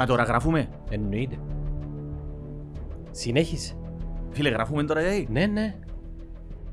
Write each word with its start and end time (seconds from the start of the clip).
Μα 0.00 0.06
τώρα 0.06 0.22
γράφουμε. 0.22 0.68
Εννοείται. 0.90 1.38
Συνέχισε. 3.10 3.74
Φίλε, 4.30 4.48
γράφουμε 4.48 4.84
τώρα 4.84 5.00
γιατί. 5.00 5.28
Ναι, 5.32 5.46
ναι. 5.46 5.74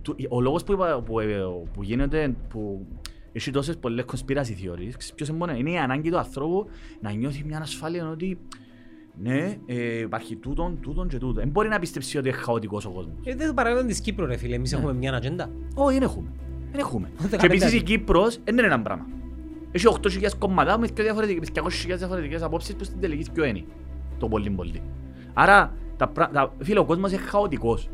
Του- 0.01 0.15
Ο 0.29 0.41
λόγος 0.41 0.63
που, 0.63 0.71
είπα- 0.73 1.01
που, 1.01 1.19
ε, 1.19 1.25
που 1.73 1.83
γίνεται, 1.83 2.35
που 2.49 2.85
έχει 3.31 3.51
τόσες 3.51 3.77
πολλές 3.77 4.05
conspiracy 4.11 4.51
theories, 4.63 4.93
ξέρεις 4.97 5.13
ποιος 5.15 5.27
είναι 5.29 5.37
μόνο, 5.37 5.53
είναι 5.53 5.71
η 5.71 5.77
ανάγκη 5.77 6.09
του 6.09 6.17
ανθρώπου 6.17 6.67
να 7.01 7.11
νιώθει 7.11 7.43
μια 7.43 7.59
ασφάλεια 7.59 8.09
ότι 8.09 8.37
ναι, 9.21 9.57
ε, 9.65 9.99
υπάρχει 9.99 10.35
τούτον, 10.35 10.77
τούτον 10.81 11.07
και 11.07 11.17
τούτον. 11.17 11.33
Δεν 11.43 11.49
μπορεί 11.49 11.67
να 11.69 11.79
πιστέψει 11.79 12.17
ότι 12.17 12.27
είναι 12.27 12.37
χαοτικός 12.37 12.85
ο 12.85 12.89
κόσμος. 12.89 13.15
Ε, 13.23 13.35
δεν 13.35 13.47
το 13.47 13.53
παράδειγμα 13.53 13.87
της 13.87 13.99
Κύπρου 14.01 14.25
ρε 14.25 14.37
φίλε, 14.37 14.55
εμείς 14.55 14.71
Ναι. 14.71 14.77
έχουμε 14.77 14.93
μια 14.93 15.13
ατζέντα. 15.13 15.49
Όχι, 15.75 15.93
δεν 15.93 16.03
έχουμε. 16.07 16.27
Δεν 16.71 16.79
έχουμε. 16.79 17.09
Και 17.21 17.27
15 17.27 17.43
επίσης 17.45 17.73
η 17.73 17.77
άτομα. 17.77 17.83
Κύπρος 17.83 18.39
δεν 18.43 18.57
είναι 18.57 18.65
ένα 18.67 18.81
πράγμα. 18.81 19.05
Έχει 19.75 19.87
8.000 20.01 20.37
κόμματα 20.39 20.77
με 20.77 20.87
πιο 20.93 21.03
διαφορετικές, 21.03 21.49
200.000 21.53 21.97
διαφορετικές 21.97 22.41
απόψεις 22.41 22.75
που 22.75 22.83
στην 22.83 22.99
τελική 22.99 23.31
ποιο 23.31 23.43
είναι. 23.43 23.63
Το 24.19 24.27
πολύ 24.27 24.49
πολύ. 24.49 24.81
Άρα, 25.33 25.73
τα, 25.97 26.07
πρα- 26.07 26.29
τα, 26.29 26.53
φίλε, 26.59 26.79
ο 26.79 26.85
κόσμος 26.85 27.11
είναι 27.11 27.21
χαοτικός. 27.21 27.89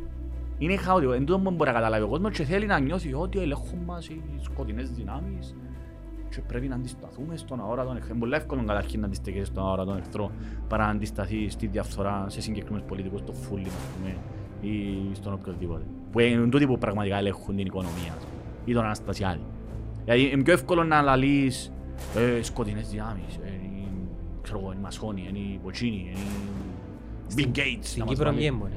Είναι 0.58 0.76
χαοτικό. 0.78 1.12
Εν 1.12 1.26
τούτο 1.26 1.40
που 1.40 1.52
μπορεί 1.52 1.70
να 1.70 1.76
καταλάβει 1.76 2.04
ο 2.04 2.08
κόσμος 2.08 2.32
και 2.38 2.44
θέλει 2.44 2.66
να 2.66 2.80
νιώθει 2.80 3.14
ότι 3.14 3.40
ελέγχουν 3.40 3.80
μας 3.86 4.08
οι 4.08 4.22
σκοτεινές 4.42 4.92
δυνάμεις 4.92 5.56
και 6.30 6.42
πρέπει 6.48 6.68
να 6.68 6.76
αντισταθούμε 6.76 7.38
στον 7.38 7.60
αόρατο 7.62 7.92
εχθρό. 7.96 8.10
Είναι 8.12 8.20
πολύ 8.20 8.36
εύκολο 8.36 8.64
καταρχήν 8.66 9.00
να 9.00 9.06
αντιστέκεσαι 9.06 9.46
στον 9.46 9.64
αόρατο 9.64 9.94
εχθρό 9.94 10.32
παρά 10.68 10.86
να 10.86 10.92
αντισταθεί 10.92 11.50
στη 11.50 11.68
διαφθορά 11.68 12.26
σε 12.28 12.42
συγκεκριμένους 12.42 12.88
πολιτικούς, 12.88 13.20
στο 13.20 13.34
φούλι, 13.34 13.68
ας 13.68 13.88
πούμε, 13.98 14.16
ή 14.74 14.98
στον 15.16 15.34
οποιοδήποτε. 15.34 15.84
Που 16.12 16.20
είναι 16.20 16.48
τούτοι 16.50 16.66
που 16.68 16.78
πραγματικά 16.78 17.18
ελέγχουν 17.18 17.56
την 17.56 17.66
οικονομία 17.66 18.14
ας 18.18 18.24
πούμε, 18.24 18.42
ή 18.66 18.74
τον 18.74 18.84
Αναστασιάδη. 18.84 19.42
Δηλαδή 20.10 20.32
είναι 20.34 20.44
πιο 20.44 20.54
εύκολο 20.54 20.84
να 20.84 21.02
λαλείς 21.02 21.72
ε, 22.16 22.42
σκοτεινές 22.42 22.90
δυνάμεις, 22.90 23.36
ε, 23.44 23.50
είναι, 23.64 23.88
ξέρω 24.42 24.60
εγώ, 24.60 24.68
είναι 24.72 24.80
οι 24.80 24.84
Μασόνοι, 24.84 25.26
είναι 25.30 25.38
οι 25.38 25.60
Ποτσίνοι, 25.64 25.96
είναι 25.98 26.20
οι 27.30 27.34
Bill 27.54 27.58
Gates. 27.58 27.78
Στην 27.82 28.00
να 28.00 28.06
μας 28.06 28.14
Κύπρο 28.16 28.26
βάλει. 28.30 28.38
μη 28.40 28.46
έμπονε. 28.46 28.76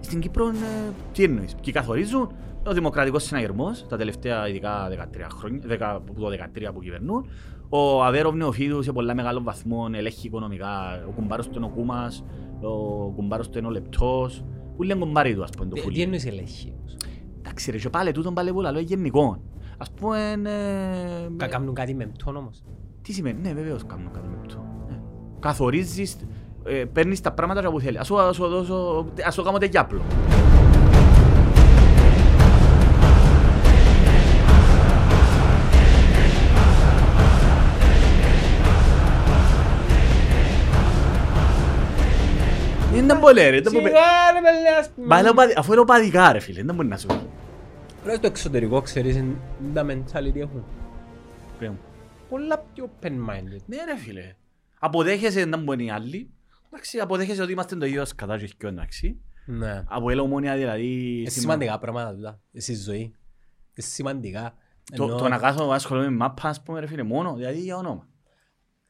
Στην 0.00 0.20
Κύπρο 0.20 0.48
ε, 0.48 0.92
τι 1.12 1.24
εννοείς. 1.24 1.54
Και 1.60 1.72
καθορίζουν 1.72 2.32
ο 2.66 2.72
δημοκρατικός 2.72 3.22
συναγερμός 3.24 3.86
τα 3.88 3.96
τελευταία 3.96 4.48
ειδικά 4.48 4.88
13 4.88 4.92
χρόνια, 5.38 5.60
10, 5.68 5.76
από 5.80 6.20
το 6.20 6.28
13 6.28 6.70
που 6.74 6.80
κυβερνούν. 6.80 7.26
Ο 7.68 8.02
Αβέροβ 8.04 8.34
Νεοφίδου 8.34 8.82
σε 8.82 8.92
πολλά 8.92 9.14
μεγάλο 9.14 9.42
βαθμό 9.42 9.88
ελέγχει 9.94 10.26
οικονομικά. 10.26 11.04
Ο 11.08 11.10
κουμπάρος 11.10 11.48
του 11.48 11.56
είναι 11.56 11.66
ο 11.66 11.68
Κούμας, 11.68 12.24
ο 12.60 13.10
κουμπάρος 13.10 13.48
του 13.48 13.58
είναι 13.58 13.66
ο 13.66 13.70
Λεπτός. 13.70 14.44
Που 14.76 14.82
λένε 14.82 15.00
κουμπάρι 15.00 15.34
του 15.34 15.42
ας 15.42 15.50
πούμε 15.50 15.68
το 15.68 15.74
Ε, 15.76 15.78
Τι 15.80 15.86
φούλι. 15.86 16.00
εννοείς 16.00 16.26
ελέγχει. 16.26 16.72
Εντάξει 17.38 17.70
ρε 17.70 17.78
και 17.78 17.88
πάλι 17.88 18.12
τούτον 18.12 18.34
πάλι 18.34 18.52
που 18.52 18.60
λαλό 18.60 18.78
είναι 18.78 18.88
γενικό. 18.88 19.42
Ας 19.82 19.90
πούμε... 19.90 20.32
ε, 20.44 21.28
Κα- 21.36 21.46
Κάνουν 21.46 21.74
κάτι 21.74 21.94
με 21.94 22.06
μτόν 22.14 22.36
όμως. 22.36 22.62
τι 23.02 23.12
σημαίνει, 23.12 23.38
ναι 23.42 23.52
βεβαίως 23.52 23.86
κάνω 23.86 24.10
κάτι 24.12 24.26
με 24.28 24.36
αυτό. 24.40 24.64
Ναι. 24.88 24.96
Καθορίζεις, 25.40 26.16
ε, 26.64 26.84
παίρνεις 26.92 27.20
τα 27.20 27.32
πράγματα 27.32 27.70
που 27.70 27.80
θέλεις. 27.80 27.98
Ας 28.00 28.06
σου, 28.06 28.18
ας 28.20 28.36
σου 28.36 28.46
δώσω, 28.48 29.06
ας 29.26 29.34
σου 29.34 29.42
κάνω 29.42 29.58
τεγιάπλο. 29.58 30.00
Είναι 42.96 43.14
πολύ 43.14 43.40
ρε, 43.50 43.60
δεν 43.60 43.72
μπορεί- 43.72 43.84
Σιγά 43.86 44.00
ρε 44.34 44.40
παιδιά, 44.42 45.06
Μα 45.08 45.18
είναι 45.18 45.28
οπαδι- 45.28 45.58
αφού 45.58 45.72
είναι 45.72 45.80
οπαδικά 45.80 46.32
ρε 46.32 46.38
φίλε, 46.38 46.62
δεν 46.62 46.74
μπορεί 46.74 46.88
να 46.88 46.96
σου 46.96 47.06
πει. 47.06 47.14
Ρε 48.04 48.18
το 48.18 48.26
εξωτερικό 48.26 48.80
ξέρεις 48.80 49.16
είναι 49.16 49.36
τα 49.74 49.86
mentality 49.88 50.36
έχουν. 50.36 50.64
Πες 51.58 51.68
μου; 51.68 51.78
Πολλά 52.28 52.58
πιο 52.58 52.90
open-minded. 53.00 53.60
Ναι 53.66 53.76
ρε 53.84 53.96
φίλε. 53.96 54.34
Αποδέχεσαι 54.78 55.44
να 55.44 55.56
μπορεί 55.56 55.84
οι 55.84 55.90
άλλοι. 55.90 56.30
Εντάξει, 56.66 56.98
αποδέχεσαι 56.98 57.42
ότι 57.42 57.52
είμαστε 57.52 57.76
το 57.76 57.86
ίδιο 57.86 58.04
σκατά 58.04 58.38
και 58.38 58.66
ο 58.66 58.68
εντάξει. 58.68 59.20
Ναι. 59.46 59.82
Από 59.86 60.10
ελαιομόνια 60.10 60.56
δηλαδή... 60.56 61.18
Είναι 61.20 61.30
σημαντικά 61.30 61.78
πράγματα 61.78 62.14
τούτα. 62.14 62.40
Στη 62.54 62.74
ζωή. 62.74 63.00
Είναι 63.00 63.14
σημαντικά. 63.76 64.54
Το, 64.96 65.04
Ενώ 65.04 65.16
το 65.16 65.28
να 65.28 65.38
κάθω 65.38 65.66
να 65.66 65.74
ασχολούμαι 65.74 66.08
με 66.08 66.16
μάπα, 66.16 66.48
ας 66.48 66.62
πούμε, 66.62 66.80
ρε 66.80 66.86
φίλε, 66.86 67.02
μόνο, 67.02 67.34
δηλαδή 67.34 67.60
για 67.60 67.76
όνομα. 67.76 68.08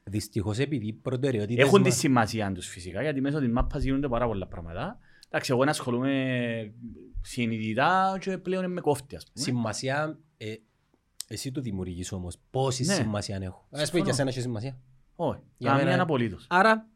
Δυστυχώς 0.04 0.58
επειδή 0.58 0.86
οι 0.86 0.92
προτεραιότητες 0.92 1.64
Έχουν 1.66 1.82
τη 1.82 1.88
μας- 1.88 1.98
σημασία 1.98 2.52
τους 2.52 2.66
φυσικά, 2.66 3.02
γιατί 3.02 3.20
μέσω 3.20 3.38
της 3.38 3.48
μάπας 3.48 3.82
γίνονται 3.82 4.08
πάρα 4.08 4.26
πολλά 4.26 4.46
πράγματα. 4.46 4.98
Εντάξει, 5.28 5.52
εγώ 5.52 5.64
να 5.64 5.70
ασχολούμαι 5.70 6.12
συνειδητά 7.22 8.16
και 8.20 8.38
πλέον 8.38 8.72
με 8.72 8.80
κόφτη, 8.80 9.16
ας 9.16 9.24
πούμε. 9.32 9.44
Σημασία, 9.44 10.18
ε, 10.36 10.54
εσύ 11.28 11.52
το 11.52 11.60
δημιουργείς 11.60 12.12
όμως. 12.12 12.36
Πόση 12.50 12.84
Ναι. 12.84 12.94
σημασία 12.94 13.38
έχω. 13.42 13.58
Ας 13.64 13.68
πούμε 13.70 13.80
Συμφωνώ. 13.84 14.04
και 14.04 14.10
εσένα 14.10 14.28
έχει 14.28 14.40
σημασία. 14.40 14.78
Όχι, 15.16 15.40
Για 15.56 15.70
καμία 15.70 15.84
μένα- 15.84 16.02
απολύτως. 16.02 16.46
Άρα, 16.48 16.86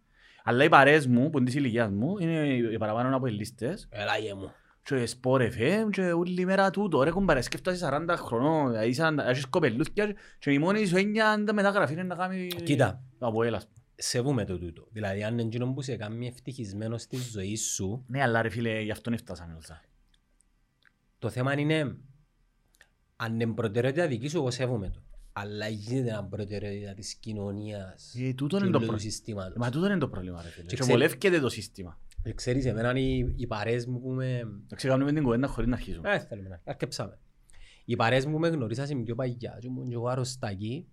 Αλλά 0.49 0.65
οι 0.65 0.69
παρέες 0.69 1.07
μου, 1.07 1.31
που 1.31 1.37
είναι 1.39 1.47
της 1.47 1.55
ηλικίας 1.55 1.91
μου, 1.91 2.19
είναι 2.19 2.47
οι 2.73 2.79
παραπάνω 2.79 3.17
από 3.17 3.27
οι 3.27 3.31
λίστες. 3.33 3.89
έλα 3.91 4.19
γε 4.19 4.35
μου. 4.35 4.51
Και 4.83 5.07
σπορ 5.07 5.43
FM 5.43 5.91
και 5.91 6.13
όλη 6.13 6.45
μέρα 6.45 6.71
τούτο. 6.71 7.03
Ρε 7.03 7.11
κομπάρε, 7.11 7.41
σκέφτεσαι 7.41 7.77
40 7.79 8.17
χρονών, 8.17 8.71
δηλαδή 8.71 8.93
σαν- 8.93 9.19
έχεις 9.19 9.47
κοπελούθκια 9.47 10.15
και 10.39 10.51
η 10.53 10.59
μόνη 10.59 10.87
σου 10.87 10.97
έννοια 10.97 11.29
αν 11.31 11.45
τα 11.45 11.53
μεταγραφή 11.53 11.93
είναι 11.93 12.03
να 12.03 12.15
κάνει... 12.15 12.47
Κοίτα. 12.47 13.03
Από 13.19 13.43
έλας. 13.43 13.69
Σεβούμε 13.95 14.45
το 14.45 14.59
τούτο. 14.59 14.87
Δηλαδή, 14.91 15.25
αν 15.25 15.33
είναι 15.33 15.43
εκείνο 15.43 15.73
που 15.73 15.83
σε 15.83 15.97
κάνει 15.97 16.27
ευτυχισμένος 16.27 17.03
στη 17.03 17.17
ζωή 17.17 17.57
σου, 17.57 18.05
Ναι, 18.07 18.23
αλλά 18.23 18.43
ρε 18.43 18.49
φίλε, 18.49 18.81
γι' 18.81 18.91
αυτόν 18.91 19.13
έφτασαμε 19.13 19.53
όλα. 19.53 19.81
Το 21.27 21.33
θέμα 21.33 21.59
είναι 21.59 21.97
αν 23.17 23.41
είναι 23.41 23.53
προτεραιότητα 23.55 24.07
δική 24.07 24.29
σου, 24.29 24.37
εγώ 24.37 24.51
σέβομαι 24.51 24.91
το. 24.91 25.01
Αλλά 25.33 25.69
γίνεται 25.69 26.09
ένα 26.11 26.25
προτεραιότητα 26.25 26.95
της 26.95 27.15
κοινωνίας 27.15 28.15
Ε, 28.15 28.33
τούτο 28.35 28.57
και 28.59 28.65
είναι 28.65 28.73
το 28.73 28.79
όλου 28.79 28.87
του 28.87 28.87
πρόβλημα. 28.87 28.99
συστήματος. 28.99 29.57
Μα 29.57 29.71
τούτο 29.71 29.87
είναι 29.87 29.99
το 29.99 30.09
πρόβλημα 30.09 30.43
ρε 30.43 30.49
φίλε. 30.49 30.63
Και 30.67 30.69
Και 30.69 30.77
ξέρει- 30.83 30.91
βολεύκεται 30.99 31.41
το 31.41 31.49
σύστημα. 31.49 32.01
Ε, 32.23 32.33
Ξέρεις, 32.33 32.65
εμένα 32.65 32.99
οι, 32.99 33.33
οι 33.37 33.47
παρέες 33.47 33.87
μου 33.87 34.01
που 34.01 34.09
με... 34.11 34.43
Να 34.69 34.77
ξεκάνουμε 34.77 35.13
την 35.13 35.23
κουβέντα 35.23 35.47
χωρίς 35.47 35.69
να 35.69 35.77
αρχίσουμε. 35.77 36.11
Ε, 36.15 36.19
θέλουμε 36.19 36.49
να 36.49 36.61
αρκεψάμε. 36.65 37.19
Οι 37.85 37.97
παρέες 37.97 38.27
μου 38.27 38.33
που 38.33 38.39
με 38.39 38.49
γνωρίσαν 38.49 38.87
σε 38.87 38.95
πιο 38.95 39.15
παγιά 39.15 39.57
και 39.61 39.67
ήμουν 39.67 39.89
και 39.89 39.95
εγώ 39.95 40.07
αρρωστακή, 40.09 40.87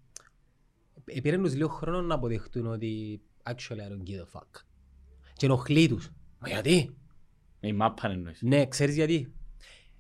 ε, 1.06 1.22
πήραν 1.22 1.44
τους 1.44 1.54
λίγο 1.56 1.68
χρόνο 1.68 2.02
να 2.02 2.16
αποδεχτούν 2.16 2.68
ότι 2.68 3.22
actually 3.44 3.54
I 3.54 3.92
don't 3.92 4.10
give 4.10 4.22
a 4.34 4.40
fuck. 4.40 4.62
Και 5.34 5.46
ενοχλεί 5.46 5.88
τους. 5.88 6.10
Μα 6.40 6.50
γιατί; 6.50 6.96
Με 7.60 7.68
η 7.68 7.74
μάπα 7.74 8.10
εννοείς. 8.10 8.42
Ναι, 8.42 8.68
ξέρεις 8.68 8.96
γιατί; 8.96 9.34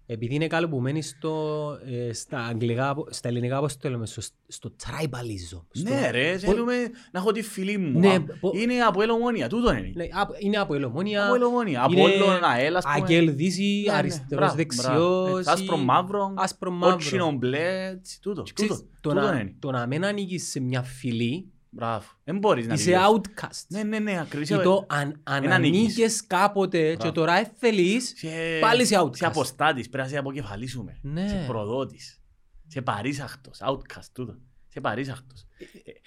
Επειδή 0.06 0.36
είναι 0.36 0.48
καλοπουμένοι 0.48 1.02
στο, 1.02 1.68
ε, 1.86 2.14
στα, 2.14 2.40
αγγλικά, 2.40 2.96
στα 3.10 3.28
ελληνικά 3.28 3.60
πώς 3.60 3.78
το 3.78 3.90
λέμε, 3.90 4.06
στο, 4.06 4.22
στο 4.48 4.72
tribalism. 4.84 5.62
Στο, 5.72 5.90
Ναι 5.90 6.10
ρε, 6.12 6.32
πώς- 6.32 6.42
θέλουμε 6.42 6.74
να 7.12 7.20
έχω 7.20 7.32
τη 7.32 7.42
φίλη 7.42 7.78
μου. 7.78 8.00
Ναι, 8.00 8.14
Α, 8.14 8.22
πο- 8.40 8.52
Είναι 8.56 8.80
από 8.80 9.02
ελομόνια, 9.02 9.50
τούτο 9.50 9.74
είναι. 9.74 9.92
Ναι, 9.96 10.08
απ- 10.12 10.36
είναι 10.44 10.58
από 10.58 10.74
ελομόνια, 10.74 11.26
Από 11.26 11.36
ελομόνια. 11.36 11.84
Από 11.84 11.92
είναι 11.94 12.02
όλο 12.02 12.40
ΑΕΛ, 12.42 12.76
ας 12.76 12.84
πούμε. 12.84 12.96
Αγγέλ 12.96 13.36
Δύση, 13.36 13.84
Ναι, 13.86 13.92
ναι, 13.92 13.98
αριστερός, 13.98 14.28
μπράβο, 14.30 14.66
μπράβο. 14.76 15.24
δεξιός, 15.26 15.40
Έτσι, 15.40 15.52
Άσπρο 15.52 15.78
ή- 15.78 15.84
μαύρο, 15.84 16.34
άσπρο 16.38 16.72
μαύρο. 16.72 16.92
κότσινο 16.96 17.32
μπλε, 17.32 17.88
έτσι, 17.90 18.22
τούτο. 18.22 18.44
Ξέρεις, 18.54 18.72
Τούτο, 18.72 18.84
το, 19.02 19.10
τούτο 19.10 19.22
να, 19.32 19.40
είναι. 19.40 19.56
το 19.60 19.72
να 19.72 19.86
μην 19.88 20.06
ανήκεις 20.06 20.50
σε 20.50 20.60
μια 20.60 20.82
φυλή, 20.82 21.46
Μπράβο. 21.76 22.06
Δεν 22.24 22.38
μπορείς 22.38 22.68
να 22.68 22.74
είσαι 22.74 22.84
τελειώσεις. 22.92 23.12
outcast. 23.14 23.66
Ναι, 23.68 23.84
ναι, 23.84 24.00
ναι, 24.00 24.20
ακριβώς. 24.20 24.50
Ή 24.50 24.64
το 24.64 24.86
αν, 24.90 25.20
αν 25.24 25.44
Εν 25.44 25.52
ανήκεις. 25.52 25.80
ανήκες 25.80 26.28
κάποτε 26.28 26.90
και 26.90 26.96
Μπράβο. 26.96 27.12
τώρα 27.14 27.52
θέλεις, 27.58 28.14
Σε- 28.18 28.60
πάλι 28.62 28.82
είσαι 28.82 29.00
outcast. 29.00 29.16
Σε 29.18 29.26
αποστάτης, 29.26 29.90
πρέπει 29.90 30.04
να 30.08 30.10
σε 30.14 30.18
αποκεφαλίσουμε. 30.18 30.98
Ναι. 31.02 31.28
Σε 31.28 31.44
προδότης. 31.48 32.22
Σε 32.68 32.82
παρήσαχτος, 32.82 33.60
outcast, 33.66 34.06
τούτο. 34.14 34.38
Σε 34.68 34.80
παρήσαχτος. 34.82 35.46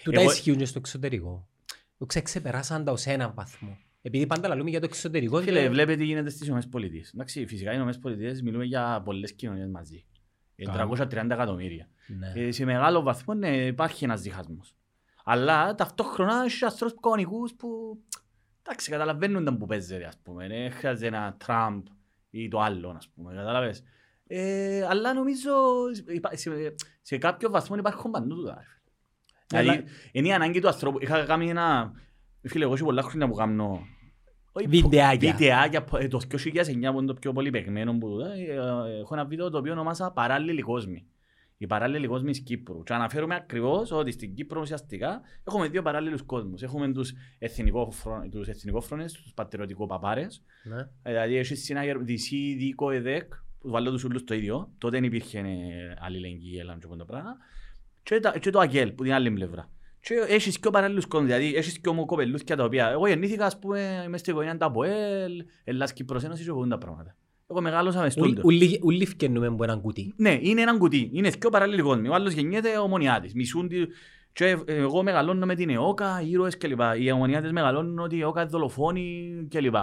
τούτα 0.05 0.21
Εγώ- 0.21 0.31
ισχύουν 0.31 0.57
και 0.57 0.65
στο 0.65 0.79
εξωτερικό. 0.79 1.49
Το 1.99 2.07
ξε- 2.07 2.25
ξεπεράσαν 2.25 2.85
τα 2.85 2.93
ως 2.93 3.07
έναν 3.07 3.33
βαθμό. 3.35 3.79
Επειδή 4.03 4.27
πάντα 4.27 4.49
λαλούμε 4.49 4.71
για 4.71 4.81
το 4.81 4.87
εξωτερικό. 4.91 5.41
Φίλε, 5.41 5.61
και- 5.63 5.69
βλέπετε 5.69 5.99
τι 5.99 6.05
γίνεται 6.05 6.31
στις 6.31 6.43
Ηνωμένες 6.43 6.69
Πολιτείες. 6.69 7.11
Εντάξει, 7.15 7.47
φυσικά 7.47 7.71
οι 7.71 7.73
Ηνωμένες 7.75 7.99
Πολιτείες 8.01 8.43
μιλούμε 8.43 8.65
για 8.65 9.03
πολλές 9.05 9.33
κοινωνίες 9.33 9.69
μαζί. 9.69 10.05
Ε, 10.57 10.65
Καλά. 10.65 10.77
330 10.77 11.35
εκατομμύρια. 11.35 11.89
Ναι. 12.07 12.33
Ε, 12.47 12.51
σε 12.51 12.65
μεγάλο 12.65 13.03
βαθμό 13.03 13.35
ναι, 13.35 13.49
υπάρχει 13.67 14.05
ένας 14.05 14.21
διχασμός. 14.21 14.75
Αλλά 15.29 15.75
ταυτόχρονα 15.75 16.43
έχει 16.45 16.65
ανθρώπους 16.65 17.01
κανονικούς 17.03 17.55
που 17.55 17.99
εντάξει, 18.63 18.91
καταλαβαίνουν 18.91 19.45
τα 19.45 19.57
που 19.57 19.67
παίζεται, 19.67 20.05
ας 20.05 20.19
πούμε. 20.23 20.49
Δεν 20.49 20.73
χρειάζεται 20.73 21.07
ένα 21.07 21.35
Τραμπ 21.39 21.85
ή 22.31 22.49
το 22.49 22.61
άλλο, 22.61 22.89
ας 22.97 23.09
πούμε. 23.15 23.35
Καταλαβες. 23.35 23.83
Ε, 24.27 24.87
αλλά 24.91 25.15
νομίζω 25.15 25.53
υπά- 26.07 26.37
σε, 26.39 26.51
σε 27.03 27.19
κάποιο 27.19 27.51
βαθμό 27.51 27.77
υπάρχουν 27.77 28.11
παντού 28.11 28.35
τούτα. 28.35 28.55
ρε 28.55 28.65
φίλε. 28.65 29.61
Αλλά- 29.61 29.73
Δηλαδή, 29.73 29.91
είναι 30.13 30.29
η 30.29 30.33
ανάγκη 30.33 30.61
του 30.61 30.67
ανθρώπου. 30.69 30.99
Είχα 31.03 31.25
κάνει 31.25 31.51
ένα... 31.51 31.93
Φίλε, 32.43 32.65
εγώ 32.65 32.75
έχω 32.75 32.85
πολλά 32.85 33.03
χρόνια 33.03 33.29
που 33.29 33.35
κάνω... 33.35 33.81
όχι, 34.53 34.67
Βιντεάκια. 34.67 35.33
Βιντεάκια. 35.33 35.85
ε, 35.99 36.09
Το 36.09 36.21
2009 36.31 36.35
που 36.93 36.99
είναι 36.99 37.07
το 37.07 37.15
πιο 37.15 37.33
πολύ 37.33 37.51
παιγμένο 37.51 37.93
που 37.99 38.09
τούτα, 38.09 38.33
ε, 38.33 38.43
ε, 38.43 38.99
έχω 39.01 39.09
ένα 39.15 39.25
βίντεο 39.25 39.51
το 39.51 39.59
οποίο 39.59 39.73
ονομάσα 39.73 40.11
«Παράλληλοι 40.13 40.63
κόσμοι». 40.63 41.07
Οι 41.59 41.67
παράλληλοι 41.67 42.07
κόσμοι 42.07 42.31
της 42.31 42.41
Κύπρου. 42.41 42.83
Και 42.83 42.93
αναφέρομαι 42.95 43.35
ακριβώς 43.35 43.91
ότι 43.93 44.11
στην 44.11 44.35
Κύπρο 44.35 44.61
ουσιαστικά 44.61 45.21
έχουμε 45.45 45.69
δύο 45.69 45.83
παράλληλους 45.83 46.23
κόσμους. 46.23 46.63
Έχουμε 46.63 46.93
τους 46.93 47.13
εθνικόφρονες, 47.39 48.31
τους, 48.31 48.49
εθνικόφρονες, 48.49 49.13
τους 49.13 49.33
πατριωτικοπαπάρες, 49.35 50.43
Ναι. 50.65 50.77
ε, 51.03 51.11
Δηλαδή 51.11 51.37
έχει 51.37 51.55
συνάγερ 51.55 51.99
δυσί, 51.99 52.55
δίκο, 52.59 52.91
εδέκ, 52.91 53.33
που 53.61 53.71
βάλω 53.71 53.91
τους 53.91 54.05
ούλους 54.05 54.25
το 54.25 54.35
ίδιο. 54.35 54.71
Τότε 54.79 54.97
δεν 54.97 55.05
υπήρχε 55.05 55.39
ε, 55.39 55.45
αλληλεγγύη, 56.01 56.57
έλα 56.61 56.73
και 56.73 56.81
αυτό 56.85 56.97
το 56.97 57.05
πράγμα. 57.05 57.37
Και, 58.03 58.21
τα- 58.21 58.39
και 58.39 58.51
το 58.51 58.59
αγγέλ, 58.59 58.93
που 58.93 59.03
την 59.03 59.13
άλλη 59.13 59.31
πλευρά. 59.31 59.71
Και 60.01 60.15
έχεις 60.29 60.59
και 60.59 60.71
παράλληλους 60.71 61.07
κόσμους, 61.07 61.31
δηλαδή 61.31 61.55
έχεις 61.55 61.79
και 61.79 61.89
ομοκοπελούθια 61.89 62.57
τα 62.57 62.65
οποία... 62.65 62.89
Εγώ 62.89 63.07
γεννήθηκα, 63.07 63.47
ας 63.47 63.59
πούμε, 63.59 64.03
είμαι 64.07 64.19
στην 64.19 64.33
οικογένεια 64.33 64.59
τα 64.59 64.67
ΑΠΟΕΛ, 64.67 65.45
Ελλάς 65.65 65.93
Κύπρος 65.93 66.25
Ένωσης 66.25 66.45
και 66.45 66.51
εγώ 66.51 66.67
τα 66.67 66.79
πράγματα. 66.79 67.17
Εγώ 67.51 67.61
μεγάλωσα 67.61 68.01
με 68.01 68.11
στούντο. 68.11 68.43
Ούλοι 68.83 69.07
φκαινούμε 69.07 69.47
από 69.47 69.65
έναν 69.65 69.81
κουτί. 69.81 70.15
Ναι, 70.17 70.39
είναι 70.41 70.61
έναν 70.61 70.79
κουτί. 70.79 71.11
Είναι 71.13 71.31
και 71.31 71.49
παράλληλοι 71.51 71.83
κόσμοι. 71.83 72.09
Ο 72.09 72.15
άλλος 72.15 72.33
γεννιέται 72.33 72.79
ομονιάτης. 72.79 73.35
Μισούν 73.35 73.69
τη... 73.69 73.77
Και 74.33 74.57
εγώ 74.67 75.03
μεγαλώνω 75.03 75.47
με 75.47 75.55
την 75.55 75.71
ΕΟΚΑ, 75.71 76.23
ήρωες 76.27 76.57
κλπ. 76.57 76.81
Οι 77.01 77.11
ομονιάτες 77.11 77.53
μεγαλώνουν 77.53 77.99
ότι 77.99 78.17
η 78.17 78.21
ΕΟΚΑ 78.21 78.41
είναι 78.41 78.51
δολοφόνοι 78.51 79.33
κλπ. 79.51 79.75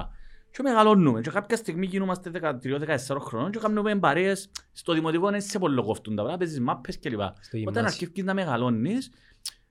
Και 0.51 0.62
μεγαλώνουμε. 0.63 1.21
Και 1.21 1.30
κάποια 1.30 1.57
στιγμή 1.57 1.86
γίνομαστε 1.86 2.31
13-14 2.33 3.18
χρόνων 3.19 3.51
και 3.51 3.60
κάνουμε 3.60 3.95
παρέες 3.95 4.50
στο 4.71 4.94
δημοτικό 4.94 5.27
είναι 5.27 5.39
σε 5.39 5.59
πολύ 5.59 5.81
κοφτούν 5.81 6.16
τα 6.16 6.21
πράγματα, 6.21 6.38
παίζεις 6.38 6.59
μάπες 6.59 7.00
κλπ. 7.00 7.19
Όταν 7.68 7.86
αρχίσεις 7.86 8.24
να 8.24 8.33
μεγαλώνεις, 8.33 9.12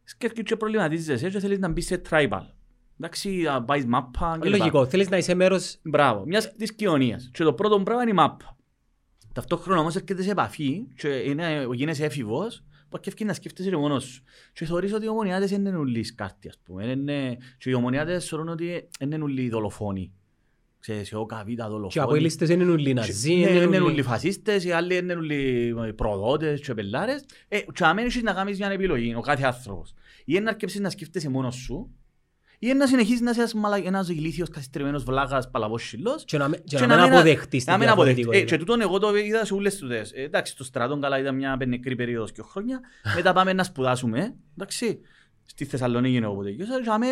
σκέφτηκες 0.04 0.50
και 0.50 0.56
προβληματίζεσαι 0.56 1.30
και 1.30 1.38
θέλεις 1.38 1.58
να 1.58 1.68
μπεις 1.68 1.86
σε 1.86 2.02
tribal. 2.10 2.42
Εντάξει, 3.04 3.30
να 3.30 3.62
πάεις 3.62 3.86
μάπα 3.86 4.38
κλπ. 4.40 4.50
Λογικό, 4.50 4.86
θέλεις 4.86 5.08
να 5.08 5.16
είσαι 5.16 5.34
μέρος... 5.34 5.76
Μπράβο, 5.82 6.24
μιας 6.26 6.52
της 6.52 6.74
κοινωνίας. 6.74 7.30
Και 7.32 7.44
το 7.44 7.52
πρώτο 7.52 7.80
πράγμα 7.80 8.02
είναι 8.02 8.10
η 8.10 8.14
μάπα. 8.14 8.56
Ταυτόχρονα 9.32 9.80
όμως 9.80 9.94
έρχεται 9.94 10.22
σε 10.22 10.30
επαφή 10.30 10.86
και 10.96 11.08
είναι, 11.08 11.66
γίνεσαι 11.72 12.04
έφηβος 12.04 12.64
που 12.88 12.90
αρκεύει 12.90 13.24
να 13.24 13.32
σκέφτεσαι 13.32 13.70
και 13.70 13.76
μόνος 13.76 14.04
σου. 14.04 14.22
Και 14.52 14.64
θεωρείς 14.64 14.92
ότι 14.92 15.04
οι 15.04 15.08
ομονιάτες 15.08 15.50
είναι 15.50 15.76
ουλοί 15.76 16.04
σκάρτη, 16.04 16.48
ας 16.48 16.58
πούμε. 16.64 16.84
Είναι, 16.84 17.38
και 17.58 17.70
οι 17.70 17.72
ομονιάτες 17.72 18.28
θεωρούν 18.28 18.48
ότι 18.48 18.88
είναι 19.00 19.18
ουλοί 19.22 19.48
δολοφόνοι. 19.48 20.12
Ξέρεις, 20.80 21.12
ο 21.12 21.26
καβίτα 21.26 21.68
δολοφόνοι. 21.68 21.92
Και 21.92 22.00
από 22.00 22.14
οι 22.14 22.20
λίστες 22.20 22.48
είναι 22.48 22.64
ουλοί 22.64 22.92
ναζί, 22.94 23.32
είναι 23.32 23.80
ουλοί 23.80 24.02
φασίστες, 24.02 24.64
οι 24.64 24.70
άλλοι 24.70 24.96
είναι 24.96 25.14
ουλοί 25.14 25.74
προδότες 25.96 26.60
και 26.60 26.74
πελάρες. 26.74 27.24
Ε, 27.48 27.58
και 27.58 27.84
αμένεις 27.84 28.22
να 28.22 28.32
κάνεις 28.32 28.58
μια 28.58 28.70
επιλογή, 28.70 29.14
ο 29.14 29.20
κάθε 29.20 29.44
άνθρωπος. 29.44 29.94
Ή 30.24 30.40
να 30.40 30.50
αρκεύσεις 30.50 30.80
να 30.80 30.90
σκέφτεσαι 30.90 31.28
μόνος 31.28 31.54
σου, 31.54 31.90
ή 32.64 32.74
να 32.74 32.86
συνεχίσεις 32.86 33.20
να 33.20 33.30
είσαι 33.30 33.44
ένας 33.84 34.08
ηλίθιος 34.08 34.48
καθιστριμμένος 34.48 35.04
βλάγας 35.04 35.50
παλαβός 35.50 35.94
και 36.24 36.38
να, 36.38 36.50
και 36.64 36.78
να, 36.78 36.86
να 36.86 37.02
μην 37.02 37.12
αποδεχτείς 37.12 37.64
την 37.64 37.78
διαφορετικότητα. 37.78 38.42
Ε, 38.42 38.44
και 38.44 38.56
τούτον 38.56 38.80
εγώ 38.80 38.98
το 38.98 39.16
είδα 39.16 39.44
σε 39.44 39.54
όλες 39.54 39.78
τούτες. 39.78 40.12
Ε, 40.12 40.22
εντάξει, 40.22 40.52
στο 40.52 40.64
στρατόν 40.64 41.00
καλά 41.00 41.18
ήταν 41.18 41.34
μια 41.34 41.56
πενεκρή 41.56 41.96
περίοδος 41.96 42.32
και 42.32 42.42
χρόνια. 42.42 42.80
Μετά 43.16 43.32
πάμε 43.32 43.52
να 43.52 43.64
σπουδάσουμε, 43.64 44.34
εντάξει, 44.56 45.00
στη 45.44 45.64
Θεσσαλονίκη 45.64 46.16
είναι 46.16 46.26
όποτε. 46.26 46.50
Και 46.50 46.64
με 46.98 47.06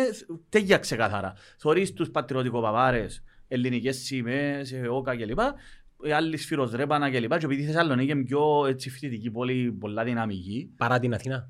τέγια 0.49 0.77
ξεκάθαρα. 0.77 1.33
Θωρείς 1.57 1.93
τους 1.93 2.09
πατριωτικοπαπάρες, 2.09 3.23
ελληνικές 3.47 3.97
σημαίες, 3.97 4.73
όκα 4.89 5.15
κλπ. 5.15 5.39
Οι 6.03 6.11
άλλοι 6.11 6.37
σφυροσρέπανα 6.37 7.11
κλπ. 7.11 7.37
Και 7.37 7.45
επειδή 7.45 7.61
η 7.61 7.65
Θεσσαλονίκη 7.65 8.11
είναι 8.11 8.23
πιο 8.23 8.65
έτσι, 8.67 8.89
φοιτητική 8.89 9.31
πόλη, 9.31 9.71
πολλά 9.71 10.03
δυναμική. 10.03 10.73
Παρά 10.77 10.99
την 10.99 11.13
Αθήνα. 11.13 11.49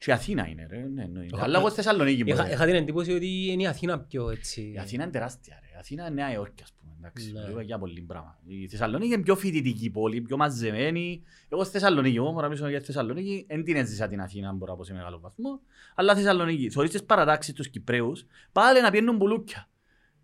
Και 0.00 0.10
η 0.10 0.12
Αθήνα 0.12 0.48
είναι 0.48 0.66
ρε, 0.70 0.78
ναι, 0.78 1.04
ναι. 1.04 1.26
Αλλά 1.32 1.58
εγώ 1.58 1.66
στη 1.66 1.76
Θεσσαλονίκη 1.76 2.24
μου. 2.24 2.34
Είχα 2.50 2.66
την 2.66 2.74
εντύπωση 2.74 3.12
ότι 3.12 3.46
είναι 3.50 3.62
η 3.62 3.66
Αθήνα 3.66 4.00
πιο 4.00 4.30
έτσι... 4.30 4.72
Η 4.74 4.78
Αθήνα 4.78 5.02
είναι 5.02 5.12
τεράστια 5.12 5.58
ρε. 5.60 5.66
Η 5.66 5.76
Αθήνα 5.78 6.06
είναι 6.06 6.14
Νέα 6.14 6.32
Υόρκη 6.32 6.62
ας 6.62 6.72
πούμε. 6.72 6.92
Εντάξει, 6.98 7.32
ναι. 7.32 7.50
είπα 7.50 7.62
για 7.62 7.78
πολύ 7.78 8.00
πράγμα. 8.00 8.38
Η 8.46 8.68
Θεσσαλονίκη 8.68 9.12
είναι 9.12 9.22
πιο 9.22 9.36
φοιτητική 9.36 9.90
πόλη, 9.90 10.20
πιο 10.20 10.36
μαζεμένη. 10.36 11.22
Εγώ 11.48 11.64
στη 11.64 11.72
Θεσσαλονίκη, 11.72 12.16
εγώ 12.16 12.26
μπορώ 12.26 12.40
να 12.40 12.46
μιλήσω 12.46 12.68
για 12.68 12.78
τη 12.78 12.84
Θεσσαλονίκη, 12.84 13.46
δεν 13.48 13.64
την 13.64 13.76
έζησα 13.76 14.08
την 14.08 14.20
Αθήνα, 14.20 14.52
μπορώ 14.52 14.72
να 14.72 14.78
πω 14.78 14.84
σε 14.84 14.92
μεγάλο 14.92 15.18
βαθμό. 15.20 15.60
Αλλά 15.94 16.14
Θεσσαλονίκη, 16.14 16.70
θωρείς 16.70 16.90
τις 16.90 17.04
παρατάξεις 17.04 17.54
τους 17.54 17.68
Κυπρέους, 17.68 18.26
πάλι 18.52 18.80
να 18.80 18.90
πιένουν 18.90 19.18
πουλούκια. 19.18 19.68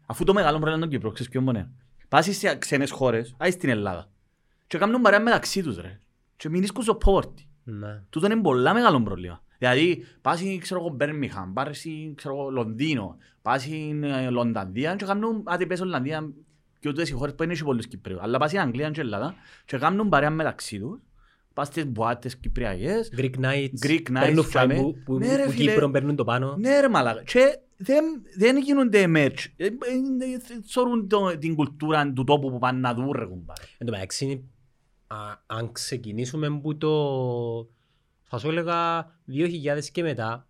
Αφού 0.07 0.25
το 0.25 0.33
μεγάλο 0.33 0.59
πρόβλημα 0.59 0.77
είναι 0.77 0.87
τον 0.87 0.95
Κύπρο, 0.95 1.11
ξέρεις 1.11 1.33
ποιο 1.33 1.41
μόνος. 1.41 1.69
Πας 2.09 2.29
σε 2.31 2.57
ξένες 2.57 2.91
χώρες, 2.91 3.35
άι 3.39 3.51
στην 3.51 3.69
Ελλάδα. 3.69 4.11
Και 4.67 4.79
κάνουν 4.79 5.03
παρέα 5.03 5.21
μεταξύ 5.21 5.63
τους 5.63 5.77
ρε. 5.77 6.01
Και 6.37 6.49
μην 6.49 6.63
ίσκουν 6.63 6.83
στο 6.83 6.95
πόρτι. 6.95 7.49
Ναι. 7.65 8.03
Τούτο 8.11 8.27
είναι 8.27 8.41
πολλά 8.41 8.75
μεγάλο 8.75 9.03
πρόβλημα. 9.03 9.45
Δηλαδή, 9.59 10.05
πας 10.21 10.43
ξέρω 10.59 10.81
εγώ 10.81 10.89
Μπέρμιχαμ, 10.89 11.53
πας 11.53 11.85
ξέρω 12.15 12.35
εγώ 12.35 12.51
Λονδίνο, 12.51 13.17
πας 13.43 13.67
ε, 14.03 14.31
Λονδανδία 14.31 14.97
και 14.97 15.05
κάνουν, 15.05 15.43
άτι 15.45 15.67
πες 15.67 15.81
Ολλανδία 15.81 16.31
και 16.81 16.89
ούτως 16.89 17.09
οι 17.09 17.13
χώρες 17.13 17.35
που 17.35 17.43
είναι 17.43 17.55
και 17.55 17.65
πολλούς 17.65 17.87
Κυπρέους. 17.87 18.21
Αλλά 18.23 18.39
πας 18.39 18.55
Αγγλία 18.55 18.91
και 18.91 19.01
Ελλάδα 19.01 19.35
και 19.65 19.79
κάνουν 19.79 20.09
παρέα 20.09 20.31
μεταξύ 20.31 20.79
τους 20.79 21.01
πας 21.57 21.67
στις 21.67 21.87
μπουάτες 21.87 22.37
κυπριακές. 22.37 23.13
Greek 23.17 23.31
nights. 23.41 23.87
Greek 23.87 24.03
nights. 24.13 24.77
Που, 24.77 24.97
που, 25.05 25.19
ναι, 25.19 25.45
που 25.45 25.53
Κύπρο 25.53 25.91
παίρνουν 25.91 26.17
το 26.17 26.25
πάνω. 26.25 26.57
Ναι 26.59 26.81
ρε 26.81 26.89
μαλάκα. 26.89 27.23
Και 27.23 27.59
δεν, 27.77 28.05
δεν 28.37 28.59
γίνονται 28.59 29.05
merch. 29.17 29.67
Σωρούν 30.67 31.09
την 31.39 31.55
κουλτούρα 31.55 32.13
του 32.13 32.25
τόπου 32.25 32.51
που 32.51 32.59
πάνε 32.59 32.79
να 32.79 32.95
δουν 32.95 33.11
ρε 33.11 33.25
κουμπάρε. 33.25 33.65
Εν 33.79 33.87
τω 33.87 33.93
μεταξύ, 33.93 34.45
αν 35.47 35.73
ξεκινήσουμε 35.73 36.61
που 36.61 36.77
το 36.77 36.91
θα 38.27 38.39
σου 38.39 38.49
έλεγα 38.49 39.05
2000 39.29 39.85
και 39.93 40.03
μετά, 40.03 40.49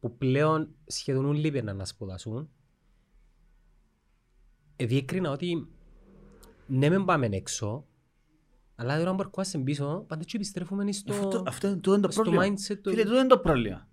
που 0.00 0.16
πλέον 0.16 0.74
σχεδόν 0.86 1.24
όλοι 1.24 1.50
παίρναν 1.50 1.76
να 1.76 1.84
σπουδάσουν, 1.84 2.48
διέκρινα 4.76 5.30
ότι 5.30 5.68
ναι 6.66 6.88
μεν 6.88 7.04
πάμε 7.04 7.26
έξω, 7.26 7.86
αλλά 8.76 8.98
τώρα 8.98 9.14
που 9.14 9.20
έρχομαστε 9.20 9.58
πίσω, 9.58 10.04
πάντα 10.08 10.24
και 10.24 10.36
επιστρέφουμε 10.36 10.92
στο, 10.92 11.12
αυτό, 11.12 11.42
αυτό 11.46 11.68
είναι 11.68 12.00
το 12.00 12.08
πρόβλημα. 12.08 12.44
mindset. 12.44 12.80
Φίλε, 12.82 13.04
το 13.04 13.18
είναι 13.18 13.26
το 13.26 13.38
πρόβλημα. 13.38 13.88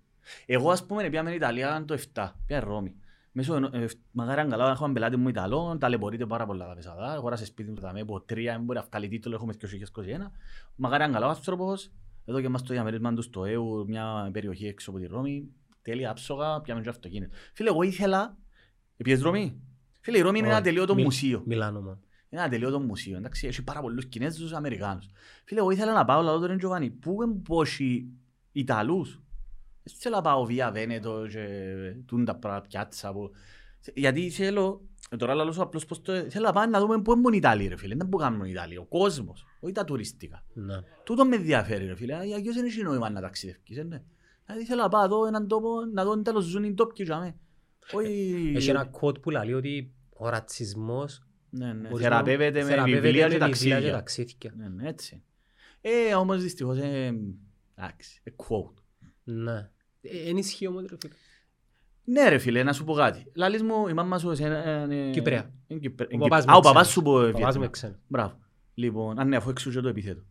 Εγώ 0.46 0.70
ας 0.70 0.86
πούμε 0.86 1.08
πήγαμε 1.08 1.28
στην 1.28 1.42
Ιταλία 1.42 1.84
το 1.86 1.98
7, 2.14 2.28
πήγα 2.46 2.60
Ρώμη. 2.60 2.94
Μέσω, 3.32 3.54
ε, 3.56 3.86
μαγάρα 4.10 4.44
καλά, 4.44 4.70
έχουμε 4.70 4.92
πελάτη 4.92 5.16
μου 5.16 5.28
Ιταλό, 5.28 5.76
ταλαιπωρείται 5.80 6.26
πάρα 6.26 6.46
πολλά 6.46 6.66
τα 6.66 6.74
πεσαδά, 6.74 7.12
αγόρασε 7.12 7.44
σπίτι 7.44 7.70
μου, 7.70 7.80
θα 7.80 7.92
με 7.92 8.04
πω 8.04 8.20
τρία, 8.20 8.58
μπορεί 8.58 8.78
να 8.78 8.84
βγάλει 8.90 9.08
τίτλο, 9.08 9.34
έχουμε 9.34 9.52
2021. 9.52 10.32
Μαγάρα 10.76 11.10
καλά 11.10 11.26
ο 11.26 11.28
άνθρωπος, 11.28 11.90
εδώ 12.26 12.40
και 12.40 12.48
μας 12.48 12.62
το 12.62 12.72
διαμερίσμα 12.72 13.14
του 13.14 13.22
στο 13.22 13.44
ΕΟΥ, 13.44 13.84
μια 13.86 14.30
περιοχή 14.32 14.66
έξω 14.66 14.90
από 14.90 14.98
τη 14.98 15.06
Ρώμη, 15.06 15.48
τέλεια 15.82 16.10
άψογα, 16.10 16.60
πιάμε 16.60 16.80
και 16.80 16.88
αυτοκίνητο. 16.88 17.36
Φίλε, 17.52 17.68
εγώ 17.68 17.82
ήθελα, 17.82 18.36
επιες 18.96 19.20
Ρώμη; 19.20 19.60
Φίλε, 20.00 20.18
η 20.18 20.20
Ρώμη 20.20 20.38
είναι 20.38 20.48
ένα 20.48 20.60
τελείωτο 20.60 20.94
μουσείο. 20.94 21.42
Μιλάνω 21.46 21.80
μόνο. 21.80 22.00
Είναι 22.28 22.40
ένα 22.40 22.50
τελείωτο 22.50 22.80
μουσείο, 22.80 23.16
εντάξει, 23.16 23.46
έχει 23.46 23.64
πάρα 23.64 23.80
πολλούς 23.80 24.06
Κινέζους, 24.06 24.52
Αμερικάνους. 24.52 25.08
Φίλε, 25.44 25.60
εγώ 25.60 25.70
ήθελα 25.70 25.92
να 25.92 26.04
πάω, 26.04 26.22
λαδό 26.22 26.46
τον 26.46 26.58
Τζοβάνι, 26.58 26.90
πού 26.90 27.22
εμπόσοι 27.22 28.08
Ιταλούς; 28.52 29.20
Δεν 29.82 29.94
θέλω 29.98 30.16
να 30.16 30.22
πάω 30.22 30.44
βία 30.44 30.70
Βένετο 30.70 31.26
και 31.30 31.46
τούν 32.06 32.24
τα 32.24 32.60
πιάτσα 32.68 33.12
που... 33.12 33.30
Γιατί 33.94 34.30
θέλω 34.30 34.80
ε, 34.82 34.95
τώρα 35.18 35.34
λέω 35.34 35.52
απλώς 35.58 35.84
πως 35.84 36.02
το... 36.02 36.12
Θέλω 36.12 36.46
να 36.46 36.52
πάμε 36.52 36.66
να 36.66 36.80
δούμε 36.80 37.02
πού 37.02 37.12
είναι 37.12 37.34
οι 37.34 37.36
Ιταλοί 37.36 37.66
ρε 37.66 37.76
φίλε. 37.76 37.94
Δεν 37.94 38.08
που 38.08 38.16
κάνουν 38.16 38.44
οι 38.44 38.50
Ιταλοί. 38.50 38.76
Ο 38.76 38.84
κόσμος. 38.84 39.46
Όχι 39.60 39.72
τα 39.72 39.84
τουριστικά. 39.84 40.44
Ναι. 40.52 40.74
Τούτο 41.04 41.24
με 41.24 41.36
ενδιαφέρει 41.36 41.86
ρε 41.86 41.94
φίλε. 41.94 42.24
Για 42.24 42.40
ποιος 42.40 42.54
δεν 42.54 42.64
έχει 42.64 42.82
νόημα 42.82 43.10
να 43.10 43.20
ταξιδεύκεις. 43.20 43.76
Ναι. 43.76 44.02
Δηλαδή 44.46 44.64
θέλω 44.64 44.82
να 44.82 44.88
πάω 44.88 45.04
εδώ 45.04 45.26
έναν 45.26 45.48
τόπο 45.48 45.84
να 45.92 46.04
δω 46.04 46.22
τέλος 46.22 46.44
ζουν 46.44 46.64
οι 46.64 46.74
τόποι 46.74 47.04
και 47.04 47.12
Έχει 48.54 48.70
ένα 48.70 48.84
κότ 48.84 49.18
που 49.18 49.30
λέει 49.30 49.52
ότι 49.52 49.92
ο 50.08 50.28
ρατσισμός 50.28 51.26
ναι, 51.50 51.72
ναι. 51.72 51.88
θεραπεύεται 51.98 52.64
με 52.64 52.82
βιβλία 52.82 53.28
και 53.28 53.38
ταξίδια. 53.38 54.04
Ναι, 54.56 54.68
ναι, 54.68 54.88
έτσι. 54.88 55.22
Ε, 55.80 56.14
όμως 56.14 56.42
δυστυχώς, 56.42 56.78
ε, 56.78 57.14
εντάξει, 57.74 58.20
ε, 58.24 58.30
quote. 58.36 58.82
Ναι. 59.24 59.70
Ε, 60.00 60.28
ενισχύει 60.28 60.66
όμως 60.66 60.84
ρε 60.90 60.96
φίλε. 61.00 61.14
Ναι 62.08 62.28
ρε 62.28 62.38
φίλε, 62.38 62.62
να 62.62 62.72
σου 62.72 62.84
πω 62.84 62.92
κάτι. 62.92 63.26
Λαλείς 63.34 63.62
μου, 63.62 63.88
η 63.88 63.92
μάμα 63.92 64.18
σου 64.18 64.32
είναι... 64.32 65.10
Κυπρέα. 65.12 65.50
Α, 66.46 66.56
ο 66.56 66.60
παπάς 66.60 66.88
σου 66.88 67.02
πω 67.02 67.30
Παπάς 67.32 67.58
με 67.58 67.68
ξένο. 67.68 67.96
Μπράβο. 68.06 68.38
Λοιπόν, 68.74 69.18
αν 69.18 69.28
ναι, 69.28 69.36
αφού 69.36 69.50
εξού 69.50 69.80
το 69.80 69.88
επιθέτω. 69.88 70.22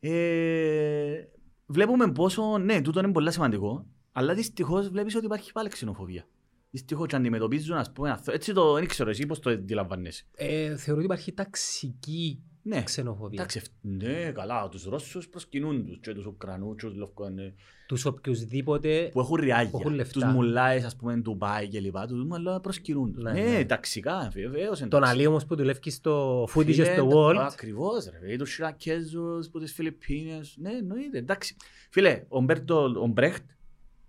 Ε, 0.00 1.24
βλέπουμε 1.66 2.12
πόσο, 2.12 2.58
ναι, 2.58 2.80
τούτο 2.80 2.98
είναι 2.98 3.12
πολύ 3.12 3.32
σημαντικό, 3.32 3.86
αλλά 4.12 4.34
δυστυχώς 4.34 4.88
βλέπεις 4.88 5.14
ότι 5.14 5.24
υπάρχει 5.24 5.52
πάλι 5.52 5.68
ξενοφοβία. 5.68 6.26
Δυστυχώς 6.70 7.06
και 7.06 7.16
αντιμετωπίζουν, 7.16 7.76
ας 7.76 7.92
πούμε, 7.92 8.18
έτσι 8.26 8.52
το, 8.52 8.74
δεν 8.74 8.86
ξέρω 8.86 9.10
εσύ 9.10 9.26
πώς 9.26 9.38
το 9.38 9.50
αντιλαμβάνεσαι. 9.50 10.24
Ε, 10.36 10.76
θεωρώ 10.76 10.96
ότι 10.96 11.04
υπάρχει 11.04 11.32
ταξική 11.32 12.42
ναι. 12.68 12.82
ξενοφοβία. 12.82 13.38
Εντάξει, 13.40 13.62
ναι, 13.80 14.32
καλά, 14.32 14.68
τους 14.68 14.84
Ρώσους 14.84 15.28
προσκυνούν 15.28 15.86
τους 15.86 15.98
και 16.00 16.14
τους 16.14 16.26
Ουκρανούς 16.26 16.76
και 16.80 16.86
τους 16.86 16.96
Λευκόνες. 16.96 17.52
Τους 17.86 18.04
οποιουσδήποτε 18.04 19.10
που 19.12 19.20
έχουν 19.20 19.36
ριάγια, 19.36 19.70
που 19.70 19.78
έχουν 19.80 19.96
τους 20.12 20.24
μουλάες 20.24 20.84
ας 20.84 20.96
πούμε 20.96 21.20
του 21.20 21.36
Πάι 21.36 21.68
και 21.68 21.80
λοιπά, 21.80 22.06
τους 22.06 22.24
μουλάες 22.24 22.60
προσκυνούν 22.62 23.12
τους. 23.12 23.22
Ναι, 23.22 23.32
ναι, 23.32 23.40
ναι. 23.40 23.64
ταξικά, 23.64 24.30
βεβαίως. 24.32 24.84
Τον 24.88 25.04
Αλή 25.04 25.26
όμως 25.26 25.46
που 25.46 25.56
δουλεύει 25.56 25.90
στο 25.90 26.44
Foodie 26.54 26.74
και 26.74 26.84
στο 26.84 27.10
World. 27.12 27.36
Ακριβώς 27.36 28.08
ρε, 28.20 28.36
τους 28.36 28.52
Σιρακέζους 28.52 29.48
που 29.48 29.58
τις 29.58 29.72
Φιλιππίνες, 29.72 30.56
ναι, 30.60 30.70
εννοείται, 30.70 31.18
εντάξει. 31.18 31.56
Φίλε, 31.90 32.24
ο 32.28 32.40
Μπέρτο, 32.40 32.92
ο 33.02 33.06
Μπρέχτ, 33.06 33.44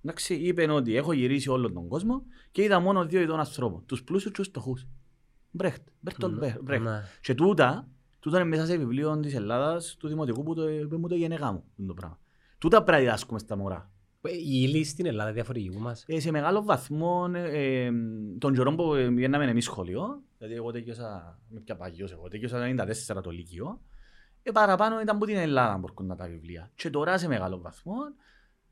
εντάξει, 0.04 0.34
είπε 0.34 0.72
ότι 0.72 0.96
έχω 0.96 1.14
γυρίσει 1.14 1.50
όλον 1.50 1.74
τον 1.74 1.88
κόσμο 1.88 2.24
και 2.52 2.64
είδα 2.64 2.80
μόνο 2.80 3.06
δύο 3.06 3.22
ειδών 3.22 3.40
ανθρώπων, 3.40 3.84
τους 3.86 4.04
πλούσιους 4.04 4.32
και 4.32 4.38
τους 4.38 4.48
φτωχούς. 4.48 4.88
Μπρέχτ, 5.52 5.82
Μπέρτον 6.00 6.36
ναι, 6.36 6.56
Μπρέχτ. 6.62 6.88
Και 7.22 7.34
τούτα 7.34 7.88
Τούτο 8.20 8.36
είναι 8.38 8.46
μέσα 8.46 8.66
σε 8.66 8.78
βιβλίο 8.78 9.20
της 9.20 9.36
Ελλάδας, 9.36 9.96
του 10.00 10.08
Δημοτικού 10.08 10.44
που, 10.44 10.54
το, 10.56 10.64
που 10.90 10.98
μου 10.98 11.08
το 11.08 11.16
γενεγά 11.16 11.52
μου. 11.52 11.64
Το 11.88 11.94
πράγμα. 11.94 12.20
Τούτα 12.58 12.84
πρέπει 12.84 12.92
να 12.92 13.04
διδάσκουμε 13.04 13.40
στα 13.40 13.56
μωρά. 13.56 13.92
Ε, 14.22 14.32
η 14.32 14.42
ύλη 14.64 14.84
στην 14.84 15.06
Ελλάδα 15.06 15.32
διαφορετική 15.32 15.70
που 15.76 15.80
μας. 15.80 16.04
Ε, 16.08 16.20
σε 16.20 16.32
μεγάλο 16.32 16.64
βαθμό, 16.64 17.30
ε, 17.34 17.86
ε, 17.86 17.92
τον 18.38 18.54
καιρό 18.54 18.76
που 18.76 18.92
βγαίναμε 19.16 19.46
εμείς 19.46 19.66
σχολείο, 19.66 20.22
δηλαδή 20.38 20.56
εγώ 20.58 20.72
τέκειωσα, 20.72 21.40
με 21.50 21.60
πια 21.60 21.76
παγιός 21.76 22.12
εγώ, 22.12 22.28
τέκειωσα 22.28 22.76
94 23.18 23.22
το 23.24 23.30
Λύκειο, 23.30 23.82
ε, 24.44 24.52
παραπάνω 24.52 25.02
ήταν 25.02 25.16
από 25.16 25.26
την 25.26 25.36
Ελλάδα 25.36 25.80
που 25.80 25.86
έρχονταν 25.90 26.18
τα 26.18 26.26
βιβλία. 26.28 26.72
Και 26.76 26.90
τώρα 26.90 27.18
σε 27.18 27.28
μεγάλο 27.28 27.60
βαθμό, 27.60 27.94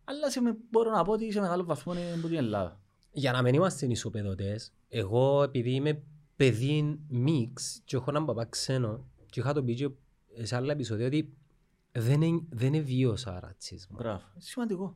Αλλά 0.03 0.29
σε, 0.29 0.41
με- 0.41 0.57
μπορώ 0.69 0.91
να 0.91 1.03
πω 1.03 1.11
ότι 1.11 1.31
σε 1.31 1.39
μεγάλο 1.39 1.63
βαθμό 1.63 1.93
είναι 1.93 2.13
από 2.17 2.27
την 2.27 2.37
Ελλάδα. 2.37 2.79
Για 3.11 3.31
να 3.31 3.41
μην 3.41 3.53
είμαστε 3.53 3.85
ισοπεδωτές, 3.85 4.73
εγώ 4.89 5.43
επειδή 5.43 5.71
είμαι 5.71 6.01
παιδί 6.35 6.99
μίξ 7.09 7.81
και 7.85 7.95
έχω 7.95 8.05
έναν 8.09 8.25
παπά 8.25 8.45
ξένο 8.45 9.05
και 9.37 9.43
είχα 9.43 9.53
το 9.53 9.63
πει 9.63 9.73
και 9.73 9.89
σε 10.45 10.55
άλλα 10.55 10.71
επεισόδια 10.71 11.05
ότι 11.05 11.33
δεν, 11.91 12.21
είναι, 12.21 12.41
δεν 12.49 12.83
βίωσα 12.83 13.39
ρατσισμό. 13.39 13.97
Μπράβο. 13.97 14.21
Σημαντικό. 14.37 14.95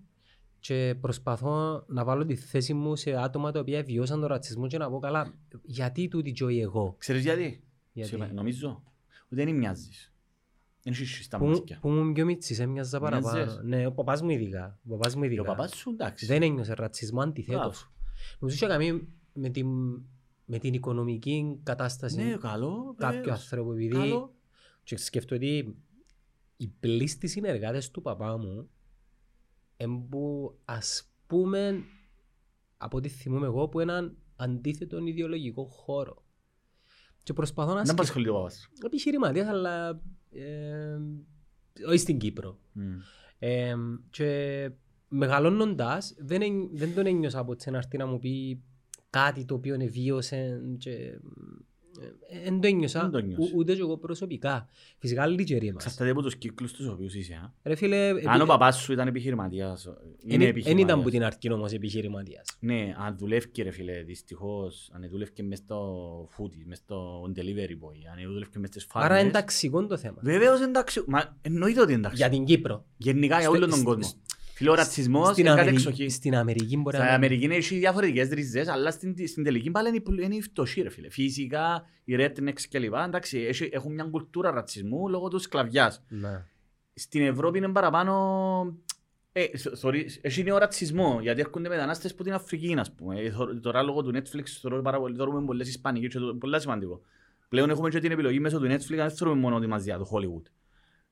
Και 0.60 0.96
προσπαθώ 1.02 1.84
να 1.88 2.04
βάλω 2.04 2.26
τη 2.26 2.36
θέση 2.36 2.74
μου 2.74 2.96
σε 2.96 3.12
άτομα 3.22 3.52
τα 3.52 3.60
οποία 3.60 3.84
βιώσαν 3.84 4.20
τον 4.20 4.30
ρατσισμό 4.30 4.68
και 4.68 4.78
να 4.78 4.90
πω 4.90 5.00
καλά, 5.00 5.34
γιατί 5.64 6.08
τούτη 6.08 6.34
ζωή 6.36 6.60
εγώ; 6.62 6.96
Ξέρεις 6.98 7.24
γιατί; 7.24 7.64
Γιατί; 7.94 8.10
Σημα- 8.10 8.34
Νομίζω 8.34 8.84
ότι 9.26 9.36
δεν 9.36 9.56
μοιάζεις. 9.56 10.14
Δεν 10.84 10.94
έχεις 10.94 11.26
στα 11.26 11.38
Που, 11.38 11.46
μου- 11.46 11.52
μάτια. 11.52 11.78
που 11.82 11.90
μου 11.90 12.12
πιο 12.12 12.26
μίτσις 12.26 12.60
έμοιαζα 12.60 13.00
παραπάνω. 13.00 13.38
Μοιάζες. 13.38 13.62
Ναι, 13.64 13.86
ο 13.86 13.92
παπάς 13.92 14.22
μου 14.22 14.30
ειδικά. 14.30 14.80
Ο 14.86 14.90
παπάς 14.90 15.16
μου 15.16 15.22
Και 15.22 15.28
ειδικά. 15.28 15.42
ο 15.42 15.46
παπάς 15.46 15.76
σου 15.76 15.90
εντάξει. 15.90 16.26
Δεν 16.26 16.42
ένιωσε 16.42 16.74
ρατσισμό 16.74 17.22
αντιθέτως. 17.22 17.60
Μπράβο. 17.62 17.78
Νομίζω 18.40 18.56
είχε 18.58 18.68
κάνει 18.68 19.08
με 19.34 19.50
την, 19.50 19.68
με 20.54 20.60
την 20.60 20.74
οικονομική 20.74 21.60
κατάσταση 21.64 22.24
Ναι, 22.24 22.36
καλό. 22.38 22.96
κάποιου 22.98 23.20
βεβαίως. 23.20 23.42
άνθρωπου 23.42 23.72
επειδή 23.72 23.88
Καλό. 23.94 24.34
και 24.84 24.98
σκέφτομαι 24.98 25.46
ότι 25.46 25.76
οι 26.58 26.68
πλήστοι 26.80 27.28
συνεργάτες 27.28 27.92
του 27.92 28.02
παπά 28.02 28.38
μου 28.38 28.70
εμπού 29.78 30.58
ας 30.66 31.12
πούμε 31.28 31.84
από 32.78 32.98
ό,τι 32.98 33.10
θυμούμαι 33.10 33.46
εγώ 33.46 33.68
που 33.68 33.80
έναν 33.80 34.18
αντίθετο 34.36 35.06
ιδεολογικό 35.06 35.64
χώρο. 35.66 36.24
Και 37.24 37.34
προσπαθώ 37.34 37.70
να 37.70 37.76
Δεν 37.76 37.86
σκεφτώ 37.86 38.02
απασχολεί 38.02 38.28
ο 38.30 38.34
παπάς. 38.34 38.60
σου. 38.60 38.72
επιχειρηματίας 38.86 39.48
αλλά 39.48 40.02
ε, 40.32 40.98
όχι 41.88 41.98
στην 41.98 42.18
Κύπρο. 42.18 42.60
Μμ. 42.72 42.98
Ε, 43.40 43.74
και 44.10 44.72
μεγαλώνοντας 45.08 46.16
δεν, 46.18 46.42
εν- 46.42 46.70
δεν 46.74 46.94
τον 46.96 47.06
ένιωσα 47.06 47.40
από 47.40 47.56
τσένα 47.56 47.78
έρθει 47.78 47.98
να 47.98 48.06
μου 48.06 48.20
πει 48.20 48.64
κάτι 49.12 49.46
το 49.46 49.54
οποίο 49.56 49.78
βίωσε 49.92 50.62
και 50.78 50.92
ε, 52.30 52.42
δεν 52.44 52.60
το 52.62 52.68
ένιωσα 52.68 53.02
Δεν 53.02 53.12
το 53.12 53.18
ένιωσε. 53.18 53.42
ου- 53.42 53.58
ούτε 53.60 53.74
και 53.74 53.80
εγώ 53.80 53.98
προσωπικά. 53.98 54.68
Φυσικά 54.98 55.28
λιτζεροί 55.28 55.74
μας. 55.74 55.84
Εξαρτάται 55.84 56.10
από 56.10 56.22
τους 56.22 56.36
κύκλους 56.36 56.74
τους 56.74 56.88
οποίους 56.88 57.16
είσαι. 57.16 57.34
α. 57.34 57.54
Ρε 57.64 57.76
φίλε, 57.76 58.10
Αν 58.10 58.16
ο 58.16 58.36
επί- 58.36 58.46
παπάς 58.46 58.78
σου 58.82 58.92
ήταν 58.94 59.08
επιχειρηματίας, 59.08 59.84
είναι 59.86 59.94
εν- 59.94 60.02
εν 60.26 60.36
ήταν 60.36 60.48
επιχειρηματίας. 60.50 61.02
που 61.04 61.10
την 61.10 61.24
αρχή 61.24 61.52
όμως 61.52 61.72
επιχειρηματίας. 61.72 62.46
Ναι, 62.60 62.96
αν 62.98 63.18
δουλεύει 63.18 63.62
ρε 63.62 63.72
φίλε, 63.72 64.04
δυστυχώς, 64.04 64.90
αν 64.94 65.10
δουλεύει 65.10 65.44
μες 65.44 65.58
στο 65.58 66.30
foodie, 66.38 66.64
μες 66.66 66.78
στο 66.78 67.22
delivery 67.36 67.76
boy, 67.86 67.98
αν 68.18 68.24
δουλεύει 68.32 68.60
μες 68.60 68.70
στις 68.70 68.88
Άρα 68.92 69.06
φάρμες. 69.08 69.24
ενταξικό 69.24 69.86
το 69.88 69.98
θέμα. 69.98 70.18
Βεβαίως 70.22 70.62
εντάξει, 70.62 71.04
μα 71.08 71.38
εννοείται 71.42 71.82
ότι 71.82 71.94
εντάξει. 71.94 72.18
Για 72.18 72.30
την 72.30 72.46
Κύπρο. 72.46 72.86
Γενικά 72.98 73.36
για 73.40 73.44
Στο- 73.48 73.56
όλον 73.58 73.70
τον 73.70 73.80
σ- 73.80 73.86
κόσμο. 73.86 74.10
Σ- 74.62 74.68
Φίλε, 74.68 74.70
ο 74.72 74.76
ρατσισμός 74.76 75.28
Στην 75.32 75.46
είναι 75.46 75.56
κάτι 75.56 75.68
Αμερική- 75.68 75.88
εξοχή. 75.88 76.10
Στην 76.10 76.36
Αμερική 76.36 76.78
μπορεί 76.78 76.96
Στην 76.96 77.08
να... 77.08 77.14
Αμερική 77.14 77.46
έχει 77.46 77.78
διαφορετικές 77.78 78.30
ριζές, 78.30 78.68
αλλά 78.68 78.92
στην, 78.92 79.28
στην 79.28 79.44
τελική 79.44 79.72
πάλι 79.72 79.88
είναι, 79.88 79.98
η 79.98 80.02
πουλ- 80.02 80.22
είναι 80.24 80.36
η 80.36 80.42
φτωχή 80.42 80.82
ρε 80.82 80.90
φίλε. 80.90 81.10
Φυσικά, 81.10 81.86
οι 82.04 82.16
rednecks 82.18 82.62
κλπ. 82.70 82.94
Εντάξει, 82.94 83.40
έχει- 83.40 83.70
έχουν 83.72 83.94
μια 83.94 84.04
κουλτούρα 84.04 84.52
ρατσισμού 84.52 85.10
λόγω 85.10 85.28
του 85.28 85.40
σκλαβιάς. 85.40 86.04
Ναι. 86.10 86.44
Στην 86.94 87.22
Ευρώπη 87.22 87.58
είναι 87.58 87.70
παραπάνω... 87.70 88.14
Ε, 89.34 89.58
θ- 89.58 89.76
θωρείς- 89.78 90.20
έχει 90.22 90.44
νέο 90.44 90.58
ρατσισμό, 90.58 91.20
γιατί 91.22 91.40
έρχονται 91.42 91.70
μετανάστες 91.70 92.12
από 92.12 92.24
την 92.24 92.34
Αφρική, 92.34 92.76
ας 92.80 92.92
πούμε. 92.92 93.20
Ε, 93.20 93.32
θω- 93.32 93.62
Τώρα 93.62 93.82
λόγω 93.82 94.02
του 94.04 94.12
Netflix 94.16 94.44
θεωρώ 94.62 94.82
πάρα 94.82 95.00
πολύ, 95.00 95.16
θεωρούμε 95.16 95.46
πολλές 95.46 95.68
Ισπανικές 95.68 96.12
και 96.14 96.20
το- 96.20 96.36
πολλά 96.36 96.60
σημαντικό. 96.60 97.02
Πλέον 97.50 97.70
έχουμε 97.70 97.90
και 97.90 98.00
την 98.00 98.12
επιλογή 98.12 98.40
μέσω 98.40 98.60
του 98.60 98.66
Netflix, 98.66 98.96
δεν 98.96 99.10
θεωρούμε 99.12 99.40
μόνο 99.40 99.60
τη 99.60 99.68
μαζιά 99.68 99.98
του 99.98 100.08
Hollywood. 100.12 100.52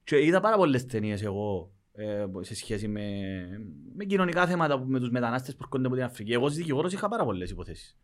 Και 0.04 0.26
είδα 0.26 0.40
πάρα 0.40 0.56
πολλές 0.58 0.86
ταινίες 0.86 1.22
εγώ 1.24 1.72
ε, 1.72 1.79
σε 2.40 2.56
σχέση 2.56 2.88
με, 2.88 3.02
με 3.96 4.04
κοινωνικά 4.06 4.48
θέματα 4.48 4.80
που- 4.80 4.86
με 4.90 5.00
τους 5.00 5.10
μετανάστες 5.10 5.54
που 5.56 5.60
έρχονται 5.64 5.86
από 5.88 5.96
την 5.96 6.04
Αφρική. 6.04 6.34
Εγώ 6.34 6.46
ως 6.46 6.56
δικηγόρος 6.56 6.94
είχα 6.94 7.08
πάρα 7.10 7.24
πολλές 7.24 7.50
υποθέσεις. 7.50 7.98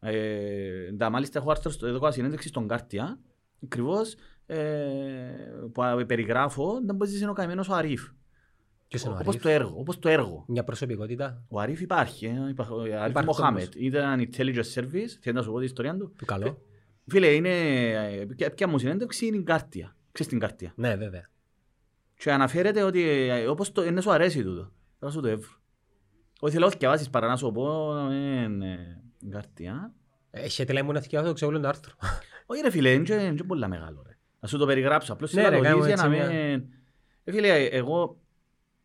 Ε, 0.00 0.92
τα, 0.92 1.10
μάλιστα 1.10 1.38
έχω 1.38 1.50
άρθρο 1.50 1.70
στο 1.70 1.86
εδώ 1.86 2.10
συνέντευξη 2.10 2.48
στον 2.48 2.68
Κάρτια, 2.68 3.18
ακριβώς 3.64 4.14
ε, 4.46 4.58
που 5.72 5.82
α, 5.84 6.04
περιγράφω, 6.06 6.80
να 6.86 6.92
μπορείς 6.92 7.20
είναι 7.20 7.30
ο 7.30 7.32
καημένος 7.32 7.68
ο 7.68 7.74
Αρίφ. 7.74 8.08
Ποιος 8.88 9.02
είναι 9.02 9.12
ο 9.12 9.16
Όπως 9.16 9.28
Αρίφ; 9.28 9.42
το 9.42 9.48
έργο, 9.48 9.74
όπως 9.78 9.98
το 9.98 10.08
έργο. 10.08 10.44
Μια 10.48 10.64
προσωπικότητα 10.64 11.44
Ο 11.48 11.60
Αρίφ 11.60 11.80
υπάρχει, 11.80 12.26
ε, 12.26 12.48
υπά- 12.50 12.70
ο 12.70 12.80
Αρίφ 12.80 13.10
Υπάρχει 13.10 13.24
Μοχάμετ. 13.28 13.62
όμως. 13.62 13.74
Ήταν 13.86 14.20
intelligence 14.32 14.74
service, 14.74 15.08
θέλω 15.20 15.36
να 15.36 15.42
σου 15.42 15.50
πω 15.50 15.56
την 15.56 15.66
ιστορία 15.66 15.96
του. 15.96 16.12
του 16.18 16.24
καλό. 16.24 16.62
Φίλε, 17.06 17.26
είναι, 17.26 17.50
ε, 17.90 18.24
ποια- 18.36 18.50
ποια 18.50 18.68
μου 18.68 18.78
συνέντευξη 18.78 19.26
είναι 19.26 19.36
η 19.36 19.42
Κάρτια. 19.42 19.96
Ξέρεις 20.12 20.32
την 20.32 20.40
Κάρτια; 20.40 20.72
Ναι, 20.76 20.96
βέβαια. 20.96 21.29
Και 22.20 22.32
αναφέρεται 22.32 22.82
ότι 22.82 23.02
ε, 23.08 23.46
όπως 23.46 23.72
το, 23.72 23.84
είναι 23.84 24.00
σου 24.00 24.10
αρέσει 24.12 24.42
τούτο. 24.42 24.72
Θα 24.98 25.10
σου 25.10 25.20
το 25.20 25.28
έβρω. 25.28 25.50
Όχι 26.40 26.52
θέλω 26.54 26.66
να 26.66 26.72
διαβάσεις 26.78 27.10
παρά 27.10 27.26
να 27.28 27.36
σου 27.36 27.52
πω 27.52 27.96
ε, 28.10 28.42
ε, 28.42 29.28
Κάρτια. 29.30 29.94
Έχετε 30.30 30.72
λέει 30.72 30.82
μου 30.82 30.92
να 30.92 31.00
θυκιάσω, 31.00 31.32
ξέρω 31.32 31.50
όλο 31.50 31.60
το 31.60 31.68
άρθρο. 31.68 31.92
Όχι 32.46 32.60
ρε 32.62 32.70
φίλε, 32.70 32.92
είναι 32.92 33.04
και- 33.04 33.14
είναι 33.14 33.34
και 33.34 33.44
πολλά 33.44 33.68
μεγάλο 33.68 34.02
ρε. 34.06 34.16
Να 34.40 34.48
σου 34.48 34.58
το 34.58 34.66
περιγράψω. 34.66 35.12
Απλώς 35.12 35.32
Ναι, 35.32 35.42
θέλω 35.42 35.56
να 35.62 35.68
ρε, 35.68 35.74
το 35.74 35.80
δεις 35.82 35.94
κάνουμε 35.94 36.16
για 36.16 36.26
να 36.26 36.32
έτσι 36.32 36.36
μην... 36.36 36.68
Ε, 37.24 37.32
φίλε, 37.32 37.64
εγώ 37.64 38.20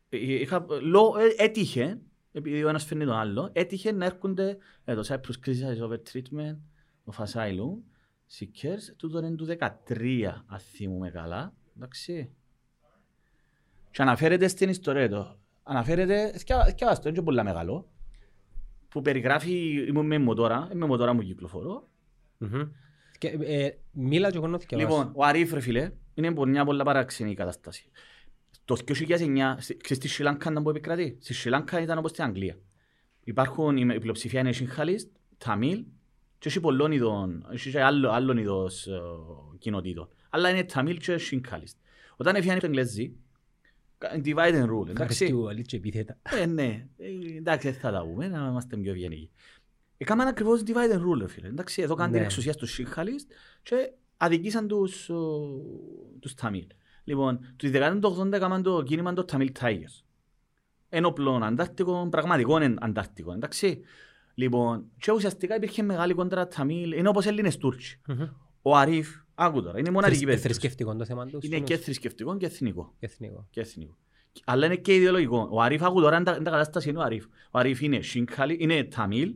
ε, 0.09 0.17
είχα, 0.17 0.65
λό, 0.81 1.15
ε, 1.37 1.43
έτυχε, 1.43 1.99
επειδή 2.31 2.63
ο 2.63 2.69
ένας 2.69 2.83
φέρνει 2.83 3.05
τον 3.05 3.13
άλλο, 3.15 3.49
έτυχε 3.53 3.91
να 3.91 4.05
έρχονται 4.05 4.57
ε, 4.85 4.95
το 4.95 5.03
Cyprus 5.07 5.47
Crisis 5.47 5.87
Over 5.87 5.97
Treatment, 6.13 6.57
το 7.03 7.13
Asylum, 7.17 7.83
Seekers, 8.39 8.93
τούτο 8.97 9.17
είναι 9.17 9.35
του 9.35 9.45
13, 9.45 10.23
αν 10.47 10.59
θυμούμαι 10.59 11.09
καλά. 11.09 11.53
Εντάξει. 11.75 12.31
Και 13.95 14.01
αναφέρεται 14.01 14.47
στην 14.47 14.69
ιστορία 14.69 15.09
του. 15.09 15.37
Αναφέρεται, 15.63 16.31
θυκιαβάς 16.37 17.01
το, 17.01 17.09
είναι 17.09 17.17
και 17.17 17.21
πολλά 17.23 17.43
μεγάλο, 17.43 17.87
που 18.89 19.01
περιγράφει, 19.01 19.85
ήμουν 19.87 20.05
με 20.05 20.17
μοτόρα, 20.19 20.69
με 20.73 20.85
μοτόρα 20.85 21.13
μου 21.13 21.21
κυκλοφορώ, 21.21 21.87
Μμμ. 22.37 22.61
Και, 23.17 23.27
ε, 23.27 23.69
Μίλα 23.91 24.31
και 24.31 24.37
εγώ 24.37 24.47
να 24.47 24.59
θυκιάσω. 24.59 24.85
Λοιπόν, 24.87 25.11
ο 25.15 25.23
Αρίφ 25.23 25.53
ρε 25.53 25.59
φίλε, 25.59 25.91
είναι 26.13 26.27
από 26.27 26.45
μια 26.45 26.65
πολλά 26.65 26.83
παράξενη 26.83 27.33
κατάσταση. 27.33 27.85
Το 28.65 28.75
2009, 28.75 29.55
στη- 29.59 29.77
ξέρεις 29.77 29.97
στη 30.03 30.07
Σρι 30.07 30.23
Λάνκα 30.23 30.51
ήταν 30.51 30.63
που 30.63 30.69
επικρατεί; 30.69 31.17
Στη 31.21 31.33
Σρι 31.33 31.49
Λάνκα 31.49 31.81
ήταν 31.81 31.97
όπως 31.97 32.11
στην 32.11 32.23
Αγγλία. 32.23 32.57
Υπάρχουν, 33.23 33.77
η 33.77 33.85
η 33.95 33.99
πλειοψηφία 33.99 34.39
είναι 34.39 34.51
Σιγχαλίστ, 34.51 35.09
Ταμίλ 35.37 35.83
και 36.39 36.47
έχει 36.49 36.59
πολλών 36.59 36.91
ειδών, 36.91 37.47
έχει 37.51 37.69
και 37.71 37.81
άλλο, 37.81 38.09
άλλων 38.11 38.37
ειδός 38.37 38.87
ε, 38.87 38.99
κοινοτήτων. 39.57 40.07
Αλλά 40.29 40.49
είναι 40.49 40.63
Ταμίλ 40.63 40.97
και 40.97 41.17
Σιγχαλίστ. 41.17 41.77
Όταν 42.15 42.35
έφυγαν 42.35 42.59
το 42.59 42.65
Εγγλέζι, 42.65 43.07
κα- 43.09 43.15
divide 44.23 44.53
and 44.53 44.69
rule, 44.69 44.87
εντάξει. 44.89 45.23
Ευχαριστώ, 45.23 45.47
αλήθεια 45.47 45.63
και 45.65 45.75
επίθετα. 45.77 46.17
Ε, 46.41 46.45
ναι, 46.45 46.87
Ε, 46.97 47.37
εντάξει, 47.37 47.69
δεν 47.69 47.79
θα 47.79 47.91
τα 47.91 48.01
πούμε, 48.05 48.27
να 48.27 48.47
είμαστε 48.49 48.77
πιο 48.77 48.91
ευγενικοί. 48.91 49.29
Έκαναν 49.97 50.27
ακριβώς 50.27 50.61
divide 50.65 50.93
and 50.95 50.99
rule, 51.01 51.19
ρε 51.19 51.27
φίλε. 51.27 51.47
Εντάξει, 51.47 51.81
εδώ 51.81 51.95
κάνουν 51.95 52.11
την 52.11 52.19
Ναι. 52.19 52.25
εξουσία 52.25 52.53
στους 52.53 52.71
Σιγχαλίστ 52.71 53.31
και 53.63 53.91
αδικήσαν 54.17 54.67
τους, 54.67 55.09
ο, 55.09 55.47
τους 56.19 56.33
Ταμίλ. 56.33 56.67
Λοιπόν, 57.03 57.39
τους 57.55 57.69
δεκαετία 57.69 57.99
του 57.99 58.15
80 58.19 58.31
έκαναν 58.33 58.63
το 58.63 58.83
κίνημα 58.83 59.13
το 59.13 59.25
Tamil 59.31 59.49
Tigers. 59.59 60.03
Ένοπλων 60.89 61.43
Αντάρτικων, 61.43 62.09
πραγματικών 62.09 62.61
εν- 62.61 62.77
Αντάρτικων, 62.83 63.35
εντάξει. 63.35 63.81
Λοιπόν, 64.33 64.91
και 64.97 65.11
ουσιαστικά 65.11 65.55
υπήρχε 65.55 65.83
μεγάλη 65.83 66.13
κόντρα 66.13 66.47
Ταμίλ, 66.47 66.91
είναι 66.91 67.07
όπως 67.09 67.25
Έλληνες 67.25 67.57
Τούρκοι. 67.57 67.95
Μμμ. 68.07 68.27
Ο 68.61 68.75
Αρίφ, 68.77 69.15
άκου 69.35 69.61
τώρα, 69.63 69.79
είναι 69.79 69.89
μοναδική 69.89 70.25
Θρησκε- 70.25 70.25
περίπτωση. 70.41 70.59
Θρησκευτικό 70.59 70.95
το 70.95 71.05
θέμα 71.05 71.25
του. 71.25 71.39
Είναι 71.41 71.59
και 71.59 71.77
θρησκευτικό 71.77 72.37
και 72.37 72.45
εθνικό. 72.45 72.93
εθνικό. 72.99 73.47
Και 73.49 73.59
εθνικό. 73.59 73.97
Αλλά 74.45 74.65
είναι 74.65 74.75
και 74.75 74.95
ιδεολογικό. 74.95 75.47
Ο 75.51 75.61
Αρίφ, 75.61 75.83
άκου 75.83 76.01
τώρα, 76.01 76.15
είναι 76.15 76.23
τα 76.25 76.33
κατάσταση 76.33 76.89
είναι 76.89 76.97
ο 76.97 77.01
Αρίφ. 77.01 77.25
Ο 77.51 77.59
Αρίφ 77.59 77.81
είναι 77.81 78.01
Σιγχαλί, 78.01 78.57
είναι 78.59 78.83
Ταμίλ. 78.83 79.33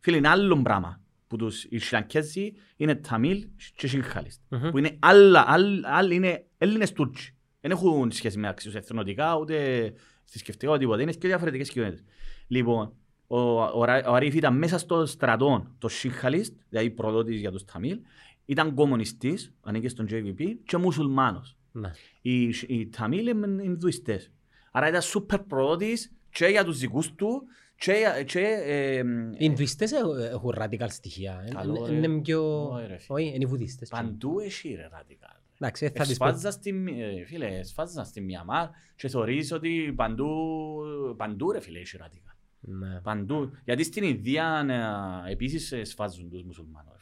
Φίλε, 0.00 0.16
είναι 0.16 0.28
άλλο 0.28 0.62
πράγμα. 0.62 1.00
Που 1.26 1.36
τους 1.36 1.64
οι 1.64 1.78
Σριλανκέζοι 1.78 2.52
είναι 2.76 2.94
Ταμίλ 2.94 3.46
και 3.74 3.86
Sinhalese. 3.86 4.40
Μμμ. 4.48 4.70
Που 4.70 4.78
είναι 4.78 4.96
άλλα, 4.98 5.44
άλλα, 5.48 5.88
άλλα 5.92 6.14
είναι 6.14 6.44
Έλληνες 6.58 6.92
Τούρκοι. 6.92 7.30
Δεν 7.60 7.70
έχουν 7.70 8.10
σχέση 8.10 8.38
μεταξύ 8.38 8.48
τους 8.48 8.74
εθνοτικά, 8.74 9.36
ούτε 9.36 9.92
θρησκευτικά, 10.24 10.70
ούτε 10.70 10.80
τίποτα. 10.80 11.02
Είναι 11.02 11.12
και 11.12 11.28
διαφορετικές 11.28 11.70
κοινότητες. 11.70 12.04
Λοιπόν, 12.46 12.92
ο, 13.26 13.38
ο, 13.62 13.84
Ρα- 13.84 14.08
ο 14.08 14.14
Αρίφ 14.14 14.34
ήταν 14.34 14.56
μέσα 14.58 14.78
στο 14.78 15.06
στρατό, 15.06 15.74
το 15.78 15.88
Sinhalese, 15.88 16.56
δηλαδή 16.68 16.90
προδότης 16.90 17.40
για 17.40 17.50
τους 17.52 17.64
Ταμίλ. 17.64 17.98
Ήταν 18.50 18.74
κομμουνιστής, 18.74 19.54
ανήκε 19.62 19.88
στον 19.88 20.06
JVP 20.10 20.42
και 20.64 20.76
μουσουλμάνος 20.76 21.56
Ναι. 21.72 21.90
οι, 22.22 22.42
οι 22.66 22.88
Ταμίλ 22.88 23.26
είναι 23.26 23.62
Ινδουιστές. 23.62 24.30
Άρα 24.72 24.88
ήταν 24.88 25.02
σούπερ 25.02 25.38
προδότης 25.40 26.12
και 26.30 26.46
για 26.46 26.64
τους 26.64 26.78
δικούς 26.78 27.14
του 27.14 27.42
και, 27.76 27.92
για- 27.92 28.22
και 28.22 28.40
ε, 28.64 28.98
Οι 28.98 29.36
Ινδουιστές 29.38 29.92
έχουν- 29.92 30.18
έχουν 30.18 30.54
radical 30.58 30.86
στοιχεία. 30.88 31.44
ε. 31.46 31.50
Καλό, 31.54 31.74
Είναι- 31.76 31.88
ρε. 31.88 32.06
Είναι 32.06 32.20
πιο... 32.20 32.68
Όχι, 32.70 32.86
ρε, 32.86 32.96
φίλε. 32.98 33.18
Όχι, 33.18 33.26
είναι 33.26 33.36
οι 33.44 33.46
Βουδιστές. 33.46 33.88
παντού 33.88 34.38
έχει 34.40 34.68
ρε 34.74 34.88
ραδικάλ. 34.92 35.36
Εντάξει, 35.60 35.84
ε, 35.84 35.90
θα 35.90 36.04
τις 36.04 36.16
πω. 36.16 36.26
Εσφάζα 36.26 36.50
στη, 36.50 36.72
Μι- 36.72 37.00
ε, 37.00 37.24
φίλε, 37.24 37.46
εσφάζα 37.46 38.04
στη 38.04 38.20
Μιαμάρ 38.20 38.68
και 38.96 39.08
θεωρείς 39.08 39.52
ότι 39.52 39.92
παντού, 39.96 40.28
παντού 41.16 41.52
ρε 41.52 41.60
φίλε 41.60 41.78
έχει 41.78 41.96
ραδικάλ. 41.96 42.34
Ναι. 42.60 43.00
Παντού. 43.00 43.50
Γιατί 43.64 43.82
στην 43.84 44.02
Ινδία 44.04 44.66
ε, 45.26 45.32
επίσης 45.32 45.72
ε, 45.72 45.84
σφάζουν 45.84 46.30
τους 46.30 46.42
μουσουλμάνους. 46.42 46.97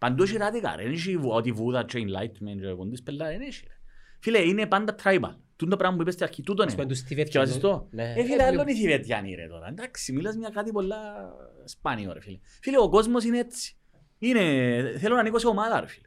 Ρε 0.00 0.06
φίλε. 0.08 0.12
Παντού 0.12 0.22
έχει 0.22 0.36
radical. 0.38 0.76
Δεν 0.76 0.92
έχει 0.92 1.16
βου- 1.16 1.32
ότι 1.32 1.52
βούδα 1.52 1.84
και 1.84 1.98
enlightenment 1.98 2.60
και 2.60 2.74
ποντές 2.76 3.02
πελά. 3.02 3.26
Δεν 3.26 3.40
έχει. 3.40 3.64
ρε. 3.68 3.74
Φίλε, 4.20 4.38
είναι 4.38 4.66
πάντα 4.66 4.94
tribal. 5.02 5.34
Τούν 5.56 5.68
το 5.68 5.76
πράγμα 5.76 5.96
που 5.96 6.02
είπες 6.02 6.14
στην 6.14 6.26
αρχή, 6.26 6.42
τούτο 6.42 6.62
Ας 6.62 6.70
πούμε, 6.72 6.82
είναι. 6.84 6.92
τους 6.92 7.02
Θιβετιανούς. 7.02 7.50
Θυκιάζεις 7.52 7.78
το. 7.80 7.88
Ναι. 7.90 8.12
Ε, 8.16 8.24
φίλε, 8.24 8.42
Ε, 8.42 8.46
άλλο 8.46 8.60
είναι 8.62 8.70
οι 8.72 8.74
Θιβετιανοί 8.74 9.34
ρε 9.34 9.46
τώρα. 9.48 9.68
Εντάξει, 9.68 10.12
μιλάς 10.12 10.36
μια 10.36 10.48
κάτι 10.48 10.70
πολλά 10.72 10.98
σπάνιο 11.64 12.12
ρε 12.12 12.20
φίλε. 12.20 12.38
Φίλε, 12.62 12.78
ο 12.78 12.88
κόσμος 12.88 13.24
είναι 13.24 13.38
έτσι. 13.38 13.74
Είναι, 14.18 14.40
θέλω 14.98 15.14
να 15.14 15.20
ανήκω 15.20 15.38
σε 15.38 15.46
ομάδα 15.46 15.80
ρε 15.80 15.86
φίλε. 15.86 16.06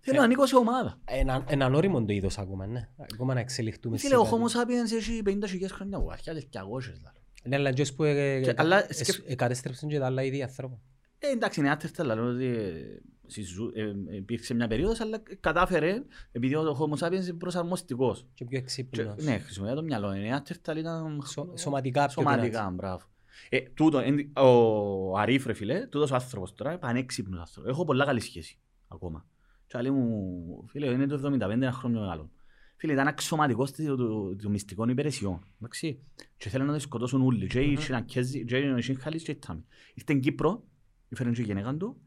Θέλω 0.00 0.16
Ε. 0.16 0.18
να 0.18 0.24
ανήκω 0.26 0.46
σε 0.46 0.56
ομάδα. 0.56 1.00
Ένα, 1.04 1.44
έναν 1.48 1.74
όριμο 1.74 2.04
το 2.04 2.12
είδος 2.12 2.38
ακόμα, 2.38 2.66
ναι. 2.66 2.88
Ακόμα 3.12 3.34
να 3.34 3.40
εξελιχτούμε 3.40 3.98
Φίλε, 3.98 4.16
ο 4.16 4.24
σε 4.24 4.30
κάτι. 4.30 4.42
Homo 4.42 4.60
sapiens 4.60 4.96
έχει 4.96 5.22
50.000 5.26 5.68
χρόνια, 5.70 5.98
εγώ 6.00 6.10
αρχιά 6.10 6.32
200 6.34 6.92
δηλαδή. 6.92 7.18
Ναι, 7.44 7.56
αλλά 7.56 7.72
και 7.72 7.82
ως 7.82 7.92
που 7.94 8.04
ε, 8.04 8.40
Και- 8.40 8.50
ε, 8.50 8.54
αλλά 8.56 8.84
ε, 8.88 8.92
σκεφ- 8.92 9.30
ε, 9.30 9.34
κατέστρεψαν 9.34 9.88
και 9.88 9.98
τα 9.98 10.06
άλλα 10.06 10.22
είδη 10.22 10.42
ανθρώπων. 10.42 10.80
Ε, 11.24 11.32
εντάξει, 11.32 11.60
είναι 11.60 11.70
άτριστα, 11.70 12.02
αλλά 12.02 12.22
ότι 12.22 12.44
ε, 12.46 13.00
συζου- 13.26 13.76
ε, 13.76 13.82
ε, 13.82 14.16
υπήρξε 14.16 14.54
μια 14.54 14.66
περίοδος, 14.66 15.00
αλλά 15.00 15.22
κατάφερε, 15.40 16.02
επειδή 16.32 16.54
ο 16.54 16.76
Homo 16.80 17.06
sapiens 17.06 17.12
είναι 17.12 17.32
προσαρμοστικός. 17.32 18.26
Και 18.34 18.44
πιο 18.44 18.58
Και- 18.58 18.64
εξύπνος. 18.64 19.24
Ναι, 19.24 19.38
χρησιμοποιεί 19.38 19.74
το 19.74 19.82
μυαλό. 19.82 20.14
Είναι 20.14 20.34
άτριστα, 20.34 20.70
αλλά 20.70 20.80
ήταν 20.80 21.22
Σω- 21.26 21.52
σωματικά 21.58 22.02
πιο 22.06 22.10
σωματικά, 22.12 22.70
μπράβο. 22.74 23.04
Ε, 23.48 23.60
τούτο, 23.60 23.98
εν- 23.98 24.32
ο 24.38 25.18
Αρίφ, 25.18 25.46
ρε 25.46 25.52
φίλε, 25.52 25.86
τούτος 25.86 26.10
ο 26.10 26.14
άνθρωπος 26.14 26.54
τώρα, 26.54 26.78
πανέξυπνος 26.78 27.40
άνθρωπος. 27.40 27.70
Έχω 27.72 27.84
πολλά 27.84 28.04
καλή 28.04 28.20
σχέση 28.20 28.58
ακόμα. 28.88 29.26
Και 29.66 29.76
άλλοι 29.78 29.90
μου, 29.90 30.64
φίλε, 30.68 30.86
είναι 30.86 31.06
το 31.06 31.14
75 31.14 31.50
ένα 31.64 31.72
χρόνο 31.72 32.00
μεγάλο. 32.00 32.30
Φίλε, 32.76 32.92
ήταν 32.92 33.06
αξιωματικός 33.06 33.72
του- 33.72 33.96
του- 33.96 34.36
των 34.42 34.50
μυστικών 34.50 34.88
υπηρεσιών. 34.88 35.46
Εντάξει. 35.56 35.98
Και 36.36 36.48
θέλουν 36.48 36.66
να 36.66 36.72
το 36.72 36.78
σκοτώσουν 36.78 37.22
όλοι. 37.22 37.46
Και 37.46 37.60
οι 37.60 37.76
Σινακέζοι, 37.76 38.44
και 38.44 38.56
οι 38.56 38.80
Σινχάλης 38.80 39.22
και 39.22 39.30
οι 39.30 39.34
Τάμι. 39.36 39.64
Ήρθε 39.88 40.00
στην 40.00 40.20
Κύπρο, 40.20 40.64
έφεραν 41.12 41.32
και 41.32 41.40
η 41.40 41.44
γενέκα 41.44 41.74
του, 41.76 42.00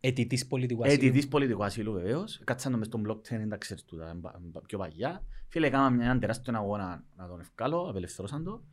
Αιτητής 0.00 0.46
πολιτικού 0.46 0.84
ασύλου. 0.84 1.04
Αιτητής 1.04 1.28
πολιτικού 1.28 1.64
ασύλου 1.64 1.92
βεβαίως. 1.92 2.40
Κάτσαν 2.44 2.72
το 2.72 2.78
μες 2.78 2.86
στον 2.86 3.06
blockchain, 3.08 3.22
δεν 3.38 3.48
τα 3.48 3.56
ξέρεις 3.56 3.84
τούτα, 3.84 4.10
είναι 4.10 4.20
πα- 4.20 4.40
πα- 4.52 4.60
πιο 4.66 4.78
παγιά. 4.78 5.24
Φίλε, 5.48 5.66
έκαναν 5.66 5.94
μια 5.94 6.04
έναν 6.04 6.20
τεράστιο 6.20 6.52
αγώνα 6.56 7.04
να 7.16 7.28
τον 7.28 7.40
ευκάλω, 7.40 7.88
απελευθερώσαν 7.88 8.44
το. 8.44 8.64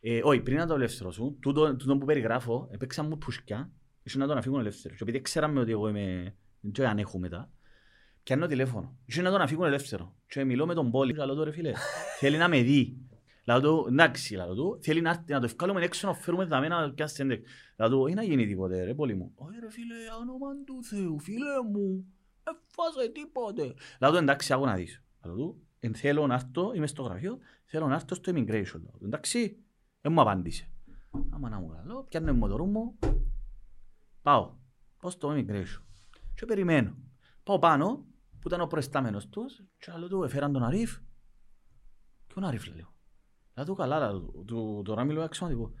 Ε, 0.00 0.20
όχι, 0.24 0.40
πριν 0.40 0.56
να 0.56 0.66
το 0.66 0.72
απελευθερώσουν, 0.72 1.38
τούτο, 1.40 1.76
τούτο 1.76 1.98
που 1.98 2.06
περιγράφω, 2.06 2.68
έπαιξαν 2.72 3.06
μου 3.08 3.18
πουσκιά, 3.18 3.70
ίσως 4.02 4.20
να 4.20 4.26
τον 4.26 4.36
αφήγουν 4.36 4.60
ελεύθερος. 4.60 4.96
Και 4.96 5.02
επειδή 5.02 5.20
ξέραμε 5.20 5.60
ότι 5.60 5.70
εγώ 5.70 5.88
είμαι, 5.88 6.34
και 6.72 6.86
αν 6.86 6.98
έχω 6.98 7.18
μετά, 7.18 7.50
πιάνω 8.22 8.46
τηλέφωνο. 8.46 8.96
Ίσως 9.04 9.22
να 9.24 9.30
τον 9.30 9.40
αφήγουν 9.40 9.66
ελεύθερο. 9.66 10.14
Και 10.26 10.44
μιλώ 10.44 10.66
με 10.66 10.74
τον 10.74 10.90
πόλη, 10.90 11.12
λέω 11.14 11.34
του 11.34 11.44
ρε 11.44 11.52
φίλε, 11.52 11.72
θέλει 12.20 12.36
να 12.36 12.48
με 12.48 12.62
δει. 12.62 12.96
Λέω 13.44 13.60
του, 13.60 13.86
εντάξει, 13.88 14.34
λέω 14.34 14.54
του, 14.54 14.78
θέλει 14.82 15.00
να, 15.00 15.10
έρθει, 15.10 15.32
να 15.32 15.38
το 15.38 15.44
ευκάλουμε 15.44 15.84
έξω, 15.84 16.06
να 16.06 16.14
φέρουμε 16.14 16.44
δαμέ 16.44 16.68
να 16.68 16.92
πιάσει 16.92 17.14
σέντεκ. 17.14 17.46
Λέω 17.76 17.88
του, 17.88 18.00
όχι 18.00 18.14
να 18.14 18.22
γίνει 18.22 18.46
τίποτε 18.46 18.84
ρε 18.84 18.94
πόλη 18.94 19.14
μου. 19.14 19.32
Όχι 19.34 19.58
ρε 19.60 19.70
φίλε, 19.70 19.94
όνομα 20.20 20.64
του 20.66 20.84
Θεού, 20.84 21.20
φίλε 21.20 21.62
μου, 21.72 22.06
εφάσε 22.42 23.08
τίποτε. 23.12 23.74
Λέω 24.00 24.10
του, 24.10 24.16
εντάξει, 24.16 24.52
άκου 24.52 24.64
να 24.64 24.74
δεις. 24.74 25.02
Λέω 25.24 25.34
του, 25.34 25.66
εν 25.80 25.94
θέλω 25.94 26.26
να 26.26 26.34
έρθω, 26.34 26.72
είμαι 26.74 26.86
στο 26.86 27.02
γραφείο, 27.02 27.38
θέλω 27.64 27.86
να 27.86 27.94
έρθω 27.94 28.14
στο 28.14 28.32
immigration. 28.34 28.80
Λέω 28.80 28.96
του, 28.98 29.04
εντάξει, 29.04 29.64
δεν 30.00 30.12
μου 30.12 30.20
απάντησε. 30.20 30.70
Άμα 31.30 31.48
να 31.48 31.58
μου 31.58 31.68
καλό, 31.68 32.04
πιάνω 32.08 32.34
μοτορού 32.34 32.66
μου, 32.66 32.98
πάω, 34.22 34.54
πάω 35.00 35.10
στο 35.10 35.34
immigration. 35.34 35.82
Και 36.34 36.46
περιμένω. 36.46 36.96
Πάω 37.42 37.58
πάνω, 37.58 38.06
που 38.40 38.48
ήταν 38.48 38.60
ο 38.60 38.66
προϊστάμενος 38.66 39.28
τους, 39.28 39.62
και 39.78 39.92
λέω 39.98 40.08
του, 40.08 40.24
έφεραν 40.24 40.52
τον 40.52 40.62
Αρίφ. 40.62 40.98
Ποιον 42.26 42.44
Αρίφ, 42.44 42.66
λέω. 42.66 42.94
Λέω 43.60 43.68
του, 43.68 43.74
καλά, 43.74 43.98
λέω 43.98 44.20
του, 44.20 44.44
του- 44.46 44.82
τώρα 44.84 45.04
μιλώ 45.04 45.22
αξιωματικό. 45.22 45.72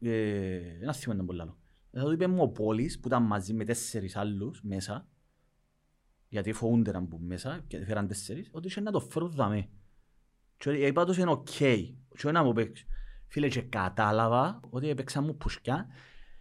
Ε, 0.00 0.56
Ένα 0.80 0.92
θυμό 0.92 1.14
ήταν 1.14 1.26
πολύ 1.26 1.40
άλλο. 1.40 1.58
Λέω 1.90 2.04
του, 2.04 2.12
είπε 2.12 2.26
μου 2.26 2.42
ο 2.42 2.48
Πόλης, 2.48 3.00
που 3.00 3.08
ήταν 3.08 3.22
μαζί 3.22 3.52
με 3.54 3.64
τέσσερις 3.64 4.16
άλλους 4.16 4.62
μέσα, 4.62 5.08
γιατί 6.28 6.52
φοβούνται 6.52 6.92
να 6.92 7.00
μπουν 7.00 7.24
μέσα, 7.26 7.64
και 7.66 7.76
έφεραν 7.76 8.06
τέσσερις, 8.06 8.48
ότι 8.52 8.66
είχε 8.66 8.80
να 8.80 8.90
το 8.92 9.00
φέρουν 9.00 9.30
δαμέ. 9.30 9.68
Και 10.56 10.70
είπα 10.70 11.04
τους 11.04 11.16
είναι 11.16 11.30
οκ, 11.30 11.46
και 12.16 12.30
να 12.32 12.42
μου 12.44 12.52
παίξει. 12.52 12.86
Φίλε, 13.26 13.48
και 13.48 13.62
κατάλαβα 13.62 14.60
ότι 14.70 14.88
έπαιξαν 14.88 15.24
μου 15.24 15.36
πουσκιά. 15.36 15.86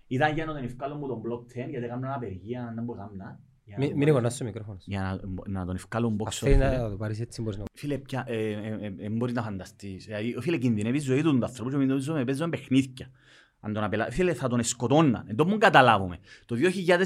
Ήταν 0.07 0.33
για 0.33 0.45
να 0.45 0.53
τον 0.53 0.63
ευκάλω 0.63 0.95
μου 0.95 1.07
τον 1.07 1.21
blockchain, 1.21 1.69
γιατί 1.69 1.85
έκανα 1.85 2.05
ένα 2.07 2.15
απεργία, 2.15 2.71
να 2.75 2.81
μου 2.81 2.93
έκανα. 2.93 3.09
για 3.09 3.15
να 3.15 3.29
Μη- 3.29 3.39
τον 3.39 3.52
Μην 3.77 3.89
πάρω- 3.93 4.07
εγωνάς 4.07 4.37
το 4.37 4.43
μικρόφωνο. 4.45 4.79
σου. 4.79 4.85
Για 4.89 5.01
να, 5.01 5.59
να 5.59 5.65
τον 5.65 5.75
ευκάλω 5.75 6.15
boxer. 6.19 6.25
Αν 6.25 6.31
θέλει 6.31 6.53
φίλε. 6.53 6.77
να 6.77 6.89
το 6.89 6.95
πάρεις 6.95 7.19
έτσι 7.19 7.41
μπορείς 7.41 7.57
να... 7.57 7.63
Φίλε, 7.73 7.97
πια, 7.97 8.23
ε, 8.27 8.51
ε, 8.51 8.77
ε, 8.81 8.93
ε, 9.05 9.09
μπορείς 9.09 9.33
να 9.33 9.41
φανταστείς. 9.41 10.05
Δηλαδή, 10.05 10.35
Φίλε, 10.39 10.57
κινδυνεύει 10.57 10.97
η 10.97 10.99
ζωή 10.99 11.21
του 11.21 11.37
του 11.37 11.45
ανθρώπου 11.45 11.69
και 11.69 11.75
νομίζω 11.77 12.13
με 12.13 12.25
παίζουν 12.25 12.49
παιχνίδια. 12.49 13.11
Αν 13.59 13.73
τον 13.73 13.83
απελα... 13.83 14.11
Φίλε, 14.11 14.33
θα 14.33 14.47
τον 14.47 14.63
σκοτώναν. 14.63 15.23
Δεν 15.25 15.35
το 15.35 15.45
μου 15.45 15.57
καταλάβουμε. 15.57 16.19
Το 16.45 16.55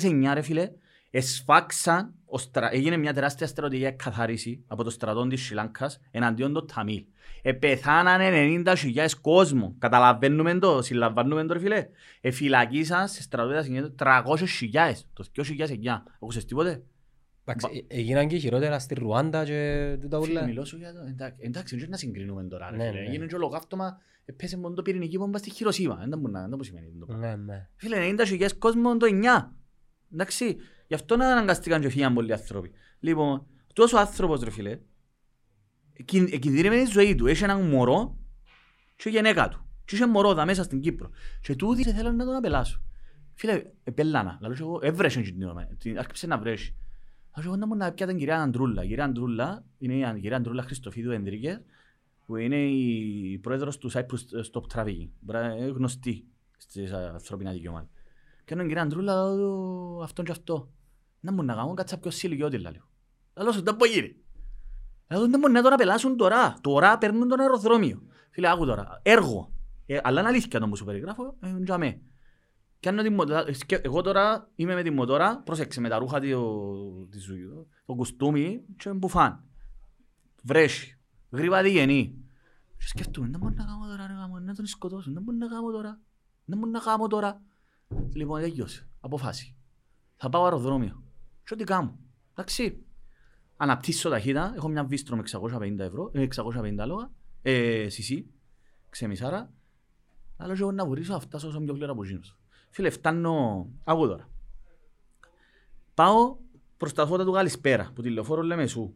2009, 0.02 0.32
ρε 0.34 0.42
φίλε, 0.42 0.72
εσφάξαν, 1.12 2.06
ο 2.06 2.17
στρα... 2.34 2.74
έγινε 2.74 2.98
μια 2.98 3.14
τεράστια 3.14 3.48
στρατηγία 3.48 3.92
καθάριση 3.92 4.64
από 4.68 4.84
το 4.84 4.90
στρατό 4.90 5.28
της 5.28 5.42
Σιλάνκας 5.42 6.00
εναντίον 6.12 6.54
των 6.54 6.68
Ταμίλ. 6.76 7.06
Επεθάνανε 7.42 8.30
90.000 8.66 9.08
κόσμο. 9.22 9.76
Καταλαβαίνουμε 9.80 10.60
το, 10.60 10.82
συλλαμβάνουμε 10.82 11.46
το 11.46 11.54
ρε 11.54 11.60
φίλε. 11.60 11.88
Εφυλακίσαν 12.22 13.08
σε 13.08 13.22
στρατόπεδα 13.22 13.62
συγκεκριμένα 13.64 14.24
300.000 14.94 14.94
το 15.14 15.26
2009. 15.36 15.44
Ακούσες 16.16 16.46
τίποτε. 16.46 16.84
Εντάξει, 17.46 17.86
ε, 17.88 17.98
έγιναν 18.00 18.28
και 18.28 18.38
χειρότερα 18.38 18.80
στη 18.80 18.94
Ρουάντα 18.96 19.46
και 19.46 19.98
τούτα 20.02 20.22
Φίλε, 20.22 20.32
ούλα. 20.40 20.46
μιλώ 20.48 20.66
σου 20.66 20.78
για 20.78 20.94
το... 20.94 21.00
εντά- 21.10 21.36
Εντάξει, 21.40 21.78
δεν 21.78 21.90
να 21.90 21.98
συγκρίνουμε 21.98 22.44
τώρα. 22.44 22.70
ρε 22.70 22.78
Ναι, 22.78 22.90
φίλε. 22.90 23.00
ναι. 23.02 23.08
Έγινε 23.08 23.26
και 23.26 23.36
ολοκαύτωμα, 23.36 23.98
έπεσε 24.26 24.58
μόνο 24.58 24.76
το 24.76 24.82
πυρηνική 24.82 25.18
βόμβα 25.18 25.38
στη 25.38 25.50
Χειροσύμα. 25.50 25.96
Δεν 25.96 26.10
τα 26.10 26.18
μπορεί 26.18 26.32
να- 26.34 26.40
δεν 26.40 26.50
μπορεί 26.50 26.60
να 26.72 26.78
σημαίνει 26.80 26.98
το 27.00 27.06
πράγμα. 27.06 27.28
Ναι, 27.28 27.36
ναι. 27.44 27.68
Φίλε, 27.76 27.98
90.000 28.40 28.48
κόσμο 28.58 28.98
το 28.98 29.06
9. 29.10 29.52
Εντάξει, 30.14 30.58
γι' 30.88 30.94
αυτό 30.94 31.16
να 31.16 31.32
αναγκαστήκαν 31.32 31.82
και 31.82 31.90
φύγαν 31.90 32.14
πολλοί 32.14 32.34
άνθρωποι. 32.34 32.72
Λοιπόν, 33.00 33.46
αυτός 33.68 33.94
ο 33.94 34.00
άνθρωπος, 34.00 34.42
ρε 34.42 34.50
φίλε, 34.50 34.80
εκιν- 35.94 36.34
εκινδύνευε 36.34 36.84
τη 36.84 36.90
ζωή 36.92 37.16
του. 37.16 37.28
Έχει 37.28 37.44
έναν 37.44 37.62
μωρό 37.70 38.18
και 38.96 39.10
η 39.10 39.12
γυναίκα 39.12 39.50
του. 39.50 39.66
Και 39.86 39.96
είχε 39.96 40.08
μωρό 40.08 40.34
δα 40.34 40.46
μέσα 40.46 40.64
στην 40.64 40.82
Κύπρο. 40.82 41.10
Και 41.42 41.56
τούτοι 41.56 41.84
σε 41.84 41.94
θέλουν 41.94 42.16
να 42.16 42.26
τον 42.26 42.36
απελάσουν. 42.36 42.82
Φίλε, 43.34 43.64
επέλανα. 43.84 44.38
Λαλό 44.42 44.54
και 44.56 44.62
εγώ, 44.62 44.80
έβρεσαν 44.82 45.24
και 45.24 45.32
την 45.32 45.44
ώρα. 45.44 45.68
Την- 45.78 45.98
Άρχισε 45.98 46.28
να 46.28 46.38
βρέσει. 46.38 46.76
Λαλό 47.36 47.42
και 47.42 47.48
εγώ 47.48 47.56
να 47.56 47.68
μου 47.68 47.76
να 47.76 47.92
πια 47.94 48.08
την 48.08 48.18
κυρία 48.18 48.42
Αντρούλα. 48.42 48.84
Η 48.84 48.88
κυρία 48.88 49.04
Αντρούλα 49.04 49.66
είναι 49.78 49.94
η 50.18 50.20
κυρία 50.22 50.38
Αντρούλα 50.38 50.64
Χριστοφίδου 50.64 51.12
Ενδρίκες, 51.12 51.62
που 52.26 52.36
είναι 52.36 52.56
η 52.70 53.38
πρόεδρος 53.42 53.78
του 53.78 53.92
Cyprus 53.92 54.52
Stop 54.52 54.62
Trafficking. 54.74 55.10
Μπρα- 55.20 55.56
Είναι 55.56 55.66
γνωστή 55.66 56.28
στις 56.58 56.92
ανθρώπινα 56.92 57.52
δικαιώματα. 57.52 57.90
Και 58.46 58.54
έναν 58.54 58.68
κυρία 58.68 58.82
Αντρούλα, 58.82 59.14
λέω 59.16 59.36
του, 59.38 60.04
αυτόν 60.04 60.26
και 60.26 60.32
αυτό. 60.32 60.72
Να 61.28 61.34
μου 61.34 61.44
να 61.44 61.54
κάνω 61.56 61.74
κάτσα 61.74 61.98
πιο 61.98 62.12
σιλικιώτη, 62.12 62.58
λέω. 62.58 62.90
Λέω 63.34 63.52
σου, 63.52 63.62
δεν 63.64 63.76
μπορεί. 63.76 64.00
ρε. 64.00 64.16
Λέω 65.16 65.26
του, 65.26 65.32
δεν 65.32 65.40
μπορεί 65.40 65.54
να 65.54 65.62
τον 65.62 65.74
απελάσουν 65.74 66.18
τώρα. 66.18 66.58
Τώρα 66.62 66.98
παίρνουν 66.98 67.28
τον 67.28 67.40
αεροδρόμιο. 67.40 68.02
Φίλε, 68.32 68.50
άκου 68.52 68.66
τώρα. 68.66 69.00
Έργο. 69.04 69.52
Ε, 69.86 70.00
αλλά 70.04 70.20
είναι 70.20 70.30
αλήθεια 70.30 70.60
το 70.60 70.68
που 70.68 70.76
σου 70.76 70.86
περιγράφω. 70.86 71.36
Ε, 71.40 71.56
για 71.64 71.78
μέ. 71.78 72.02
Και 72.80 72.90
αν 72.90 73.00
εγώ 73.82 74.02
τώρα 74.02 74.50
είμαι 74.56 74.74
με 74.76 74.84
τη 74.84 74.90
μοτόρα, 74.90 75.42
πρόσεξε 75.42 75.82
με 75.82 75.90
τα 75.90 75.98
ρούχα 75.98 76.20
του- 76.20 77.08
της 77.12 77.24
ζωής, 77.24 77.48
το 77.86 77.94
κουστούμι 77.94 78.62
και 78.78 78.94
μπουφάν. 78.94 79.44
Βρέσει. 80.44 81.00
Γρήβα 81.32 81.62
διγενή. 81.62 82.16
Και 82.78 82.88
σκέφτομαι, 82.88 83.28
δεν 83.30 83.40
μπορεί 83.40 83.56
να 83.56 83.64
κάνω 83.66 83.88
τώρα, 83.88 84.08
ρε 84.08 84.14
γάμο, 84.14 84.40
να 84.40 84.56
τον 84.56 84.66
σκοτώσουν, 84.66 85.14
δεν 85.14 85.24
μπορεί 85.24 85.38
να 85.38 85.48
κάνω 85.48 85.72
τώρα. 85.72 86.00
Δεν 86.46 86.58
μπορεί 86.58 86.72
να 86.72 86.80
κάνω 86.80 87.08
τώρα. 87.08 87.42
Λοιπόν, 88.14 88.42
τέλειωσε. 88.42 88.90
Αποφάση. 89.00 89.56
Θα 90.16 90.30
πάω 90.30 90.44
αεροδρόμιο. 90.44 91.02
Και 91.48 91.54
ό,τι 91.54 91.64
κάνω. 91.64 91.98
Εντάξει. 92.32 92.86
Αναπτύσσω 93.58 94.10
ταχύτητα. 94.10 94.54
Έχω 94.56 94.68
μια 94.68 94.84
βίστρο 94.84 95.16
με 95.16 95.24
650 95.32 95.80
ευρώ, 95.80 96.12
ε, 96.14 96.22
650 96.22 96.86
λόγα. 96.86 97.12
Ε, 97.42 97.90
σισί. 97.90 98.30
Ξεμισάρα. 98.90 99.54
Αλλά 100.38 100.54
και 100.54 100.62
εγώ 100.62 100.72
να 100.72 100.86
βουρήσω 100.86 101.14
να 101.14 101.20
φτάσω 101.20 101.48
όσο 101.48 101.60
πιο 101.60 101.74
γλύωρα 101.74 101.92
από 101.92 102.04
εκείνος. 102.04 102.38
Φίλε, 102.70 102.90
φτάνω... 102.90 103.68
Άκου 103.84 104.08
τώρα. 104.08 104.30
Πάω 105.94 106.38
προς 106.78 106.94
τα 106.94 107.06
φώτα 107.08 107.26
του 107.26 107.32
Καλησπέρα, 107.32 107.92
που 107.96 108.02
τη 108.02 108.10
λεωφόρο 108.10 108.42
λέμε 108.42 108.68
σου. 108.68 108.96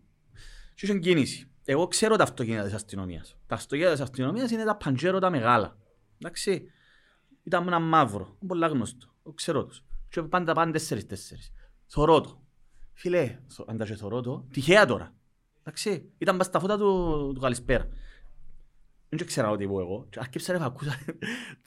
Και 0.76 0.86
είχε 0.86 1.00
κίνηση. 1.00 1.52
Εγώ 1.64 1.88
ξέρω 1.88 2.16
τα 2.16 2.24
αυτοκίνητα 2.24 2.64
της 2.64 2.74
αστυνομίας. 2.74 3.38
Τα 3.48 3.56
αυτοκίνητα 3.56 3.92
της 3.92 4.02
αστυνομίας 4.02 4.52
είναι 4.52 4.64
τα 4.64 4.76
παντζέρο 4.76 5.20
τα 5.20 5.30
μεγάλα. 5.30 5.78
Εντάξει. 6.18 6.72
Ήταν 7.44 7.68
ένα 7.68 7.80
μαύρο. 7.80 8.38
Πολλά 8.48 8.68
γνωστό. 8.68 9.14
Εγώ 9.24 9.34
ξέρω 9.34 9.66
τους. 9.66 9.84
Και 10.10 10.22
πάντα 10.22 10.54
πάνε 10.54 10.72
τέσσερις 10.72 11.06
τέσσερις. 11.06 11.52
Θωρώ 11.88 12.22
το. 12.22 12.41
Φίλε, 13.02 13.40
θω- 13.48 13.70
αν 13.70 13.78
τα 13.78 13.86
και 13.86 13.96
θωρώ 13.96 14.22
το, 14.22 14.46
τυχαία 14.52 14.86
τώρα. 14.86 15.14
Εντάξει. 15.60 16.12
Ήταν 16.18 16.38
πας 16.38 16.46
στα 16.46 16.60
φώτα 16.60 16.78
του, 16.78 17.32
του 17.34 17.40
Καλησπέρα. 17.40 17.88
Δεν 19.10 19.26
ξέρα 19.28 19.50
ότι 19.50 19.64
είπω 19.64 19.80
εγώ. 19.80 20.08
Και 20.10 20.20
άρχισα 20.20 20.52
ρε 20.52 20.58
βακούσα. 20.60 21.00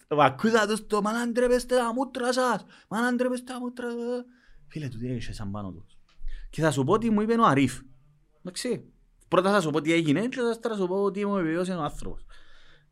Βακούσα 0.09 0.67
τους 0.67 0.87
το 0.87 1.03
«Μα 1.03 1.13
να 1.13 1.33
ντρέπεστε 1.33 1.77
τα 1.77 1.93
μούτρα 1.93 2.33
σας! 2.33 2.65
Μα 2.89 3.01
να 3.01 3.15
ντρέπεστε 3.15 3.53
τα 3.53 3.59
μούτρα 3.61 3.91
σας!» 3.91 4.25
Φίλε, 4.69 4.89
του 4.89 4.99
τι 4.99 5.07
είχε 5.07 5.33
σαν 5.33 5.51
πάνω 5.51 5.71
τους. 5.73 5.97
Και 6.51 6.61
θα 6.61 6.71
σου 6.71 6.85
πω 6.85 6.99
τι 6.99 7.11
μου 7.11 7.21
είπε 7.21 7.35
ο 7.35 7.45
Αρίφ. 7.45 7.81
Εντάξει. 8.39 8.85
Πρώτα 9.29 9.51
θα 9.53 9.61
σου 9.61 9.71
πω 9.71 9.81
τι 9.81 9.93
έγινε 9.93 10.27
και 10.29 10.41
θα 10.41 10.59
θα 10.69 10.77
σου 10.77 10.87
πω 10.87 11.11
τι 11.11 11.27
μου 11.27 11.37
επιβίωσε 11.37 11.73
ο 11.75 11.83
άνθρωπος. 11.83 12.25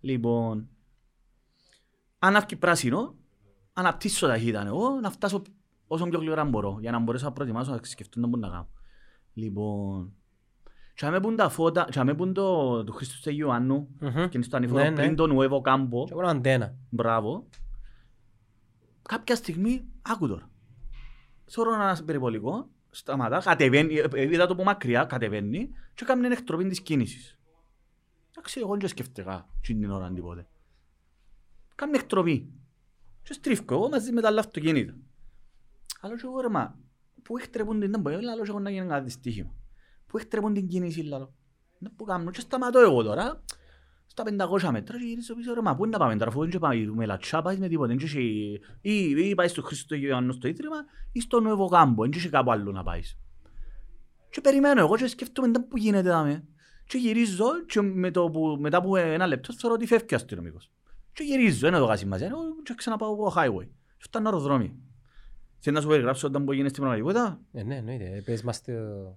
Λοιπόν, 0.00 0.68
αν 2.18 2.37
αυκεί 2.37 2.57
πράσινο, 2.57 3.14
αναπτύσσω 3.72 4.26
ταχύτητα 4.26 4.66
εγώ, 4.66 5.00
να 5.00 5.11
φτάσω 5.11 5.42
όσο 5.92 6.07
πιο 6.07 6.18
γλυόρα 6.18 6.44
μπορώ, 6.44 6.76
για 6.81 6.90
να 6.90 6.98
μπορέσω 6.98 7.24
να 7.24 7.33
προετοιμάσω 7.33 7.70
να 7.70 7.78
σκεφτώ 7.83 8.20
να 8.20 8.26
μπορώ 8.26 8.40
να 8.40 8.48
κάνω. 8.48 8.68
Λοιπόν, 9.33 10.12
Τσάμε 10.94 11.20
πουν 11.20 11.37
τα 11.37 11.48
φώτα, 11.48 11.85
τσάμε 11.85 12.14
πουν 12.14 12.33
το, 12.33 12.85
του 12.85 12.92
Χριστού 12.92 13.16
Στέγιου 13.16 13.46
Ιωάννου 13.46 13.88
Μμμ. 14.00 14.12
και 14.12 14.31
είναι 14.33 14.42
στο 14.42 14.57
ανήφορο 14.57 14.83
Ναι, 14.83 14.90
ναι. 14.90 14.94
πριν 14.96 15.16
το 15.16 15.26
Νουέβο 15.26 15.61
Κάμπο, 15.61 16.05
Και 16.05 16.14
μόνο 16.14 16.26
αντένα. 16.28 16.74
μπράβο, 16.90 17.48
κάποια 19.02 19.37
στιγμή, 19.37 19.85
άκου 20.02 20.28
τώρα, 20.28 20.50
θέλω 21.44 21.74
ένα 21.74 21.98
περιπολικό, 22.05 22.68
σταματά, 22.90 23.38
κατεβαίνει, 23.38 23.94
ε, 23.94 24.07
ε, 24.14 24.22
είδα 24.22 24.46
το 24.46 24.52
από 24.52 24.62
μακριά, 24.64 25.05
κατεβαίνει 25.05 25.70
και 25.94 26.05
κάνει 26.05 26.20
μια 26.20 26.31
εκτροπή 26.31 26.64
της 26.68 26.81
κίνησης. 26.81 27.38
Εντάξει, 28.31 28.61
εγώ 28.61 28.76
δεν 28.76 28.88
σκέφτηκα 28.88 29.48
εκείνη 29.59 29.81
την 29.81 29.90
ώρα 29.90 30.12
τίποτε. 30.12 30.46
Κάνει 31.74 31.92
εκτροπή. 31.94 32.52
Και 33.22 33.33
στρίφκω 33.33 33.74
εγώ 33.74 33.88
μαζί 33.88 34.12
με 34.12 34.20
τα 34.20 34.28
άλλα 34.28 34.40
αυτοκίνητα. 34.40 34.94
Αλλά 36.05 36.15
και 36.17 36.23
εγώ 36.25 36.41
ρε 36.41 36.49
μα, 36.49 36.79
πού 37.23 37.37
εκτρεπούν 37.38 37.81
την, 37.81 37.91
δεν 37.91 38.01
μπορεί, 38.01 38.15
αλλά 38.15 38.43
και 38.43 38.49
εγώ 38.49 38.59
να 38.61 38.71
γίνει 38.71 38.87
κάτι 38.87 39.05
δυστύχημα. 39.05 39.55
Πού 40.07 40.19
εκτρεπούν 40.19 40.55
την 40.55 40.69
κίνηση, 40.69 41.03
λαλό. 41.03 41.35
Δεν 41.79 41.93
που 41.97 42.05
κάνω 42.05 42.31
και 42.31 42.41
σταματώ 42.41 42.79
εγώ 42.79 43.03
τώρα, 43.03 43.43
στα 44.07 44.25
500 44.25 44.71
μέτρα 44.71 44.99
και 44.99 45.05
γυρίζω 45.05 45.35
πίσω 45.35 45.55
ρε 45.55 45.61
μα, 45.62 45.75
πού 45.77 45.83
είναι 45.85 45.93
να 45.93 45.99
πάμε 45.99 46.17
τώρα, 46.17 46.31
αφού 46.31 46.41
δεν 46.41 46.51
και 46.51 46.59
πάμε 46.59 46.85
με 46.95 47.07
λατσά, 47.07 47.43
πάει 47.43 47.57
με 47.57 47.69
τίποτε, 47.69 47.88
δεν 47.88 47.97
και 47.99 48.05
έχει- 48.05 48.61
ή, 48.81 49.29
ή 49.29 49.35
πάει 49.35 49.49
στο 49.49 49.62
Χριστό 49.62 49.95
Ιωάννου 49.95 50.33
στο 50.33 50.49
Ίδρυμα 50.49 50.77
ή 51.12 51.21
στο 51.21 51.41
Νέο 51.41 51.69
Κάμπο, 51.69 52.03
δεν 52.03 52.11
και 52.11 52.19
έχει 52.19 52.29
κάπου 52.29 52.51
άλλο 52.51 52.73
να 52.73 52.83
πάεις. 52.83 53.19
Και 54.31 54.41
περιμένω 54.41 54.81
εγώ 54.81 54.97
και 54.97 55.07
σκέφτομαι 55.07 55.51
δεν 55.51 55.69
που 55.69 55.77
γίνεται 55.77 56.09
δάμε. 56.09 56.45
Και 56.87 56.99
γυρίζω 56.99 57.65
και 57.67 57.81
με 57.81 58.11
το 58.11 58.31
που, 58.31 58.57
μετά 58.61 58.77
από 58.77 58.97
ένα 58.97 59.27
λεπτό 59.27 59.53
θεωρώ 59.53 59.75
ότι 59.75 59.87
φεύγει 59.87 60.12
ο 60.12 60.17
αστυνομικός. 60.17 60.71
Και 61.12 61.23
γυρίζω, 61.23 61.67
ένα 61.67 61.79
το 61.79 61.87
κάνει 61.87 61.99
σημασία, 61.99 62.27
εγώ 62.27 62.41
και 62.62 62.75
ξαναπάω 62.77 63.12
από 63.12 63.33
highway. 63.37 63.67
Και 63.97 64.05
φτάνω 64.05 64.29
αεροδρόμιο. 64.29 64.77
Θέλει 65.64 65.77
να 65.77 65.83
σου 65.83 65.88
περιγράψω 65.88 66.27
όταν 66.27 66.44
που 66.44 66.53
γίνεται 66.53 66.68
στην 66.68 66.83
πραγματικότητα. 66.83 67.40
Ε, 67.53 67.62
ναι, 67.62 67.77
εννοείται. 67.77 68.22
Πες 68.25 68.42
μας 68.42 68.62
το... 68.62 68.72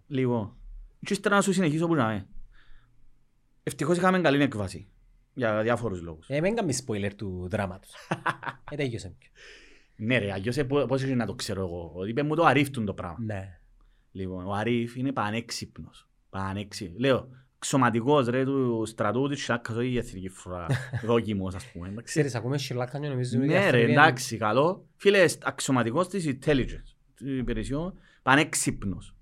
Λίγο. 0.08 0.58
Και 1.00 1.14
ύστερα 1.14 1.36
να 1.36 1.42
σου 1.42 1.54
συνεχίσω 1.54 1.88
που 1.88 1.96
να 1.96 2.12
είμαι. 2.12 2.28
Ευτυχώς 3.64 3.98
είχαμε 3.98 4.20
καλή 4.22 4.42
έκβαση. 4.44 4.88
Για 5.34 5.62
διάφορους 5.62 6.02
λόγους. 6.02 6.30
Ε, 6.30 6.42
μην 6.42 6.56
κάνεις 6.56 6.84
spoiler 6.88 7.12
του 7.16 7.48
δράματος. 7.52 7.94
Ε, 8.72 8.76
τέλειωσε. 8.76 9.16
Ναι 9.96 10.18
ρε, 10.18 10.32
αλλιώς 10.32 10.58
ε, 10.58 10.64
πο- 10.64 10.86
πώς 10.86 11.04
είναι 11.04 11.16
να 11.16 11.26
το 11.26 11.36
ξέρω 11.36 11.62
εγώ. 11.62 11.92
Ότι 11.96 12.10
είπε 12.10 12.24
μου 12.24 12.36
το 12.36 12.44
αρήφτουν 12.46 12.86
το 12.86 12.94
πράγμα. 12.94 13.18
Ναι. 13.26 13.60
Λοιπόν, 14.12 14.46
ο 14.46 14.52
Αρίφ 14.54 14.96
είναι 14.96 15.12
πανέξυπνος. 15.12 16.08
Πανέξυπνος. 16.30 17.00
Λέω, 17.00 17.30
ξωματικός 17.60 18.28
ρε 18.28 18.44
του 18.44 18.84
στρατού 18.86 19.28
της 19.28 19.44
Σάκας, 19.44 19.76
όχι 19.76 19.88
η 19.90 19.98
εθνική 19.98 20.30
φορά. 20.30 20.66
Δόκιμος 21.06 21.56
ας 21.56 21.66
πούμε. 21.72 21.88
εντάξει. 21.88 22.06
Ξέρεις, 22.06 22.36
ακούμε 22.36 22.58
σιλάκανιο 22.58 23.10
νομίζω. 23.10 23.38
ότι 23.38 23.48
Ναι 23.48 23.54
ρε, 23.54 23.60
αυτή 23.66 23.80
είναι- 23.82 23.92
εντάξει, 23.92 24.38
καλό. 24.38 24.86
Φίλε, 24.96 25.26
αξιωματικός 25.44 26.08
της 26.08 26.26
intelligence, 26.28 26.96
της 27.16 27.38
υπηρεσιών, 27.40 27.94
πανέξυπνος. 28.24 29.16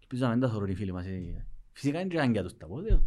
Ελπίζω 0.00 0.24
να 0.24 0.30
μην 0.30 0.40
τα 0.40 0.48
θεωρούν 0.48 0.68
οι 0.68 0.74
φίλοι 0.74 0.92
μας. 0.92 1.06
ε. 1.06 1.46
Φυσικά 1.72 2.00
είναι 2.00 2.08
και 2.08 2.20
άγκια 2.20 2.42
τους 2.42 2.56
τα 2.56 2.66
πόδια. 2.66 3.02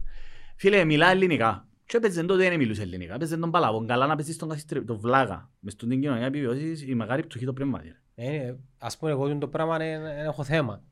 Φίλε, 0.55 0.83
μιλά 0.85 1.07
ελληνικά. 1.11 1.67
Και 1.85 1.97
έπαιζε 1.97 2.23
τότε 2.23 2.49
δεν 2.49 2.57
μιλούσε 2.57 2.81
ελληνικά. 2.81 3.13
Έπαιζε 3.13 3.37
τον 3.37 3.51
Παλαβόν. 3.51 3.87
Καλά 3.87 4.07
να 4.07 4.15
παίζεις 4.15 4.37
τον 4.37 4.49
καθιστρι... 4.49 4.83
τον 4.83 4.97
Βλάγα. 4.99 5.49
Μες 5.59 5.73
στον 5.73 5.89
την 5.89 6.01
κοινωνία 6.01 6.25
επιβιώσεις 6.25 6.81
η 6.87 6.95
μεγάλη 6.95 7.23
πτωχή 7.23 7.45
το 7.45 7.53
πνεύμα. 7.53 7.81
ρε. 7.81 7.95
Ε, 8.15 8.55
ας 8.77 8.97
πούμε, 8.97 9.11
εγώ 9.11 9.37
το 9.37 9.47
πράγμα 9.47 9.75
είναι- 9.75 9.85
είναι- 10.09 10.23
έχω 10.23 10.43
θέμα. 10.43 10.83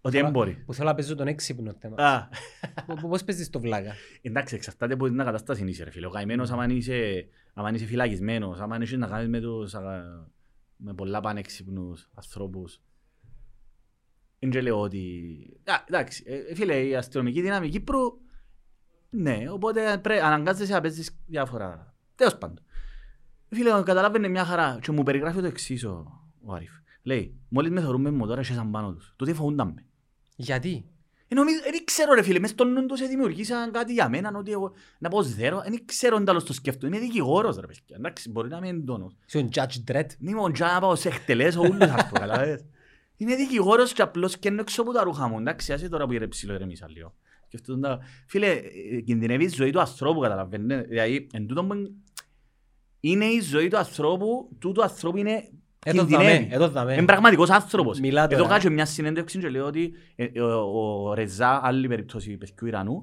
Ότι 0.00 0.20
δεν 0.20 0.30
μπορεί. 0.30 0.52
Που 0.66 0.74
θέλω 0.74 0.88
να 0.88 0.94
παίζω 0.94 1.14
τον 1.14 1.26
έξυπνο 1.26 1.72
θέμα. 1.78 1.96
Α, 1.96 2.28
Πο- 2.86 2.94
πο- 2.94 3.08
Πώς 3.08 3.24
παίζεις 3.24 3.50
το 3.50 3.60
βλάκα; 3.60 3.94
Εντάξει, 4.22 4.54
εξαρτάται 4.54 4.92
από 4.94 5.06
την 5.08 5.16
κατάσταση 5.16 5.64
είσαι 5.64 5.84
ρε 5.84 5.90
φίλε. 5.90 6.06
Ο 6.06 6.10
καημένος 6.10 6.50
άμα 6.50 6.66
είσαι, 6.66 7.28
άμα 7.54 7.70
είσαι 7.70 7.84
φυλακισμένος, 7.84 8.60
άμα 8.60 8.78
είσαι 8.80 8.96
να 8.96 9.06
κάνεις 9.06 9.28
με, 9.28 9.40
τους, 9.40 9.74
α, 9.74 10.02
με 10.76 10.94
πολλά 10.94 11.20
πανέξυπνους 11.20 12.08
ανθρώπους. 12.14 12.80
Δεν 14.38 14.50
και 14.50 14.60
λέω 14.60 14.80
ότι... 14.80 15.00
Α, 15.64 15.74
εντάξει, 15.88 16.24
ε, 16.26 16.54
φίλε, 16.54 16.80
η 16.86 16.96
αστυνομική 16.96 17.40
δύναμη 17.40 17.68
Κύπρου, 17.68 17.98
ναι, 19.10 19.44
οπότε 19.50 19.98
πρέ, 19.98 20.22
αναγκάζεσαι 20.22 20.72
να 20.72 20.80
παίζεις 20.80 21.18
διάφορα. 21.26 21.94
Τέλος 22.14 22.38
πάντων. 22.38 22.64
Φίλε, 23.48 23.82
καταλάβαινε 23.82 24.28
μια 24.28 24.44
χαρά 24.44 24.78
και 24.82 24.92
μου 24.92 25.02
περιγράφει 25.02 25.40
το 25.40 25.46
εξής 25.46 25.84
ο, 25.84 26.20
ο 26.44 26.52
Άριφ. 26.54 26.70
Λέει, 27.02 27.40
μόλις 27.48 27.70
με 27.70 27.80
θεωρούν 27.80 28.00
με 28.00 28.10
μοτόρα 28.10 28.42
και 28.42 28.52
σαν 28.52 28.70
πάνω 28.70 28.92
τους. 28.94 29.12
Τότε 29.16 29.32
φοβούνταν 29.34 29.72
με. 29.74 29.84
Γιατί; 30.40 30.84
Ε, 31.28 31.34
νομίζω, 31.34 31.58
δεν 31.70 31.84
ξέρω 31.84 32.14
ρε 32.14 32.22
φίλε, 32.22 32.38
μες 32.38 32.50
στον 32.50 32.72
νου 32.72 32.86
τους 32.86 33.08
δημιουργήσαν 33.08 33.70
κάτι 33.72 33.92
για 33.92 34.08
μένα, 34.08 34.32
ότι 34.36 34.50
εγώ 34.50 34.72
να 34.98 35.08
πω 35.08 35.22
ζέρο, 35.22 35.60
δεν 35.62 35.84
ξέρω 35.84 36.16
αν 36.16 36.24
τέλος 36.24 36.44
το 36.44 36.52
σκέφτομαι, 36.52 36.96
είμαι 36.96 37.06
δικηγόρος 37.06 37.56
ρε 37.56 37.66
παιδιά, 37.66 37.96
εντάξει, 37.98 38.30
μπορεί 38.30 38.48
να 38.48 38.56
είμαι 38.56 38.68
εντόνος. 38.68 39.16
Είσαι 39.26 39.38
ο 39.38 39.48
Judge 39.52 39.90
Dredd. 39.90 40.06
Δεν 40.18 40.28
είμαι 40.30 40.40
ο 40.40 40.50
Τζά 40.50 40.72
να 40.72 40.80
πάω 40.80 40.94
σε 40.94 41.08
εκτελέσω 41.08 41.60
ούλους 41.60 41.88
ας 41.90 42.08
πω, 42.08 42.14
καταλάβες. 42.14 42.64
Είμαι 43.16 43.34
δικηγόρος 43.34 43.92
και 43.92 44.02
απλώς 44.02 44.38
και 44.38 44.48
έξω 44.48 44.82
από 44.82 44.92
τα 44.92 45.02
ρούχα 45.02 45.28
μου, 45.28 45.38
εντάξει, 45.38 45.72
άσε 45.72 45.88
τώρα 45.88 46.06
που 46.06 46.12
είναι 46.12 46.26
ψηλό 46.26 46.54
ηρεμήσα 46.54 46.86
λίγο. 46.88 47.14
Σκεφτούν 47.46 47.80
τα- 47.80 47.98
Φίλε, 48.26 48.46
ε, 48.46 49.00
κινδυνεύει 49.00 49.44
η 49.44 49.48
ζωή 49.48 49.70
του 49.70 49.80
ανθρώπου, 49.80 50.20
καταλαβαίνετε, 50.20 50.82
δηλαδή, 50.88 51.26
εν 51.32 51.46
τούτον 51.46 51.68
που 51.68 51.74
είναι- 51.74 51.90
είναι 53.00 53.24
η 53.24 53.40
ζωή 53.40 53.68
του 53.68 53.76
ανθρώπου, 53.78 54.48
τούτου 54.58 54.82
ανθρώπου 54.82 55.16
είναι 55.16 55.50
Εδώ 55.84 55.98
κινδυνεύει. 55.98 56.32
δαμέ, 56.42 56.48
εδώ 56.54 56.68
δαμέ. 56.68 56.92
Είναι 56.94 57.04
πραγματικός 57.04 57.50
άνθρωπος. 57.50 58.00
Μιλά 58.00 58.22
Εδώ 58.24 58.36
τώρα. 58.36 58.48
κάτσε 58.48 58.70
μια 58.70 58.84
συνέντευξη 58.86 59.38
και 59.38 59.48
λέω 59.48 59.66
ότι 59.66 59.92
ε, 60.16 60.24
ε, 60.24 60.40
ο, 60.40 61.08
ο 61.08 61.14
Ρεζά, 61.14 61.60
άλλη 61.66 61.88
περίπτωση 61.88 62.36
παιδιού 62.36 62.66
Ιρανού, 62.66 63.02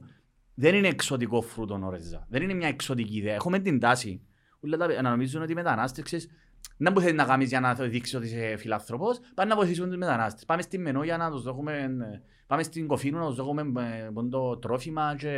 δεν 0.53 0.75
είναι 0.75 0.87
εξωτικό 0.87 1.41
φρούτο 1.41 1.79
ο 1.83 1.89
Ρεζά. 1.89 2.25
Δεν 2.29 2.41
είναι 2.41 2.53
μια 2.53 2.67
εξωτική 2.67 3.17
ιδέα. 3.17 3.33
Έχουμε 3.33 3.59
την 3.59 3.79
τάση 3.79 4.21
ούλα 4.59 4.77
τα- 4.77 5.01
να 5.01 5.09
νομίζουν 5.09 5.41
ότι 5.41 5.51
οι 5.51 5.55
μετανάστες, 5.55 6.03
ξέρεις, 6.03 6.29
δεν 6.77 6.93
που 6.93 6.99
θέλει 6.99 7.15
να 7.15 7.23
κάνεις 7.25 7.49
για 7.49 7.59
να 7.59 7.73
δείξεις 7.73 8.15
ότι 8.15 8.25
είσαι 8.25 8.55
φιλάνθρωπος, 8.57 9.19
πάνε 9.35 9.49
να 9.49 9.55
βοηθήσουν 9.55 9.87
τους 9.87 9.97
μετανάστες. 9.97 10.45
Πάμε 10.45 10.61
στην 10.61 10.81
Μενό 10.81 11.03
για 11.03 11.17
να 11.17 11.31
τους 11.31 11.43
δώσουμε, 11.43 11.73
ε, 11.73 12.21
πάμε 12.47 12.63
στην 12.63 12.87
Κοφίνου 12.87 13.17
να 13.19 13.25
τους 13.25 13.35
δώσουμε 13.35 13.61
ε, 13.61 14.09
πόντο 14.13 14.57
τρόφιμα 14.57 15.15
και 15.17 15.29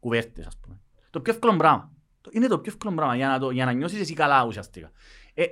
κουβέρτες, 0.00 0.46
ας 0.46 0.58
πούμε. 0.60 0.78
Το 1.10 1.20
πιο 1.20 1.32
εύκολο 1.32 1.56
πράγμα. 1.56 1.92
Το- 2.20 2.30
Είναι 2.32 2.46
το 2.46 2.58
πιο 2.58 2.72
εύκολο 2.72 2.94
πράγμα 2.94 3.16
για 3.16 3.28
να, 3.28 3.38
το, 3.38 3.50
για 3.50 3.64
να 3.64 3.72
νιώσεις 3.72 4.00
εσύ 4.00 4.14
καλά 4.14 4.44
ουσιαστικά. 4.46 4.90
Ε, 5.34 5.44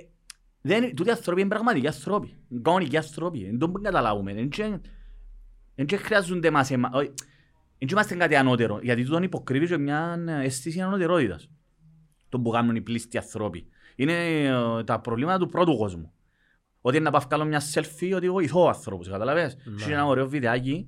δεν, 0.61 0.95
τούτοι 0.95 1.09
άνθρωποι 1.09 1.39
είναι 1.41 1.49
πραγματικοί 1.49 1.87
άνθρωποι. 1.87 2.37
Είναι 2.49 2.61
κανονικοί 2.61 2.97
άνθρωποι. 2.97 3.45
Δεν 3.45 3.57
τον 3.59 3.83
καταλάβουμε. 3.83 4.33
Δεν 4.33 4.49
και- 4.49 4.79
δεν 5.75 5.85
και 5.85 5.97
χρειάζονται 5.97 6.51
μας 6.51 6.71
εμά. 6.71 6.89
όχι, 6.93 7.07
Δεν 7.77 7.87
και 7.87 7.93
είμαστε 7.93 8.15
κάτι 8.15 8.35
ανώτερο. 8.35 8.79
Γιατί 8.83 9.03
τούτον 9.03 9.23
υποκρύβεις 9.23 9.69
και 9.69 9.77
μια 9.77 10.23
αίσθηση 10.27 10.81
ανωτερότητας. 10.81 11.49
Το 12.29 12.39
που 12.39 12.49
κάνουν 12.49 12.75
οι 12.75 12.81
πλήστοι 12.81 13.17
άνθρωποι. 13.17 13.67
Είναι 13.95 14.43
ε, 14.43 14.83
τα 14.83 14.99
προβλήματα 14.99 15.37
του 15.39 15.47
πρώτου 15.49 15.77
κόσμου. 15.77 16.13
Ότι 16.81 16.95
είναι 16.97 17.05
να 17.05 17.11
πάω 17.11 17.21
βγάλω 17.27 17.45
μια 17.45 17.61
selfie 17.73 18.13
ότι 18.15 18.29
βοηθώ 18.29 18.67
ανθρώπους, 18.67 19.09
καταλαβες. 19.09 19.57
Ναι. 19.63 19.85
Και 19.85 19.91
ένα 19.93 20.05
ωραίο 20.05 20.27
βιντεάκι 20.27 20.87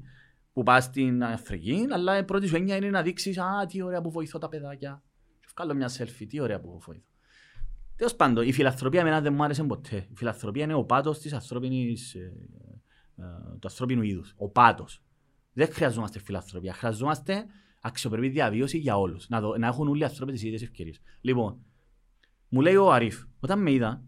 που 0.54 0.64
πας 0.64 0.84
στην 0.84 1.24
Αφρική, 1.24 1.88
αλλά 1.92 2.18
η 2.18 2.24
πρώτη 2.24 2.48
σου 2.48 2.56
έννοια 2.56 2.76
είναι 2.76 2.90
να 2.90 3.02
δείξεις 3.02 3.38
«Α, 3.38 3.66
τι 3.68 3.82
ωραία 3.82 4.02
που 4.02 4.12
βοηθώ 4.12 4.38
τα 4.40 4.50
παιδάκια». 4.50 5.04
Και 5.40 5.48
βγάλω 5.56 5.74
μια 5.74 5.90
selfie, 5.98 6.26
τι 6.30 6.40
ωραία 6.40 6.60
που 6.60 6.70
βοηθώ. 6.70 7.02
Τέλος 8.02 8.16
πάντων, 8.16 8.48
η 8.48 8.52
φιλανθρωπία 8.52 9.00
εμένα 9.00 9.22
δεν 9.22 9.34
μου 9.34 9.44
άρεσε 9.44 9.64
ποτέ. 9.64 9.96
Η 9.96 10.16
φιλανθρωπία 10.16 10.64
είναι 10.64 10.74
ο 10.74 10.84
πάτος 10.84 11.20
της 11.20 11.34
ανθρώπινης, 11.34 12.16
ε, 12.16 12.34
ε, 13.18 13.24
του 13.60 13.68
ανθρώπινου 13.68 14.02
είδους. 14.02 14.34
Ο 14.38 14.50
πάτος. 14.50 15.04
Δεν 15.54 15.74
χρειαζόμαστε 15.74 16.20
φιλανθρωπία. 16.20 16.74
Χρειαζόμαστε 16.74 17.46
αξιοπρεπή 17.82 18.30
διαβίωση 18.30 18.78
για 18.78 18.98
όλους. 18.98 19.30
Να, 19.30 19.42
δω- 19.42 19.58
να 19.58 19.68
έχουν 19.68 19.88
όλοι 19.88 20.02
οι 20.02 20.04
άνθρωποι 20.04 20.32
τις 20.32 20.44
ίδιες 20.44 20.62
ευκαιρίες. 20.62 21.00
Λοιπόν, 21.22 21.66
μου 22.50 22.62
λέει 22.62 22.76
ο 22.76 22.92
Αρίφ, 22.92 23.24
όταν 23.40 23.62
με 23.62 23.72
είδα, 23.72 24.04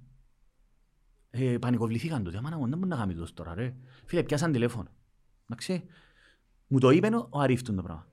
ε, 1.29 1.58
πανικοβληθήκαν 1.58 2.23
τότε. 2.23 2.38
Αμάνα 2.38 2.58
μου, 2.58 2.67
δεν 2.69 2.77
μπορεί 2.77 2.89
να 2.89 2.97
κάνει 2.97 3.15
τόσο 3.15 3.34
τώρα, 3.34 3.53
ρε. 3.53 3.75
Φίλε, 4.06 4.23
πιάσαν 4.23 4.51
τηλέφωνο. 4.51 4.89
Εντάξει. 5.49 5.84
Μου 6.67 6.79
το 6.79 6.89
είπε 6.89 7.10
ο 7.29 7.39
Αρίφ 7.39 7.62
το 7.62 7.73
πράγμα. 7.73 8.08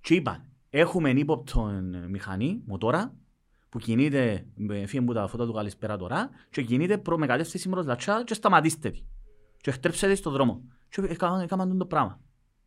Και 0.00 0.14
είπαν, 0.14 0.46
έχουμε 0.70 1.10
ύποπτο 1.10 1.80
μηχανή, 2.08 2.62
μοτόρα, 2.66 3.14
που 3.70 3.78
κινείται, 3.78 4.46
με 4.54 4.86
φύγει 4.86 5.04
μου 5.04 5.12
τα 5.12 5.26
φώτα 5.28 5.46
του 5.46 5.52
καλησπέρα 5.52 5.96
τώρα, 5.96 6.30
και 6.50 6.62
κινείται 6.62 6.98
προ, 6.98 7.18
με 7.18 7.26
κατεύθυνση 7.26 7.68
προς 7.68 7.86
λατσά 7.86 8.24
και 8.24 8.34
σταματήστε 8.34 8.90
τη. 8.90 9.00
Και 9.60 9.70
χτρέψτε 9.70 10.08
τη 10.08 10.14
στον 10.14 10.32
δρόμο. 10.32 10.62
Και 10.88 11.02
έκαναν 11.08 11.40
έκαναν 11.40 11.78
το 11.78 11.86
πράγμα. 11.86 12.20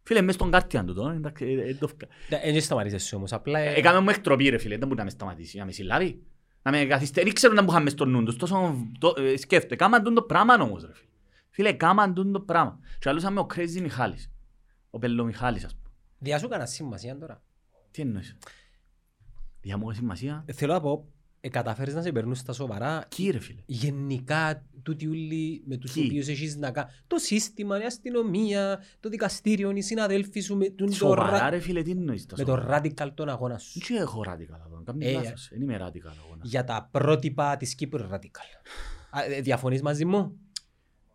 Φίλε, 0.03 0.21
μες 0.21 0.35
στον 0.35 0.51
κάρτιαν 0.51 0.85
του 0.85 0.93
τώρα, 0.93 1.13
εντάξει, 1.13 1.45
ε, 1.45 1.69
ε, 1.69 1.73
το 1.75 1.87
φκα- 1.87 2.07
Δεν 2.29 2.61
σταματήσες 2.61 3.13
όμως, 3.13 3.33
απλά... 3.33 3.59
ε, 3.59 3.73
Έκαμε 3.73 3.99
μου 3.99 4.09
εκτροπή 4.09 4.49
ρε 4.49 4.57
φίλε, 4.57 4.77
δεν 4.77 4.87
μπορεί 4.87 4.99
να 4.99 5.03
με 5.05 5.09
σταματήσει, 5.09 5.57
να 5.57 5.65
με 5.65 5.71
συλλάβει. 5.71 6.23
Να 6.61 6.71
με 6.71 6.85
καθυστερεί, 6.85 7.25
δεν 7.25 7.33
ξέρω 7.35 7.53
να 7.53 7.61
μου 7.61 7.67
είχαν 7.71 7.83
μες 7.83 7.91
στο 7.91 8.05
νου 8.05 8.23
τους, 8.23 8.35
τόσο 8.35 8.87
το, 8.99 9.13
ε, 9.17 9.37
σκέφτομαι. 9.37 9.75
Κάμαν 9.75 10.13
το 10.13 10.21
πράγμα 10.21 10.53
όμως 10.53 10.85
ρε 10.85 10.93
φίλε. 10.93 11.07
Φίλε, 11.49 11.73
κάμαν 11.73 12.13
το 12.13 12.39
πράγμα. 12.39 12.79
Και 12.99 13.09
αλλούσαμε 13.09 13.39
ο 13.39 13.47
Crazy 13.55 13.79
Μιχάλης, 13.81 14.31
ο 14.89 14.99
Πελό 14.99 15.23
Μιχάλης 15.23 15.65
ας 15.65 15.75
πούμε. 15.75 15.89
Διά 16.19 16.39
σου 16.39 16.45
έκανα 16.45 16.65
σημασία 16.65 17.17
τώρα. 17.17 17.41
Τι 17.91 18.01
εννοείς; 18.01 18.37
Για 19.63 19.77
μου 19.77 19.89
έχει 19.89 19.99
σημασία. 19.99 20.43
Ε, 20.45 20.53
Θέλω 20.53 20.73
να 20.73 20.81
πω, 20.81 21.07
ε, 21.41 21.49
καταφέρεις 21.49 21.93
να 21.93 22.01
σε 22.01 22.11
περνούν 22.11 22.35
στα 22.35 22.53
σοβαρά 22.53 23.05
Κι 23.07 23.29
ρε 23.29 23.39
φίλε; 23.39 23.61
γενικά 23.65 24.65
τούτοι 24.83 25.07
όλοι 25.07 25.63
με 25.65 25.77
τους 25.77 25.91
Ποιοι; 25.93 26.03
οποίους 26.07 26.27
έχεις 26.27 26.55
να 26.57 26.71
κάνεις. 26.71 27.03
Το 27.07 27.17
σύστημα, 27.17 27.81
η 27.81 27.85
αστυνομία, 27.85 28.79
το 28.99 29.09
δικαστήριο, 29.09 29.71
οι 29.71 29.81
συναδέλφοι 29.81 30.39
σου 30.39 30.57
με 30.57 30.69
τον, 30.69 30.87
το, 30.87 30.93
Σοβαρά 30.93 31.39
ρα- 31.39 31.49
ρε 31.49 31.59
φίλε, 31.59 31.81
τι 31.81 31.91
εννοείς 31.91 32.25
τα 32.25 32.35
με 32.37 32.43
το 32.43 32.51
σοβαρά; 32.51 32.81
radical 32.83 33.11
τον 33.13 33.29
αγώνα 33.29 33.57
σου. 33.57 33.79
Δεν 33.87 33.97
έχω 34.01 34.21
radical 34.27 34.59
αγώνα, 34.65 34.83
κάνει 34.85 35.05
Ε, 35.05 35.11
λάθος. 35.11 35.47
Δεν 35.51 35.61
είμαι 35.61 35.75
radical 35.77 36.11
αγώνα. 36.25 36.41
Για 36.43 36.63
τα 36.63 36.87
πρότυπα 36.91 37.57
της 37.57 37.75
Κύπρου 37.75 38.07
radical. 38.11 38.69
Α, 39.09 39.23
ε, 39.23 39.41
Διαφωνείς 39.41 39.81
μαζί 39.81 40.05
μου; 40.05 40.37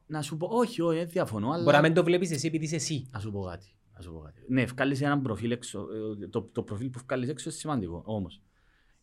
Να 0.07 0.23
σου 0.23 0.37
πω, 0.37 0.47
όχι, 0.51 0.81
όχι, 0.83 0.97
δεν 0.99 1.09
διαφωνώ, 1.09 1.49
Μπορεί 1.49 1.63
να 1.65 1.71
αλλά... 1.71 1.81
μην 1.81 1.95
το 1.95 2.05
βλέπεις 2.05 2.31
εσύ 2.31 2.47
επειδή 2.47 2.65
είσαι 2.65 2.75
εσύ. 2.75 3.07
Να 3.11 3.19
σου 3.19 3.31
πω 3.33 3.41
κάτι. 3.41 3.67
Να 3.99 4.05
σου 4.05 4.13
πω 4.13 4.19
κάτι. 4.19 4.41
Ναι, 4.49 4.65
βγάλεις 4.65 5.01
ένα 5.01 5.21
προφίλ 5.21 5.51
έξω, 5.51 5.87
ε, 6.23 6.27
το, 6.29 6.43
το 6.53 6.63
προφίλ 6.63 6.89
που 6.89 7.01
βγάλεις 7.07 7.29
έξω 7.29 7.49
είναι 7.49 7.59
σημαντικό, 7.59 8.03
όμως. 8.07 8.43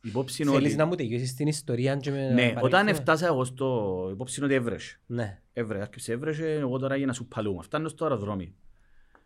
Υπόψη 0.02 0.42
είναι 0.42 0.52
Θέλεις 0.52 0.68
ότι... 0.68 0.76
να 0.76 0.86
μου 0.86 0.96
τελειώσεις 0.96 1.34
την 1.34 1.48
ιστορία 1.48 1.96
και 1.96 2.12
με 2.12 2.28
να 2.28 2.34
Ναι, 2.34 2.48
όταν 2.48 2.60
παρέχουμε. 2.60 2.92
έφτασα 2.92 3.28
εγώ 3.28 3.44
στο... 3.44 4.10
Υπόψη 4.12 4.36
είναι 4.38 4.46
ότι 4.46 4.56
έβρεσε. 4.56 5.00
Ναι. 5.06 5.42
Έβρεσε, 5.54 5.82
άρχισε 5.82 6.14
έβρεσε, 6.14 6.52
εγώ 6.52 6.80
τώρα 6.80 6.94
έγινα 6.96 7.14
σου 7.14 7.28
παλούμα. 7.28 7.62
Φτάνω 7.62 7.88
στο 7.88 8.06
αεροδρόμιο. 8.06 8.54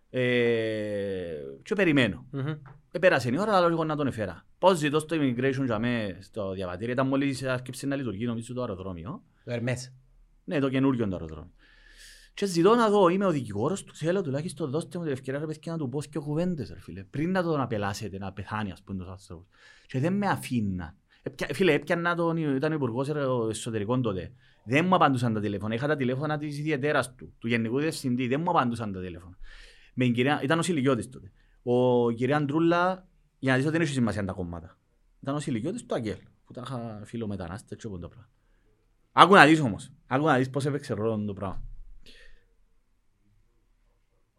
Ε, 0.10 0.22
και 1.64 1.76
περιμένω. 1.76 2.26
Μμμ. 2.32 2.54
Επέρασε 2.92 3.30
η 3.30 3.40
ώρα, 3.40 3.56
αλλά 3.56 3.68
λίγο 3.70 3.84
να 3.84 3.96
τον 3.96 4.08
εφέρα. 4.08 4.46
Πώς 4.58 4.78
ζητώ 4.78 5.00
στο 5.00 5.18
immigration 5.20 5.66
για 5.66 5.80
μέ, 5.80 6.18
στο 6.22 6.52
διαβατήριο, 6.52 6.94
ήταν 6.94 7.08
μόλις 7.08 7.44
άρχισε 7.44 7.88
να 7.88 7.96
λειτουργεί 7.96 8.26
νομίζω 8.26 8.54
το 8.54 8.62
αεροδρόμιο. 8.62 9.24
Το 9.44 9.52
Ερμές. 9.52 9.94
Ναι, 10.44 10.60
το 10.60 10.70
καινούργιο 10.70 11.08
το 11.08 11.16
αεροδρόμιο. 11.16 11.52
Και 12.40 12.46
ζητώ 12.46 12.76
να 12.76 12.90
δω, 12.90 13.10
είμαι 13.10 13.26
ο 13.26 13.32
δικηγόρος 13.32 13.84
του, 13.84 13.96
θέλω 13.96 14.22
τουλάχιστον 14.22 14.70
δώστε 14.70 14.98
μου 14.98 15.04
την 15.04 15.14
ευκαιρία 15.14 15.40
ρε 15.40 15.46
παιδιά 15.46 15.72
να 15.72 15.78
του 15.78 15.90
πω 15.90 16.02
και 16.02 16.20
κουβέντες 16.20 16.70
ρε 16.70 16.80
φίλε. 16.80 17.04
Πριν 17.04 17.32
να 17.32 17.44
τον 17.44 17.62
απελάσετε, 17.62 18.18
να 18.18 18.34
πεθάνει 18.34 18.72
ας 18.72 18.84
πούμε 18.84 18.98
τους 19.00 19.08
άνθρωπους. 19.08 19.48
Και 19.88 20.00
δεν 20.00 20.14
με 20.14 20.28
αφήνα. 20.28 20.96
Έπια- 21.24 21.54
Φίλε, 21.54 21.74
έπιανα 21.74 22.16
τον, 22.16 22.38
ήταν 22.38 22.72
ο 22.72 22.76
υπουργός 22.76 23.10
εσωτερικών 23.50 24.02
τότε. 24.02 24.32
Δεν 24.64 24.86
μου 24.86 24.96
απαντούσαν 24.96 25.34
τα 25.34 25.40
τηλέφωνα. 25.40 25.74
Είχα 25.74 25.88
τα 25.88 25.96
τηλέφωνα 25.96 26.38
της 26.38 26.60
ιδιαιτέρας 26.60 27.16
του, 27.16 27.34
του 27.40 27.48
γενικού 27.48 27.80
διευθυντή. 27.80 28.28
Δεν 28.28 28.42
μου 28.42 28.50
απαντούσαν 28.50 28.92
τα 28.92 29.02
τηλέφωνα. 29.02 29.38
Με 29.94 30.06
την 30.06 30.14
κυρία, 30.14 30.42
ήταν 30.44 30.60
ο 30.60 30.62
Σιλικιώτης 30.62 31.10
τότε. 31.10 31.32
Ο 31.64 32.12
κυρία 32.12 32.38
Αντρούλα, 32.38 33.08
για 33.40 33.52
να 33.52 33.58
δεις 33.58 33.66
ότι 33.66 33.74
δεν 33.78 33.86
έχει 33.86 33.94
σημασία 33.94 34.26
τα 34.26 34.34
κομμάτα. 34.34 34.78
Ήταν 35.22 35.36
ο 35.36 35.40
Σιλικιώτης 35.40 35.86
του 35.86 35.96
Αγγέλ, 35.96 36.18
που 36.46 36.54
τα 36.54 36.62
είχα 36.66 37.02
φίλο 37.04 37.28
μετανάστες 37.28 37.78
και 37.78 37.88
όποτε 37.88 38.08
πράγμα. 38.08 38.30
Άκου 39.12 39.34
να 39.34 39.46
δεις 39.46 39.60
όμως. 39.60 39.92
Άκου 40.08 40.26
να 40.26 40.38
δεις 40.38 40.50
πώς 40.50 40.66
έπαιξε 40.66 40.94
ρόλο 40.94 41.26
το 41.26 41.34
πράγμα. 41.34 41.64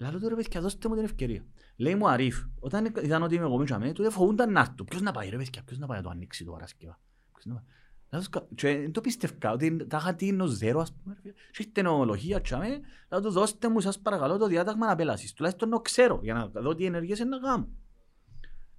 Λάλο 0.00 0.18
τώρα 0.18 0.34
παιδιά, 0.34 0.60
δώστε 0.60 0.88
μου 0.88 0.94
την 0.94 1.04
ευκαιρία. 1.04 1.44
Λέει 1.76 1.94
μου 1.94 2.08
Αρίφ, 2.08 2.44
όταν 2.60 2.92
είδαν 3.02 3.22
ότι 3.22 3.34
είμαι 3.34 3.44
εγώ 3.44 3.58
μέσα 3.58 3.78
με, 3.78 3.92
τότε 3.92 4.10
φοβούνταν 4.10 4.52
να 4.52 4.60
έρθουν. 4.60 4.86
Ποιος 4.86 5.00
να 5.00 5.12
πάει 5.12 5.28
ρε 5.28 5.36
παιδιά, 5.36 5.62
ποιος 5.64 5.78
να 5.78 5.86
πάει 5.86 5.96
να 5.96 6.02
το 6.02 6.10
ανοίξει 6.10 6.44
το 6.44 6.52
Παρασκευά. 6.52 7.00
Ποιος 7.32 7.44
να 7.44 7.54
πάει. 7.54 7.64
Λάλο, 8.10 8.24
σκα- 8.24 8.46
και 8.54 8.78
δεν 8.78 8.92
το 8.92 9.00
πίστευκα, 9.00 9.52
ότι 9.52 9.86
τα 9.86 9.96
είχα 9.96 10.14
τίνο 10.14 10.46
ζέρο 10.46 10.80
ας 10.80 10.92
πούμε. 10.92 11.14
ρε 11.14 11.20
φίλε. 11.20 11.32
Και 11.50 11.62
η 11.62 11.66
τεχνολογία 11.66 12.40
τσάμε, 12.40 12.80
να 13.08 13.20
του 13.20 13.30
δώστε 13.30 13.68
μου 13.68 13.80
σας 13.80 13.98
παρακαλώ 13.98 14.36
το 14.36 14.46
διάταγμα 14.46 14.86
να 14.86 14.96
πελάσεις. 14.96 15.32
Τουλάχιστον 15.32 15.68
να 15.68 15.78
ξέρω, 15.78 16.20
για 16.22 16.34
να 16.34 16.46
δω 16.48 16.74
τι 16.74 16.84
ενεργές 16.84 17.18
είναι 17.18 17.28
να 17.28 17.38
κάνω. 17.38 17.68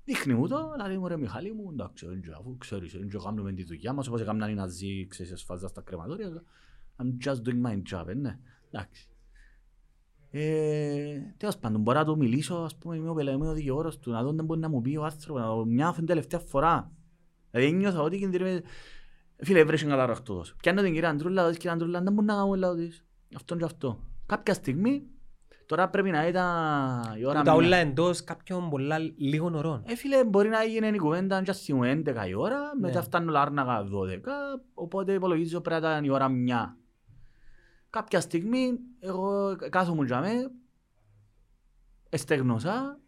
Δείχνει 0.04 0.34
μου 0.34 0.48
το, 0.48 0.76
λέει 0.88 0.98
μου 0.98 1.08
ρε 1.08 1.18
Μιχάλη 1.18 1.54
μου, 1.54 1.70
εντάξει, 1.72 2.06
δεν 2.08 2.22
ξέρω, 2.22 2.38
αφού 2.40 2.58
ξέρεις, 2.58 2.92
δεν 2.92 3.08
ξέρω, 3.08 3.24
κάνουμε 3.24 3.54
τη 3.54 3.64
δουλειά 3.64 3.94
μας, 3.94 4.08
όπως 4.08 4.22
έκαναν 4.22 4.50
οι 4.50 4.54
Ναζί, 4.54 5.08
ξέρεις, 5.08 5.40
σφάζα 5.40 5.68
στα 5.68 5.82
κρεματόρια. 5.82 6.44
I'm 6.98 7.26
just 7.26 7.36
doing 7.36 7.62
my 7.66 7.82
job, 7.92 8.08
ε, 8.08 8.14
ναι, 8.14 8.40
εντάξει. 8.72 9.10
Ε, 10.34 11.18
τέλος 11.38 11.58
πάντων, 11.58 11.82
μπορώ 11.82 12.00
να 12.00 12.06
του 12.06 12.18
μιλήσω, 12.18 12.56
ας 12.56 12.76
πούμε, 12.78 12.96
είμαι 12.96 13.10
ο, 13.10 13.14
πελα- 13.14 13.32
είμαι 13.32 13.48
ο 13.48 13.54
δικηγόρος 13.54 14.00
του, 14.00 14.12
να 14.12 14.24
δω 14.24 14.30
αν 14.30 14.46
μπορεί 14.46 14.60
να 14.60 14.70
μου 14.70 14.82
πει 14.82 14.96
ο 14.98 15.04
άνθρωπος, 15.04 15.42
να 15.42 15.48
το 15.48 15.66
μια 15.66 15.96
τελευταία 16.06 16.40
φορά. 16.40 16.92
Δηλαδή 17.52 17.72
νιώθω 17.72 18.04
ότι 18.04 18.18
κινδυνεύει, 18.18 18.62
φίλε, 19.38 19.60
έβρεσε 19.60 19.86
καλά 19.86 20.06
ραχτόδος. 20.06 20.56
Πιάνω 20.62 20.82
την 20.82 20.94
κυρία 20.94 21.10
Αντρούλα, 21.10 21.48
δεις 21.48 21.58
κυρία 21.58 21.72
Αντρούλα, 21.74 22.02
δεν 22.02 22.14
μπορεί 22.14 22.26
να 22.28 22.34
κάνω 22.34 22.54
έλα 22.54 22.76
της. 22.76 23.06
Αυτό 23.36 23.56
και 23.56 23.64
αυτό. 23.64 24.00
Κάποια 24.26 24.54
στιγμή, 24.54 25.04
τώρα 25.66 25.90
πρέπει 25.90 26.10
να 26.10 26.28
ήταν 26.28 26.48
η 27.20 27.26
ώρα 27.26 27.42
Τα 27.42 27.52
μία. 27.52 27.54
όλα 27.54 27.78
εντός 27.78 28.24
κάποιων 28.24 28.70
πολλά 28.70 28.98
λίγων 29.18 29.56
ωρών. 29.56 29.84
Ε, 29.88 29.96
φίλε, 29.96 30.26
μπορεί 30.26 30.50
να 30.50 30.64
γίνει 30.64 30.88
η 30.88 30.98
κουβέντα 30.98 31.42
και 31.44 31.52
στις 31.52 31.70
11 31.70 32.28
η 32.28 32.34
ώρα, 32.34 32.58
Ναι. 32.60 32.88
μετά 32.88 33.02
φτάνω 33.02 33.32
λάρναγα 33.32 33.84
12, 33.84 34.62
οπότε 34.74 35.14
υπολογίζω 35.14 35.62
πρέπει 35.62 35.82
να 35.82 35.90
ήταν 35.90 36.04
η 36.04 36.10
ώρα 36.10 36.30
μια. 36.30 36.76
Κάποια 37.92 38.22
στιγμή, 38.22 38.72
εγώ 39.00 39.56
κάθομαι 39.70 40.06
για 40.06 40.20
με, 40.20 40.52
εστεγνώσα, 42.10 43.00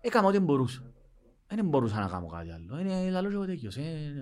έκανα 0.00 0.26
ό,τι 0.26 0.38
μπορούσα. 0.38 0.92
Δεν 1.46 1.64
μπορούσα 1.68 2.00
να 2.00 2.08
κάνω 2.08 2.26
κάτι 2.26 2.50
άλλο. 2.50 2.78
Είναι 2.78 3.10
λαλός 3.10 3.30
και 3.30 3.36
εγώ 3.36 3.46
τέλειωσε. 3.46 3.80
ε, 3.82 4.12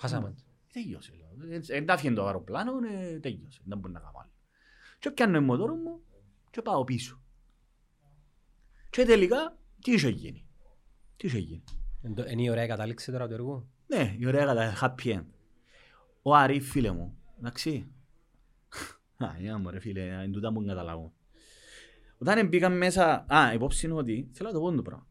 Χάσαμε. 0.00 0.34
Τέλειωσε. 0.72 1.12
λέω. 1.16 1.50
Ε, 1.54 1.58
Δεν 1.60 1.86
τα 1.86 1.92
έφυγε 1.92 2.14
το 2.14 2.26
αεροπλάνο, 2.26 2.72
ε, 2.92 3.18
τέλειωσε. 3.18 3.60
Δεν 3.64 3.78
μπορεί 3.78 3.92
να 3.92 3.98
κάνω 4.00 4.18
άλλο. 4.22 4.30
Και 4.98 5.10
πιάνω 5.10 5.32
το 5.38 5.44
μοτόρο 5.44 5.74
μου 5.74 6.00
και 6.50 6.62
πάω 6.62 6.84
πίσω. 6.84 7.20
Και 8.90 9.04
τελικά, 9.04 9.58
τι 9.82 9.92
είχε 9.92 10.08
γίνει; 10.08 10.46
Τι 11.16 11.26
είχε 11.26 11.38
γίνει; 11.38 11.64
Εν 12.02 12.14
το- 12.14 12.24
Είναι 12.28 12.42
η 12.42 12.50
ωραία 12.50 12.66
κατάληξη 12.66 13.12
τώρα 13.12 13.26
του 13.28 13.32
έργου; 13.34 13.68
Ναι, 13.86 14.14
η 14.18 14.26
ωραία 14.26 14.44
κατά 14.44 14.74
happy 14.80 15.16
end. 15.18 15.24
Ο 16.22 16.34
Άρη, 16.34 16.60
φίλε 16.60 16.90
μου, 16.92 17.18
εντάξει. 17.38 17.92
Α, 19.24 19.34
για 19.38 19.58
μου 19.58 19.70
ρε 19.70 19.80
φίλε, 19.80 20.00
είναι 20.00 20.28
τούτα 20.32 20.52
που 20.52 20.64
καταλάβω. 20.64 21.12
Όταν 22.18 22.48
μπήκαμε 22.48 22.76
μέσα, 22.76 23.26
α, 23.34 23.52
υπόψη 23.52 23.86
είναι 23.86 23.94
ότι, 23.94 24.30
θέλω 24.32 24.48
να 24.48 24.54
το 24.54 24.60
πω 24.60 24.74
το 24.74 24.82
πράγμα. 24.82 25.06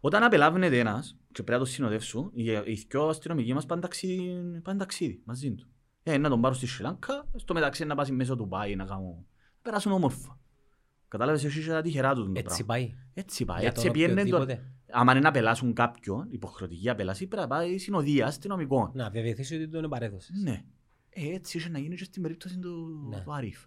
Όταν 0.00 0.22
απελάβνεται 0.22 0.78
ένας 0.78 1.18
και 1.32 1.42
πρέπει 1.42 1.50
να 1.50 1.58
το 1.58 1.64
συνοδεύσουν, 1.64 2.30
οι, 2.34 2.44
οι 2.44 2.86
δυο 2.88 3.08
αστυνομικοί 3.08 3.54
μας 3.54 3.66
πάνε 3.66 3.80
ταξίδι, 3.80 4.60
πάνε 4.62 4.78
ταξίδι 4.78 5.22
μαζί 5.24 5.54
του. 5.54 5.68
Ε, 6.02 6.18
να 6.18 6.28
τον 6.28 6.40
πάρουν 6.40 6.56
στη 6.56 6.66
Σρι 6.66 6.82
Λάνκα, 6.82 7.28
στο 7.36 7.54
μεταξύ 7.54 7.84
να 7.84 7.94
πάσει 7.94 8.12
μέσω 8.12 8.36
του 8.36 8.48
Πάι 8.48 8.76
να 8.76 8.84
κάνουν, 8.84 9.26
περάσουν 9.62 9.92
όμορφα. 9.92 10.38
Κατάλαβες 11.08 11.44
εσύ 11.44 11.60
και 11.64 11.68
τα 11.68 11.82
τυχερά 11.82 12.14
του 12.14 12.24
το 12.24 12.32
Έτσι 12.34 12.42
πράγμα. 12.44 12.64
πάει. 12.66 12.94
Έτσι 13.14 13.44
πάει, 13.44 13.60
Για 13.60 13.68
έτσι 13.68 13.84
τον 13.84 13.92
πιένε 13.92 14.14
το... 14.14 14.20
οποιοδήποτε. 14.20 14.72
Άμα 14.90 15.12
είναι 15.12 15.20
να 15.20 15.30
πελάσουν 15.30 15.72
κάποιον, 15.72 16.26
υποχρεωτική 16.30 16.88
απελάση, 16.88 17.26
πρέπει 17.26 17.42
να 17.42 17.56
πάει 17.56 17.78
συνοδεία 17.78 18.26
αστυνομικών. 18.26 18.90
Να 18.94 19.10
βεβαιωθείς 19.10 19.52
ότι 19.52 19.68
τον 19.68 19.90
παρέδωσες. 19.90 20.42
Ναι. 20.42 20.64
Ε, 21.10 21.34
έτσι 21.34 21.56
είχε 21.58 21.68
να 21.68 21.78
γίνει 21.78 21.96
και 21.96 22.04
στην 22.04 22.22
περίπτωση 22.22 22.58
του, 22.58 23.06
Ναι. 23.10 23.20
του 23.20 23.32
Αρίφ. 23.34 23.64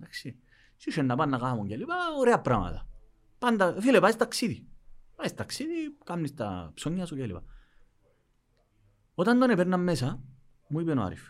Εντάξει. 0.00 0.38
Και 0.76 0.84
είχε 0.88 1.02
να 1.02 1.16
πάνε 1.16 1.30
να 1.30 1.38
κάνουν 1.38 1.66
και 1.66 1.76
λοιπά, 1.76 1.94
ωραία 2.18 2.40
πράγματα. 2.40 2.88
Πάντα, 3.38 3.80
φίλε, 3.80 4.00
πάει 4.00 4.14
ταξίδι. 4.16 4.66
Πάει 5.16 5.32
ταξίδι, 5.34 5.96
κάνεις 6.04 6.34
τα 6.34 6.70
ψώνια 6.74 7.06
σου 7.06 7.16
και 7.16 7.26
λοιπά. 7.26 7.42
Όταν 9.14 9.38
τον 9.38 9.50
έπαιρναν 9.50 9.82
μέσα, 9.82 10.22
μου 10.68 10.80
είπε 10.80 10.92
ο 10.92 11.02
Αρίφ. 11.02 11.22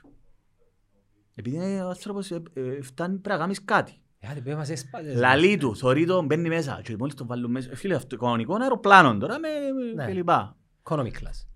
Επειδή 1.34 1.56
είναι 1.56 1.82
ο 1.84 1.88
άνθρωπος, 1.88 2.30
ε, 2.30 2.42
ε, 2.52 2.82
φτάνει 2.82 3.12
πρέπει 3.18 3.28
να 3.28 3.36
κάνεις 3.36 3.64
κάτι. 3.64 4.00
Ε, 4.18 4.28
άντε, 4.28 4.40
πες 4.40 4.54
μας 4.54 4.68
έσπαζες. 4.70 5.14
Λαλί 5.18 5.56
του, 5.56 5.76
θωρεί 5.76 6.06
τον, 6.06 6.26
μπαίνει 6.26 6.48
μέσα. 6.48 6.80
Και 6.84 6.96
μόλις 6.98 7.14
τον 7.14 7.26
βάλουν 7.26 7.50
μέσα, 7.50 7.70
ε, 7.70 7.74
φίλε, 7.74 7.94
αυτό 7.94 8.16
κανονικό 8.16 8.56
αεροπλάνο 8.60 9.18
τώρα 9.18 9.38
με, 9.38 9.48
με 9.48 9.92
Ναι. 9.92 10.06
και 10.06 10.12
λοιπά. 10.12 10.56
Economy 10.82 11.06
class. 11.10 11.46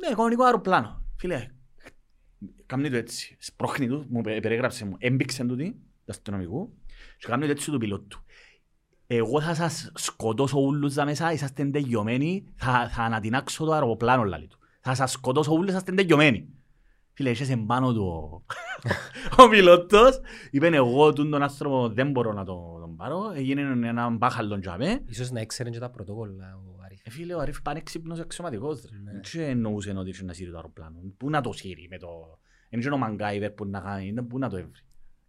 Ναι, 0.00 0.14
κανονικό 0.14 0.44
αεροπλάνο. 0.44 1.04
Φίλε, 1.16 1.53
κάμνει 2.66 2.90
το 2.90 2.96
έτσι. 2.96 3.36
Σπρώχνει 3.40 3.88
του, 3.88 4.06
μου 4.08 4.20
πε- 4.20 4.40
περίγραψε 4.40 4.84
μου. 4.84 4.96
Έμπηξε 4.98 5.44
του 5.44 5.56
τι, 5.56 5.70
του 5.70 5.78
αστυνομικού, 6.06 6.74
και 7.18 7.26
κάμνει 7.26 7.44
το 7.44 7.50
έτσι 7.50 7.70
του 7.70 7.78
πιλότου. 7.78 8.18
Εγώ 9.06 9.40
θα 9.40 9.54
σας 9.54 9.90
σκοτώσω 9.94 10.62
όλους 10.62 10.94
τα 10.94 11.04
μέσα, 11.04 11.32
είσαστε 11.32 11.64
τελειωμένοι, 11.64 12.44
θα, 12.56 12.88
θα 12.92 13.02
ανατινάξω 13.02 13.64
το 13.64 13.72
αεροπλάνο, 13.72 14.24
λαλί 14.24 14.46
του. 14.46 14.58
Θα 14.80 14.94
σας 14.94 15.10
σκοτώσω 15.10 15.52
όλους, 15.52 15.68
είσαστε 15.68 15.92
τελειωμένοι. 15.92 16.48
Φίλε, 17.12 17.30
είσαι 17.30 17.56
πάνω 17.56 17.92
του 17.92 18.04
ο, 18.06 18.42
ο 19.42 19.48
πιλότος, 19.48 20.20
είπε 20.50 20.66
εγώ 20.66 21.12
τον 21.12 21.30
τον 21.30 21.42
άνθρωπο 21.42 21.88
δεν 21.88 22.10
μπορώ 22.10 22.32
να 22.32 22.44
τον, 22.44 22.80
τον 22.80 22.96
πάρω, 22.96 23.32
έγινε 23.34 23.88
έναν 23.88 24.16
μπάχαλον 24.16 24.60
τζαμέ. 24.60 25.02
Ίσως 25.06 25.30
να 25.30 25.40
ήξερε 25.40 25.70
και 25.70 25.78
τα 25.78 25.90
πρωτοκόλλα 25.90 26.56
ο 26.56 26.73
Αρίφ. 26.73 26.73
Ε, 26.73 26.73
φίλε, 27.10 27.34
ο 27.34 27.40
Αρίφ 27.40 27.62
πανέξυπνος 27.62 28.20
αξιωματικός. 28.20 28.84
ρε. 28.90 28.98
Ναι. 28.98 29.12
Δεν 29.12 29.20
και 29.20 29.44
εννοούσε 29.44 29.90
ότι 29.96 30.10
είχε 30.10 30.24
να 30.24 30.32
σύρει 30.32 30.50
το 30.50 30.56
αεροπλάνο. 30.56 30.98
Πού 31.16 31.30
να 31.30 31.40
το 31.40 31.52
σύρει 31.52 31.86
με 31.90 31.98
το... 31.98 32.08
Είναι 32.70 32.82
και 32.82 32.88
ο 32.88 32.96
Μαγκάιβερ 32.96 33.50
που 33.50 33.66
να 33.66 33.80
κάνει, 33.80 34.06
είναι 34.08 34.22
πού 34.22 34.38
να 34.38 34.48
το 34.48 34.56
έβρει. 34.56 34.70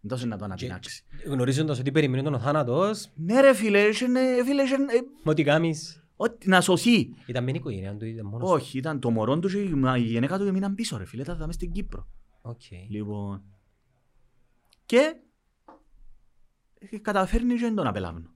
Δεν 0.00 0.10
τόσο 0.10 0.26
να 0.26 0.36
το 0.38 0.44
ανατινάξει. 0.44 1.04
Γνωρίζοντας 1.26 1.78
ότι 1.78 1.92
περιμένει 1.92 2.22
τον 2.22 2.34
ο 2.34 2.38
θάνατος, 2.38 3.10
Ναι 3.14 3.40
ρε 3.40 3.54
φίλε, 3.54 3.80
είχε, 3.80 4.06
ναι, 4.06 4.20
φίλε, 4.44 4.62
είχε, 4.62 4.74
ε, 4.74 4.78
με 5.22 5.30
ό,τι 5.30 5.42
κάνεις. 5.42 6.04
ό,τι- 6.16 6.48
να 6.48 6.60
σωθεί. 6.60 7.14
Ήταν 7.26 7.44
με 7.44 7.50
την 7.52 7.60
οικογένεια 7.60 7.96
του, 7.96 8.04
ήταν 8.04 8.26
μόνος. 8.26 8.50
Όχι, 8.50 8.78
ήταν 8.78 9.00
το 9.00 9.10
μωρό 9.10 9.38
του 9.38 9.48
και 9.48 9.58
η 9.58 9.68
μα- 9.74 9.96
η 9.98 10.00
γυναίκα 10.02 10.38
του 10.38 10.52
μείναν 10.52 10.74
πίσω 10.74 10.96
ρε 10.96 11.04
φίλε, 11.04 11.22
ήταν 11.22 11.36
μέσα 11.38 11.52
στην 11.52 11.72
Κύπρο. 11.72 12.08
Οκ. 12.42 12.60
Λοιπόν, 12.88 13.42
και 14.86 15.14
ε, 16.78 16.98
καταφέρνει 16.98 17.54
και 17.54 17.60
δεν 17.60 17.74
τον 17.74 17.86
απελάβνω. 17.86 18.30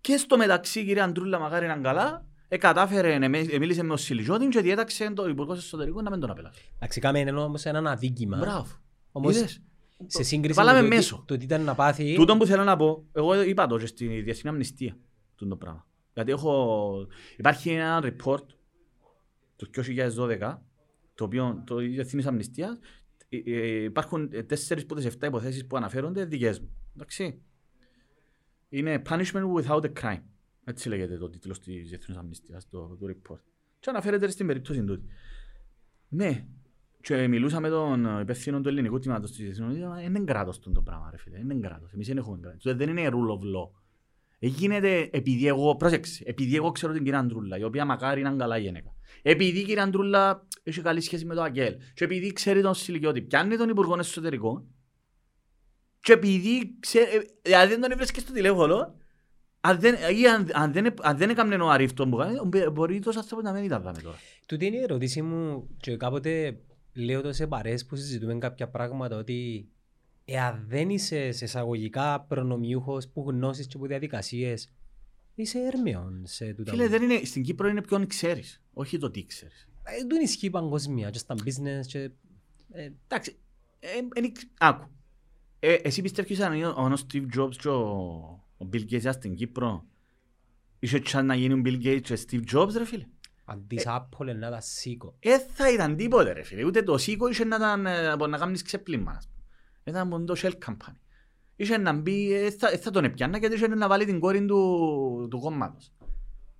Και 0.00 0.16
στο 0.16 0.36
μεταξύ, 0.36 0.80
η 0.80 0.84
κυρία 0.84 1.04
Αντρούλα 1.04 1.38
μακάρι 1.38 1.64
ήταν 1.64 1.82
καλά, 1.82 2.26
ε, 2.48 2.56
κατάφερε, 2.56 3.12
ε, 3.14 3.28
με- 3.28 3.38
ε, 3.38 3.58
μίλησε 3.58 3.82
με 3.82 3.92
το 3.92 3.96
Συλικιώτη 3.96 4.48
και 4.48 4.60
διέταξε 4.60 5.10
το 5.10 5.28
Υπουργός 5.28 5.58
Εσωτερικών 5.58 6.04
να 6.04 6.10
μην 6.10 6.20
τον 6.20 6.30
απελάβει. 6.30 6.56
Εντάξει, 6.76 7.00
κάμε 7.00 7.20
ένα 7.20 7.44
όμως 7.44 7.64
ένα 7.64 7.90
αδίκημα. 7.90 8.36
Μπράβο. 8.36 8.66
Όμως, 9.12 9.36
Είδες; 9.36 9.62
σε 10.06 10.22
σύγκριση 10.22 10.54
Βάλαμε 10.58 10.82
με 10.82 10.88
το, 10.88 10.94
μέσο. 10.94 11.16
τι- 11.16 11.24
το 11.24 11.36
τι 11.36 11.44
ήταν 11.44 11.62
να 11.62 11.74
πάθει, 11.74 12.14
Τούτο 12.14 12.36
που 12.36 12.46
θέλω 12.46 12.64
να 12.64 12.76
πω, 12.76 13.04
εγώ 13.12 13.42
είπα 13.42 13.66
το 13.66 13.78
και 13.78 13.86
στη 13.86 14.06
Διεθνή 14.20 14.50
Αμνηστία 14.50 14.96
τούτο 15.36 15.50
το 15.50 15.56
πράγμα. 15.56 15.86
Γιατί 16.14 16.30
έχω, 16.32 17.06
υπάρχει 17.36 17.70
ένα 17.70 18.02
report 18.04 18.42
το 19.56 19.66
2012, 19.66 20.62
το 21.14 21.24
οποίο 21.24 21.62
το 21.66 21.76
Διεθνής 21.76 22.26
Αμνηστίας, 22.26 22.78
ε, 23.28 23.36
ε, 23.36 23.82
υπάρχουν 23.82 24.28
ε, 24.32 24.42
τέσσερις 24.42 24.82
από 24.82 24.94
τις 24.94 25.04
7 25.06 25.26
υποθέσεις 25.26 25.66
που 25.66 25.76
αναφέρονται 25.76 26.24
δικές 26.24 26.60
μου. 26.60 26.70
Εντάξει. 26.94 27.42
Είναι 28.68 29.02
punishment 29.08 29.52
without 29.56 29.80
a 29.82 29.92
crime. 30.02 30.22
Έτσι 30.64 30.88
λέγεται 30.88 31.16
το 31.18 31.30
τίτλος 31.30 31.60
της 31.60 31.88
Διεθνής 31.88 32.18
Αμνηστίας, 32.18 32.68
το, 32.68 32.96
το 33.00 33.06
report. 33.06 33.40
Και 33.80 33.90
αναφέρεται 33.90 34.30
στην 34.30 34.46
περίπτωση 34.46 34.84
τούτη. 34.84 35.06
Ναι, 36.08 36.46
και 37.00 37.28
μιλούσα 37.28 37.60
με 37.60 37.68
τον 37.68 38.20
υπεύθυνο 38.20 38.60
του 38.60 38.68
ελληνικού 38.68 38.98
τμήματος 38.98 39.30
της 39.30 39.38
Διεθνής 39.38 39.60
Αμνηστίας, 39.60 40.02
είναι 40.02 40.20
κράτος 40.20 40.58
τούτο 40.58 40.82
πράγμα 40.82 41.08
ρε 41.10 41.16
φίλε, 41.16 41.38
είναι 41.38 41.54
κράτος. 41.54 41.92
Εμείς 41.92 42.06
δεν 42.06 42.16
έχουμε 42.16 42.38
κράτος. 42.40 42.76
Δεν 42.76 42.88
είναι 42.88 43.08
rule 43.08 43.38
of 43.38 43.56
law. 43.56 43.70
Γίνεται 44.38 45.08
επειδή 45.12 45.46
εγώ, 45.46 45.76
πρόσεξε, 45.76 46.22
επειδή 46.26 46.56
εγώ 46.56 46.70
ξέρω 46.70 46.92
την 46.92 47.04
κυρία 47.04 47.18
Αντρούλα, 47.18 47.58
η 47.58 47.64
οποία 47.64 47.84
μακάρι 47.84 48.20
είναι 48.20 48.34
καλά 48.36 48.58
γυναίκα. 48.58 48.94
Επειδή 49.22 49.58
η 49.58 49.64
κυρία 49.64 49.82
Αντρούλα 49.82 50.46
έχει 50.62 50.80
καλή 50.80 51.00
σχέση 51.00 51.24
με 51.24 51.34
τον 51.34 51.44
Αγγέλ. 51.44 51.76
Και 51.94 52.04
επειδή 52.04 52.32
ξέρει 52.32 52.62
τον 52.62 52.74
Σιλικιώτη, 52.74 53.22
πιάνει 53.22 53.56
τον 53.56 53.68
Υπουργό 53.68 53.98
Εσωτερικών. 53.98 54.66
Και 56.00 56.12
επειδή 56.12 56.76
ξέρει, 56.80 57.16
ε, 57.16 57.20
δηλαδή 57.42 57.72
δεν 57.72 57.80
τον 57.80 57.90
έβρεσκε 57.90 58.14
και 58.14 58.20
στο 58.20 58.32
τηλέφωνο, 58.32 58.94
αν 59.66 59.80
δεν, 59.80 59.94
ή 60.16 60.28
αν, 60.28 60.48
αν 60.52 60.72
δεν, 60.72 60.94
αν 61.00 61.16
δεν 61.16 61.30
έκαμε 61.30 61.54
ο 61.54 61.70
αρίφτο 61.70 62.08
που 62.08 62.16
κάνει, 62.16 62.36
μπορεί 62.72 62.98
τόσο 62.98 63.18
άνθρωπο 63.18 63.42
να 63.42 63.52
μην 63.52 63.64
ήταν 63.64 63.82
δάμε 63.82 64.00
τώρα. 64.02 64.16
Τούτη 64.46 64.66
είναι 64.66 64.76
η 64.76 64.80
ερώτηση 64.80 65.22
μου 65.22 65.68
και 65.76 65.96
κάποτε 65.96 66.60
λέω 66.92 67.20
το 67.20 67.32
σε 67.32 67.46
παρέες 67.46 67.86
που 67.86 67.96
συζητούμε 67.96 68.34
κάποια 68.34 68.68
πράγματα 68.68 69.16
ότι 69.16 69.68
εάν 70.24 70.64
δεν 70.68 70.90
είσαι 70.90 71.32
σε 71.32 71.44
εισαγωγικά 71.44 72.20
προνομιούχος 72.20 73.08
που 73.08 73.24
γνώσεις 73.28 73.66
και 73.66 73.78
που 73.78 73.86
διαδικασίες 73.86 74.72
είσαι 75.34 75.58
έρμεον 75.58 76.22
σε 76.26 76.54
τούτα. 76.54 76.72
Φίλε, 76.72 76.88
δεν 76.88 77.02
είναι, 77.02 77.20
στην 77.24 77.42
Κύπρο 77.42 77.68
είναι 77.68 77.82
ποιον 77.82 78.06
ξέρεις, 78.06 78.62
όχι 78.72 78.98
το 78.98 79.10
τι 79.10 79.24
ξέρεις. 79.24 79.68
Ε, 79.82 80.06
Δεν 80.06 80.20
ισχύει 80.22 80.50
παγκοσμία 80.50 81.10
και 81.10 81.18
στα 81.18 81.34
business 81.34 81.86
και... 81.86 82.10
ε, 82.72 82.90
Εντάξει, 83.08 83.36
ε, 83.80 83.88
ε, 83.88 84.26
ε, 84.26 84.32
άκου. 84.58 84.88
Ε, 85.58 85.72
εσύ 85.72 86.02
πιστεύεις 86.02 86.40
αν 86.40 86.52
είναι 86.52 86.66
ο 86.66 86.92
Steve 87.06 87.38
Jobs 87.38 87.56
και 87.56 87.68
ο, 87.68 88.43
ο 88.64 88.68
Bill 88.72 88.90
Gates 88.90 89.12
στην 89.12 89.34
Κύπρο 89.34 89.84
είσαι 90.78 90.98
τσάν 90.98 91.26
να 91.26 91.34
γίνει 91.34 91.54
ο 91.54 91.62
Bill 91.64 91.84
Gates 91.86 92.00
και 92.02 92.18
Steve 92.30 92.54
Jobs 92.54 92.72
ρε 92.76 92.84
φίλε. 92.84 93.06
Αν 93.44 93.66
της 93.66 93.84
Apple 93.86 94.34
να 94.38 94.50
τα 94.50 94.60
σήκω. 94.60 95.16
Ε, 95.20 95.38
θα 95.38 95.72
ήταν 95.72 95.96
τίποτε 95.96 96.32
ρε 96.32 96.42
φίλε. 96.42 96.64
Ούτε 96.64 96.82
το 96.82 96.98
σίκο 96.98 97.28
είχε 97.28 97.44
να, 97.44 97.56
ήταν, 97.56 97.86
ε, 97.86 98.16
μπορεί 98.16 98.30
να 98.30 98.38
κάνεις 98.38 98.62
ξεπλήμα. 98.62 99.10
ας 99.10 99.28
πούμε. 99.28 99.44
Ήταν 99.84 100.08
μόνο 100.08 100.24
το 100.24 100.34
Shell 100.36 100.52
Company. 100.66 100.96
Είχε 101.56 101.76
να 101.78 101.92
μπει, 101.92 102.32
ε, 102.32 102.50
θα, 102.50 102.68
ε, 102.70 102.76
θα 102.76 102.90
τον 102.90 103.04
έπιανα 103.04 103.38
γιατί 103.38 103.54
είχε 103.54 103.68
να 103.68 103.88
βάλει 103.88 104.04
την 104.04 104.20
κόρη 104.20 104.44
του, 104.44 105.26
του 105.30 105.38
κόμματος. 105.40 105.92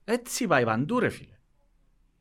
Έτσι 0.05 0.47
πάει 0.47 0.65
παντού 0.65 0.99
ρε 0.99 1.09
φίλε. 1.09 1.29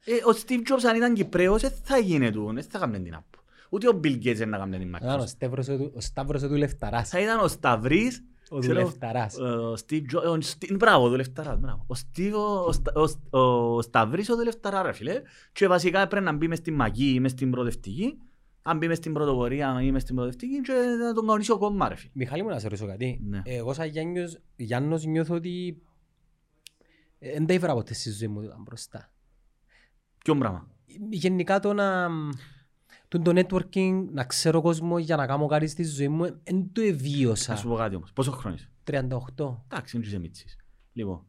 Ε, 0.05 0.13
ο 0.13 0.29
Steve 0.45 0.59
Jobs 0.71 0.83
αν 0.89 0.95
ήταν 0.95 1.13
Κυπρέος, 1.13 1.61
δεν 1.61 1.71
θα 1.83 1.97
γίνει 1.97 2.31
του, 2.31 2.51
δεν 2.53 2.63
θα 2.63 2.79
κάνει 2.79 3.01
την 3.01 3.13
Apple. 3.17 3.39
Ούτε 3.69 3.87
ο 3.87 3.99
Bill 4.03 4.15
Gates 4.23 4.35
δεν 4.35 4.49
θα 4.49 4.57
κάνει 4.57 4.77
την 4.77 4.87
Ήταν 4.95 5.19
ο 5.19 5.23
Microsoft. 5.23 5.27
Σταύρος 5.27 5.67
ο 5.67 5.77
του- 5.77 5.91
ο 5.95 5.99
Σταύρος 6.01 6.43
ο 6.43 6.47
του 6.47 6.55
Λεφταράς. 6.55 7.09
Θα 7.09 7.19
ήταν 7.19 7.39
ο 7.39 7.47
Σταυρής, 7.47 8.23
Ο 8.55 8.59
ξέρω, 8.59 8.79
Δουλευταράς. 8.79 9.37
ο 9.37 9.73
Steve 9.73 10.01
Jobs, 10.13 10.23
ο 10.23 10.33
Steve- 10.33 10.75
μπράβο, 10.77 11.05
ο 11.05 11.09
Δουλευταράς, 11.09 11.59
μπράβο. 11.59 11.85
Ο 11.89 11.93
Steve, 11.93 12.33
ο, 12.67 12.71
Στα- 12.71 12.93
ο, 13.39 13.39
ο 13.75 13.81
Σταυρής 13.81 14.29
ο 14.29 14.35
Δουλευταράς 14.35 14.85
ρε 14.85 14.91
φίλε. 14.91 15.21
Και 15.51 15.67
βασικά 15.67 16.07
πρέπει 16.07 16.25
να 16.25 16.31
μπει 16.33 16.47
μες 16.47 16.57
στην 16.57 16.73
μαγή 16.73 17.13
ή 17.13 17.19
μες 17.19 17.31
στην 17.31 17.51
προοδευτική. 17.51 18.17
Αν 18.61 18.77
μπει 18.77 18.87
μες 18.87 18.97
στην 18.97 19.13
πρωτοπορία 19.13 19.79
ή 19.81 19.91
μες 19.91 20.01
στην 20.01 20.15
προοδευτική 20.15 20.61
και 20.61 20.71
να 20.99 21.13
τον 21.13 21.25
κανονίσει 21.25 21.51
ο 21.51 21.57
κόμμα 21.57 21.89
ρε 21.89 21.95
φίλε. 21.95 22.11
Μιχάλη 22.15 22.43
μου 22.43 22.49
να 22.49 22.59
σε 22.59 22.67
ρωτήσω 22.67 22.87
κάτι. 22.87 23.21
Ναι. 23.23 23.41
Εγώ 23.43 23.73
σαν 23.73 23.87
Γιάννιος, 23.87 24.37
Γιάννος 24.55 25.05
νιώθω 25.05 25.35
ότι 25.35 25.81
ε, 27.19 27.31
δεν 27.31 27.45
τα 27.45 27.53
ήβρα 27.53 27.73
ποτέ 27.73 27.93
στη 27.93 28.11
ζωή 28.11 28.27
μου 28.27 28.35
ότι 28.37 28.45
ήταν 28.45 28.61
μπροστά. 28.61 29.11
Ποιον 30.23 30.39
πράγμα; 30.39 30.67
Γενικά 31.09 31.59
το 31.59 31.73
να... 31.73 32.07
Το, 33.13 33.21
το 33.21 33.31
networking, 33.35 34.05
να 34.11 34.23
ξέρω 34.23 34.61
κόσμο 34.61 34.97
για 34.99 35.15
να 35.15 35.25
κάνω 35.25 35.45
κάτι 35.45 35.67
στη 35.67 35.83
ζωή 35.83 36.07
μου, 36.07 36.23
δεν 36.43 36.69
το 36.71 36.81
Να 36.81 36.87
εβίωσα. 36.87 37.55
σου 37.55 37.67
πω 37.67 37.75
κάτι 37.75 37.95
όμως. 37.95 38.11
Πόσο 38.13 38.31
χρόνος 38.31 38.59
είσαι; 38.59 38.69
38. 38.83 39.57
Εντάξει, 39.67 39.97
δεν 39.97 40.07
είσαι 40.07 40.19
μίτσις. 40.19 40.55
Λοιπόν. 40.93 41.25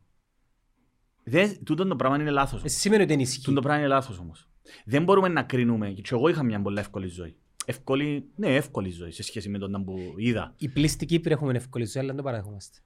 Δεν, 1.25 1.65
τούτο 1.65 1.87
το 1.87 1.97
πράγμα 1.97 2.17
είναι 2.21 2.31
λάθος. 2.31 2.63
Ε, 2.65 2.69
σημαίνει 2.69 3.03
ότι 3.03 3.15
δεν 3.15 3.23
Τούτο 3.25 3.37
ισχύει. 3.39 3.53
το 3.55 3.61
πράγμα 3.61 3.79
είναι 3.79 3.89
λάθος 3.89 4.19
όμως. 4.19 4.49
Δεν 4.85 5.05
μπορούμε 5.05 5.29
να 5.29 5.43
κρίνουμε. 5.43 5.91
Και 5.91 6.03
εγώ 6.11 6.29
είχα 6.29 6.43
μια 6.43 6.63
πολύ 6.63 6.79
εύκολη 6.79 7.07
ζωή. 7.07 7.37
Εύκολη, 7.65 8.29
ναι, 8.37 8.55
εύκολη 8.55 8.91
ζωή 8.91 9.11
σε 9.11 9.23
σχέση 9.23 9.49
με 9.49 9.59
τον 9.59 9.85
που 9.85 9.99
είδα. 10.17 10.55
Οι 10.57 10.69
πλήστοι 10.69 11.07
Κύπροι 11.07 11.33
έχουμε 11.33 11.53
εύκολη 11.53 11.85
ζωή, 11.85 11.99
αλλά 12.03 12.07
δεν 12.07 12.17
το 12.17 12.23
παραδεχόμαστε. 12.23 12.79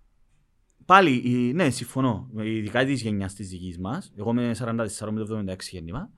Πάλι, 0.84 1.10
η- 1.24 1.52
ναι, 1.52 1.70
συμφωνώ. 1.70 2.30
Ειδικά 2.36 2.84
της 2.84 3.02
γενιάς 3.02 3.34
της 3.34 3.48
δικής 3.48 3.78
μας, 3.78 4.12
εγώ 4.16 4.30
είμαι 4.30 4.54
44 4.54 5.10
με 5.12 5.24
το 5.24 5.36
76 5.36 5.56
γέννημα. 5.70 6.10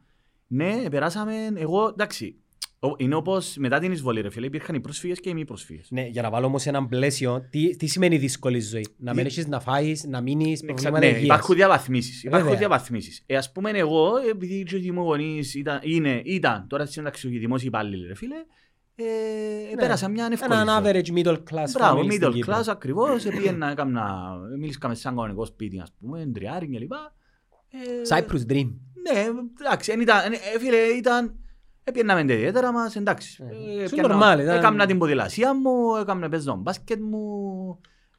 Ναι, 0.46 0.88
περάσαμε. 0.90 1.34
Εγώ, 1.54 1.86
εντάξει, 1.88 2.34
ο- 2.48 2.49
είναι 2.96 3.14
όπως 3.14 3.56
μετά 3.58 3.78
την 3.78 3.92
εισβολή, 3.92 4.20
ρε 4.20 4.30
φίλε, 4.30 4.46
υπήρχαν 4.46 4.74
οι 4.74 4.80
πρόσφυγες 4.80 5.20
και 5.20 5.28
οι 5.28 5.34
μη 5.34 5.44
πρόσφυγες. 5.44 5.86
Ναι, 5.90 6.06
για 6.06 6.22
να 6.22 6.30
βάλω 6.30 6.46
όμως 6.46 6.66
έναν 6.66 6.88
πλαίσιο, 6.88 7.46
τι, 7.50 7.76
τι 7.76 7.86
σημαίνει 7.86 8.18
δύσκολη 8.18 8.60
ζωή; 8.60 8.86
Να 8.98 9.14
μην 9.14 9.22
Δι- 9.22 9.32
έχεις 9.32 9.46
να 9.46 9.60
φάεις, 9.60 10.04
να 10.04 10.20
μείνεις, 10.20 10.62
Ναι, 10.62 10.66
προβλήματα 10.66 10.98
ναι, 10.98 11.06
υγείας. 11.06 11.22
υπάρχουν 11.24 11.54
διαβαθμίσεις. 11.54 12.22
Υπάρχουν 12.22 12.42
Βέβαια. 12.42 12.58
διαβαθμίσεις. 12.58 13.22
Ε, 13.26 13.36
ας 13.36 13.52
πούμε, 13.52 13.70
εγώ, 13.70 14.10
επειδή 14.30 14.54
οι 14.54 14.62
δικοί 14.68 14.92
μου 14.92 15.02
γονείς 15.02 15.54
ήταν, 15.54 15.80
είναι, 15.82 16.22
ήταν 16.24 16.66
τώρα 16.68 16.86
στην 16.86 17.04
δημόσιοι 17.22 17.66
υπάλληλοι, 17.68 18.06
ρε 18.06 18.14
φίλε, 18.14 18.34
ε, 18.94 19.04
Ναι. 19.74 19.80
πέρασα 19.80 20.08
μια 20.08 20.28
εύκολη 20.32 20.60
Έναν 20.60 20.84
ζωή. 20.84 20.92
average 20.94 21.08
middle 21.18 21.36
class 21.50 21.70
Μπράβο, 21.72 22.00
family 22.00 22.12
στην 22.12 22.26
middle 22.28 22.32
Κύπρο. 22.32 22.54
class 22.56 22.64
ακριβώς, 22.68 23.22
πήγαινα, 23.24 23.70
έκανα, 23.70 24.32
μίλησα 24.58 24.78
σε 24.94 25.08
ένα 25.08 25.16
κανονικό 25.16 25.44
σπίτι, 25.44 25.80
ας 25.80 25.92
πούμε, 26.00 26.30
τριάρι 26.34 26.68
και 26.68 26.78
λοιπά. 26.78 27.14
Ε, 27.68 27.78
Cyprus 28.16 28.52
Dream. 28.52 28.70
Ναι, 29.12 29.24
εντάξει, 29.60 29.92
εν 29.92 30.00
ήταν, 30.00 30.32
ε, 30.32 30.36
φίλε, 30.58 30.76
ήταν, 30.76 31.34
έπαιρναμε 31.84 32.24
τα 32.24 32.32
ιδιαίτερα 32.32 32.72
μας, 32.72 32.96
εντάξει. 32.96 33.42
Ναι. 33.44 33.82
Ε, 33.82 33.86
Σου 33.88 33.94
πιάνα- 33.94 34.14
normal, 34.36 34.40
ήταν- 34.42 34.56
Έκανα 34.56 34.86
την 34.86 34.98
ποδηλασία 34.98 35.54
μου, 35.54 35.96
έκανα 36.00 36.28
παίζω 36.28 36.54
μπάσκετ 36.56 37.00
μου, 37.00 37.20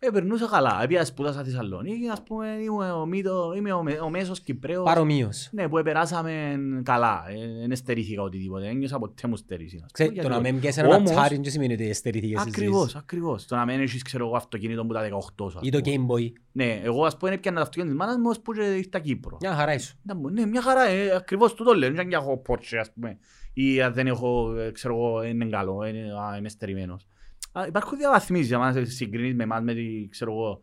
ε, 0.04 0.10
περνούσα 0.10 0.48
καλά. 0.48 0.80
Επειδή 0.84 1.06
σπούδασα 1.06 1.40
στη 1.40 1.50
Θεσσαλονίκη, 1.50 2.08
ας 2.12 2.24
πούμε, 2.24 2.48
είμαι 2.48 2.92
ο, 2.92 3.06
μύτο, 3.06 3.54
είμαι 3.58 3.72
ο, 3.74 3.84
με- 3.84 4.00
ο 4.02 4.10
μέσος 4.10 4.40
Κυπρέος. 4.40 4.84
Παρομοίως. 4.84 5.50
Ναι, 5.52 5.68
που 5.70 5.82
περάσαμε 5.84 6.56
καλά, 6.84 7.24
ε, 7.30 7.68
δεν 7.68 7.76
στερήθηκα 7.76 8.22
οτιδήποτε, 8.22 8.66
δεν 8.66 8.78
νιώσα 8.78 9.00
ποτέ 9.00 9.28
μου 9.28 9.36
στερήσει. 9.36 9.76
ας 9.76 9.80
πούμε, 9.80 9.92
Ξέρεις, 9.92 10.12
το 10.14 10.22
γιατί- 10.22 10.44
να 10.44 10.52
μην 10.52 10.60
πιέσεις 10.62 10.82
ένα 10.84 10.96
Όμως- 10.96 11.12
τσάρι 11.12 11.36
δεν 11.36 11.52
σημαίνει 11.52 11.74
ότι 11.74 11.90
εστερήθηκες 11.90 12.42
στη 12.42 12.50
ζωή 12.56 12.64
Ακριβώς, 12.66 12.92
σου. 12.92 12.98
ακριβώς. 12.98 13.46
Το 13.46 13.56
να 13.56 13.66
μην 13.66 13.80
έχεις, 13.82 14.02
ξέρω 14.02 14.26
εγώ, 14.26 14.36
αυτοκίνητο 14.36 14.86
που 14.86 14.94
τα 14.94 15.02
18 15.02 15.50
σου. 15.50 15.58
ας 15.60 15.68
Ή 15.68 15.70
το 15.70 15.80
πούμε. 15.82 15.96
Game 15.96 16.12
Boy. 16.14 16.32
Ναι, 16.52 16.80
εγώ 16.84 17.06
ας 17.06 17.18
πούμε 17.18 17.32
έπιανα 17.32 17.56
το 17.58 17.62
αυτοκίνητο 17.64 17.92
της 17.96 18.00
μάνας 18.06 18.18
μου, 18.22 18.30
ώσπου 18.30 18.54
και 18.54 18.62
ήρθα 18.64 19.00
Κύπρο. 19.00 19.38
Μια 19.42 19.54
χαρά 19.54 19.74
ήσου. 19.74 19.96
Να 20.02 20.16
μου- 20.16 20.30
Ναι, 20.30 20.46
μια 20.46 20.62
χαρά, 20.62 20.88
ε, 20.88 21.16
ακριβώς 21.16 21.54
τούτο 21.54 21.74
λέω. 21.74 21.92
Δεν 21.92 22.12
έχω 22.12 22.38
πόρτσε, 22.38 22.78
ας 22.78 22.92
πούμε. 22.94 23.18
Ή 23.54 23.82
αν 23.82 23.94
δεν 23.94 24.08
έχω, 24.08 24.56
ε, 24.58 24.72
ξέρω 24.72 24.96
εγώ, 24.96 25.24
είναι 25.24 25.46
καλό, 25.46 25.86
είναι, 25.86 26.14
α, 26.22 26.38
είμαι 26.38 26.50
στερημένος. 26.50 27.08
Α, 27.52 27.66
Υπάρχουν 27.68 27.98
διαβαθμίσεις, 27.98 28.52
αν 28.52 28.86
συγκρίνεις 28.88 29.34
με 29.36 29.44
εμάς, 29.44 29.62
με 29.64 29.74
τη, 29.74 30.08
ξέρω 30.10 30.32
εγώ, 30.32 30.62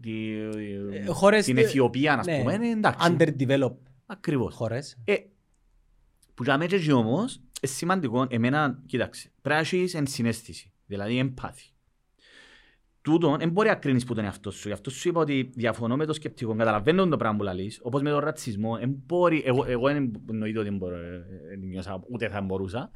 τη, 0.00 0.32
Ε, 0.96 1.06
χώρες 1.06 1.44
την 1.44 1.54
τε- 1.54 1.64
Αιθιοπία, 1.64 2.18
ας 2.18 2.26
ναι. 2.26 2.38
πούμε, 2.38 2.54
είναι 2.54 2.68
εντάξει. 2.68 3.16
Underdeveloped 3.18 3.76
Ακριβώς. 4.06 4.54
χώρες. 4.54 4.98
Ε, 5.04 5.14
που 6.34 6.42
για 6.44 6.58
μένα 6.58 6.78
και 6.78 6.92
όμως, 6.92 7.34
είναι 7.36 7.72
σημαντικό, 7.72 8.26
εμένα, 8.30 8.82
κοίταξε, 8.86 9.32
πρέπει 9.42 9.54
να 9.72 9.78
έχεις 9.78 9.94
ενσυναίσθηση, 9.94 10.72
δηλαδή 10.86 11.18
εμπάθη. 11.18 11.70
Τούτον, 13.08 13.38
δεν 13.38 13.50
μπορεί 13.50 13.68
να 13.68 13.74
κρίνεις 13.74 14.04
που 14.04 14.14
τον 14.14 14.24
εαυτό 14.24 14.50
σου. 14.50 14.68
Γι' 14.68 14.74
αυτό 14.74 14.90
σου 14.90 15.08
είπα 15.08 15.20
ότι 15.20 15.50
διαφωνώ 15.54 15.96
με 15.96 16.04
το 16.06 16.12
σκεπτικό. 16.12 16.54
Καταλαβαίνω 16.54 17.08
το 17.08 17.16
πράγμα 17.16 17.36
που 17.36 17.42
λαλείς. 17.44 17.80
Όπως 17.82 18.02
με 18.02 18.10
τον 18.10 18.18
ρατσισμό, 18.18 18.76
δεν 18.76 19.02
μπορεί, 19.06 19.42
εγώ, 19.46 19.64
εγώ 19.68 19.86
δεν 19.86 20.22
εννοείται 20.30 20.58
ότι 20.58 20.68
δεν 20.68 20.78
μπορώ, 20.78 20.96
ε, 20.96 21.26
ε, 21.52 21.56
νιώσα, 21.56 22.02
ούτε 22.08 22.28
θα 22.28 22.40
μπορούσα. 22.40 22.90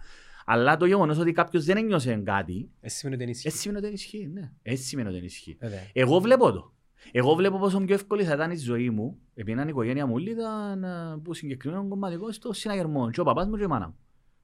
Αλλά 0.44 0.76
το 0.76 0.86
γεγονός 0.86 1.18
ότι 1.18 1.32
κάποιος 1.32 1.64
δεν 1.64 1.76
ένιωσε 1.76 2.22
κάτι, 2.24 2.70
Έτσι 2.80 2.96
σημαίνει 2.96 3.16
ότι 3.16 3.24
δεν 3.24 3.32
ισχύει. 3.34 3.46
έτσι 3.46 3.60
σημαίνει 3.60 3.78
ότι 3.78 3.86
δεν 3.86 3.94
ισχύει. 3.94 4.30
Ναι. 4.32 4.52
Έτσι 4.62 4.84
σημαίνει 4.84 5.08
ότι 5.08 5.16
δεν 5.16 5.26
ισχύει. 5.26 5.56
Βέβαια. 5.60 5.80
Εγώ 5.92 6.20
βλέπω 6.20 6.52
το. 6.52 6.72
Εγώ 7.12 7.34
βλέπω 7.34 7.58
πόσο 7.58 7.80
πιο 7.80 7.94
εύκολη 7.94 8.24
θα 8.24 8.34
ήταν 8.34 8.50
η 8.50 8.56
ζωή 8.56 8.90
μου, 8.90 9.18
επειδή 9.34 9.60
η 9.60 9.68
οικογένεια 9.68 10.06
μου 10.06 10.18
ήταν 10.18 10.84
ε, 10.84 11.20
που 11.22 11.34
συγκεκριμένο 11.34 11.88
κομματικό 11.88 12.32
στο 12.32 12.52
συναγερμό. 12.52 13.10
Και 13.10 13.20
ο 13.20 13.24
παπάς 13.24 13.46
μου 13.46 13.56
και 13.56 13.62
η 13.62 13.66
μάνα 13.66 13.86
μου. 13.86 13.96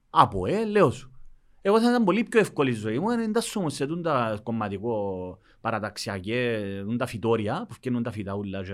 Από 0.09 0.45
ε, 0.45 0.65
λέω 0.65 0.91
σου. 0.91 1.13
Εγώ 1.61 1.81
θα 1.81 1.89
ήταν 1.89 2.03
πολύ 2.03 2.23
πιο 2.23 2.39
εύκολη 2.39 2.69
η 2.69 2.73
ζωή 2.73 2.99
μου, 2.99 3.11
αν 3.11 3.19
εντάσσομαι 3.19 3.69
σε 3.69 3.85
τούν 3.85 4.01
τα 4.01 4.39
κομματικό 4.43 5.37
παραταξιακές, 5.61 6.81
τούν 6.83 6.97
τα 6.97 7.05
φυτόρια, 7.05 7.65
που 7.67 7.73
φτιάχνουν 7.73 8.03
τα 8.03 8.11
φυταούλα 8.11 8.63
και 8.63 8.73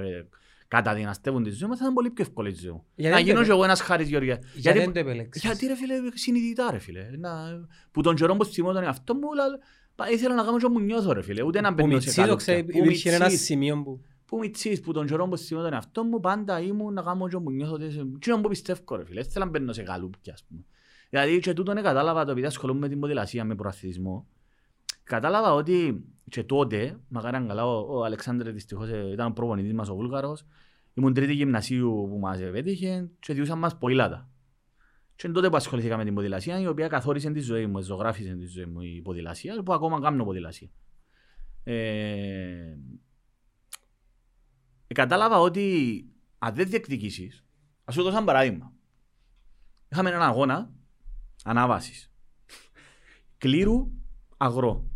καταδυναστεύουν 0.67 1.43
τη 1.43 1.49
ζωή 1.49 1.69
μου, 1.69 1.75
θα 1.75 1.81
ήταν 1.83 1.93
πολύ 1.93 2.09
πιο 2.09 2.23
εύκολη 2.27 2.49
η 2.49 2.53
ζωή 2.53 2.71
μου. 2.71 2.85
Γιατί 2.95 3.11
Να 3.11 3.17
δεν 3.17 3.25
γίνω 3.25 3.39
το- 3.39 3.45
και 3.45 3.51
εγώ 3.51 3.63
ένας 3.63 3.81
χάρης 3.81 4.07
Γεωργίας. 4.09 4.39
Γιατί 4.55 4.79
δεν 4.79 4.93
το 4.93 4.99
επέλεξες; 4.99 5.41
Γιατί 5.43 5.65
ρε 5.67 5.75
φίλε, 5.75 5.93
συνειδητά 6.13 6.71
ρε 6.71 6.77
φίλε. 6.77 7.09
Να, 7.17 7.31
που 7.91 8.01
τον 8.01 8.15
καιρό 8.15 8.35
που 8.35 8.45
θυμώ 8.45 8.71
τον 8.73 8.83
εαυτό 8.83 9.13
μου, 9.13 9.33
λα- 9.33 9.59
πα- 9.95 10.09
ήθελα 10.09 10.35
να 10.35 10.43
κάνω 10.43 10.57
και 10.57 10.67
μου 10.67 10.79
νιώθω 10.79 11.11
ρε 11.13 11.21
φίλε. 11.21 11.43
Ούτε 11.43 11.61
να 11.61 11.69
Που 11.69 11.75
μπαίνω 11.75 11.87
σε 11.89 11.95
μητσί 11.95 12.15
το 12.15 12.21
καλούπια. 12.21 12.35
ξέρει, 12.35 12.63
Που 12.63 12.77
υπήρχε 12.77 13.09
ένα 13.09 13.25
μητσής, 13.25 13.45
σημείο 13.45 13.81
που... 13.83 14.01
Που 14.25 14.37
μητσής, 14.37 14.79
που 14.81 14.91
τον 14.93 15.07
καιρό 15.07 15.27
που 15.27 15.37
θυμώ 15.37 15.61
τον 15.61 15.73
εαυτό 15.73 16.03
μου, 16.03 16.19
πάντα 16.19 16.59
ήμουν 16.59 16.93
να 16.93 17.01
κάνω 17.01 17.27
και 17.27 17.37
μου 17.37 17.51
νιώθω. 17.51 17.73
ότι 17.73 17.85
είσαι- 17.85 18.05
Τι 18.19 18.29
να 18.29 18.37
μου 18.37 18.47
πιστεύω 18.49 18.95
ρε 18.95 19.05
φίλε, 19.05 19.21
δεν 19.21 19.31
θέλω 19.31 19.45
να 19.45 19.51
μπαίνω 19.51 19.73
σε 19.73 19.83
καλούπια 19.83 20.33
ας 20.33 20.43
πούμε. 20.47 20.61
Δηλαδή 21.09 21.39
και 21.39 21.53
τούτον 21.53 21.75
κατάλαβα 21.75 22.25
το 22.25 22.31
επειδή 22.31 22.45
ασχολούμαι 22.47 22.79
με 22.79 22.87
την 22.89 22.99
ποδηλασία, 22.99 23.45
με 23.45 23.55
προαθλητισμό. 23.55 24.27
Κατάλαβα 25.05 25.53
ότι 25.53 26.05
και 26.29 26.43
τότε, 26.43 26.99
μακάρι 27.07 27.35
αν 27.35 27.47
καλά, 27.47 27.65
ο, 27.65 27.97
ο 27.97 28.03
Αλεξάνδρε 28.03 28.51
δυστυχώς 28.51 28.89
ε, 28.89 29.09
ήταν 29.11 29.27
ο 29.27 29.33
προπονητής 29.33 29.73
μας 29.73 29.89
ο 29.89 29.95
Βούλγαρος, 29.95 30.45
ήμουν 30.93 31.13
τρίτη 31.13 31.33
γυμνασίου 31.33 32.07
που 32.09 32.17
μας 32.19 32.39
επέτυχε 32.39 33.09
και 33.19 33.33
διούσαν 33.33 33.57
μας 33.57 33.77
ποήλατα. 33.77 34.29
Και 35.15 35.27
είναι 35.27 35.35
τότε 35.35 35.49
που 35.49 35.55
ασχολήθηκα 35.55 35.97
με 35.97 36.03
την 36.03 36.13
ποδηλασία, 36.13 36.59
η 36.59 36.67
οποία 36.67 36.87
καθόρισε 36.87 37.31
τη 37.31 37.39
ζωή 37.39 37.67
μου, 37.67 37.81
ζωγράφησε 37.81 38.35
τη 38.35 38.45
ζωή 38.45 38.65
μου 38.65 38.81
η 38.81 39.01
ποδηλασία, 39.01 39.63
που 39.63 39.73
ακόμα 39.73 40.01
κάνω 40.01 40.23
ποδηλασία. 40.23 40.69
Ε, 41.63 42.77
κατάλαβα 44.87 45.39
ότι 45.39 46.05
αν 46.37 46.55
δεν 46.55 46.69
διεκδικήσεις, 46.69 47.45
ας 47.83 47.93
σου 47.93 48.03
δώσω 48.03 48.15
ένα 48.17 48.25
παράδειγμα. 48.25 48.73
Είχαμε 49.89 50.09
έναν 50.09 50.21
αγώνα 50.21 50.71
ανάβασης. 51.43 52.11
Κλήρου 53.37 53.91
αγρό. 54.37 54.94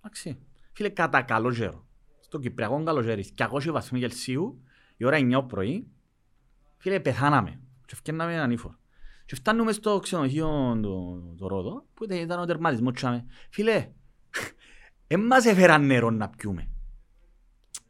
Εντάξει. 0.00 0.38
Φίλε, 0.72 0.88
κατά 0.88 1.22
καλό 1.22 1.52
καιρό. 1.52 1.86
στο 2.20 2.38
Κυπριακό 2.38 2.82
καλοκαίρι, 2.82 3.34
200 3.36 3.70
βαθμοί 3.70 3.98
Κελσίου, 3.98 4.62
η 4.96 5.04
ώρα 5.04 5.18
9 5.20 5.44
πρωί, 5.48 5.86
φίλε, 6.76 7.00
πεθάναμε. 7.00 7.60
Και 7.86 7.94
φτιάχναμε 7.94 8.34
έναν 8.34 8.50
ύφο. 8.50 8.74
Και 9.24 9.34
φτάνουμε 9.34 9.72
στο 9.72 9.98
ξενοδοχείο 9.98 10.78
το, 10.82 11.22
το 11.36 11.46
Ρόδο, 11.46 11.86
που 11.94 12.04
ήταν, 12.04 12.18
ήταν 12.18 12.40
ο 12.40 12.44
τερματισμός. 12.44 12.92
τσάμε. 12.94 13.26
Φίλε, 13.50 13.90
εν 15.06 15.20
μας 15.20 15.44
έφεραν 15.44 15.86
νερό 15.86 16.10
να 16.10 16.28
πιούμε. 16.28 16.68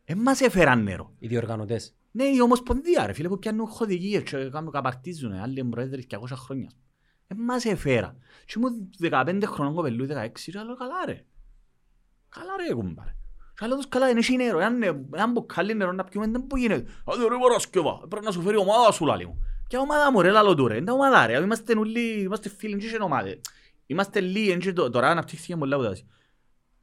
Εν 0.04 0.18
μας 0.18 0.40
έφεραν 0.40 0.82
νερό. 0.82 1.14
Οι 1.18 1.26
διοργανωτές. 1.26 1.94
Ναι, 2.10 2.24
η 2.24 2.40
Ομοσπονδία 2.40 3.06
ρε 3.06 3.12
φίλε 3.12 3.28
που 3.28 3.38
πιάνουν 3.38 3.66
χωδικίες 3.66 4.22
και 4.22 4.48
κάνουν 4.48 4.72
καπαρτίζουν, 4.72 5.32
άλλοι 5.32 5.58
εμπροέδρες 5.58 6.06
200 6.10 6.18
χρόνια. 6.34 6.70
Εν 7.26 7.36
μας 7.36 7.64
έφερα. 7.64 8.16
Και 8.44 8.54
ήμουν 8.56 8.90
15 9.00 9.42
χρονών 9.46 9.74
κοπελού, 9.74 10.06
16 10.06 10.30
και 10.32 10.58
άλλο 10.58 10.76
καλά 10.76 11.04
ρε. 11.06 11.24
Καλά 12.30 12.50
ρε 12.66 12.74
κουμπάρε. 12.74 13.14
Και 13.54 13.64
άλλο 13.64 13.76
τους 13.76 13.88
καλά, 13.88 14.08
είναι 14.08 14.18
εσύ 14.18 14.36
νερό, 14.36 14.58
εάν 14.60 14.82
εάν 15.14 15.32
μπουκάλι 15.32 15.74
νερό 15.74 15.92
να 15.92 16.04
πιούμε 16.04 16.26
δεν 16.26 16.46
που 16.46 16.56
γίνεται. 16.56 16.90
Άντε 17.04 17.22
ρε 17.28 17.36
Παρασκευά, 17.42 18.00
πρέπει 18.08 18.24
να 18.24 18.30
σου 18.30 18.40
φέρει 18.42 18.56
ομάδα 18.56 18.92
σου 18.92 19.06
λάλη 19.06 19.26
μου. 19.26 19.38
Ποια 19.68 19.80
ομάδα 19.80 20.12
μου 20.12 20.20
ρε 20.20 20.30
λάλο 20.30 20.54
του 20.54 20.66
ρε, 20.68 20.76
είναι 20.76 20.84
τα 20.84 20.92
ομάδα 20.92 21.26
ρε, 21.26 21.38
είμαστε 21.40 21.78
όλοι, 21.78 22.20
είμαστε 22.20 22.48
φίλοι, 22.48 22.76
δεν 22.76 22.94
είναι 22.94 23.04
ομάδες. 23.04 23.40
Είμαστε 23.86 24.20
λίγοι, 24.20 24.50
είναι 24.52 24.72
το- 24.72 24.90
τώρα 24.90 25.08
αναπτύχθηκε 25.10 25.56
πολλά 25.56 25.76
από 25.76 25.84
τα 25.84 25.94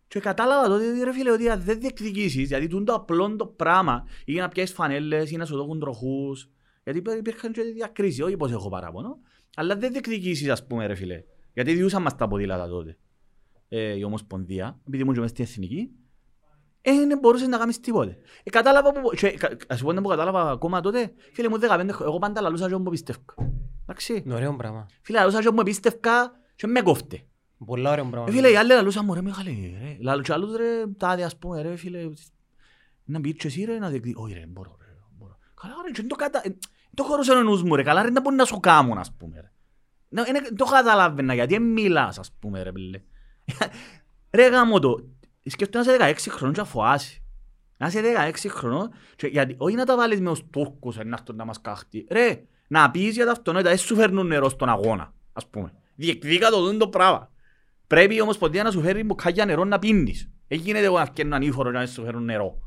και 0.08 0.20
κατάλαβα 0.20 0.68
τότε 0.68 1.04
ρε 1.04 1.14
φίλε 1.14 1.32
ότι 1.32 1.50
αν 1.50 1.62
δεν 1.62 1.80
διεκδικήσεις, 1.80 2.48
γιατί 2.48 2.68
τούν 2.68 2.86
το 2.86 2.94
απλό 2.94 3.36
το 3.36 3.46
πράγμα, 3.46 4.08
ή 4.26 4.34
να 4.36 4.48
πιάσεις 4.48 4.76
φανέλες, 4.76 5.32
ή 5.32 5.36
να 5.38 5.46
σου 5.46 5.56
δώκουν 5.56 5.80
τροχούς, 5.80 6.50
γιατί 6.84 7.00
υπέ- 7.00 7.18
υπήρχαν 7.18 7.52
και 7.52 7.62
διακρίσεις, 7.62 8.22
όχι 8.22 8.38
πως 8.38 8.52
έχω 8.52 8.70
παράπονο, 8.70 9.18
αλλά 9.56 9.76
δεν 9.76 9.92
διεκδικήσεις 9.92 10.50
ας 10.50 10.68
πούμε 10.68 10.86
ρε 10.88 10.96
φίλε, 10.96 11.24
γιατί 11.54 11.74
διούσαν 11.74 12.02
μας 12.02 12.16
τα 12.16 12.28
ποδήλατα 12.28 12.68
τότε. 12.68 12.98
Ε, 13.70 13.98
η 13.98 14.04
Ομοσπονδία, 14.04 14.80
επειδή 14.88 15.04
ήμουν 15.04 15.14
και 15.14 15.20
μες 15.20 15.30
στην 15.30 15.44
Εθνική, 15.44 15.90
ε, 16.82 16.92
δεν 17.08 17.20
μπορούσες 17.20 17.48
να 17.48 17.58
κάνεις 17.58 17.80
τίποτε. 17.80 18.18
Ε, 18.44 18.50
κατάλαβα 18.50 18.92
που, 18.92 19.10
και, 19.16 19.30
κα- 19.32 19.58
ας 19.68 19.78
σου 19.78 19.86
πω 19.86 19.94
που 20.02 20.08
κατάλαβα 20.10 20.52
ακόμα 20.52 20.82
τότε, 20.82 21.14
φίλε 21.34 21.50
μου 21.50 21.56
15 21.56 21.60
χρόνια, 21.70 21.96
εγώ 22.02 22.18
πάντα 22.20 22.42
λαλούσα 22.42 22.68
και 22.70 22.76
μου 22.76 22.90
πιστεύω. 22.90 23.20
Εντάξει. 23.84 24.22
Είναι 24.26 24.34
ωραίο 24.34 24.56
πράγμα. 24.56 24.86
Φίλε, 25.02 25.18
λαλούσα 25.20 25.42
και 25.42 25.52
μου 25.52 25.64
πίστευκα 25.64 26.32
και 26.56 26.68
με 26.68 26.82
κόφτε. 26.82 27.22
Πολλά 27.66 27.92
ωραίο 27.92 28.06
πράγμα. 28.06 28.28
Ε, 28.30 28.32
φίλε, 28.32 28.50
οι 28.52 28.56
άλλοι 28.56 28.70
λαλούσαν 28.74 29.06
μου 29.06 29.14
ρε 29.14 29.22
Μιχάλη, 29.22 29.78
ρε. 29.82 29.98
Λαλού 30.00 30.22
και 30.22 30.34
άλλους 30.34 30.56
ρε, 30.56 30.88
τάδε 30.98 31.24
ας 31.24 31.38
πούμε 31.38 31.62
ρε 31.62 31.76
φίλε, 31.76 32.10
να 33.04 33.20
μπεις 33.20 33.34
και 33.34 33.48
εσύ 33.48 33.64
ρε 33.64 33.80
να 33.80 33.90
διεκδικήσεις. 33.90 34.24
Όχι 34.26 34.34
ρε, 34.34 34.46
μπορώ 34.48 34.78
ρε, 34.80 34.94
μπορώ. 35.18 35.38
Καλά 35.62 35.74
ρε, 35.86 35.92
και 35.92 36.00
δεν 36.02 36.08
το 36.08 36.16
κατα... 36.16 36.42
ε, 36.44 36.58
το 36.94 37.04
χωρούσε 37.04 37.32
ο 37.32 37.42
νους 37.44 37.64
μου 37.64 37.76
ρε, 37.76 37.84
καλά 37.84 38.02
ρε, 38.02 38.10
να 38.10 38.22
μπορεί 38.22 38.36
να 38.36 38.46
σου 38.46 38.60
κάμουν 38.60 38.98
ας 38.98 39.12
πούμε 39.18 39.40
ρε. 39.42 39.52
Να, 40.10 40.26
είναι, 40.28 40.40
το 40.56 40.66
καταλάβαινα 40.66 41.34
γιατί 41.34 41.54
δεν 41.54 41.64
μιλάς 41.64 42.20
ας 42.20 42.32
πούμε 42.40 42.64
ρε 42.64 42.72
πέλε. 42.72 43.02
Ρε 44.38 44.48
γάμο 44.48 44.80
το, 44.80 45.10
σκέφτομαι 45.46 45.86
να 45.86 46.10
είσαι 46.10 46.30
16 46.30 46.32
χρονών 46.32 46.54
και 46.54 46.62
αφοάσει. 46.62 47.22
Να 47.78 47.88
είσαι 47.88 48.02
16 48.34 48.48
χρονών, 48.50 48.90
και 49.16 49.28
γιατί, 49.28 49.56
όχι 49.58 49.76
να 49.76 49.86
τα 49.86 49.96
βάλεις 49.96 50.22
με 50.22 50.30
τους 50.30 50.44
Τούρκους 50.50 50.96
να 50.96 51.04
έρθουν 51.20 51.36
να 51.36 51.46
μας 51.46 51.62
κάχτει. 51.62 52.08
Ρε, 52.12 52.44
να 52.68 52.92
πεις 52.92 53.16
για 53.16 53.26
τα 53.26 53.32
αυτονόητα, 53.32 53.70
δεν 53.70 53.78
σου 53.78 53.96
φέρνουν 53.96 54.28
νερό 54.28 54.50
στον 54.50 54.70
αγώνα, 54.70 55.14
ας 55.34 55.48
πούμε. 55.48 55.74
Διεκδίκα 55.96 56.50
το 56.50 56.62
δουν 56.62 56.78
το 56.78 56.88
πράγμα. 56.88 57.32
Πρέπει 57.88 58.16
η 58.16 58.22
Ομοσπονδία 58.22 58.64
να 58.64 58.72
σου 58.72 58.82
φέρει 58.82 59.04
μπουκάλια 59.04 59.46
νερό 59.46 59.64
να 59.64 59.80
πίνεις. 59.80 60.30
Δεν 60.48 60.60
γίνεται 60.60 60.86
εγώ 60.86 60.98
να 60.98 61.06
φτιάχνω 61.06 61.36
ανήφορο 61.36 61.72
και 61.72 61.78
να 61.78 61.86
σου 61.86 62.04
φέρουν 62.04 62.24
νερό. 62.24 62.62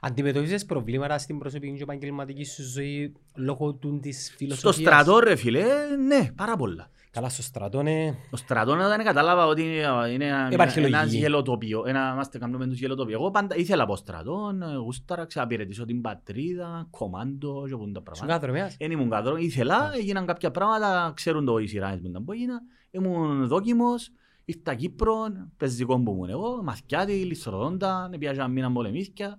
Αντιμετωπίζεις 0.00 0.64
προβλήματα 0.64 1.18
στην 1.18 1.38
προσωπική 1.38 1.76
και 1.76 1.82
επαγγελματική 1.82 2.44
σου 2.44 2.62
ζωή 2.62 3.12
λόγω 3.34 3.72
του 3.72 3.98
της 4.00 4.26
Στο 4.26 4.36
φιλοσοφίας; 4.36 4.74
στρατό 4.74 5.18
ρε 5.18 5.36
φίλε, 5.36 5.64
ναι, 6.06 6.32
πάρα 6.34 6.56
πολλά. 6.56 6.90
Καλά, 7.14 7.28
στο 7.28 7.42
στρατό 7.42 7.80
είναι... 7.80 8.16
Το 8.30 8.36
στρατό 8.36 8.74
να 8.74 8.88
δεν 8.88 9.04
κατάλαβα 9.04 9.46
ότι 9.46 9.62
είναι, 9.62 10.12
είναι 10.12 10.26
ένα, 10.26 10.48
Υπάρχει 10.52 10.78
ένα 10.78 10.88
λογική. 11.00 11.16
γελοτοπίο. 11.16 11.84
Ένα, 11.86 12.10
είμαστε 12.12 12.38
κάνουμε 12.38 12.66
τους 12.66 12.78
γελοτοπίο. 12.78 13.14
Εγώ 13.20 13.30
πάντα 13.30 13.56
ήθελα 13.56 13.82
από 13.82 13.96
στρατό, 13.96 14.52
ε, 14.72 14.76
γούσταρα, 14.76 15.24
ξαπηρετήσω 15.24 15.84
την 15.84 16.00
πατρίδα, 16.00 16.86
κομμάντο 16.90 17.64
και 17.68 17.76
πούν 17.76 17.92
τα 17.92 17.98
Σου 17.98 18.02
πράγματα. 18.04 18.26
κάθε 18.26 18.46
δρομιάς. 18.46 18.76
Δεν 18.78 18.90
ήμουν 18.90 19.10
καθόλου, 19.10 19.36
ήθελα, 19.36 19.90
έγιναν 19.94 20.26
κάποια 20.26 20.50
πράγματα, 20.50 21.12
ξέρουν 21.16 21.44
το 21.44 21.58
οι 21.58 21.66
σειράς 21.66 22.00
μου 22.00 22.08
ήταν 22.08 22.24
που 22.24 22.32
έγινα. 22.32 22.60
Ήμουν 22.90 23.46
δόκιμος, 23.46 24.10
ήρθα 24.44 24.74
Κύπρο, 24.74 25.14
πεζικό 25.56 26.00
που 26.02 26.10
ήμουν 26.10 26.28
εγώ, 26.28 26.62
μαθιάτη, 26.62 27.12
λισροδόντα, 27.12 28.10
πιάζα 28.18 28.48
μήνα 28.48 28.72
πολεμίσκια, 28.72 29.38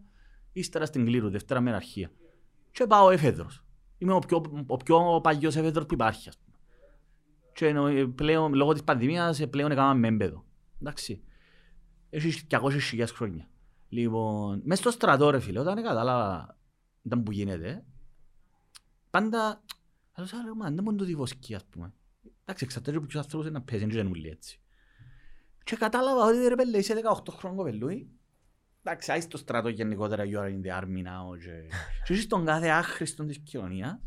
ύστερα 0.51 0.86
στην 0.86 1.05
Κλήρου, 1.05 1.30
δευτέρα 1.30 1.61
μέρα 1.61 1.76
αρχεία. 1.76 2.11
Και 2.71 2.86
πάω 2.88 3.09
εφέδρος. 3.09 3.63
Είμαι 3.97 4.13
ο 4.13 4.19
πιο, 4.19 4.41
ο 4.67 4.78
πιο 4.78 5.19
παλιός 5.23 5.55
εφέδρος 5.55 5.86
που 5.86 5.93
υπάρχει, 5.93 6.30
ας 6.30 6.36
πούμε. 6.38 6.44
Και 7.55 7.67
ενώ, 7.67 7.87
ε, 7.87 8.05
πλέον, 8.05 8.53
λόγω 8.53 8.71
της 8.73 8.83
πανδημίας, 8.83 9.39
ε, 9.39 9.47
πλέον 9.47 9.71
έκαναμε 9.71 9.99
μέμπεδο. 9.99 10.45
Εντάξει. 10.81 11.23
Έχει 12.09 12.47
200.000 12.47 13.05
χρόνια. 13.13 13.49
Λοιπόν, 13.89 14.61
μες 14.63 14.79
στο 14.79 14.91
στρατό 14.91 15.29
ρε 15.29 15.39
φίλε, 15.39 15.59
όταν 15.59 15.83
κατάλαβα 15.83 16.57
ήταν 17.01 17.23
που 17.23 17.31
γίνεται, 17.31 17.85
πάντα, 19.09 19.63
αλλά 20.11 20.27
σαν 20.27 20.43
λέγω, 20.43 20.55
δεν 20.63 20.73
μπορεί 20.73 20.95
να 20.95 20.95
το 20.95 21.03
διβοσκεί, 21.03 21.55
ας 21.55 21.65
πούμε. 21.65 21.93
Εντάξει, 22.41 22.63
εξαρτάται 22.63 22.97
από 22.97 23.05
ποιους 23.05 23.21
ανθρώπους 23.21 23.47
είναι 23.47 23.57
να 23.57 23.63
παίζει, 23.63 23.85
δεν 23.85 24.07
είναι 24.07 24.29
έτσι. 24.29 24.61
Και 25.63 25.75
κατάλαβα 25.75 26.25
ότι 26.25 26.47
ρε 26.47 26.55
πέλε, 26.55 26.77
είσαι 26.77 26.93
18 26.93 27.31
χρόνων 27.31 27.57
κοπελούι. 27.57 28.09
Εντάξει, 28.83 29.11
άι 29.11 29.21
στο 29.21 29.37
στρατό 29.37 29.69
γενικότερα, 29.69 30.23
you 30.23 30.37
are 30.37 30.49
in 30.49 30.67
the 30.67 30.81
army 30.81 31.03
now. 31.03 31.37
Και, 31.39 31.75
και 32.05 32.13
είσαι 32.13 32.21
στον 32.21 32.45
κάθε 32.45 32.67
άχρηστον 32.67 33.27
της 33.27 33.39
κοινωνίας, 33.39 33.99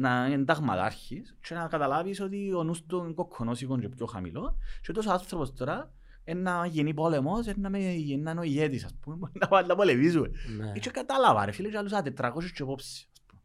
να 0.00 0.26
είναι 0.26 0.34
ενταγματάρχης 0.34 1.36
και 1.40 1.54
να 1.54 1.66
καταλάβεις 1.68 2.20
ότι 2.20 2.52
ο 2.52 2.64
νους 2.64 2.86
του 2.86 2.98
είναι 3.04 3.12
κοκκονόσικον 3.12 3.80
και 3.80 3.88
πιο 3.88 4.06
χαμηλό 4.06 4.58
και 4.82 4.92
τόσος 4.92 5.12
άνθρωπος 5.12 5.52
τώρα 5.54 5.92
είναι 6.24 6.40
να 6.40 6.66
γίνει 6.66 6.94
πόλεμος, 6.94 7.46
είναι 7.46 7.54
να 7.58 7.70
με- 7.70 7.78
να 8.18 8.30
είναι 8.30 8.40
ο 8.40 8.42
ηγέτης, 8.42 8.84
ας 8.84 8.94
πούμε, 9.00 9.16
μπορεί 9.16 9.32
να 9.40 9.48
πάει 9.48 9.64
να 9.66 9.74
πολεμήσουμε. 9.74 10.30
Ναι. 10.58 10.72
Και 10.72 10.90
κατάλαβα 10.90 11.44
ρε 11.44 11.52
φίλε, 11.52 11.68
και 11.68 11.76
άλλους, 11.76 11.92
α, 11.92 12.02
400 12.02 12.50
και 12.54 12.62
υπόψη. 12.62 13.08
ας 13.12 13.22
πούμε. 13.26 13.40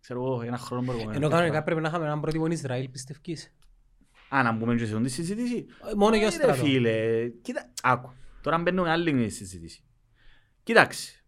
Ξέρω 0.00 0.24
εγώ, 0.24 0.42
ένα 0.42 0.58
χρόνο 0.58 0.82
προηγουμένως. 0.82 1.16
Ενώ 1.16 1.28
κανονικά 1.28 1.62
πρέπει 1.62 1.80
να 1.80 1.88
είχαμε 1.88 2.04
έναν 2.04 2.20
πρότυπο 2.20 2.46
Ισραήλ, 2.46 2.88
πιστεύεις. 2.88 3.54
Α, 4.28 4.42
να 4.42 4.52
μπούμε 4.52 4.74
και 4.74 4.86
σε 4.86 4.92
αυτή 4.92 5.04
τη 5.06 5.10
συζήτηση. 5.10 5.66
Ε, 5.90 5.94
Μόνο 5.94 6.16
για 6.16 6.26
Όχι, 6.26 6.36
ρε 6.36 6.42
στρατό. 6.42 6.62
φίλε, 6.64 7.28
κοίτα, 7.42 7.72
άκου. 7.82 8.12
Τώρα 8.40 8.58
μπαίνουμε 8.58 8.90
άλλη 8.90 9.28
συζήτηση. 9.30 9.84
Κοίταξε. 10.62 11.24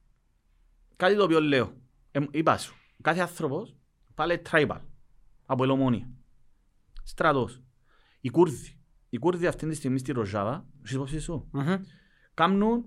Κάτι 0.97 1.17
το 1.17 1.23
οποίο 1.25 1.41
λέω. 1.41 1.73
Ε, 2.11 2.21
είπα 2.31 2.57
σου. 2.59 2.75
Κάθε 3.03 3.21
άνθρωπος 3.21 3.77
πάλι 4.17 4.43
tribal. 4.51 4.81
Από 5.47 5.65
ελομόνια. 5.65 6.09
Στρατός. 7.03 7.63
Οι 8.21 8.29
Κούρδοι. 8.31 8.81
Οι 9.09 9.19
Κούρδοι 9.19 9.47
αυτή 9.47 9.69
τη 9.69 9.75
στιγμή 9.75 9.99
στη 9.99 10.13
Ροζάβα, 10.13 10.67
έχεις 10.83 10.95
υπόψη 10.95 11.19
σου, 11.21 11.49
Μμμ. 11.53 11.75
κάνουν 12.35 12.85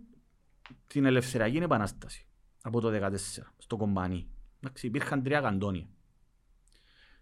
την 0.88 1.06
ελευθεριακή 1.06 1.58
επανάσταση 1.58 2.28
από 2.62 2.80
το 2.82 2.90
2014 2.90 3.54
στο 3.58 3.78
κομπάνι. 3.78 4.30
Εντάξει, 4.60 4.88
υπήρχαν 4.88 5.24
τρία 5.24 5.42
καντόνια. 5.42 5.88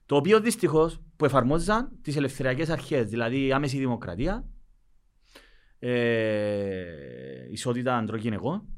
Το 0.06 0.16
οποίο 0.16 0.40
δυστυχώς 0.40 1.02
που 1.16 1.26
εφαρμόζαν 1.26 1.98
τις 2.02 2.16
ελευθεριακές 2.16 2.70
αρχές, 2.70 3.10
δηλαδή 3.10 3.52
άμεση 3.52 3.78
δημοκρατία, 3.78 4.48
ε, 5.80 7.52
ισότητα 7.52 7.98
ανδρών 7.98 8.20
γυναικών, 8.20 8.56
απο- 8.56 8.77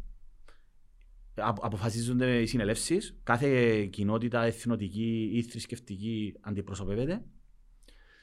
αποφασίζονται 1.42 2.42
οι 2.42 2.46
συνελεύσεις, 2.46 3.18
κάθε 3.24 3.86
κοινότητα 3.86 4.44
εθνοτική 4.44 5.32
ή 5.34 5.42
θρησκευτική 5.42 6.34
αντιπροσωπεύεται. 6.42 7.22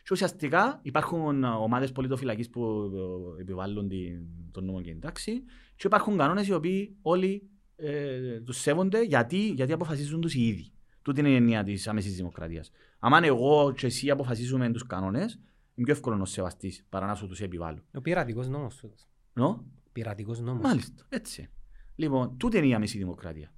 Και 0.02 0.12
ουσιαστικά 0.12 0.80
υπάρχουν 0.82 1.44
ομάδες 1.44 1.92
πολιτοφυλακής 1.92 2.50
που 2.50 2.92
ε, 3.38 3.40
επιβάλλουν 3.40 3.88
την, 3.88 4.26
τον 4.50 4.64
νόμο 4.64 4.80
και 4.80 4.90
την 4.90 5.00
τάξη 5.00 5.42
και 5.76 5.86
υπάρχουν 5.86 6.16
κανόνες 6.16 6.46
οι 6.46 6.52
οποίοι 6.52 6.96
όλοι 7.02 7.48
ε, 7.76 8.40
τους 8.40 8.56
σέβονται 8.58 9.02
γιατί, 9.02 9.48
γιατί 9.48 9.72
αποφασίζουν 9.72 10.20
τους 10.20 10.34
οι 10.34 10.46
ίδιοι. 10.46 10.72
Τούτη 11.02 11.20
είναι 11.20 11.28
η 11.28 11.34
έννοια 11.34 11.64
της 11.64 11.88
άμεσης 11.88 12.16
δημοκρατίας. 12.16 12.70
Αν 12.98 13.24
εγώ 13.24 13.72
και 13.76 13.86
εσύ 13.86 14.10
αποφασίζουμε 14.10 14.70
τους 14.70 14.86
κανόνες, 14.86 15.40
είναι 15.74 15.86
πιο 15.86 15.94
εύκολο 15.94 16.16
να 16.16 16.22
τους 16.22 16.32
σεβαστείς 16.32 16.84
παρά 16.88 17.06
να 17.06 17.14
σου 17.14 17.26
τους 17.26 17.40
επιβάλλω. 17.40 17.82
Ο 17.94 18.00
πειρατικός 18.00 18.48
νόμος 18.48 18.76
τούτος. 18.76 19.08
Νο; 19.32 19.64
Πειρατικός 19.92 20.40
νόμος. 20.40 20.62
Μάλιστα, 20.62 21.06
έτσι. 21.08 21.48
Λοιπόν, 21.97 22.36
τούτη 22.36 22.57
είναι 22.59 22.66
η 22.66 22.74
άμεση 22.74 22.99
δημοκρατία. 22.99 23.51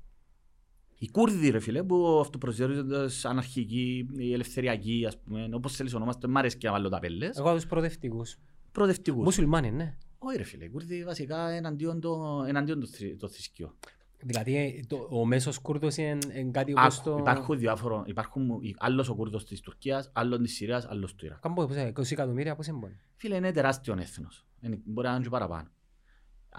Οι 0.98 1.08
Κούρδοι, 1.10 1.48
ρε 1.50 1.58
φίλε, 1.60 1.82
που 1.82 2.18
αυτοπροσδιορίζονται 2.20 3.08
σαν 3.08 3.30
αναρχικοί, 3.30 4.08
οι 4.16 4.32
ελευθεριακοί, 4.32 5.04
ας 5.06 5.18
πούμε, 5.18 5.48
όπως 5.52 5.76
θέλεις 5.76 5.94
ονομάστε, 5.94 6.26
μ' 6.28 6.36
αρέσει 6.36 6.56
και 6.56 6.66
να 6.66 6.72
βάλω 6.72 6.88
τα 6.88 6.98
πέλες, 6.98 7.36
Εγώ 7.38 7.54
τους 7.54 7.66
προοδευτικούς. 7.66 8.36
προοδευτικούς. 8.72 9.24
Μουσουλμάνοι, 9.24 9.70
ναι. 9.70 9.96
Όχι 10.18 10.36
ρε 10.36 10.42
φίλε, 10.42 10.64
οι 10.64 10.68
Κούρδοι 10.68 11.04
βασικά 11.04 11.48
εναντίον 11.50 12.00
το, 12.00 12.44
εναντίον 12.48 12.80
το, 12.80 12.86
θρη- 12.86 13.18
το 13.18 13.28
θρησκείο. 13.28 13.74
Δηλαδή 14.22 14.56
ε, 14.56 14.80
το- 14.86 15.06
ο 15.10 15.24
μέσος 15.26 15.58
Κούρδος 15.58 15.96
είναι 15.96 16.18
είναι 16.34 16.50
κάτι 16.50 16.72
όπως 16.72 16.98
Άκου, 16.98 17.10
το... 17.10 17.16
Υπάρχουν 17.18 17.58
διάφορο, 17.58 18.02
υπάρχουν 18.06 18.60
άλλος 18.78 19.08
ο 19.08 19.14
Κούρδος 19.14 19.44
της 19.44 19.60
Τουρκίας, 19.60 20.10
άλλος 20.12 20.38
της 20.38 20.54
Συρίας, 20.54 20.86
άλλος 20.86 21.14
του 21.14 21.24
Ιράκ. 21.24 21.40
Κάμπο, 21.40 21.66
πώς 21.66 21.76
είναι, 21.76 21.92
20 21.96 22.10
εκατομμύρια, 22.10 22.54
πώς 22.56 22.66
είναι 22.66 22.78
μπορεί. 22.78 22.98
Φίλε, 23.16 23.36
είναι 23.36 23.52
τεράστιος 23.52 23.98
έθνος. 23.98 24.46
Είναι- 24.60 24.78
Μπορεί 24.84 25.06
να 25.06 25.14
είναι 25.14 25.22
και 25.22 25.28
παραπάνω. 25.28 25.68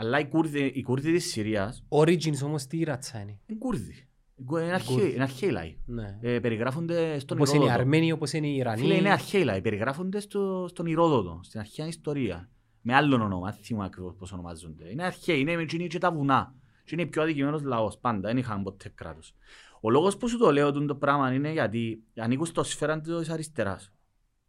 Αλλά 0.02 0.20
οι 0.20 0.28
Κούρδοι, 0.28 0.66
οι 0.76 0.82
Κούρδοι 0.82 1.12
της 1.14 1.32
Συρίας 1.32 1.84
Origins 1.90 2.44
όμως 2.44 2.66
τι 2.68 2.84
ρατσα 2.84 3.20
είναι. 3.20 3.40
είναι 3.46 3.58
Κούρδοι. 3.60 4.08
Είναι 4.50 4.74
αρχαίοι- 4.74 4.96
Κούρδοι. 4.96 5.14
είναι 5.14 5.24
αρχαίοι 5.24 5.50
λαοί. 5.50 5.78
Ναι. 5.86 6.18
Ε, 6.22 6.40
περιγράφονται 6.40 7.20
στον 7.20 7.38
Όπως 7.38 7.50
είναι 7.50 7.58
οι 7.58 7.62
Ηρόδοτο. 7.64 7.82
Αρμένοι, 7.82 8.12
όπως 8.12 8.34
είναι 8.34 8.48
οι 8.48 8.56
Ιρανοί. 8.56 8.82
Φίλε, 8.82 8.94
είναι 8.94 9.10
αρχαίοι 9.12 9.44
λαοί. 9.44 9.62
Περιγράφονται 9.62 10.20
στο, 10.20 10.66
στον 10.70 10.86
Ηρόδοτο, 10.86 11.40
στην 11.44 11.60
αρχαία 11.60 11.88
ιστορία. 11.88 12.50
Με 12.82 12.94
άλλον 12.96 13.22
όνομα, 13.22 13.52
δεν 13.52 13.60
θυμάμαι 13.64 13.86
ακριβώς 13.86 14.16
πώς 14.16 14.32
ονομάζονται. 14.32 14.90
Είναι 14.90 15.04
αρχαίοι, 15.04 15.40
είναι 15.40 15.56
με 15.56 15.62
εκείνοι 15.62 15.88
και 15.88 15.98
τα 15.98 16.12
βουνά. 16.12 16.54
Και 16.86 16.96
είναι 16.96 17.06
πιο 17.06 17.22
αδικημένος 17.22 17.62
λαός 17.64 17.98
πάντα, 17.98 18.28
δεν 18.28 18.38
είχαν 18.38 18.64
ποτέ 18.64 18.92
κράτος. 18.96 19.36
Ο 19.82 19.90
λόγος 19.90 20.18
που 20.18 20.28
σου 20.28 20.38
το 20.38 20.52
λέω 20.52 20.72
το 20.72 20.96
πράγμα 20.96 21.34
είναι 21.34 21.52
γιατί 21.52 22.04
ανήκουν 22.16 22.46
στο 22.46 22.64
σφαίρα 22.64 23.02
της 23.02 23.30
αριστεράς. 23.30 23.92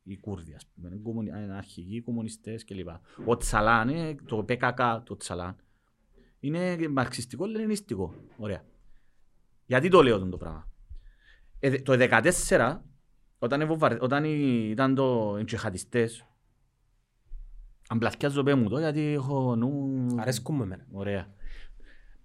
Οι 0.02 0.16
Κούρδοι, 0.18 0.54
ας 0.54 0.66
πούμε, 0.74 0.88
είναι 0.88 0.96
κομμουνι- 1.02 1.34
είναι 1.36 1.54
αρχηγοί 1.56 2.00
κομμουνιστές 2.02 2.64
κλπ. 2.64 2.88
Ο 3.24 3.36
Τσαλάν, 3.36 3.88
είναι 3.88 4.14
το 4.26 4.44
ΠΚΚ, 4.44 4.78
το 5.04 5.16
Τσαλάν, 5.16 5.56
είναι 6.40 6.88
μαρξιστικό, 6.88 7.46
λενινιστικό. 7.46 8.14
Ωραία. 8.36 8.64
Γιατί 9.66 9.88
το 9.88 10.02
λέω 10.02 10.28
το 10.28 10.36
πράγμα; 10.36 10.68
Ε, 11.58 11.70
δε- 11.70 11.78
το 11.82 11.92
2014, 11.92 12.82
όταν, 13.38 13.60
ευοβαρ... 13.60 14.02
όταν 14.02 14.24
οι- 14.24 14.68
ήταν 14.70 14.94
το 14.94 15.36
οι 15.40 15.44
τζιχαντιστές, 15.44 16.26
αμπλαθιάζω 17.88 18.42
πέ 18.42 18.54
μου 18.54 18.68
το 18.68 18.78
γιατί 18.78 19.00
έχω 19.00 19.56
νου... 19.56 20.06
Αρέσκουν 20.18 20.54
μου 20.56 20.62
εμένα. 20.62 20.86
Ωραία. 20.92 21.34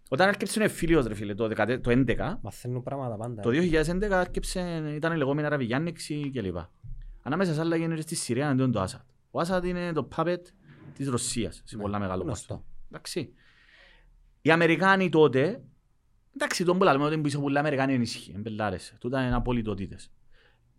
Όταν 0.09 0.27
έρκεψε 0.27 0.59
ο 0.59 0.63
εμφύλιος 0.63 1.05
ρε 1.05 1.13
φίλε 1.13 1.33
το, 1.35 1.45
10 1.45 1.79
το 1.81 1.91
11, 2.07 2.37
Μαθαίνουν 2.41 2.83
πράγματα 2.83 3.15
πάντα. 3.17 3.41
το 3.41 3.49
2011 3.49 4.01
έρκεψε, 4.01 4.91
ήταν 4.95 5.13
η 5.13 5.17
λεγόμενη 5.17 5.47
Αραβική 5.47 5.73
Άνοιξη 5.73 6.31
κλπ. 6.33 6.57
Ανάμεσα 7.27 7.53
σε 7.53 7.59
άλλα 7.59 7.75
γίνεται 7.75 8.01
στη 8.01 8.15
Συρίας 8.15 8.49
αντίον 8.51 8.71
του 8.71 8.79
Άσαντ. 8.79 9.01
Ο 9.31 9.39
Άσαντ 9.39 9.63
είναι 9.65 9.91
το 9.93 10.07
puppet 10.15 10.37
της 10.93 11.07
Ρωσίας 11.07 11.61
σε 11.65 11.75
Ναι, 11.75 11.81
πολλά 11.81 11.99
μεγάλο 11.99 12.23
γνωστό. 12.23 12.53
ποσό. 12.53 12.65
Εντάξει. 12.89 13.33
Οι 14.41 14.51
Αμερικάνοι 14.51 15.09
τότε, 15.09 15.61
εντάξει, 16.35 16.63
τον 16.63 16.77
που 16.77 16.83
λέμε 16.83 17.03
ότι 17.03 17.17
πίσω 17.17 17.39
πολλά 17.39 17.59
Αμερικάνοι 17.59 17.93
ενίσχυοι, 17.93 18.33
εμπελάρες. 18.37 18.95
Τούτα 18.99 19.25
είναι 19.25 19.35
απολυτοτήτες. 19.35 20.11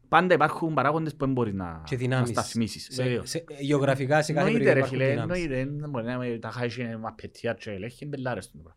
Πάντα 0.09 0.35
υπάρχουν 0.35 0.75
παράγοντες 0.75 1.13
που 1.17 1.25
δεν 1.25 1.33
μπορείς 1.35 1.55
να, 1.55 1.83
Και 1.87 1.95
να 1.95 2.01
δυνάμεις. 2.01 2.29
σταθμίσεις. 2.29 2.89
Σε- 2.91 3.03
Βεβαίως. 3.03 3.29
σε- 3.31 3.45
Γεωγραφικά 3.61 4.23
σε 4.23 4.33
κάθε 4.33 4.47
Εννοείται 4.47 4.69
περιοχή 4.69 4.97
ρε 4.97 5.05
υπάρχουν 5.05 5.19
φίλε, 5.27 5.37
δυνάμεις. 5.37 5.55
εννοείται. 5.55 5.81
Δεν 5.81 5.91
μπορεί 5.91 6.05
να 6.05 6.19
με 6.19 6.39
τα 6.39 6.51
χάσεις 6.51 6.77
με 6.77 7.01
απαιτία 7.03 7.53
και 7.55 7.71
ελέγχει 7.71 8.05
εμπελάρες 8.05 8.51
του. 8.51 8.75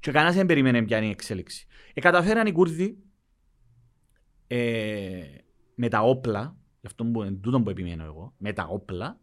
Και 0.00 0.10
κανένας 0.10 0.34
δεν 0.34 0.46
περίμενε 0.46 0.82
ποια 0.82 0.96
είναι 0.96 1.06
η 1.06 1.10
εξέλιξη. 1.10 1.66
Ε, 1.94 2.00
καταφέραν 2.00 2.46
οι 2.46 2.52
Κούρδοι 2.52 2.98
ε, 4.46 5.22
με 5.74 5.88
τα 5.88 6.00
όπλα, 6.00 6.56
γι' 6.82 6.88
αυτό 6.88 7.04
που, 7.04 7.22
εν 7.22 7.40
τούτο 7.40 7.60
που 7.60 7.70
επιμένω 7.70 8.04
εγώ, 8.04 8.32
με 8.38 8.52
τα 8.52 8.66
όπλα, 8.70 9.18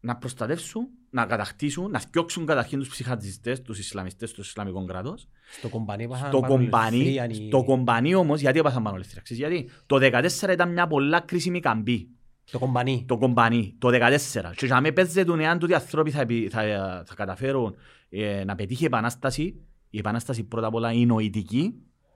να 0.00 0.16
προστατεύσουν, 0.16 0.86
να 1.10 1.26
κατακτήσουν, 1.26 1.90
να 1.90 1.98
φτιάξουν 1.98 2.46
καταρχήν 2.46 2.78
τους 2.78 2.88
ψυχατιστές, 2.88 3.62
τους 3.62 3.78
Ισλαμιστές, 3.78 4.32
του 4.32 4.40
Ισλαμικό 4.40 4.84
κράτος. 4.84 5.28
Στο 5.58 5.68
κομπανί 5.68 6.08
πάθαν 6.08 6.28
Στο 6.28 6.40
πάνω 6.40 6.54
κομπανί, 6.54 6.96
ελευθερία, 6.96 7.28
οι- 7.28 7.46
στο 7.46 7.64
κομπανί 7.64 8.14
όμως, 8.14 8.40
γιατί 8.40 8.58
έπαθαν 8.58 8.82
πάνω 8.82 8.94
ελευθερία. 8.94 9.22
Ξέρεις 9.22 9.42
Γιατί; 9.42 9.70
Το 9.86 9.98
14 9.98 10.52
ήταν 10.52 10.72
μια 10.72 10.86
πολλά 10.86 11.20
κρίσιμη 11.20 11.60
καμπή. 11.60 12.08
Το 12.50 12.58
κομπανί. 12.58 13.04
Το 13.08 13.18
κομπανί, 13.18 13.74
το 13.78 13.88
14. 13.90 14.52
Και 14.56 14.66
για 14.66 14.80
με 14.80 14.92
παίζεται 14.92 15.42
εάν 15.42 15.58
τούτοι 15.58 15.74
άνθρωποι 15.74 16.10
θα, 16.10 16.20
επι- 16.20 16.50
θα, 16.50 16.62
θα 17.06 17.14
καταφέρουν 17.14 17.74
ε, 18.08 18.44
να 18.44 18.54
πετύχει 18.54 18.82
η 18.82 18.86
επανάσταση. 18.86 19.60
Η 19.90 19.98
επανάσταση 19.98 20.42
πρώτα 20.44 20.66
απ' 20.66 20.74
όλα 20.74 20.92
είναι 20.92 21.04
νοητική. 21.04 21.74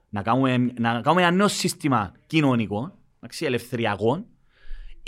Να 0.09 0.23
κάνουμε, 0.23 0.57
να 0.59 1.01
κάνουμε 1.01 1.23
ένα 1.23 1.31
νέο 1.31 1.49
σύστημα 1.49 2.13
κοινωνικό, 2.27 2.99
εντάξει, 3.17 3.45
ελευθεριακό. 3.45 4.27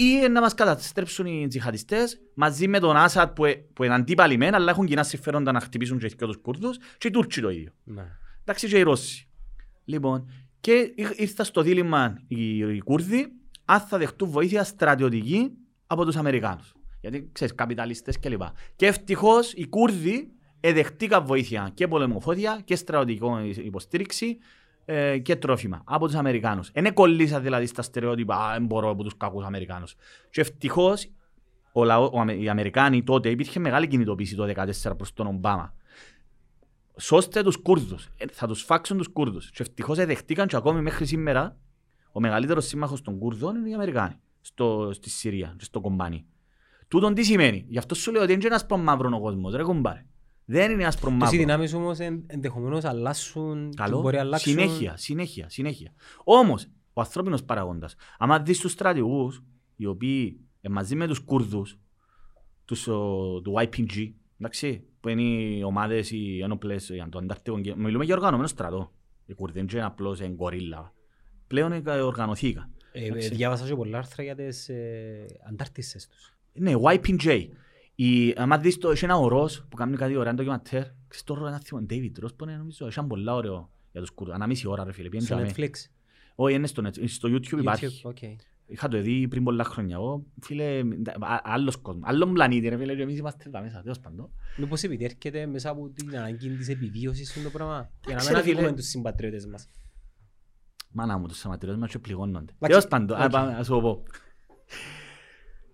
Ή 0.03 0.28
να 0.28 0.40
μας 0.40 0.55
καταστρέψουν 0.55 1.26
οι 1.26 1.46
τζιχαντιστές 1.48 2.20
μαζί 2.34 2.68
με 2.68 2.78
τον 2.78 2.96
Άσαντ 2.96 3.28
που, 3.28 3.44
ε- 3.44 3.55
που 3.55 3.84
είναι 3.84 3.94
αντίπαλοι 3.94 4.36
μεν, 4.36 4.55
αλλά 4.55 4.70
έχουν 4.70 4.86
κοινά 4.86 5.03
συμφέροντα 5.03 5.53
να 5.53 5.61
χτυπήσουν 5.61 5.98
και 5.98 6.07
οι 6.07 6.14
δυο 6.18 6.26
τους 6.26 6.36
Κούρδους 6.36 6.78
και 6.98 7.09
οι 7.09 7.11
Τούρκοι 7.11 7.40
το 7.40 7.51
ίδιο. 7.51 7.72
Ναι. 7.84 8.07
Εντάξει 8.44 8.68
και 8.68 8.78
οι 8.78 8.82
Ρώσοι. 8.82 9.28
Λοιπόν, 9.84 10.30
και 10.61 10.92
ήρ- 10.94 11.20
ήρθα 11.20 11.44
στο 11.44 11.62
δίλημα 11.62 12.14
οι, 12.28 12.59
οι 12.59 12.80
Κούρδοι 12.80 13.32
αν 13.64 13.80
θα 13.80 13.98
δεχτούν 13.98 14.28
βοήθεια 14.30 14.64
στρατιωτική 14.64 15.51
από 15.86 16.05
τους 16.05 16.16
Αμερικάνους. 16.16 16.72
Γιατί 17.01 17.28
ξέρεις, 17.32 17.55
καπιταλιστές 17.55 18.18
κλπ. 18.18 18.42
Και 18.76 18.86
ευτυχώς 18.86 19.53
οι 19.53 19.66
Κούρδοι 19.66 20.32
εδεχτήκαν 20.61 21.24
βοήθεια 21.24 21.70
και 21.74 21.88
πολεμοφόδια 21.88 22.61
και 22.64 22.76
στρατιωτική 22.76 23.61
υποστήριξη 23.61 24.38
ε, 24.93 25.18
και 25.18 25.36
τρόφιμα 25.36 25.82
από 25.84 26.07
τους 26.07 26.14
Αμερικάνους. 26.14 26.70
Δεν 26.70 26.95
κολλήσα 26.95 27.41
δηλαδή 27.41 27.66
στα 27.66 27.82
στερεότυπα 27.82 28.36
«Α, 28.36 28.53
δεν 28.53 28.66
μπορώ 28.66 28.91
από 28.91 29.03
τους 29.03 29.16
κακούς 29.16 29.45
Αμερικάνους». 29.45 29.95
Και 30.30 30.41
ευτυχώς 30.41 31.11
ο 31.72 31.84
λαό, 31.84 32.11
ο, 32.12 32.20
Αμε- 32.20 32.41
οι 32.41 32.49
Αμερικάνοι 32.49 33.03
τότε 33.03 33.30
υπήρχε 33.30 33.61
μεγάλη 33.61 33.86
κινητοποίηση 33.86 34.34
το 34.36 34.45
2014 34.45 34.97
προς 34.97 35.12
τον 35.12 35.26
Ομπάμα. 35.26 35.74
Σώστε 36.97 37.43
τους 37.43 37.57
Κούρδους. 37.57 38.09
Ε, 38.16 38.24
θα 38.32 38.47
τους 38.47 38.62
φάξουν 38.62 38.97
τους 38.97 39.09
Κούρδους. 39.09 39.51
Και 39.51 39.62
ευτυχώς 39.62 39.99
εδεχτήκαν 39.99 40.47
και 40.47 40.57
ακόμη 40.57 40.80
μέχρι 40.80 41.07
σήμερα 41.07 41.57
ο 42.12 42.20
μεγαλύτερος 42.20 42.66
σύμμαχος 42.66 43.03
των 43.03 43.18
Κούρδων 43.18 43.57
είναι 43.57 43.68
οι 43.68 43.74
Αμερικάνοι 43.74 44.14
στο, 44.41 44.91
στη 44.93 45.11
Συρία 45.11 45.55
και 45.59 45.64
στο 45.64 45.80
κομπάνι. 45.80 46.26
Τούτον 46.88 47.14
τι 47.14 47.22
σημαίνει. 47.22 47.64
Γι' 47.68 47.78
αυτό 47.78 47.95
σου 47.95 48.12
λέω 48.12 48.22
ότι 48.22 48.32
δεν 48.32 48.41
είναι 48.41 48.55
άσπρο 48.55 48.76
μαύρο 48.76 49.11
ο 49.12 49.20
κόσμος. 49.20 49.55
Ρε 49.55 49.62
κουμπάρε. 49.62 50.05
Δεν 50.53 50.70
είναι 50.70 50.86
άσπρο 50.86 51.09
Τις 51.09 51.16
οι 51.16 51.20
μαύρο. 51.20 51.38
δυνάμεις 51.38 51.74
όμως 51.74 51.98
εν- 51.98 52.24
ενδεχομένως 52.26 52.84
αλλάσουν, 52.84 53.74
Καλό. 53.74 54.01
μπορεί 54.01 54.16
να 54.16 54.22
αλλάξουν. 54.22 54.53
Συνέχεια, 54.53 54.96
συνέχεια, 54.96 55.48
συνέχεια. 55.48 55.92
Όμως, 56.24 56.66
ο 56.92 57.01
ανθρώπινος 57.01 57.44
παραγόντας, 57.44 57.94
άμα 58.18 58.38
δεις 58.40 58.59
τους 58.61 58.72
στρατηγούς, 58.72 59.42
οι 59.76 59.86
οποίοι 59.86 60.40
ε, 60.61 60.68
μαζί 60.68 60.94
με 60.94 61.07
τους 61.07 61.18
Κούρδους, 61.18 61.78
τους, 62.64 62.86
ο, 62.88 63.40
του 63.44 63.55
YPG, 63.62 64.12
εντάξει, 64.38 64.84
που 65.01 65.09
είναι 65.09 65.22
οι 65.22 65.62
ομάδες, 65.62 66.11
οι 66.11 66.40
ένοπλες, 66.42 66.88
οι 66.88 67.03
ανταρτικών, 67.16 67.62
και- 67.62 67.74
μιλούμε 67.76 68.05
για 68.05 68.14
οργανωμένο 68.14 68.48
στρατό. 68.48 68.92
Οι 69.26 69.34
Κούρδοι 69.34 69.59
δεν 69.62 69.68
είναι 69.72 69.84
απλώς 69.86 70.20
εν 70.20 70.32
guerrilla. 70.32 70.92
Πλέον 71.46 71.72
ε, 71.72 71.82
οργανωθήκαν. 71.90 72.70
Ε, 72.92 73.03
ε, 73.03 73.07
Εντάξει. 73.07 73.28
διάβασα 73.34 73.66
και 73.66 73.74
πολλά 73.74 73.98
άρθρα 73.98 74.22
για 74.22 74.34
τις 74.34 74.68
ε, 74.68 75.26
αντάρτισες 75.48 76.07
τους. 76.09 76.34
Ναι, 76.53 76.72
YPJ. 76.82 77.46
Η, 78.05 78.34
άμα 78.36 78.59
δεις 78.59 78.78
το, 78.78 78.90
έχει 78.90 79.05
ένα 79.05 79.16
ο 79.16 79.28
Ρος 79.28 79.66
που 79.68 79.76
κάνει 79.76 79.96
κάτι 79.96 80.16
ωραία 80.16 80.34
ντοκιμαντέρ. 80.34 80.82
Ξέρεις 81.09 81.24
το 81.24 81.46
ένα 81.46 81.61
θύμο, 81.64 81.86
David 81.90 82.24
Ross 82.24 82.36
που 82.36 82.44
είναι 82.44 82.57
νομίζω, 82.57 82.86
έχει 82.86 82.98
ένα 82.98 83.09
πολλά 83.09 83.34
ωραίο 83.34 83.70
για 83.92 84.01
τους 84.01 84.11
Κούρδους. 84.11 84.34
Ανά 84.34 84.46
μισή 84.46 84.66
ώρα 84.68 84.84
ρε 84.84 84.92
φίλε, 84.92 85.09
πήγαινε 85.09 85.26
Στο 85.26 85.36
τζαμί. 85.36 85.53
Netflix. 85.70 85.70
Όχι, 86.34 86.55
είναι 86.55 86.66
στο, 86.66 86.82
net- 86.86 87.05
στο 87.09 87.28
YouTube 87.28 87.59
υπάρχει. 87.59 87.86
YouTube, 87.86 88.11
OK. 88.11 88.16
Είχα 88.66 88.88
το 88.88 89.01
δει 89.01 89.28
πριν 89.28 89.44
πολλά 89.44 89.64
χρόνια. 89.64 89.96
Εγώ, 89.96 90.24
φίλε, 90.40 90.78
α- 91.20 91.40
άλλος 91.42 91.76
κόσμος. 91.76 92.09
Άλλον 92.09 92.32
πλανήτη 92.32 92.68
ρε 92.68 92.76
φίλε 92.76 92.94
και 92.94 93.03
εμείς 93.03 93.18
είμαστε 93.18 93.44
εδώ 93.48 93.61
μέσα. 93.61 93.80
Τέλος 93.82 94.01
πάντων. 94.01 94.30
Μήπως 94.57 94.82
επειδή 94.82 95.05
έρχεται 95.05 95.46
μέσα 95.46 95.70
από 95.70 95.88
την 95.88 96.16
ανάγκη 96.16 96.48
της 96.57 96.68
επιβίωσης 96.68 97.30
αυτό 97.30 97.42
το 97.42 97.51
πράγμα; 97.51 97.74
Για 97.74 97.88
να 98.07 98.11
Εντάξει, 98.12 98.28
μην 98.28 98.36
ρε 98.36 98.42
φίλε. 98.42 98.55
αδικούμε 98.55 98.76
τους 98.76 98.86
συμπατριώτες 98.88 99.46
μας. 99.46 99.68
Μάνα 100.92 101.18
μου, 101.18 101.26
τους 101.26 101.38
σαματηρούς 101.38 101.76
μας 101.76 101.90
και 101.90 101.98
πληγώνονται. 101.98 102.38
Εντάξει, 102.59 102.59
Τέλος 102.66 102.86
πάντων, 102.88 103.16
α, 103.20 103.24
οκ. 103.24 103.30
πάμε, 103.30 103.55
ας 103.55 103.66
σου 103.66 103.72
το 103.72 103.80
πω. 103.80 104.03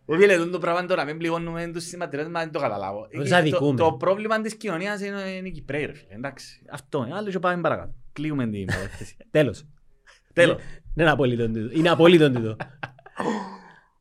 Ε, 0.09 0.17
Φίλε, 0.17 0.37
τούτο 0.37 0.51
το 0.51 0.59
πράγμα 0.59 0.87
τώρα, 0.87 1.05
μην 1.05 1.19
πληγώνουμε 1.19 1.67
τους 1.73 1.85
συμπατριώτες 1.85 2.29
μας, 2.29 2.43
δεν 2.43 2.53
το 2.53 2.59
καταλάβω. 2.61 3.09
Τους 3.11 3.27
Ε, 3.27 3.29
το- 3.31 3.37
αδικούμε. 3.37 3.77
Το 3.79 3.93
πρόβλημα 3.93 4.41
της 4.41 4.57
κοινωνίας 4.57 5.01
είναι 5.01 5.21
είναι 5.31 5.49
οι 5.49 5.51
Κυπραίοι, 5.51 5.85
ρε 5.85 5.93
φίλε, 5.93 6.15
εντάξει. 6.15 6.63
Αυτό 6.71 7.05
είναι, 7.07 7.15
άλλο 7.17 7.31
και 7.31 7.39
πάμε 7.39 7.61
παρακάτω. 7.63 7.95
Κλείουμε 8.13 8.47
την 8.49 8.65
παρέθεση. 8.67 9.17
Τέλος. 9.31 9.67
Τέλος. 10.33 10.57
Ναι, 10.95 11.03
Είναι 11.03 11.11
απόλυτο 11.11 11.47
τούτο. 11.51 11.79
Είναι 11.79 11.89
απόλυτο 11.89 12.31
τούτο. 12.31 12.57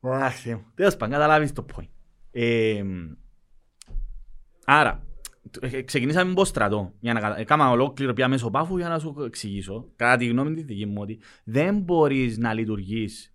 Αχ, 0.12 0.34
Θεέ 0.40 0.54
μου. 0.54 0.64
Τέλος 0.74 0.96
πάντων, 0.96 1.14
καταλάβεις 1.14 1.52
το 1.52 1.66
point. 1.76 1.88
Ε, 2.30 2.82
άρα, 4.64 5.06
ε, 5.60 5.82
ξεκινήσαμε 5.82 6.30
από 6.30 6.44
στρατό. 6.44 6.92
Για 7.00 7.12
να 7.12 7.20
κατα... 7.20 7.38
Έκανα 7.38 7.70
ολόκληρο 7.70 8.12
πια 8.12 8.28
μέσω 8.28 8.50
πάφου 8.50 8.76
για 8.76 8.88
να 8.88 8.98
σου 8.98 9.14
εξηγήσω, 9.26 9.88
κατά 9.96 10.16
τη 10.16 10.26
γνώμη 10.26 10.54
της 10.54 10.64
δική 10.64 10.86
μου, 10.86 11.00
ότι 11.00 11.18
δεν 11.44 11.78
μπορείς 11.78 12.38
να 12.38 12.52
λειτουργείς 12.54 13.34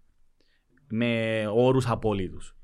με 0.87 1.43
όρους 1.53 1.87
απόλυτους. 1.87 2.55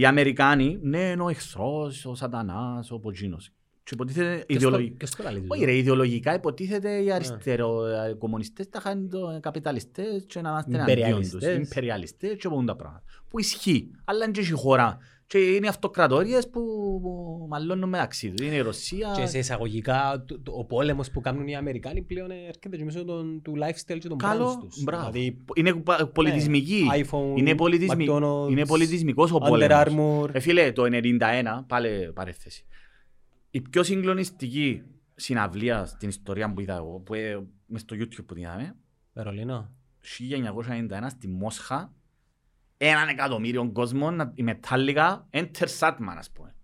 Οι 0.00 0.04
Αμερικάνοι, 0.06 0.78
ναι, 0.82 0.98
είναι 0.98 1.22
ο 1.22 1.28
εχθρός, 1.28 2.04
ο 2.06 2.14
σατανάς, 2.14 2.90
ο 2.90 2.98
ποτσίνος. 2.98 3.50
Και 3.82 3.90
υποτίθεται 3.94 4.44
Ποιος 4.46 4.46
το- 4.46 4.54
ιδεολογικά. 4.68 4.96
ποιος 4.96 5.10
το 5.10 5.22
λέει 5.22 5.40
τούτο; 5.40 5.54
Όχι 5.54 5.64
ρε, 5.64 5.76
ιδεολογικά 5.76 6.34
υποτίθεται 6.34 7.02
οι 7.02 7.12
αριστερο 7.12 7.84
ε, 7.86 8.12
κομμουνιστές 8.18 8.68
τα 8.68 8.80
χάνουν 8.80 9.08
το 9.10 9.38
καπιταλιστές 9.40 10.24
και 10.26 10.40
να 10.40 10.50
είμαστε 10.50 10.74
εναντίον 10.74 10.96
τους. 10.98 11.02
Ιμπεριαλιστές. 11.32 11.68
Ιμπεριαλιστές 11.70 12.36
και 12.38 12.48
πολλούν 12.48 12.66
τα 12.66 12.76
πράγματα. 12.76 13.02
Που 13.28 13.38
ισχύει. 13.38 13.90
Αλλά 14.04 14.24
είναι 14.24 14.32
και 14.32 14.40
η 14.40 14.50
χώρα. 14.50 14.98
Και 15.30 15.38
είναι 15.38 15.66
οι 15.66 15.68
αυτοκρατορίες 15.68 16.48
που 16.48 16.60
που 17.02 17.46
μαλώνουν 17.48 17.88
μεταξύ 17.88 18.30
τους. 18.30 18.46
Είναι 18.46 18.54
η 18.54 18.60
Ρωσία. 18.60 19.12
Και 19.16 19.26
σε 19.26 19.38
εισαγωγικά, 19.38 20.24
το- 20.26 20.40
το- 20.40 20.52
ο 20.52 20.64
πόλεμος 20.64 21.10
που 21.10 21.20
κάνουν 21.20 21.48
οι 21.48 21.56
Αμερικάνοι 21.56 22.02
πλέον 22.02 22.30
έρχεται 22.30 22.76
και 22.76 22.84
μέσω 22.84 23.04
των- 23.04 23.42
του 23.42 23.52
lifestyle 23.56 23.98
και 23.98 24.08
των 24.08 24.16
brands 24.16 24.22
Καλό, 24.22 24.58
τους. 24.60 24.82
μπράβο. 24.82 25.10
Δηλαδή, 25.10 25.36
Είναι 25.54 25.74
πα- 25.74 26.06
πολιτισμική. 26.06 26.86
ναι, 26.96 27.04
iPhone, 27.04 27.38
είναι, 27.38 27.54
πολιτισμι... 27.54 28.06
McDonald's, 28.10 28.50
είναι 28.50 28.66
πολιτισμικός 28.66 29.32
ο 29.32 29.36
Under 29.42 29.48
πόλεμος. 29.48 29.84
Armour. 30.30 30.34
Ε, 30.34 30.40
φίλε, 30.40 30.72
το 30.72 30.84
91, 30.84 31.64
πάλι 31.66 32.12
παρέθεση. 32.14 32.64
Η 33.50 33.60
πιο 33.60 33.82
συγκλονιστική 33.82 34.82
συναυλία 35.14 35.84
στην 35.84 36.08
ιστορία 36.08 36.52
που 36.52 36.60
είδα 36.60 36.74
εγώ, 36.76 37.00
που 37.04 37.14
ε, 37.14 37.46
μες 37.66 37.80
στο 37.80 37.96
YouTube 37.98 38.24
που 38.26 38.34
την 38.34 38.42
είδαμε, 38.42 38.76
Βερολίνο. 39.12 39.70
1991 40.00 41.08
στη 41.10 41.28
Μόσχα 41.28 41.92
έναν 42.82 43.08
εκατομμύριο 43.08 43.70
κόσμο, 43.72 44.32
η 44.34 44.42
Μετάλλικα, 44.42 45.28
Enter 45.30 45.66
Satman, 45.78 46.14
ας 46.16 46.30
πούμε. 46.30 46.54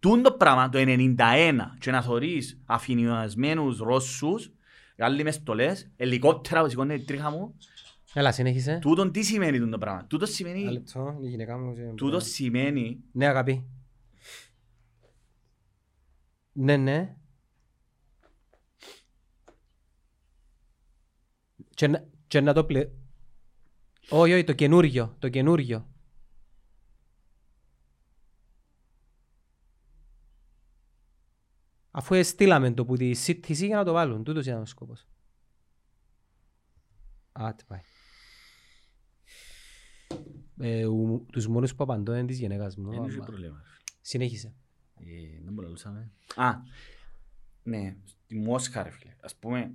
Τούν 0.00 0.22
το 0.22 0.32
πράγμα 0.32 0.68
το 0.68 0.78
1991 0.78 1.76
και 1.78 1.90
να 1.90 2.02
θωρείς 2.02 2.60
αφηνιασμένους 2.64 3.78
Ρώσους, 3.78 4.52
Γάλλοι 4.96 5.22
μες 5.22 5.34
στολές, 5.34 5.90
ελικόπτερα 5.96 6.62
που 6.62 6.68
σηκώνει 6.68 7.04
τρίχα 7.04 7.30
μου. 7.30 7.54
Έλα, 8.14 8.32
συνέχισε. 8.32 8.78
Τούτον 8.80 9.12
τι 9.12 9.22
σημαίνει 9.22 9.58
τούν 9.58 9.70
το 9.70 9.78
πράγμα; 9.78 10.04
Τούτο 10.06 10.26
σημαίνει... 10.26 10.64
Λεπτό, 10.64 11.18
η 11.22 11.28
γυναίκα 11.28 11.58
μου... 11.58 11.94
Τούτο 11.94 12.20
σημαίνει... 12.20 13.00
Ναι, 13.12 13.26
αγαπή. 13.26 13.66
Ναι, 16.52 16.76
ναι. 16.76 17.16
Και 21.74 21.88
να, 21.88 22.04
και 22.26 22.40
να 22.40 22.52
το 22.52 22.64
πλε... 22.64 22.88
Όχι, 24.10 24.32
όχι, 24.32 24.44
το 24.44 24.52
καινούριο, 24.52 25.16
το 25.18 25.28
καινούριο. 25.28 25.86
Αφού 31.90 32.14
εστήλαμε 32.14 32.70
το 32.72 32.84
που 32.84 32.96
τη 32.96 33.10
CTC 33.26 33.54
για 33.54 33.76
να 33.76 33.84
το 33.84 33.92
βάλουν, 33.92 34.24
τούτος 34.24 34.46
ήταν 34.46 34.60
ο 34.60 34.64
σκοπός. 34.64 35.06
Α, 37.32 37.54
τι 37.56 37.64
πάει. 37.64 37.80
Ε, 40.58 40.84
ου- 40.84 41.26
τους 41.32 41.46
μόνους 41.46 41.74
που 41.74 41.82
απαντώ 41.82 42.14
είναι 42.14 42.26
της 42.26 42.38
γυναίκας 42.38 42.76
μου. 42.76 42.90
Δεν 42.90 43.02
έχει 43.04 43.14
αλλά- 43.14 43.24
πρόβλημα. 43.24 43.62
Συνέχισε. 44.00 44.54
Ε, 44.98 45.40
Δεν 45.44 45.52
μπορούσαμε. 45.52 46.10
Α, 46.34 46.50
ναι, 47.62 47.96
στη 48.04 48.34
Μόσχα 48.36 48.82
ρε 48.82 48.90
φίλε. 48.90 49.16
Ας 49.20 49.36
πούμε, 49.36 49.72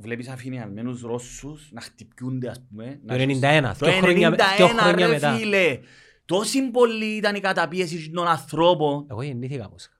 βλέπεις 0.00 0.28
αφηνιασμένους 0.28 1.00
Ρώσους 1.02 1.68
να 1.72 1.80
χτυπιούνται 1.80 2.48
ας 2.48 2.64
πούμε. 2.68 2.84
να 3.04 3.16
Το 3.16 3.22
έχεις- 3.22 3.40
91, 3.42 3.74
Το 3.78 3.86
δύο 3.86 3.94
χρόνια, 4.00 4.28
91 4.28 4.56
δύο 4.56 4.66
χρόνια 4.68 5.06
ρε 5.06 5.12
μετά. 5.12 5.34
φίλε. 5.36 5.78
Τόση 6.24 6.70
πολύ 6.70 7.16
ήταν 7.16 7.34
η 7.34 7.40
καταπίεση 7.40 8.10
των 8.10 8.26
ανθρώπων. 8.26 9.06
Εγώ 9.10 9.22
γεννήθηκα 9.22 9.68
Μόσχα. 9.70 9.92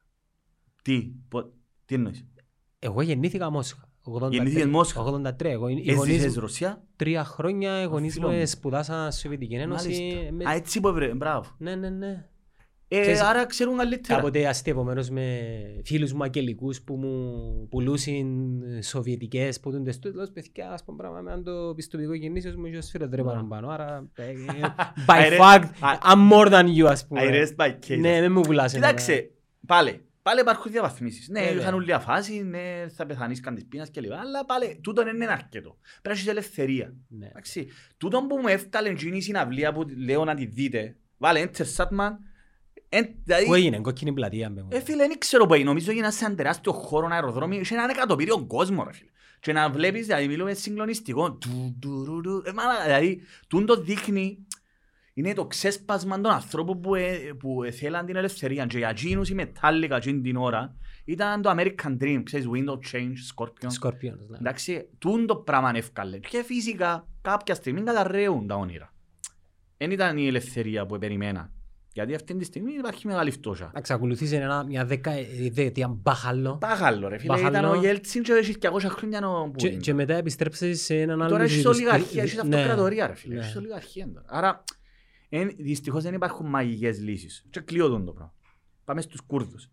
Τι, 0.83 1.11
πο- 1.29 1.53
τι 1.85 1.95
εννοείς; 1.95 2.25
Εγώ 2.79 3.03
γεννήθηκα 3.03 3.51
Μόσχα. 3.51 3.89
83. 4.03 4.31
Γεννήθηκες 4.33 4.67
Μόσχα. 4.67 5.01
83. 5.01 5.51
Εγώ, 5.51 5.69
οι 5.69 5.93
γονείς 5.93 6.15
Έζησες 6.15 6.35
μου- 6.35 6.41
Ρωσία; 6.41 6.83
τρία 6.97 7.25
χρόνια 7.25 7.81
οι 7.83 7.85
γονείς 7.85 8.13
φίλο 8.13 8.29
μου 8.31 8.37
μου. 8.39 8.47
σπουδάσαν 8.47 9.13
στη 9.13 9.21
Σοβιετική 9.21 9.55
Ένωση. 9.55 9.89
Μάλιστα. 9.89 10.33
με- 10.33 10.45
Α, 10.49 10.53
έτσι 10.55 10.81
που 10.81 10.89
έβρε, 10.89 11.15
μπράβο. 11.15 11.51
Ναι, 11.59 11.75
ναι, 11.77 11.89
ναι. 11.91 12.29
Ε, 12.93 13.01
Ξέρεις, 13.01 13.20
άρα 13.20 13.47
ξέρουν 13.47 13.76
καλύτερα. 13.76 14.18
Κάποτε 14.18 14.47
αστεί 14.47 14.70
επομένως 14.70 15.11
με 15.11 15.41
φίλους 15.84 16.12
μου 16.12 16.22
αγγελικούς 16.22 16.82
που 16.82 16.95
μου 16.97 17.66
πουλούσαν 17.70 18.62
σοβιετικές 18.82 19.61
που 19.61 19.70
τούντες 19.70 19.99
τούτος, 19.99 20.30
παιδιά, 20.30 20.70
ας 20.70 20.84
πούμε 20.84 20.97
πράγμα, 20.97 21.20
με 21.20 21.32
αν 21.32 21.45
το 21.45 21.72
πιστοποιητικό 21.76 22.14
γεννήσεως 22.16 22.55
μου 22.57 22.66
είχε 22.66 22.80
σφύρε 22.80 23.09
τρέπα 23.09 23.34
Ναι. 23.43 23.49
πάνω, 23.49 23.68
άρα 23.68 24.09
ε, 24.14 24.32
I 24.49 24.64
by 25.11 25.30
re- 25.30 25.38
fact, 25.41 25.64
I- 25.80 26.12
I'm 26.12 26.30
more 26.32 26.51
than 26.53 26.66
you, 26.78 26.84
ας 26.86 27.05
I 27.05 27.09
πούμε. 27.09 27.20
rest 27.32 27.64
my 27.64 27.70
case. 27.88 27.99
Ναι, 27.99 28.20
δεν 28.20 28.32
μου 28.32 28.41
πουλάς 28.41 28.74
ένα- 28.74 28.86
Κοίταξε, 28.86 29.30
πάλι, 29.66 30.05
πάλι 30.22 30.41
υπάρχουν 30.41 30.72
διαβαθμίσεις. 30.72 31.28
Ναι, 31.28 31.41
Βέβαια. 31.41 31.61
είχαν 31.62 31.74
όλη 31.74 31.93
αφάση, 31.93 32.43
ναι, 32.43 32.86
θα 32.95 33.07
πεθανείς 33.07 33.41
καν 33.41 33.55
της 33.55 33.66
πείνας 33.66 33.91
κλπ. 33.91 34.12
Αλλά 34.12 34.45
πάλι, 34.45 34.78
τούτο 34.82 35.03
δεν 35.03 35.14
είναι 35.14 35.26
αρκετό. 35.32 35.76
Πρέπει 35.80 36.03
να 36.03 36.12
έχεις 36.12 36.26
ελευθερία. 36.26 36.95
Ναι. 37.09 37.26
Εντάξει, 37.26 37.66
τούτο 37.97 38.26
που 38.28 38.36
μου 38.36 38.49
έφταλε 38.49 38.88
εκείνη 38.88 39.16
η 39.16 39.20
συναυλία 39.20 39.72
που 39.72 39.84
λέω 40.05 40.24
να 40.24 40.34
τη 40.34 40.45
δείτε, 40.47 40.97
βάλε 41.18 41.45
Enter 41.45 41.64
Satman, 41.76 41.86
εν- 41.99 42.18
Πού 42.91 43.14
δηλαδή, 43.24 43.53
έγινε, 43.53 43.80
κόκκινη 43.80 44.12
πλατεία. 44.12 44.51
με 44.51 44.62
μου. 44.62 44.68
ε, 44.72 44.80
φίλε, 44.80 45.07
δεν 45.07 45.18
ξέρω 45.18 45.47
που 45.47 45.55
έγινε. 45.55 45.68
Νομίζω 45.68 45.91
έγινα 45.91 46.11
σε 46.11 46.24
ένα 46.24 46.34
τεράστιο 46.34 46.72
χώρο, 46.72 47.07
ένα 47.07 47.14
αεροδρόμιο, 47.14 47.61
είχε 47.61 47.74
έναν 47.74 47.88
εκατομμύριο 47.88 48.47
κόσμο, 48.47 48.84
ρε 48.84 48.93
φίλε. 48.93 49.11
Και 49.41 49.53
να 49.53 49.70
βλέπεις, 49.70 50.07
δηλαδή, 50.07 50.26
μιλούμε 50.26 50.55
συγκλονιστικό. 50.55 51.32
Του, 51.32 51.76
του, 51.80 52.05
ρου, 52.05 52.20
ρου. 52.20 52.43
Ε, 52.45 52.53
μάνα, 52.53 52.84
δηλαδή, 52.84 53.20
τούτο 53.49 53.80
δείχνει, 53.80 54.47
είναι 55.14 55.32
το 55.34 55.47
ξέσπασμα 55.47 56.20
των 56.20 56.32
ανθρώπων 56.32 56.80
που, 56.80 56.95
ε, 56.95 57.18
που 57.38 57.62
ε, 57.62 57.70
θέλαν 57.70 58.07
την 58.07 58.16
ελευθερία. 58.16 58.66
Και 58.66 58.78
για 58.78 58.88
εκείνους 58.88 59.30
η 59.30 59.36
Metallica 59.38 59.91
εκείνη 59.91 60.20
την 60.20 60.36
ώρα 60.36 60.76
ήταν 61.05 61.43
το 61.43 61.51
American 61.51 61.97
Dream, 62.01 62.20
ξέρεις, 62.24 62.47
Window 62.55 62.78
Change, 62.93 63.14
Scorpion. 63.34 63.66
Σκορπιόνος, 63.66 64.28
ναι. 64.28 64.36
Εντάξει, 64.36 64.88
τούν 64.99 65.26
το 65.26 65.36
πράγμα 65.36 65.72
εύκαλε. 65.74 66.18
Και 66.18 66.43
φυσικά 66.43 67.09
κάποια 67.20 67.55
στιγμή 67.55 67.82
καταρρέουν 67.82 68.47
τα 68.47 68.55
όνειρα. 68.55 68.95
Δεν 69.76 69.91
ήταν 69.91 70.18
η 70.18 70.26
ελευθερία 70.26 70.86
που 70.86 70.99
περιμένα. 70.99 71.53
Γιατί 71.93 72.14
αυτή 72.14 72.36
τη 72.36 72.45
στιγμή 72.45 72.72
υπάρχει 72.72 73.07
μεγάλη 73.07 73.30
φτώχεια. 73.30 73.70
Να 73.72 73.78
εξακολουθήσει 73.78 74.34
ένα, 74.36 74.64
μια 74.64 74.84
δεκα, 74.84 75.12
δεκαετία 75.41 75.88
μπάχαλο 75.88 76.57
Πάχαλο 76.59 77.09
ρε 77.09 77.18
φίλε, 77.18 77.32
Μπάχαλο. 77.32 77.49
ήταν 77.59 77.64
ο 77.70 77.74
Γέλτσιν 77.74 78.22
και 78.22 78.32
έχει 78.32 78.55
200 78.61 78.68
χρόνια 78.88 79.28
ο 79.28 79.45
και, 79.45 79.51
Πούτιν. 79.51 79.80
και 79.80 79.95
μετά 79.95 80.14
επιστρέψεις 80.14 80.82
σε 80.82 81.01
έναν 81.01 81.20
άλλο... 81.22 81.30
Τώρα 81.30 81.43
έχεις 81.43 81.62
τους- 81.62 81.76
ολιγαρχία, 81.76 82.22
έχεις 82.22 82.43
ναι. 82.45 82.57
αυτοκρατορία 82.57 83.07
ρε 83.07 83.14
φίλε, 83.14 83.34
Ναι. 83.34 83.41
έχεις 83.41 83.57
ολιγαρχία 83.57 84.07
τώρα. 84.12 84.24
Άρα, 84.28 84.64
εν, 85.28 85.51
δυστυχώς 85.59 86.03
δεν 86.03 86.14
υπάρχουν 86.14 86.47
μαγικές 86.47 87.01
λύσεις. 87.01 87.47
Και 87.51 87.61
κλείω 87.61 87.88
τον 87.88 88.05
το 88.05 88.12
πράγμα. 88.12 88.34
Πάμε 88.84 89.01
στους 89.01 89.20
Κούρδους. 89.20 89.70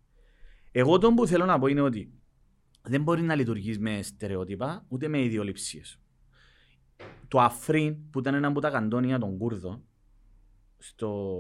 Εγώ 0.72 0.98
τον 0.98 1.16
που 1.16 1.28
θέλω 1.28 1.46
να 1.46 1.60
πω 1.60 1.68
είναι 1.68 1.82
ότι 1.82 2.12
δεν 2.82 3.02
μπορεί 3.02 3.22
να 3.22 3.36
λειτουργείς 3.36 3.80
με 3.80 4.02
στερεότυπα 4.02 4.86
ούτε 4.88 5.08
με 5.08 5.22
ιδεολειψίες. 5.24 6.00
Το 7.28 7.40
Αφρίν 7.42 8.10
που 8.10 8.20
ήταν 8.20 8.34
ένα 8.34 8.48
από 8.48 8.60
τα 8.62 8.70
καντόνια 8.70 9.20
των 9.20 9.38
Κούρδων 9.38 9.84
στο, 10.78 11.38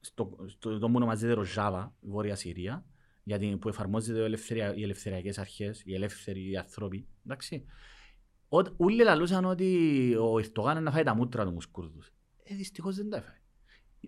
στο, 0.00 0.36
στο, 0.46 0.78
το 0.78 0.86
που 0.86 0.92
ονομάζεται 0.96 1.40
Ρojava, 1.42 1.88
η 2.00 2.08
Βόρεια 2.08 2.34
Συρία, 2.34 2.84
γιατί 3.22 3.56
που 3.60 3.68
εφαρμόζεται 3.68 4.18
η 4.18 4.22
ελευθερία, 4.22 4.74
οι 4.74 4.82
ελευθεριακές 4.82 5.38
αρχές, 5.38 5.82
οι 5.84 5.94
ελεύθεροι 5.94 6.56
άνθρωποι, 6.56 7.06
εντάξει. 7.26 7.64
Ό- 8.48 8.74
Όλοι 8.76 9.02
λαλούσαν 9.02 9.44
ότι 9.44 10.14
ο 10.20 10.38
Ερτογάν 10.38 10.82
να 10.82 10.90
φάει 10.90 11.02
τα 11.02 11.14
μούτρα 11.14 11.44
του 11.44 11.50
με 11.50 11.56
τους 11.56 11.66
Κούρδους. 11.66 12.10
Ε, 12.42 12.54
δυστυχώς 12.54 12.96
δεν 12.96 13.10
τα 13.10 13.16
έφαγε. 13.16 13.36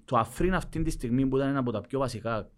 Το 0.05 0.17
Αφρίν 0.17 0.55
αυτή 0.55 0.83
τη 0.83 0.91
στιγμή 0.91 1.27
που 1.27 1.37
ήταν 1.37 1.49
ένα 1.49 1.59
από 1.59 1.71
τα 1.71 1.81
πιο 1.81 1.99
βασικά 1.99 2.51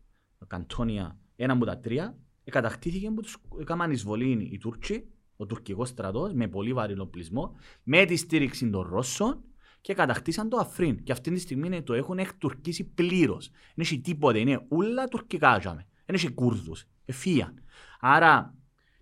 καντόνια, 0.46 1.18
ένα 1.36 1.52
από 1.52 1.64
τα 1.64 1.78
τρία, 1.78 2.18
κατακτήθηκε 2.44 3.10
που 3.10 3.20
τους 3.20 3.36
έκαναν 3.60 3.90
εισβολή 3.90 4.48
οι 4.52 4.58
Τούρκοι, 4.58 5.08
ο 5.36 5.46
τουρκικός 5.46 5.88
στρατός, 5.88 6.32
με 6.32 6.48
πολύ 6.48 6.72
βαρύ 6.72 6.98
οπλισμό, 6.98 7.54
με 7.82 8.04
τη 8.04 8.16
στήριξη 8.16 8.70
των 8.70 8.88
Ρώσων 8.88 9.44
και 9.82 9.94
κατακτήσαν 9.94 10.48
το 10.48 10.56
Αφρίν. 10.56 11.02
Και 11.02 11.12
αυτή 11.12 11.30
τη 11.32 11.38
στιγμή 11.40 11.66
είναι- 11.66 11.82
το 11.82 11.94
έχουν 11.94 12.18
εκτουρκίσει 12.18 12.84
πλήρως. 12.84 13.48
Δεν 13.48 13.84
έχει 13.84 14.00
τίποτε, 14.00 14.38
είναι 14.38 14.64
όλα 14.68 15.04
τουρκικά 15.08 15.60
ζάμε. 15.62 15.86
Δεν 16.06 16.14
έχει 16.14 16.30
Κούρδους. 16.30 16.84
Εφύαν. 17.04 17.62
Άρα, 18.00 18.54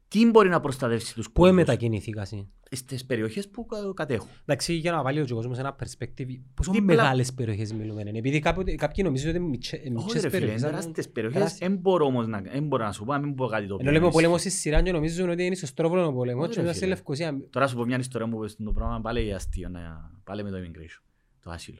τι 0.08 0.26
μπορεί 0.30 0.48
να 0.48 0.60
προστατεύσει 0.60 1.14
τους 1.14 1.26
Πού 1.26 1.32
Κούρδους; 1.32 1.52
εμετακινήθηκα 1.52 2.20
εσύ; 2.20 2.48
Στις 2.76 3.04
περιοχές 3.06 3.48
που 3.48 3.66
κα- 3.66 3.92
κατέχουν. 3.94 4.28
Εντάξει, 4.44 4.72
για 4.74 4.92
να 4.92 5.02
βάλει 5.02 5.20
ο 5.20 5.26
κόσμος 5.34 5.58
ένα 5.58 5.76
perspective, 5.76 6.26
πόσο 6.54 6.72
Δίπλα- 6.72 6.94
μεγάλες 6.96 7.32
περιοχές 7.34 7.72
μιλούμε. 7.72 8.00
είναι. 8.00 8.18
Επειδή 8.18 8.38
κάποτε- 8.38 8.76
κάποιοι 8.76 9.04
νομίζουν 9.06 9.28
ότι 9.28 9.38
είναι 9.38 9.46
μιτσε- 9.48 9.80
Όχι 9.80 9.90
μιτσές 9.90 10.12
ρε 10.12 10.18
φίλε, 10.18 10.30
περιοχές. 10.30 10.58
είναι 10.60 10.68
αλλά- 10.68 10.78
τεράστιες 10.78 11.08
περιοχές. 11.10 11.38
τεράστιες. 11.38 11.68
Δεν 11.68 11.78
μπορώ 11.78 12.06
όμως 12.06 12.26
να, 12.26 12.40
δεν 12.40 12.66
μπορώ 12.66 12.84
να 12.84 12.92
σου 12.92 13.04
πω, 13.04 13.12
να 13.12 13.18
μην 13.18 13.34
πω 13.34 13.46
κάτι 13.46 13.66
το 13.66 13.74
Ενώ 13.74 13.82
λέμε 13.84 13.92
ο 13.92 13.96
εννοείς. 13.96 14.14
πόλεμος 14.14 14.40
στη 14.40 14.50
Σειρά 14.50 14.82
και 14.82 14.92
νομίζουν 14.92 15.30
ότι 15.30 15.44
είναι 15.46 15.54
στο 15.54 15.66
Στρόβολο 15.66 16.06
ο 16.06 16.12
πόλεμος 16.12 16.42
Όχι, 16.44 16.50
και 16.50 16.56
ρε 16.56 16.60
μετά 16.62 16.72
στη 16.76 16.84
φίλε. 16.84 16.94
Λευκοσία. 16.94 17.36
Τώρα 17.50 17.66
σου 17.66 17.76
πω 17.76 17.84
μια 17.84 17.98
ιστορία 17.98 18.28
που 18.28 18.36
είπες 18.36 18.50
στο 18.52 18.72
πράγμα 18.72 19.00
πάλι 19.00 19.22
για 19.22 19.36
αστείο, 19.36 19.68
να, 19.68 20.10
πάλι 20.24 20.42
με 20.42 20.50
το 20.50 20.56
immigration, 20.56 21.02
το 21.42 21.50
άσυλο. 21.50 21.78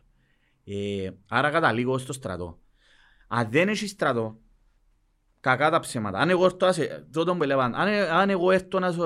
Ε, 0.64 1.10
άρα 1.28 1.50
καταλήγω 1.50 1.98
στο 1.98 2.12
στρατό. 2.12 2.58
Αν 3.28 3.48
δεν 3.50 3.68
έχεις 3.68 3.90
στρατό, 3.90 4.38
κακά 5.40 5.70
τα 5.70 5.80
ψέματα. 5.80 6.18
Αν 6.18 6.30
εγώ 6.30 6.44
έρθω, 6.44 6.66
να 6.66 6.72
σε- 6.72 7.06
τότε 7.12 7.32
που 7.34 7.42
έλεγαν, 7.42 7.74
αν, 7.74 7.88
αν 7.88 8.30
εγώ 8.30 8.50
έρθω 8.50 8.78
να 8.78 8.92
σου, 8.92 9.00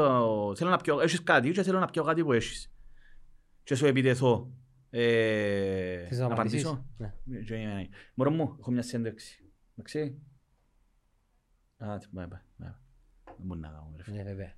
θέλω 0.57 0.70
να 0.70 0.76
πιω, 0.76 1.01
έχεις 1.01 1.22
κάτι 1.22 1.51
και 1.51 1.62
θέλω 1.62 1.78
να 1.78 1.87
πιω 1.87 2.03
κάτι 2.05 2.22
που 2.24 2.32
έχεις. 2.32 2.72
Και 3.62 3.74
σου 3.74 3.87
επιτεθώ. 3.87 4.51
Ε, 4.91 6.07
Θες 6.07 6.18
να 6.18 6.26
να 6.28 6.32
απαντήσεις; 6.35 6.64
απαντήσω. 6.64 6.87
Ναι. 7.24 7.39
Και 7.41 7.55
είμαι, 7.55 7.72
ναι. 7.74 7.89
Μωρό 8.14 8.30
μου, 8.30 8.57
έχω 8.61 8.70
μια 8.70 8.82
συνέντευξη. 8.82 9.53
Εντάξει. 9.72 10.18
Α, 11.76 11.99
τι 11.99 12.07
πάει, 12.12 12.26
πάει, 12.28 12.41
πάει. 12.59 12.72
Δεν 13.24 13.37
μπορεί 13.47 13.61
να 13.61 13.68
κάνω, 13.68 13.93
ρε 13.97 14.03
φίλε. 14.03 14.16
Ναι, 14.16 14.22
βέβαια. 14.22 14.55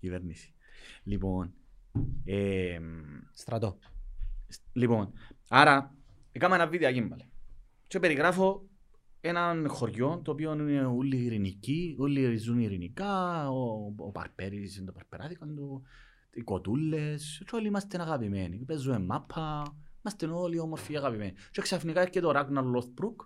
Κυβέρνηση. 0.00 0.54
Λοιπόν, 1.02 1.52
ε, 2.24 2.78
Στρατό. 3.32 3.78
λοιπόν, 4.72 5.12
άρα, 5.48 5.94
έκανα 6.32 6.54
ένα 6.54 6.66
βίντεο 6.66 7.08
πάλι. 7.08 7.30
Και 7.86 7.98
περιγράφω 7.98 8.67
έναν 9.20 9.68
χωριό 9.68 10.20
το 10.24 10.30
οποίο 10.30 10.52
είναι 10.52 10.84
όλοι 10.84 11.16
ειρηνικοί, 11.16 11.96
όλοι 11.98 12.36
ζουν 12.36 12.58
ειρηνικά, 12.58 13.48
ο, 13.50 13.92
ο 13.96 14.10
Παρπέρης 14.10 14.76
είναι 14.76 14.86
το 14.86 14.92
Παρπεράδικο 14.92 15.46
του, 15.46 15.82
οι 16.32 16.40
κοτούλες, 16.40 17.42
και 17.46 17.56
όλοι 17.56 17.66
είμαστε 17.66 18.00
αγαπημένοι. 18.00 18.56
Παίζουμε 18.56 18.98
μάπα, 18.98 19.62
είμαστε 19.98 20.26
όλοι 20.26 20.58
όμορφοι 20.58 20.96
αγαπημένοι. 20.96 21.32
Και 21.50 21.60
ξαφνικά 21.60 22.00
έρχεται 22.00 22.26
ο 22.26 22.30
Ράγναρ 22.30 22.64
Λοθμπρουκ, 22.64 23.20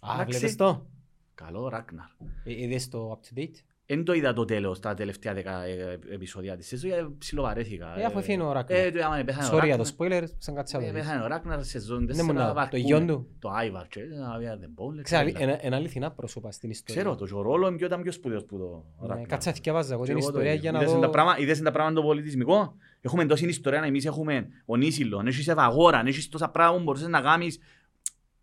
Α, 0.00 0.14
Εντάξει. 0.14 0.38
βλέπεις 0.38 0.56
το. 0.56 0.86
καλό 1.34 1.68
Ράγναρ. 1.68 2.08
Ε, 2.44 2.62
Είδες 2.62 2.88
το 2.88 3.10
up 3.10 3.26
to 3.34 3.38
date; 3.38 3.54
Δεν 3.90 4.04
το 4.04 4.12
είδα 4.12 4.32
το 4.32 4.44
τέλος, 4.44 4.80
τα 4.80 4.94
τελευταία 4.94 5.34
δέκα 5.34 5.64
ε, 5.64 5.98
επεισόδια 6.10 6.56
της 6.56 6.66
σεζόν, 6.66 6.90
γιατί 6.90 7.14
ψιλοβαρέθηκα. 7.18 7.98
Ε, 7.98 8.04
αφού 8.04 8.18
έφυγε 8.18 8.42
ο 8.42 8.52
Ράγναρ. 8.52 8.78
Ε, 8.84 8.90
το 8.90 9.04
άμα 9.04 9.22
πέθανε 9.24 9.46
ο 9.46 9.58
Sorry 9.58 9.64
για 9.64 9.76
το 9.76 9.84
Ράγναρ. 9.98 10.22
spoiler, 10.22 10.28
σαν 10.38 10.54
κάτσε 10.54 10.76
να 10.76 10.82
Ε, 10.82 10.86
το 10.86 10.92
δεις. 10.92 11.02
Πέθανε 11.02 11.24
ο 11.24 11.26
Ράγναρ 11.26 11.58
σε 11.58 11.64
σεζόν 11.64 12.06
Δεν 12.06 12.16
μου 12.20 12.26
να- 12.26 12.32
τέσσερα 12.32 12.48
το 12.48 12.54
βαρκούμε. 12.54 12.80
γιον 12.82 13.06
του. 13.06 13.26
Το 13.38 13.48
Άιβαρ, 13.50 13.86
και 13.88 14.00
αβία 14.34 14.56
δεν 14.56 14.70
πω. 14.74 14.92
Ξέρω, 15.02 15.28
είναι 15.28 15.60
είναι 15.62 15.76
αληθινά 15.76 16.10
πρόσωπα 16.10 16.50
στην 16.50 16.70
ιστορία. 16.70 17.00
Ξέρω, 17.02 17.16
το 17.16 17.26
και 17.26 17.34
ο 17.34 17.42
ρόλο 17.42 17.74
ποιο 17.74 17.86
ήταν 17.86 18.02
πιο 18.02 18.12
σπουδαίος 18.12 18.44
που 18.44 18.58
το 18.58 18.84
Ναι, 19.00 19.08
Ράγναρ. 19.08 19.26
Κάτσε 19.26 19.48
να 19.48 19.54
θκιαβάζω 19.54 19.92
εγώ 19.92 20.02
Και 20.04 20.08
την 20.12 20.16
εγώ 20.18 20.26
το 20.26 20.32
ιστορία 20.38 20.50
ίδιο. 20.54 20.62
για 20.70 20.72
να 20.72 20.78
Είδες 20.78 20.92
δω... 20.94 21.00
τα 21.00 21.10
πράγμα- 21.10 21.38
Είδες 21.38 21.60
τα 21.62 21.70
πράγματα 21.70 22.00
το 22.00 22.06
πολιτισμικό; 22.06 22.74
Έχουμε 23.00 23.26
τόση 23.26 23.46
ιστορία, 23.48 23.82
εμείς 23.82 24.04
έχουμε 24.06 24.48
Ονήσιλο, 24.64 25.22
έχεις 25.26 25.48
Ευαγόρα, 25.48 26.02
έχεις 26.06 26.28
τόσα 26.28 26.48
πράγματα 26.50 26.78
που 26.78 26.84
μπορούσες 26.84 27.08
να 27.08 27.20
κάνεις. 27.20 27.58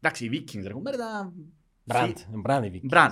Εντάξει, 0.01 0.25
οι 0.25 0.29
Vikings, 0.33 0.63
ρε 0.67 0.73
κουμπάρε, 0.73 0.97
τα... 0.97 1.33
Brand, 1.83 2.17
brand 2.29 2.63
οι 2.63 2.69
Vikings. 2.69 2.85
Brand. 2.87 3.11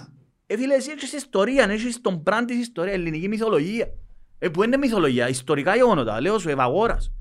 Ε, 0.54 0.58
φίλε, 0.58 0.74
εσύ 0.76 0.92
έχεις 0.92 1.14
ιστορία, 1.14 1.64
έχεις 1.70 2.02
τον 2.02 2.16
brand 2.18 2.48
της 2.48 2.58
ιστορίας, 2.60 2.96
ελληνική 2.96 3.28
μυθολογία. 3.28 3.94
Ε, 4.40 4.50
που 4.50 4.64
είναι 4.64 4.78
μυθολογία, 4.78 5.30
ιστορικά 5.30 5.76
γεγονότα, 5.76 6.22
λέω 6.22 6.40
σου, 6.40 6.50
Ευαγόρας. 6.50 7.12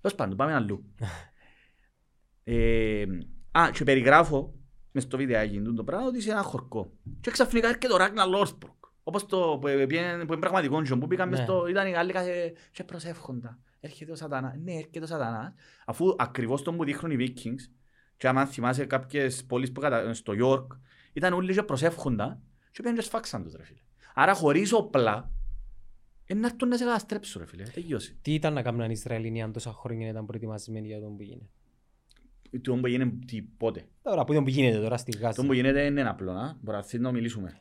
Τέλος 0.00 0.16
πάντων, 0.16 0.36
πάμε 0.36 0.54
αλλού. 0.54 0.84
ε, 2.44 3.04
α, 3.50 3.70
και 3.72 3.84
περιγράφω 3.84 4.54
μες 4.92 5.02
στο 5.02 5.16
βιντεάκι 5.16 5.60
του 5.60 5.74
το 5.74 5.84
πράγμα 5.84 6.06
ότι 6.06 6.18
είσαι 6.18 6.30
ένα 6.30 6.42
χωρκό. 6.42 6.92
Και 7.20 7.30
ξαφνικά 7.30 7.68
έρχεται 7.68 7.92
ο 7.92 7.96
Ράγναρ 7.96 8.24
Λόθμπροκ. 8.24 8.74
Όπως 9.02 9.26
το 9.26 9.58
που, 9.60 9.66
πήγαινε- 9.88 10.24
που 10.24 10.32
είναι 10.32 10.40
πραγματικό 10.40 10.82
τζον, 10.82 11.00
που 11.00 11.06
πήγαν 11.06 11.28
μες 11.28 11.38
Ναι. 11.38 11.44
στο, 11.44 11.66
ήταν 11.66 11.86
οι 11.86 11.90
Γάλλοι 11.90 12.12
κάθε... 12.12 12.52
και 12.72 12.84
προσεύχοντα. 12.84 13.58
Έρχεται 13.80 14.12
ο 14.12 14.14
σατανάς. 14.14 14.54
Ναι, 14.64 14.72
έρχεται 14.72 15.00
ο 15.02 15.06
σατανάς. 15.06 15.54
Αφού 15.86 16.14
ακριβώς 16.18 16.62
τον 16.62 16.76
που 16.76 16.84
δείχνουν 16.84 17.20
οι 17.20 17.32
Vikings 17.34 17.72
και 18.16 18.28
άμα 18.28 18.46
θυμάσαι 18.46 18.84
κάποιες 18.84 19.44
πόλεις 19.44 19.72
που 19.72 19.80
κατα... 19.80 20.14
στο 20.14 20.32
York 20.42 20.66
ήταν 21.12 21.32
όλοι 21.32 21.54
και 21.54 21.62
προσεύχοντα 21.62 22.40
και 22.76 22.82
πήγαν 22.82 22.96
και 22.96 23.02
σφάξαν 23.04 23.42
τους 23.42 23.54
ρε 23.54 23.62
φίλε. 23.64 23.78
Άρα 24.14 24.34
χωρίς 24.34 24.72
όπλα 24.72 25.30
είναι 26.26 26.40
να 26.40 26.46
έρθουν 26.46 26.68
να 26.68 26.76
σε 26.76 26.84
καταστρέψουν 26.84 27.40
ρε 27.40 27.46
φίλε. 27.46 27.62
Τελειώσει. 27.62 28.16
Τι 28.22 28.34
ήταν 28.34 28.52
να 28.52 28.62
κάνουν 28.62 28.80
οι 28.80 28.92
Ισραηλινοί 28.92 29.42
αν 29.42 29.52
τόσα 29.52 29.72
χρόνια 29.72 30.08
ήταν 30.08 30.26
προετοιμασμένοι 30.26 30.86
για 30.86 31.00
τον 31.00 31.16
που 31.16 31.22
γίνεται. 31.22 31.50
Το 32.62 32.74
που 32.74 32.86
γίνεται 32.86 33.16
τι, 33.26 33.42
πότε; 33.42 33.84
Τώρα 34.02 34.24
που 34.24 34.32
δεν 34.32 34.46
γίνεται 34.46 34.78
τώρα 34.78 34.96
στη 34.96 35.12
Το 35.12 35.18
Γάζα. 35.18 35.46
που 35.46 35.52
γίνεται 35.52 35.84
είναι 35.84 36.08
απλό, 36.08 36.32
να. 36.32 36.56
Μπορεί 36.60 36.78
να 36.98 37.12
μιλήσουμε. 37.12 37.58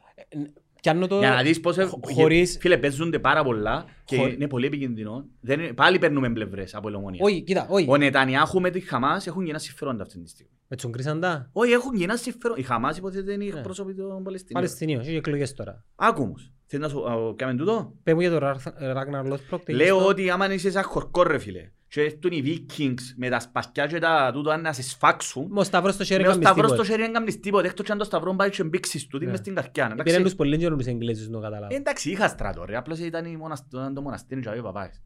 Κι 0.80 0.90
αν 0.90 1.08
το... 1.08 1.18
Για 1.18 1.30
να 1.30 1.42
δεις 1.42 1.60
πώς... 1.60 1.78
χω- 1.78 2.00
χωρίς- 2.12 2.58
Φίλε, 2.60 2.78
παίζονται 2.78 3.20
πάρα 3.20 3.44
πολλά 3.44 3.86
και 4.06 4.18
Χω- 4.18 4.32
είναι 4.34 4.48
πολύ 4.48 4.66
επικίνδυνο. 4.66 5.26
Δεν 5.42 5.60
είναι... 5.60 5.74
Πάλι 5.74 6.00
παίρνουμε 6.00 6.30
πλευρές 6.34 6.76
από 6.76 6.88
ελομονία. 6.88 7.20
Όχι, 7.24 7.42
κοίτα, 7.42 7.68
όχι. 7.70 7.90
Ο 7.90 7.98
Νετανιάχου 7.98 8.60
με 8.62 8.70
τη 8.70 8.80
Χαμάς 8.80 9.28
έχουν 9.28 9.44
γεννά 9.44 9.60
συμφέροντα 9.60 10.04
αυτή 10.04 10.20
τη 10.20 10.30
στιγμή. 10.30 10.52
Με 10.68 10.76
τους 10.76 10.90
κρίσαντα. 10.92 11.50
Όχι, 11.52 11.72
έχουν 11.72 11.96
γεννά 11.96 12.16
συμφέροντα. 12.18 12.60
Η 12.60 12.64
Χαμάς 12.64 12.98
υποτίθεται 12.98 13.34
είναι 13.34 13.44
η 13.46 13.50
Ναι. 13.52 13.58
εκπρόσωπη 13.58 13.94
των 13.94 14.08
Παλαιστινίων. 14.24 14.54
Παλαιστινίος, 14.54 15.08
έχει 15.08 15.16
εκλογές 15.16 15.54
τώρα. 15.54 15.84
Άκου 15.96 16.24
όμως. 16.24 16.52
Θέλεις 16.66 16.86
να 16.86 16.92
σου 16.92 17.10
α, 17.10 17.36
κάνουμε 17.36 17.58
τούτο. 17.60 17.94
Πες 18.04 18.14
μου 18.14 18.20
για 18.20 18.30
το 18.32 18.40
Ράγναρ 18.94 19.26
Λόσπροκ. 19.28 19.70
Λέω 19.70 20.06
ότι 20.08 20.30
άμα 20.30 20.54
είσαι 20.54 20.72
σαν 20.72 20.84
χορκό 20.84 21.24
ρε 21.24 21.38
φίλε 21.38 21.70
και 21.88 22.02
έρθουν 22.02 22.32
οι 22.32 22.44
Vikings 22.46 23.00
με 23.16 23.30
τα 23.30 23.40
σπαθιά 23.40 23.88
και 23.88 24.00
τα 24.00 24.32
τούτο 24.34 24.56
να 24.58 24.74
σε 24.74 24.82
σφάξουν 24.82 25.58
Ο 25.58 25.64
Σταύρος 25.64 25.94
στο 25.94 26.04
χέρι 26.04 26.22
με 26.22 26.28
ο 26.28 26.32
έκαμε 26.32 26.46
σταυρός 26.46 26.66
στο 26.70 26.76
τίποτε. 26.76 26.92
χέρι 26.92 27.02
δεν 27.04 27.14
κάνεις 27.14 27.40
τίποτα 27.40 27.68
εκτός 27.68 27.86
και 27.86 27.92
αν 27.92 27.98
το 27.98 28.04
σταυρό 28.04 28.36
πάει 28.36 28.50
και 28.50 28.64
μπήξεις 28.64 29.08
του, 29.08 29.18
τι 29.18 29.26
Ναι. 29.26 29.32
μες 29.32 29.40
στην 29.40 29.56
καρκιά. 29.56 29.84
Πήραν 29.86 30.00
εντάξει. 30.00 30.24
τους 30.24 30.36
πολύ 30.36 30.58
καιρό 30.58 30.76
τους 30.76 30.86
Εγγλέζους 30.86 31.30
να 31.30 31.40
καταλάβω. 31.40 31.76
Εντάξει, 31.76 32.10
είχα 32.12 32.28
στρατό 32.28 32.66
ρε, 32.66 32.76
απλώς 32.78 33.00
ήταν 33.00 33.26
η 33.26 33.38
μονασ- 33.38 33.74
ήταν 33.74 33.94
το 33.94 34.02
μοναστήρι 34.02 34.42
και 34.42 34.50
οι 34.58 34.62
παπάες 34.62 35.02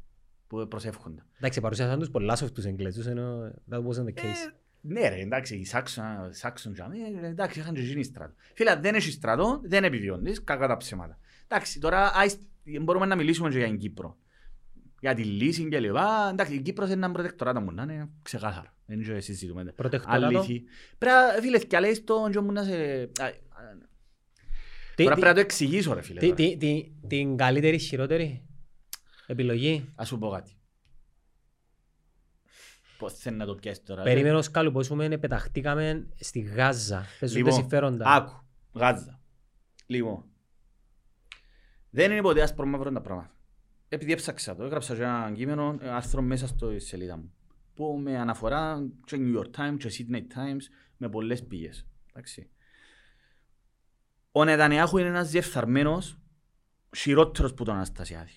που 0.47 0.67
προσεύχονται. 0.67 1.21
Εντάξει, 1.37 1.61
παρουσιάσαν 1.61 1.99
τους 1.99 2.09
πολλά 2.09 2.37
soft 2.39 2.51
τους 2.53 2.65
Εγγλέζους, 2.65 3.05
ενώ 3.05 3.51
that 3.71 3.77
wasn't 3.77 4.05
the 4.05 4.21
case. 4.21 4.53
Ε, 4.83 4.93
Ναι 4.93 5.09
ρε, 5.09 5.15
εντάξει, 5.21 5.55
οι 5.55 5.65
Σάξον, 5.65 6.05
Σάξον 6.31 6.73
και 6.73 6.81
αμέ, 6.81 6.95
εντάξει, 7.23 7.59
είχαν 7.59 7.73
και 7.73 7.81
γίνει 7.81 8.03
στρατό. 8.03 8.33
Φίλε, 8.53 8.71
αν 8.71 8.81
δεν 8.81 8.95
έχει 8.95 9.11
στρατό, 9.11 9.61
δεν 9.63 9.83
επιβιώνεις, 9.83 10.43
κακά 10.43 10.67
τα 10.67 10.77
ψέματα. 10.77 11.19
Εντάξει, 11.47 11.79
τώρα 11.79 12.11
άις- 12.15 12.39
μπορούμε 12.81 13.05
να 13.05 13.15
μιλήσουμε 13.15 13.49
και 13.49 13.57
για 13.57 13.67
την 13.67 13.77
Κύπρο. 13.77 14.17
Για 15.01 15.13
τη 15.13 15.23
λύση 15.23 15.67
και 15.67 15.79
λοιπά. 15.79 16.29
Εντάξει, 16.31 16.53
η 16.55 16.59
Κύπρος 16.61 16.87
είναι 16.87 17.05
ένα 17.05 17.11
προτεκτοράτο 17.11 17.61
μου, 17.61 17.71
να 17.71 17.83
είναι 17.83 18.09
ξεκάθαρο. 18.21 18.67
Δεν 18.85 18.99
είναι 19.01 19.13
και 19.13 19.19
συζητούμε. 19.19 19.63
Προτεκτοράτο; 19.63 20.25
Αλήθη. 20.25 20.63
Πρέπει 20.97 21.15
να, 21.35 21.41
φίλε, 21.41 21.59
κι 21.59 21.75
αλέεις 21.75 22.03
το 22.03 22.29
και 22.31 22.39
μου 22.39 22.51
να 22.51 22.63
σε... 22.63 22.71
α, 22.73 23.25
α, 23.25 23.31
Τι- 24.95 25.03
Τώρα 25.03 25.15
τι- 25.15 25.21
πρέπει 25.21 25.21
να 25.21 25.33
το 25.33 25.39
εξηγήσω 25.39 25.93
ρε 25.93 26.01
φίλε. 26.01 26.19
τι- 26.19 26.25
τώρα. 26.25 26.35
τι- 26.35 26.57
τι- 26.57 27.07
Την 27.07 27.37
καλύτερη, 27.37 27.77
χειρότερη 27.77 28.43
επιλογή; 29.27 29.89
Ας 29.95 30.07
σου 30.07 30.17
πω 30.17 30.29
κάτι. 30.29 30.51
Πώς 32.99 33.13
θέλει 33.13 33.37
να 33.37 33.45
το 33.45 33.55
πιάσεις 33.55 33.83
τώρα. 33.83 34.03
Περίμενε 34.03 34.35
ως 34.35 34.51
κάλου 34.51 34.71
πως 34.71 34.87
πούμε, 34.87 35.17
πεταχτήκαμε 35.17 36.07
στη 36.19 36.39
Γάζα. 36.39 37.05
Παίζονται 37.19 37.41
Λοιπόν, 37.41 37.59
συμφέροντα. 37.59 38.05
Άκου, 38.15 38.43
Γάζα. 38.73 39.19
Λοιπόν, 39.85 40.23
δεν 41.89 42.11
είναι 42.11 42.21
ποτέ 42.21 42.41
άσπρο 42.41 42.65
μαύρο 42.65 42.91
τα 42.91 43.01
πράγματα. 43.01 43.33
Επειδή 43.89 44.11
έψαξα 44.11 44.55
το, 44.55 44.63
έγραψα 44.63 44.95
και 44.95 45.01
ένα 45.01 45.31
κείμενο, 45.35 45.77
ε, 45.81 45.89
άρθρο 45.89 46.21
μέσα 46.21 46.47
στο 46.47 46.79
σελίδα 46.79 47.17
μου. 47.17 47.33
Που 47.73 47.99
με 48.03 48.17
αναφορά 48.17 48.89
και 49.05 49.17
New 49.19 49.39
York 49.39 49.49
Times 49.59 49.77
και 49.77 49.91
Sydney 49.97 50.17
Times 50.17 50.61
με 50.97 51.09
πολλές 51.09 51.43
πηγές. 51.43 51.87
Εντάξει. 52.09 52.49
Ο 54.31 54.43
Νετανιάχου 54.43 54.97
είναι 54.97 55.07
ένας 55.07 55.29
διεφθαρμένος 55.29 56.19
χειρότερος 56.97 57.53
που 57.53 57.63
τον 57.63 57.75
Αναστασιάδη. 57.75 58.33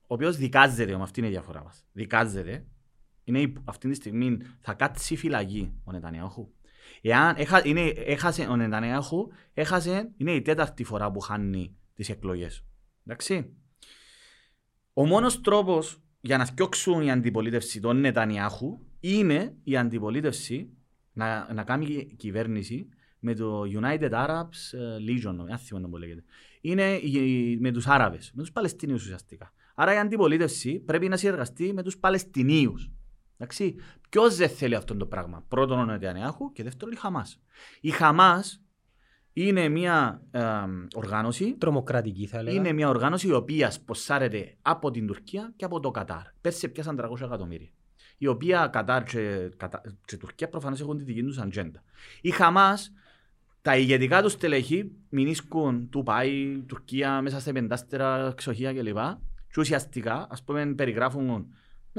Ο 0.00 0.14
οποίος 0.14 0.36
δικάζεται, 0.36 0.96
με 0.96 1.02
αυτή 1.02 1.18
είναι 1.18 1.28
η 1.28 1.32
διαφορά 1.32 1.62
μας. 1.62 1.84
Δικάζεται. 1.92 2.64
Είναι, 3.30 3.40
υπ- 3.40 3.68
αυτή 3.68 3.88
τη 3.88 3.94
στιγμή 3.94 4.38
θα 4.60 4.72
κάτσει 4.74 5.16
φυλακή 5.16 5.72
ο 5.84 5.92
Νετανιάχου. 5.92 6.48
Εάν 7.02 7.34
έχα, 7.38 7.66
είναι, 7.66 7.80
έχασε, 7.96 8.42
ο 8.50 8.56
Νετανιάχου 8.56 9.28
έχασε, 9.54 10.10
είναι 10.16 10.32
η 10.32 10.42
τέταρτη 10.42 10.84
φορά 10.84 11.10
που 11.10 11.20
χάνει 11.20 11.76
τις 11.94 12.08
εκλογές. 12.08 12.64
Εντάξει. 13.06 13.52
Ο 14.92 15.06
μόνος 15.06 15.40
τρόπος 15.40 16.00
για 16.20 16.36
να 16.36 16.44
φτιάξουν 16.44 17.02
η 17.02 17.10
αντιπολίτευσης 17.10 17.80
των 17.80 18.00
Νετανιάχου 18.00 18.78
είναι 19.00 19.54
η 19.62 19.76
αντιπολίτευση 19.76 20.70
να, 21.12 21.52
να 21.54 21.62
κάνει 21.64 22.06
κυβέρνηση 22.16 22.88
με 23.18 23.34
το 23.34 23.62
United 23.80 24.10
Arabs 24.10 24.78
ε, 24.78 24.96
Legion, 25.08 25.34
αν 25.50 25.58
θυμάμαι 25.58 25.88
πώς 25.88 26.00
λέγεται. 26.00 26.24
Είναι 26.60 26.92
η- 26.96 27.56
με 27.60 27.70
τους 27.70 27.86
Άραβες, 27.86 28.30
με 28.34 28.42
τους 28.42 28.52
Παλαιστινίους 28.52 29.02
ουσιαστικά. 29.02 29.52
Άρα 29.74 29.94
η 29.94 29.96
αντιπολίτευση 29.98 30.78
πρέπει 30.78 31.08
να 31.08 31.16
συνεργαστεί 31.16 31.72
με 31.72 31.82
τους 31.82 31.98
Παλαιστινίους. 31.98 32.90
Εντάξει. 33.40 33.74
Ποιος 34.08 34.36
δεν 34.36 34.48
θέλει 34.48 34.74
αυτό 34.74 34.96
το 34.96 35.06
πράγμα; 35.06 35.44
Πρώτον 35.48 35.78
ο 35.78 35.84
Νετανιάχου 35.84 36.52
και 36.52 36.62
δεύτερον 36.62 36.94
η 36.94 36.96
Χαμάς. 36.96 37.40
Η 37.80 37.90
Χαμάς 37.90 38.62
είναι 39.32 39.68
μια 39.68 40.22
ε, 40.30 40.40
οργάνωση 40.94 41.56
Τρομοκρατική 41.58 42.26
θα 42.26 42.38
έλεγα. 42.38 42.56
είναι 42.56 42.72
μια 42.72 42.88
οργάνωση 42.88 43.28
η 43.28 43.32
οποία 43.32 43.70
σποσάρεται 43.70 44.56
από 44.62 44.90
την 44.90 45.06
Τουρκία 45.06 45.52
και 45.56 45.64
από 45.64 45.80
το 45.80 45.90
Κατάρ. 45.90 46.22
Πέρσι 46.40 46.68
πιάσαν 46.68 47.00
300 47.00 47.20
εκατομμύρια. 47.20 47.68
Η 48.18 48.26
οποία 48.26 48.66
Κατάρ 48.66 49.04
και, 49.04 49.50
Κατα... 49.56 49.82
και 50.04 50.16
Τουρκία 50.16 50.48
προφανώς 50.48 50.80
έχουν 50.80 50.96
τη 50.96 51.04
δική 51.04 51.22
τους 51.22 51.38
ατζέντα. 51.38 51.82
Η 52.20 52.30
Χαμάς, 52.30 52.92
τα 53.62 53.76
ηγετικά 53.76 54.22
τους 54.22 54.32
στελέχη, 54.32 54.92
μηνίσκουν 55.08 55.88
του 55.90 56.02
πάει 56.02 56.62
Τουρκία 56.66 57.20
μέσα 57.20 57.40
σε 57.40 57.52
πεντάστερα 57.52 58.32
ξοχεία 58.36 58.72
κλπ. 58.74 58.98
Και 59.52 59.60
ουσιαστικά, 59.60 60.26
ας 60.30 60.42
πούμε, 60.42 60.74
περιγράφουν 60.74 61.46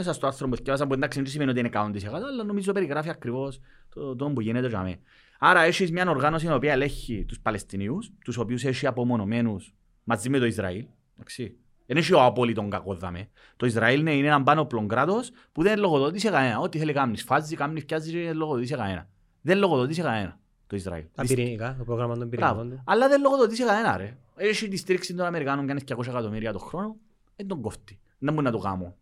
μέσα 0.01 0.13
στο 0.13 0.27
άρθρο 0.27 0.49
που 0.49 0.55
διάβασα, 0.55 0.87
που 0.87 0.93
εντάξει 0.93 1.19
δεν 1.21 1.29
σημαίνει 1.29 1.49
ότι 1.49 1.59
είναι 1.59 1.69
100%, 1.73 1.79
αλλά 2.13 2.43
νομίζω 2.43 2.71
περιγράφει 2.71 3.09
ακριβώς 3.09 3.59
το, 3.89 4.15
το 4.15 4.29
που 4.29 4.41
γίνεται 4.41 4.67
για 4.67 4.81
μένα. 4.81 4.97
Άρα 5.39 5.61
έχεις 5.61 5.91
μια 5.91 6.09
οργάνωση 6.09 6.45
η 6.45 6.51
οποία 6.51 6.71
ελέγχει 6.71 7.25
τους 7.27 7.39
Παλαιστινίους, 7.39 8.11
τους 8.23 8.37
οποίους 8.37 8.63
έχει 8.63 8.87
απομονωμένους 8.87 9.73
μαζί 10.03 10.29
με 10.29 10.39
το 10.39 10.45
Ισραήλ. 10.45 10.85
Εντάξει. 11.13 11.55
Δεν 11.85 11.97
έχει 11.97 12.13
ο 12.13 12.23
απόλυτον 12.23 12.69
κακό 12.69 12.95
δάμε. 12.95 13.29
Το 13.57 13.65
Ισραήλ 13.65 14.03
ναι, 14.03 14.15
είναι 14.15 14.27
ένα 14.27 14.43
πάνω 14.43 14.67
κράτος 14.87 15.31
που 15.51 15.63
δεν 15.63 15.79
λογοδοτεί 15.79 16.19
σε 16.19 16.29
κανένα. 16.29 16.59
Ό,τι 16.59 16.77
θέλει 16.77 16.93
κάνεις, 16.93 17.23
φάζει, 17.23 17.55
κάνεις, 17.55 17.81
φτιάζει 17.81 18.11
και 18.11 18.23
δεν 18.23 18.35
λογοδοτεί 18.35 18.65
σε 18.65 18.75
κανένα. 18.75 19.09
Δεν 19.41 19.57
λογοδοτεί 19.57 19.93
σε 19.93 20.01
κανένα 20.01 20.39
το 20.67 20.75
Ισραήλ. 20.75 21.05
Τα 21.15 21.23
πυρηνικά, 21.23 21.75
το 21.77 21.83
πρόγραμμα 21.83 22.17
των 22.17 22.27
Μπράβο. 22.27 22.53
πυρηνικών. 22.53 22.77
του. 22.77 22.91
Αλλά 22.91 23.07
δεν 23.07 23.21
λογοδοτεί 23.21 23.55
σε 23.55 23.63
κανένα, 23.65 23.97
ρε. 23.97 24.17
Έχει 24.35 24.67
τη 24.67 24.77
στήριξη 24.77 25.15
των 25.15 25.25
Αμερικάνων, 25.25 25.67
κάνει 25.67 25.81
200 25.87 26.07
εκατομμύρια 26.07 26.51
το 26.51 26.59
χρόνο, 26.59 26.95
δεν 27.35 27.47
τον 27.47 27.61
κόφτει. 27.61 27.99
Δεν 28.19 28.33
μπορεί 28.33 28.45
να 28.45 28.51
το 28.51 28.57
κάνω. 28.57 28.95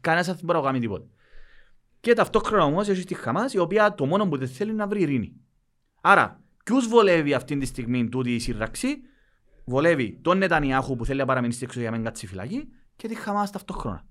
Κανένας 0.00 0.26
δεν 0.26 0.36
μπορεί 0.42 0.52
να 0.52 0.58
το 0.58 0.66
κάνει 0.66 0.78
τίποτα. 0.78 1.06
Και 2.00 2.12
ταυτόχρονα 2.12 2.64
όμως 2.64 2.88
έχει 2.88 3.04
τη 3.04 3.14
Χαμάς, 3.14 3.52
η 3.52 3.58
οποία 3.58 3.94
το 3.94 4.06
μόνο 4.06 4.28
που 4.28 4.36
δεν 4.38 4.48
θέλει 4.48 4.70
είναι 4.70 4.78
να 4.78 4.86
βρει 4.88 5.00
ειρήνη. 5.00 5.32
Άρα, 6.00 6.40
ποιους 6.64 6.88
βολεύει 6.88 7.34
αυτή 7.34 7.58
τη 7.58 7.66
στιγμή 7.66 8.08
τούτη 8.08 8.34
η 8.34 8.38
σύραξη, 8.38 8.96
βολεύει 9.64 10.18
τον 10.22 10.38
Νετανιάχου 10.38 10.96
που 10.96 11.04
θέλει 11.04 11.18
να 11.18 11.24
παραμείνει 11.26 11.52
στη 11.52 11.64
εξωτερική 11.64 11.90
για 11.90 11.90
να 11.90 11.96
μην 11.96 12.06
κάτσει 12.14 12.26
φυλακή 12.26 12.68
και 12.96 13.08
τη 13.08 13.14
Χαμάς 13.14 13.50
ταυτόχρονα. 13.50 14.06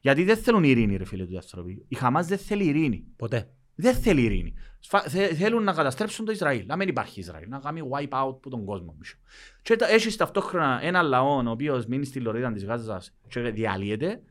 Γιατί 0.00 0.24
δεν 0.24 0.36
θέλουν 0.36 0.64
ειρήνη, 0.64 0.96
ρε 0.96 1.04
φίλε 1.04 1.26
του 1.26 1.36
άνθρωποι. 1.36 1.84
Η 1.88 1.94
Χαμάς 1.94 2.26
δεν 2.26 2.38
θέλει 2.38 2.64
ειρήνη. 2.64 3.04
Ποτέ. 3.16 3.48
Δεν 3.74 3.94
θέλει 3.94 4.22
ειρήνη. 4.22 4.54
Σφα- 4.78 5.08
θε- 5.08 5.34
θέλουν 5.36 5.62
να 5.62 5.72
καταστρέψουν 5.72 6.24
το 6.24 6.32
Ισραήλ. 6.32 6.66
Να 6.66 6.76
μην 6.76 6.88
υπάρχει 6.88 7.20
Ισραήλ. 7.20 7.48
Να 7.48 7.58
κάνει 7.58 7.80
wipe 7.90 8.26
out 8.26 8.40
που 8.40 8.48
τον 8.48 8.64
κόσμο. 8.64 8.96
πίσω. 8.98 9.16
Και 9.62 9.76
τα- 9.76 9.88
έχεις 9.88 10.16
ταυτόχρονα 10.16 10.78
ένα 10.82 11.02
λαό 11.02 11.36
ο 11.36 11.50
οποίος 11.50 11.86
μείνει 11.86 12.04
στη 12.04 12.20
λωρίδα 12.20 12.52
της 12.52 12.64
Γάζας 12.64 13.14
και 13.28 13.40
διαλύεται. 13.40 14.22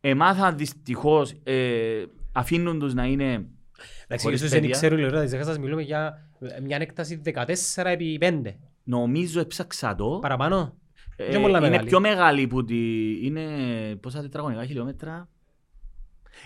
Εμάθαν 0.00 0.56
δυστυχώς 0.56 1.34
ε, 1.42 2.04
αφήνουν 2.32 2.78
τους 2.78 2.94
να 2.94 3.04
είναι. 3.04 3.46
Εντάξει, 4.04 4.24
Χωρίς 4.24 4.38
ίσως 4.38 4.50
δεν 4.50 4.60
παιδεία. 4.60 4.74
ξέρω, 4.74 4.96
λέω, 4.96 5.22
της 5.22 5.34
Γάζας 5.34 5.58
μιλούμε 5.58 5.82
για 5.82 6.28
μια 6.62 6.76
έκταση 6.80 7.20
14 7.24 7.84
επί 7.84 8.18
5. 8.20 8.42
Νομίζω 8.84 9.40
έψαξα 9.40 9.94
το. 9.94 10.18
Παραπάνω. 10.22 10.76
Ε, 11.16 11.24
είναι 11.24 11.40
πολλά 11.40 11.58
είναι 11.58 11.68
μεγάλη. 11.68 11.88
πιο 11.88 12.00
μεγάλη 12.00 12.46
που 12.46 12.64
τη. 12.64 12.76
Είναι 13.26 13.42
πόσα 14.00 14.20
τετραγωνικά 14.20 14.64
χιλιόμετρα; 14.64 15.28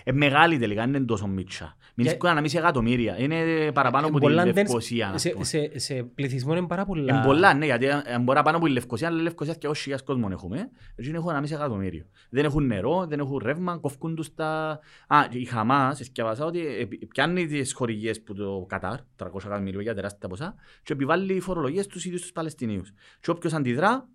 Ε, 0.03 0.11
μεγάλη 0.11 0.57
τελικά, 0.57 0.81
δεν 0.85 0.93
είναι 0.93 1.05
τόσο 1.05 1.27
μίτσα. 1.27 1.75
Μην 1.95 2.05
Για- 2.05 2.15
σκούνα 2.15 2.33
να 2.33 2.41
μην 2.41 2.49
σε 2.49 2.57
εκατομμύρια. 2.57 3.19
Είναι 3.19 3.71
παραπάνω 3.73 4.05
από 4.07 4.15
τη 4.15 4.21
Πολλά 4.21 4.43
δεν- 4.43 4.55
Λευκοσία. 4.55 5.09
να 5.11 5.17
σε- 5.17 5.29
πούμε. 5.29 5.43
σε- 5.43 5.79
Σε 5.79 6.03
πληθυσμό 6.03 6.55
είναι 6.55 6.67
πάρα 6.67 6.85
πολλά. 6.85 7.15
Είναι 7.15 7.25
πολλά, 7.25 7.53
ναι, 7.53 7.65
γιατί 7.65 7.87
αν 7.89 8.23
μπορεί 8.23 8.37
να 8.37 8.43
πάνω 8.43 8.57
από 8.57 8.65
τη 8.65 8.71
Λευκοσία, 8.71 9.07
αλλά 9.07 9.19
η 9.19 9.23
Λευκοσία 9.23 9.53
και 9.53 9.67
όσοι 9.67 9.95
κόσμο 10.05 10.27
έχουμε, 10.31 10.69
έτσι 10.95 11.11
έχουν 11.15 11.29
ένα 11.29 11.41
μισή 11.41 11.53
εκατομμύριο. 11.53 12.05
Δεν 12.29 12.45
έχουν 12.45 12.65
νερό, 12.65 13.05
δεν 13.07 13.19
έχουν 13.19 13.41
ρεύμα, 13.43 13.77
κόφκουν 13.77 14.15
τους 14.15 14.33
τα... 14.33 14.79
Α, 15.07 15.27
και 15.29 15.37
η 15.37 15.45
Χαμάς, 15.45 15.99
σκεφάσα 16.03 16.45
ότι 16.45 16.65
επι- 16.79 17.05
πιάνει 17.07 17.45
τις 17.47 17.73
χορηγίες 17.73 18.21
που 18.23 18.33
το 18.33 18.65
Κατάρ, 18.69 18.99
300 19.15 19.45
εκατομμύρια 19.45 19.81
για 19.81 19.95
τεράστια 19.95 20.29
ποσά, 20.29 20.55
και 20.83 20.93
επιβάλλει 20.93 21.39
φορολογίες 21.39 21.85
στους 21.85 22.05
ίδιους 22.05 22.21
τους 22.21 22.31
Παλαιστινίους. 22.31 22.91
Και 23.19 23.31
όποιος 23.31 23.53
αντιδρά, 23.53 24.07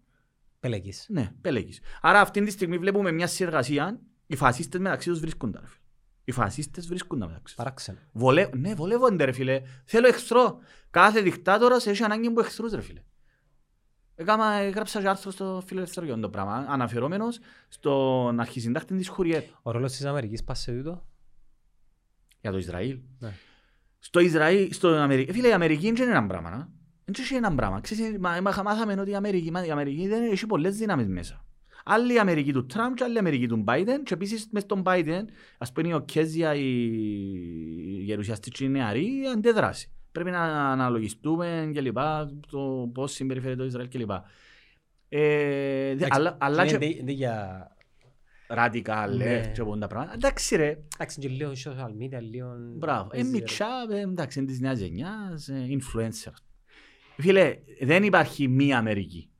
Πελέκης. 0.60 1.06
ναι, 1.08 1.30
πέλεγεις. 1.40 1.80
Άρα 2.00 2.20
αυτή 2.20 2.40
τη 2.44 2.50
στιγμή 2.50 2.78
βλέπουμε 2.78 3.12
μια 3.12 3.26
συνεργασία, 3.26 3.98
οι 4.26 4.36
φασίστες 4.36 4.80
μεταξύ 4.80 5.08
τους 5.08 5.20
βρίσκονται. 5.20 5.58
ρε 5.60 5.66
φίλε. 5.66 5.80
Οι 6.24 6.32
φασίστες 6.32 6.86
βρίσκονται 6.86 7.26
μεταξύ 7.26 7.44
τους. 7.44 7.54
Παράξενο. 7.54 7.98
Βολε... 8.12 8.48
Ναι, 8.56 8.74
βολεύονται 8.74 9.24
ρε 9.24 9.32
φίλε. 9.32 9.62
Θέλω 9.84 10.06
εχθρό. 10.06 10.58
Κάθε 10.90 11.20
δικτάτορας 11.20 11.86
έχει 11.86 12.02
ανάγκη 12.02 12.26
από 12.26 12.40
εχθρούς 12.40 12.72
ρε 12.72 12.80
φίλε. 12.80 13.02
Έκαμα, 14.18 14.52
έγραψα 14.52 15.00
και 15.00 15.08
άρθρο 15.08 15.30
στο 15.30 15.62
φιλελευθεριό 15.66 16.18
το 16.18 16.30
πράγμα, 16.30 16.66
αναφερόμενος 16.68 17.38
στον 17.68 18.40
αρχισυντάκτη 18.40 18.96
της 18.96 19.08
Χουριέτ 19.08 19.46
Ο 19.62 19.70
ρόλος 19.70 19.92
της 19.92 20.04
Αμερικής 20.04 20.44
πας 20.44 20.60
σε 20.60 20.72
τούτο; 20.72 21.06
για 22.40 22.50
το 22.50 22.58
Ισραήλ. 22.58 23.00
Ναι. 23.18 23.34
Στο 23.98 24.20
Ισραήλ, 24.20 24.72
στο 24.72 24.88
Αμερική, 24.88 25.32
φίλε, 25.32 25.48
η 25.48 25.52
Αμερική 25.52 25.92
δεν 25.92 26.02
είναι 26.08 26.16
ένα 26.16 26.26
πράγμα. 26.26 26.50
να. 26.50 26.68
Δεν 27.04 27.24
είναι 27.30 27.46
ένα 27.46 27.54
πράγμα. 27.54 27.80
Ξέρεις, 27.80 28.18
μα- 28.18 28.40
μα- 28.40 28.62
μάθαμε 28.62 29.00
ότι 29.00 29.10
η 29.10 29.14
Αμερική, 29.14 29.50
μα- 29.50 29.66
η 29.66 29.70
Αμερική 29.70 30.08
δεν 30.08 30.22
έχει 30.30 30.46
πολλές 30.46 30.76
δυνάμεις 30.76 31.06
μέσα. 31.06 31.45
Άλλη 31.88 32.14
η 32.14 32.18
Αμερική 32.18 32.52
του 32.52 32.66
Τραμπ 32.66 32.94
και 32.94 33.04
άλλη 33.04 33.14
η 33.14 33.18
Αμερική 33.18 33.46
του 33.48 33.64
Biden 33.66 34.00
και 34.04 34.14
επίσης 34.14 34.48
μες 34.50 34.62
στον 34.62 34.82
Biden, 34.86 35.22
ας 35.58 35.72
πούμε 35.72 35.88
η 35.88 35.92
Οκέζια, 35.92 36.54
η 36.54 36.62
η 37.98 38.02
γερουσιαστική 38.02 38.68
νεαρή, 38.68 39.10
αντέδραση. 39.34 39.90
Πρέπει 40.12 40.30
να 40.30 40.40
αναλογιστούμε 40.70 41.70
και 41.72 41.80
λοιπά, 41.80 42.30
το 42.50 42.90
πώς 42.94 43.12
συμπεριφέρεται 43.12 43.58
το 43.60 43.64
Ισραήλ 43.66 43.88
και 43.88 43.98
λοιπά. 43.98 44.24
Ε, 45.08 45.94
δε- 45.94 46.06
αλλά, 46.08 46.36
αλλά 46.40 46.64
Είναι- 46.66 46.78
και 46.78 46.84
είναι 46.86 47.12
για... 47.12 47.68
radical 48.48 49.08
Ναι. 49.16 49.40
left 49.40 49.52
και 49.54 49.62
πολλά 49.62 49.86
πράγματα. 49.86 50.14
Εντάξει 50.14 50.56
ρε, 50.56 50.78
Εντάξει, 50.94 51.20
και 51.20 51.28
λίγο 51.28 51.50
social 51.64 52.02
media, 52.02 52.20
λίγο... 52.30 52.54
Μπράβο. 52.76 53.08
Ε, 53.12 53.16
παίζει, 53.16 53.30
ρε. 53.30 53.38
μιτσά, 53.38 53.66
ε, 53.90 54.00
εντάξει, 54.00 54.38
είναι 54.38 54.48
της 54.48 54.60
νέας 54.60 54.78
γενιάς, 54.78 55.48
ε, 55.48 55.66
influencer. 55.70 56.32
Φίλε, 57.16 57.56
δεν 57.80 58.02
υπάρχει 58.02 58.48
μία 58.48 58.78
Αμερική. 58.78 59.30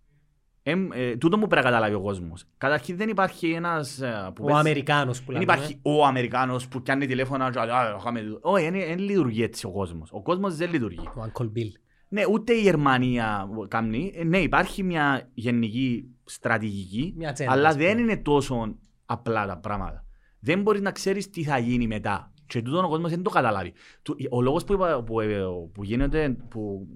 Ε, 0.69 0.75
ε, 0.93 1.17
τούτο 1.17 1.37
μου 1.39 1.47
πρέπει 1.47 1.65
να 1.65 1.71
καταλάβει 1.71 1.95
ο 1.95 2.01
κόσμος. 2.01 2.45
Καταρχήν 2.59 2.97
δεν 2.97 3.09
υπάρχει 3.09 3.51
ένας... 3.51 4.01
ε, 4.01 4.31
που 4.35 4.43
Ο 4.43 4.47
παίζει- 4.47 4.61
Αμερικάνος 4.61 5.19
που 5.23 5.33
Δεν 5.33 5.41
λέμε. 5.41 5.53
υπάρχει 5.53 5.79
ο 5.83 6.05
Αμερικάνος 6.05 6.69
που 6.69 6.83
πιάνει 6.83 7.07
τηλέφωνα 7.07 7.51
και 7.51 7.59
«Α, 7.59 7.95
είχαμε 7.99 8.21
τούτο». 8.21 8.39
Όχι, 8.43 8.71
δεν- 8.71 8.81
δεν 8.87 8.99
λειτουργεί 8.99 9.43
έτσι 9.43 9.67
ο 9.67 9.71
κόσμος. 9.71 10.09
Ο 10.13 10.23
κόσμος 10.23 10.57
δεν 10.57 10.71
λειτουργεί. 10.71 10.99
Ο 11.17 11.23
Uncle 11.33 11.45
Bill. 11.45 11.71
Ναι, 12.09 12.23
ούτε 12.31 12.53
η 12.53 12.61
Γερμανία 12.61 13.49
κάνει. 13.69 14.13
Ε, 14.17 14.25
Ναι, 14.25 14.39
υπάρχει 14.39 14.83
μια 14.83 15.29
γενική 15.35 16.05
στρατηγική, 16.25 17.15
Μια 17.17 17.29
ατζέντα, 17.29 17.53
αλλά 17.53 17.69
ας 17.69 17.75
πούμε. 17.75 17.87
δεν 17.87 17.99
είναι 17.99 18.17
τόσο 18.17 18.75
απλά 19.07 19.47
τα 19.47 19.59
πράγματα. 19.59 20.05
Δεν 20.41 20.63
μπορείς 20.63 20.81
να 20.81 20.91
ξέρεις 20.91 21.31
τι 21.31 21.43
θα 21.45 21.59
γίνει 21.59 21.87
μετά. 21.87 22.33
Και 22.47 22.63
τούτο 22.63 22.79
ο 22.79 22.89
κόσμος 22.89 23.11
δεν 23.11 23.23
το 23.23 23.31
καταλάβει. 23.31 23.73
Του- 24.03 24.17
Ο 24.31 24.41
λόγος 24.43 24.65
που, 24.65 24.73
είπα- 24.73 25.03
που, 25.03 25.21
ε, 25.21 25.39
που 25.73 25.85
γίνεται, 25.85 26.37
που 26.49 26.87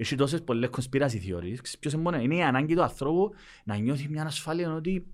έχει 0.00 0.14
τόσες 0.14 0.42
πολλές 0.42 0.68
conspiracy 0.76 1.14
theories, 1.26 1.40
ξέρεις 1.62 1.78
ποιος 1.80 1.92
είναι 1.92 2.02
μόνο, 2.02 2.16
είναι 2.20 2.34
η 2.34 2.42
ανάγκη 2.42 2.74
του 2.74 2.82
ανθρώπου 2.82 3.30
να 3.64 3.76
νιώθει 3.76 4.08
μια 4.08 4.24
ασφάλεια 4.24 4.74
ότι 4.74 5.06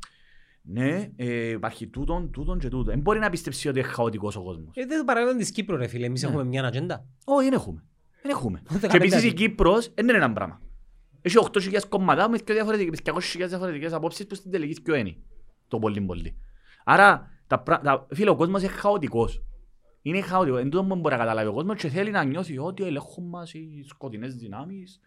ναι, 0.63 1.11
ε, 1.17 1.49
υπάρχει 1.49 1.87
τούτον, 1.87 2.31
τούτον 2.31 2.59
και 2.59 2.69
τούτον. 2.69 2.85
Δεν 2.85 3.01
μπορεί 3.01 3.19
να 3.19 3.31
πιστέψει 3.31 3.69
ότι 3.69 3.79
είναι 3.79 3.89
χαοτικός 3.89 4.37
ο 4.37 4.43
κόσμος. 4.43 4.71
Ε, 4.77 4.87
δεν 4.87 4.99
το 4.99 5.05
παράδειγμα 5.05 5.39
της 5.39 5.51
Κύπρου 5.51 5.77
ρε 5.77 5.87
φίλε, 5.87 6.07
εμείς 6.07 6.23
Ναι. 6.23 6.29
έχουμε 6.29 6.45
μια 6.45 6.65
ατζέντα. 6.65 7.07
Όχι, 7.25 7.45
δεν 7.49 7.53
έχουμε. 7.59 7.85
Δεν 8.23 8.31
έχουμε. 8.31 8.63
Ούτε 8.75 8.87
και 8.87 8.97
επίσης 8.97 9.23
η 9.23 9.27
καμία 9.29 9.47
Κύπρος 9.47 9.91
δεν 9.95 10.09
είναι 10.09 10.17
ένα 10.17 10.33
πράγμα. 10.33 10.61
Έχει 11.23 11.37
8.000 11.39 11.89
κόμματα 11.89 12.29
με 12.29 12.39
200.000 12.39 13.49
διαφορετικές 13.49 13.93
απόψεις 13.93 14.27
που 14.27 14.35
στην 14.35 14.51
τελική 14.51 14.83
πιο 14.83 14.95
είναι. 14.95 15.17
Το 15.69 15.79
πολύ 15.79 16.01
πολύ. 16.01 16.37
Άρα, 16.85 17.31
τα, 17.47 17.61
πρά- 17.61 17.81
τα, 17.81 18.07
φίλε, 18.11 18.31
ο 18.31 18.37
κόσμος 18.37 18.63
είναι 18.63 18.71
χαοτικός. 18.73 19.43
Είναι 20.07 20.21
χαοτικό. 20.21 20.57
Εν 20.57 20.71
τούτο 20.71 20.85
που 20.85 20.97
μπορεί 20.97 21.15
να 21.15 21.21
καταλάβει 21.21 21.49
ο 21.49 21.53
κόσμος 21.53 21.81
και 21.81 21.89
θέλει 21.89 22.11
να 22.11 22.25
νιώθει 22.25 22.59
ότι 22.59 22.83
ελέγχουν 22.85 23.29
μας 23.29 23.55
οι 23.55 23.83
σκοτεινές 23.89 24.35
δυνάμεις 24.35 25.01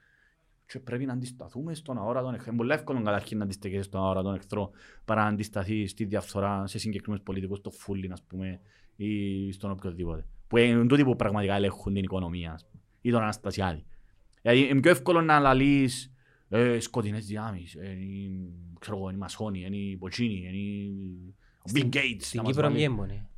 και 0.66 0.80
πρέπει 0.80 1.06
να 1.06 1.14
αντισταθούμε 1.14 1.74
στον 1.74 1.98
αόρατο 1.98 2.30
εχθρό. 2.30 2.48
Είναι 2.48 2.58
πολύ 2.58 2.74
εύκολο 2.74 3.02
καταρχήν 3.02 3.38
να 3.38 3.44
αντισταθείς 3.44 3.86
στον 3.86 4.02
αόρατο 4.02 4.32
εχθρό 4.32 4.72
παρά 5.06 5.22
να 5.24 5.28
αντισταθείς 5.28 5.92
στη 5.92 6.04
διαφθορά 6.06 6.68
σε 6.68 6.80
συγκεκριμένους 6.80 7.24
πολιτικούς, 7.26 7.58
στο 7.58 7.70
φούλιν 7.72 8.12
ας 8.12 8.24
πούμε 8.24 8.60
ή 8.96 9.52
στον 9.52 9.72
οποιοδήποτε. 9.72 10.26
Που 10.48 10.58
είναι 10.58 10.86
τούτοι 10.88 11.04
που 11.04 11.16
πραγματικά 11.16 11.56
ελέγχουν 11.56 11.94
την 11.94 12.04
οικονομία 12.04 12.52
ας 12.54 12.66
πούμε, 12.66 12.84
ή 13.02 13.12
τον 13.12 13.22
Αναστασιάδη. 13.22 13.86
Δηλαδή 14.42 14.68
είναι 14.70 14.80
πιο 14.80 14.92
εύκολο 14.92 15.22
να 15.22 15.40
λαλείς 15.40 16.12
ε, 16.50 16.80
σκοτεινές 16.80 17.26
δυνάμεις, 17.26 17.76
ε, 17.76 17.90
είναι, 18.00 18.50
ξέρω 18.80 18.98
εγώ, 18.98 19.06
είναι 19.08 19.16
οι 19.18 19.20
Μασόνοι, 19.20 19.64
είναι 19.66 19.76
οι 19.76 19.98
Ποτσίνοι, 19.98 20.38
είναι 20.48 20.58
οι- 20.58 21.34
ο 21.58 21.72
Bill 21.74 21.90
Gates. 21.96 22.18
Στην 22.20 22.40
να 22.40 22.44
μας 22.46 22.52
Κύπρο 22.54 22.68
βάλει. 22.68 22.76
μη 22.76 22.84
έμπονε. 22.84 23.29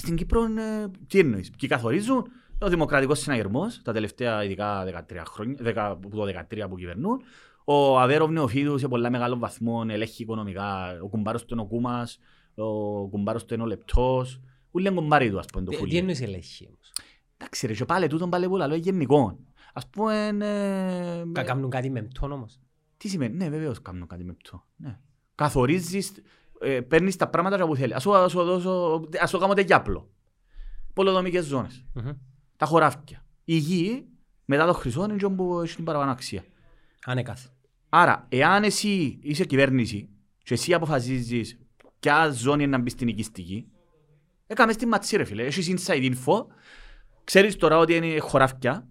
Στην 0.00 0.16
Κύπρο 0.16 0.42
ε, 0.44 0.90
τι 1.06 1.18
εννοείς. 1.18 1.50
Και 1.56 1.66
καθορίζουν; 1.66 2.26
Ο 2.60 2.68
δημοκρατικός 2.68 3.18
συναγερμός 3.18 3.82
τα 3.82 3.92
τελευταία 3.92 4.44
ειδικά 4.44 4.84
13 4.84 5.22
χρόνια, 5.26 5.56
10, 5.94 5.96
που 6.00 6.08
το 6.08 6.24
13 6.50 6.66
που 6.68 6.76
κυβερνούν. 6.76 7.22
Ο 7.64 7.98
Αβέροβ 8.00 8.30
Νεοφίδου 8.30 8.78
σε 8.78 8.88
πολλά 8.88 9.10
μεγάλο 9.10 9.38
βαθμό 9.38 9.84
ελέγχει 9.88 10.22
οικονομικά. 10.22 10.98
Ο 11.02 11.08
κουμπάρος 11.08 11.44
του 11.44 11.54
είναι 11.54 11.62
ο 11.62 11.66
Κούμας, 11.66 12.18
ο 12.54 13.08
κουμπάρος 13.08 13.44
του 13.44 13.54
είναι 13.54 13.62
ο 13.62 13.66
Λεπτός. 13.66 14.40
Ούλοι 14.70 14.86
είναι 14.88 15.00
κουμπάροι 15.00 15.30
του 15.30 15.38
ας 15.38 15.46
πούμε 15.46 15.64
το 15.64 15.70
Τι- 15.70 15.76
Τι 15.76 15.82
φούλι. 15.82 15.96
εννοείς 15.96 16.20
ελέγχει 16.20 16.66
όμως; 16.66 16.92
Εντάξει 17.36 17.66
ρε 17.66 17.72
και 17.74 17.84
πάλι 17.84 18.06
τούτον 18.06 18.30
πάλι 18.30 18.48
που 18.48 18.56
λαλό 18.56 18.74
είναι 18.74 18.82
γενικός. 18.82 19.34
Ας 19.72 19.88
πούμε... 19.88 20.26
ε, 20.40 21.24
Κα- 21.32 21.42
Κάνουν 21.42 21.70
κάτι 21.70 21.90
με 21.90 22.02
μτών 22.02 22.32
όμως; 22.32 22.60
τι 22.96 23.08
σημαίνει, 23.08 23.36
ναι 23.36 23.48
βεβαίως 23.48 23.82
κάνουν 23.82 24.06
κάτι 24.06 24.24
με 24.24 24.32
αυτό. 24.36 24.64
Ναι. 24.76 24.98
Καθορίζεις, 25.34 26.12
ε, 26.60 26.80
παίρνεις 26.80 27.16
τα 27.16 27.28
πράγματα 27.28 27.56
και 27.56 27.64
που 27.64 27.76
θέλεις. 27.76 27.94
Ας 27.94 28.02
σου, 28.02 28.16
ας 28.16 28.30
σου 28.30 28.42
δώσω, 28.42 29.04
ας 29.20 29.30
σου 29.30 29.38
κάνω 29.38 29.54
τεγιάπλο. 29.54 30.10
Πολεοδομικές 30.92 31.44
ζώνες. 31.44 31.84
Μμμ. 31.92 32.10
τα 32.56 32.66
χωράφια. 32.66 33.24
Η 33.44 33.56
γη 33.56 34.06
μετά 34.44 34.66
το 34.66 34.72
χρυσό 34.72 35.04
είναι 35.04 35.12
αυτό 35.12 35.30
που 35.30 35.60
έχει 35.60 35.74
την 35.74 35.84
παραπάνω 35.84 36.10
αξία. 36.10 36.44
Ανέκαθεν. 37.04 37.50
Άρα, 37.88 38.26
εάν 38.28 38.62
εσύ 38.62 39.18
είσαι 39.22 39.44
κυβέρνηση 39.44 40.08
και 40.42 40.54
εσύ 40.54 40.74
αποφασίζεις 40.74 41.58
ποια 42.00 42.30
ζώνη 42.30 42.62
είναι 42.62 42.76
να 42.76 42.82
μπεις 42.82 42.92
στην 42.92 43.08
οικιστική, 43.08 43.66
έκαμε 44.46 44.72
στην 44.72 44.88
ματσί 44.88 45.16
ρε 45.16 45.24
φίλε, 45.24 45.44
έχεις 45.44 45.74
inside 45.74 46.12
info, 46.12 46.44
ξέρεις 47.24 47.56
τώρα 47.56 47.78
ότι 47.78 47.94
είναι 47.94 48.18
χωράφια, 48.18 48.88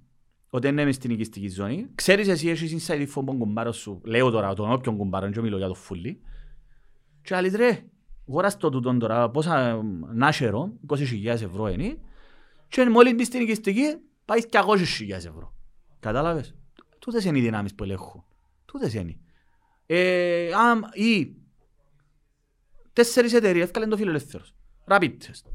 ότι 0.50 0.68
είναι 0.68 0.86
μες 0.86 0.96
στην 0.96 1.12
οικιστική 1.12 1.50
ζώνη, 1.50 1.88
ξέρεις 1.96 2.28
εσύ 2.28 2.50
έχεις 2.50 2.88
inside 2.88 3.02
info 3.02 3.12
από 3.16 3.26
τον 3.26 3.38
κουμπάρο 3.38 3.72
σου, 3.72 4.02
λέω 4.04 4.30
τώρα 4.30 4.54
τον 4.54 4.72
όποιον 4.72 4.98
κουμπάρο, 4.98 5.30
δεν 5.30 5.44
μιλώ 5.44 5.58
για 5.58 5.68
το 5.68 5.74
φούλι, 5.74 6.22
και 7.30 7.36
άλλοι 7.36 7.50
ρε, 7.50 7.84
γόρας 8.26 8.58
το 8.58 8.70
τούτον 8.70 9.00
τώρα, 9.00 9.30
πόσα 9.30 9.82
νάσερο, 10.14 10.74
20.000 10.88 11.26
ευρώ 11.26 11.68
είναι, 11.68 11.98
και 12.68 12.90
μόλις 12.90 13.14
μπεις 13.14 13.28
στην 13.28 13.42
οικιστική, 13.42 13.96
πάεις 14.26 14.46
200.000 14.52 15.10
ευρώ. 15.10 15.54
Κατάλαβες; 16.00 16.56
Τούτες 17.00 17.26
είναι 17.26 17.38
οι 17.38 17.42
δυνάμεις 17.42 17.76
που 17.76 17.84
ελέγχουν. 17.84 18.24
Τούτες 18.66 18.94
είναι. 18.94 19.18
Ε, 19.86 20.52
αμ, 20.54 20.82
ή 20.94 21.36
τέσσερις 22.94 23.34
εταιρείες 23.34 23.66
έφκαλαν 23.66 23.90
το 23.90 23.98
φιλελεύθερος. 23.98 24.54
Rapid 24.88 25.12
test. 25.12 25.52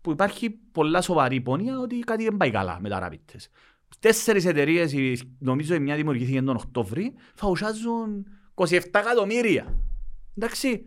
Που 0.00 0.10
υπάρχει 0.10 0.50
πολλά 0.50 1.00
σοβαρή 1.00 1.40
πόνια 1.40 1.78
ότι 1.78 1.98
κάτι 1.98 2.24
δεν 2.24 2.36
πάει 2.36 2.50
καλά 2.50 2.80
με 2.80 2.88
τα 2.88 3.08
rapid 3.08 3.32
test. 3.34 3.46
Τέσσερις 3.98 4.44
εταιρείες, 4.44 4.92
η- 4.92 5.36
νομίζω 5.38 5.74
η 5.74 5.80
μια 5.80 5.96
δημιουργήθηκε 5.96 6.42
τον 6.42 6.56
Οκτώβρη, 6.56 7.12
φαουσάζουν 7.34 8.26
27 8.54 8.70
εκατομμύρια. 9.00 9.76
Εντάξει, 10.36 10.86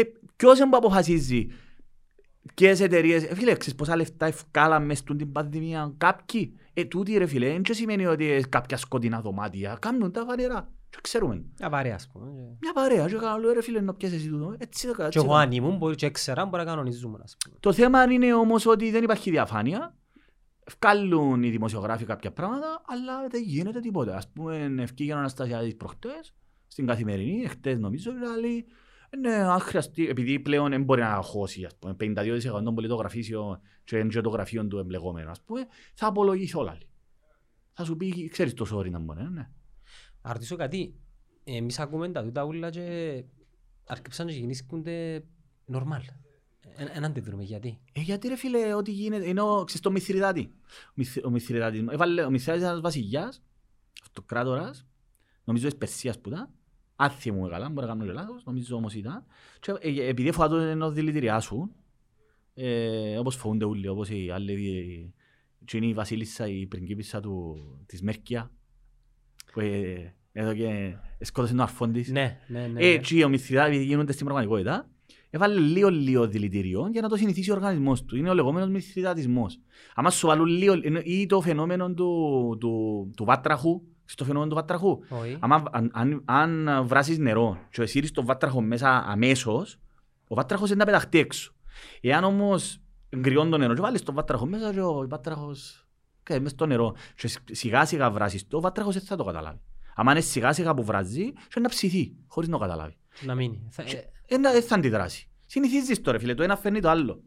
ε, 0.00 0.02
ποιος 0.36 0.58
είναι 0.58 0.68
που 0.68 0.76
αποφασίζει 0.76 1.46
ποιες 2.54 2.80
εταιρείες, 2.80 3.24
ε, 3.24 3.34
φίλε, 3.34 3.54
ξέρεις 3.54 3.74
πόσα 3.74 3.96
λεφτά 3.96 4.26
ευκάλαν 4.26 4.84
μες 4.84 4.98
στην 4.98 5.16
την 5.16 5.32
πανδημία 5.32 5.94
κάποιοι; 5.96 6.58
Ε, 6.72 6.84
τούτοι 6.84 7.18
ρε 7.18 7.26
φίλε, 7.26 7.48
δεν 7.48 7.62
σημαίνει 7.70 8.06
ότι 8.06 8.30
ε, 8.30 8.42
κάποια 8.48 8.76
σκοτεινά 8.76 9.20
δωμάτια, 9.20 9.76
κάνουν 9.80 10.12
τα 10.12 10.24
φανερά. 10.24 10.70
Και 10.90 10.98
ξέρουμε. 11.00 11.44
Μια 11.58 11.70
παρέα 11.70 11.94
ας 11.94 12.08
πούμε. 12.12 12.26
Μια 12.60 12.72
παρέα, 12.74 13.08
και 13.08 13.16
κάνω, 13.16 13.38
λέω 13.38 13.52
ρε 13.52 13.62
φίλε, 13.62 13.80
να 13.80 13.94
πιάσεις 13.94 14.18
εσύ 14.18 14.28
τούτο. 14.28 14.54
Έτσι, 14.58 14.88
έτσι, 14.88 14.96
Και 14.96 15.02
έτσι. 15.02 15.18
εγώ 15.18 15.34
αν 15.34 15.52
ήμουν 15.52 15.76
μπορεί 15.76 15.94
και 15.94 16.06
έξερα 16.06 16.44
μπορεί 16.44 16.64
να 16.64 16.70
κανονίζουμε 16.70 17.18
ας 17.22 17.36
πούμε. 17.44 17.56
Το 17.60 17.72
θέμα 17.72 18.12
είναι 18.12 18.34
όμως 18.34 18.66
ότι 18.66 18.90
δεν 18.90 19.02
υπάρχει 19.02 19.30
διαφάνεια. 19.30 19.94
Βγάλουν 20.80 21.42
οι 21.42 21.50
δημοσιογράφοι 21.50 22.04
κάποια 22.04 22.32
πράγματα, 22.32 22.82
αλλά 22.86 23.26
δεν 23.28 23.42
γίνεται 23.42 23.80
τίποτα. 23.80 24.16
Ας 24.16 24.28
πούμε, 24.32 24.74
ευκήγε 24.78 25.12
ο 25.12 25.18
Αναστασιάδης 25.18 25.76
προχτές, 25.76 26.34
στην 26.66 26.86
καθημερινή, 26.86 27.42
εχθές 27.42 27.78
νομίζω, 27.78 28.12
δηλαδή, 28.12 28.66
ναι, 29.20 29.34
αν 29.34 29.60
χρειαστεί, 29.60 30.08
επειδή 30.08 30.40
πλέον 30.40 30.70
δεν 30.70 30.82
μπορεί 30.82 31.00
να 31.00 31.20
χώσει, 31.22 31.64
ας 31.64 31.76
πούμε, 31.78 31.96
52% 32.00 32.62
των 32.64 32.74
πολιτογραφήσεων 32.74 33.60
και 33.84 33.96
είναι 33.96 34.08
και 34.08 34.20
το 34.20 34.28
γραφείο 34.28 34.66
του 34.66 34.78
εμπλεγόμενου, 34.78 35.30
ας 35.30 35.42
πούμε, 35.42 35.66
θα 35.94 36.06
απολογηθεί 36.06 36.56
όλα. 36.56 36.78
Θα 37.72 37.84
σου 37.84 37.96
πει, 37.96 38.28
ξέρεις 38.28 38.54
το 38.54 38.66
sorry 38.76 38.90
να 38.90 38.98
μπορεί, 38.98 39.22
ναι. 39.22 39.48
Να 40.22 40.32
ρωτήσω 40.32 40.56
κάτι. 40.56 40.94
Εμείς 41.44 41.78
ακούμε 41.78 42.08
τα 42.08 42.22
τούτα 42.22 42.44
ούλα 42.44 42.70
και 42.70 43.24
αρκεψαν 43.86 44.26
και 44.26 44.32
γεννήσκονται 44.32 45.24
νορμάλ. 45.66 46.02
Εν 46.76 47.04
αντιδρούμε 47.04 47.42
γιατί. 47.42 47.80
Ε, 47.92 48.00
γιατί 48.00 48.28
ρε 48.28 48.36
φίλε, 48.36 48.74
ό,τι 48.74 48.90
γίνεται, 48.90 49.28
είναι 49.28 49.40
ο, 49.40 49.64
ξέρεις, 49.64 49.80
το 49.80 49.90
Μηθριδάτη. 49.90 50.52
Ο, 50.88 50.92
Μυθ, 50.94 51.16
ο 51.24 51.30
Μηθριδάτης, 51.30 51.84
έβαλε, 51.90 52.24
ο 52.24 52.30
Μηθριδάτης 52.30 52.62
είναι 52.62 52.70
ένας 52.70 52.80
βασιλιάς, 52.80 53.42
αυτοκράτορας, 54.02 54.86
νομίζω 55.44 55.66
της 55.66 55.76
Περσίας 55.76 56.20
που 56.20 56.28
ήταν, 56.28 56.50
αν 56.96 57.10
θυμούμαι 57.10 57.48
καλά, 57.48 57.68
μπορεί 57.68 57.86
να 57.86 57.92
κάνω 57.92 58.04
και 58.04 58.12
λάθος, 58.12 58.44
νομίζω 58.44 58.76
όμως 58.76 58.94
ήταν. 58.94 59.24
Και, 59.60 59.72
ε, 59.80 60.08
επειδή 60.08 60.32
φοβάται 60.32 60.70
ενός 60.70 60.92
δηλητηριάσου, 60.92 61.68
ε, 62.54 63.18
όπως 63.18 63.36
φοβούνται 63.36 63.64
όλοι, 63.64 63.88
όπως 63.88 64.08
οι 64.10 64.30
άλλοι, 64.30 64.52
οι- 64.52 65.14
και 65.64 65.76
είναι 65.76 65.86
η 65.86 65.94
βασίλισσα, 65.94 66.48
η 66.48 66.66
πριγκίπισσα 66.66 67.20
του, 67.20 67.56
της 67.86 68.02
Μέρκια, 68.02 68.50
που 69.52 69.60
ε, 69.60 70.14
εδώ 70.32 70.54
και 70.54 70.96
σκότωσε 71.20 71.52
τον 71.52 71.62
αρφόν 71.62 71.92
της. 71.92 72.10
Ναι, 72.10 72.40
ναι, 72.46 72.60
ναι. 72.60 72.66
ναι. 72.66 72.84
Έτσι 72.86 73.22
ο 73.22 73.28
Μηθριδάτης 73.28 73.74
επειδή 73.74 73.84
γίνονται 73.88 74.12
στην 74.12 74.24
πραγματικότητα, 74.26 74.88
έβαλε 75.30 75.60
λίγο 75.60 75.88
λίγο 75.88 76.26
δηλητηριό 76.28 76.88
για 76.92 77.00
να 77.00 77.08
το 77.08 77.16
συνηθίσει 77.16 77.50
ο 77.50 77.54
οργανισμός 77.54 78.04
του. 78.04 78.16
Είναι 78.16 78.30
ο 78.30 78.34
λεγόμενος 78.34 78.68
μυθριδατισμός. 78.68 79.58
Άμα 79.94 80.10
σου 80.10 80.26
βάλουν 80.26 80.46
λίγο, 80.46 80.74
ενώ- 80.82 81.00
ή 81.04 81.26
το 81.26 81.40
φαινόμενο 81.40 81.94
του, 81.94 82.56
του, 82.60 83.10
του 83.16 83.24
βάτραχου, 83.24 83.82
Στο 84.08 84.24
φαινόμενο 84.24 84.48
του 84.50 84.56
βάτραχου. 84.56 84.98
Όχι. 85.08 85.36
Άμα, 85.40 85.62
αν, 85.72 85.90
αν, 85.94 86.22
αν 86.24 86.86
βράσεις 86.86 87.18
νερό 87.18 87.58
και 87.70 87.82
εσύρεις 87.82 88.10
τον 88.10 88.24
βάτραχο 88.24 88.60
μέσα 88.60 89.04
αμέσως, 89.06 89.78
ο 90.28 90.34
βάτραχος 90.34 90.68
είναι 90.68 90.78
να 90.78 90.84
πεταχτεί 90.84 91.18
έξω. 91.18 91.52
Εάν 92.00 92.24
όμως 92.24 92.80
γκριώνει 93.16 93.50
το 93.50 93.58
νερό 93.58 93.74
και 93.74 93.80
βάλεις 93.80 94.02
τον 94.02 94.14
βάτραχο 94.14 94.46
μέσα 94.46 94.72
και 94.72 94.80
ο 94.80 95.06
βάτραχος 95.08 95.86
και 96.22 96.34
μέσα 96.38 96.48
στο 96.54 96.66
νερό 96.66 96.94
και 97.16 97.30
σιγά 97.50 97.84
σιγά 97.84 98.10
βράσεις 98.10 98.46
το, 98.48 98.56
ο 98.56 98.60
βάτραχος 98.60 98.94
δεν 98.94 99.02
θα 99.02 99.16
το 99.16 99.24
καταλάβει. 99.24 99.60
Αν 99.94 100.06
είναι 100.06 100.20
σιγά 100.20 100.52
σιγά 100.52 100.74
που 100.74 100.84
βράζει, 100.84 101.32
και 101.32 101.60
να 101.60 101.68
ψηθεί 101.68 102.14
χωρίς 102.26 102.48
να 102.48 102.54
το 102.58 102.60
καταλάβει. 102.64 102.96
Να 103.20 103.34
μείνει. 103.34 103.66
Θα- 103.70 103.82
ε, 103.82 104.10
Ε, 104.28 104.36
να- 104.38 104.52
Δεν 104.52 104.62
θα 104.62 104.74
αντιδράσει. 104.74 105.28
Συνηθίζεις 105.46 106.00
τώρα 106.00 106.18
φίλε, 106.18 106.34
το 106.34 106.42
ένα 106.42 106.56
φέρνει 106.56 106.80
το 106.80 106.88
άλλο. 106.88 107.22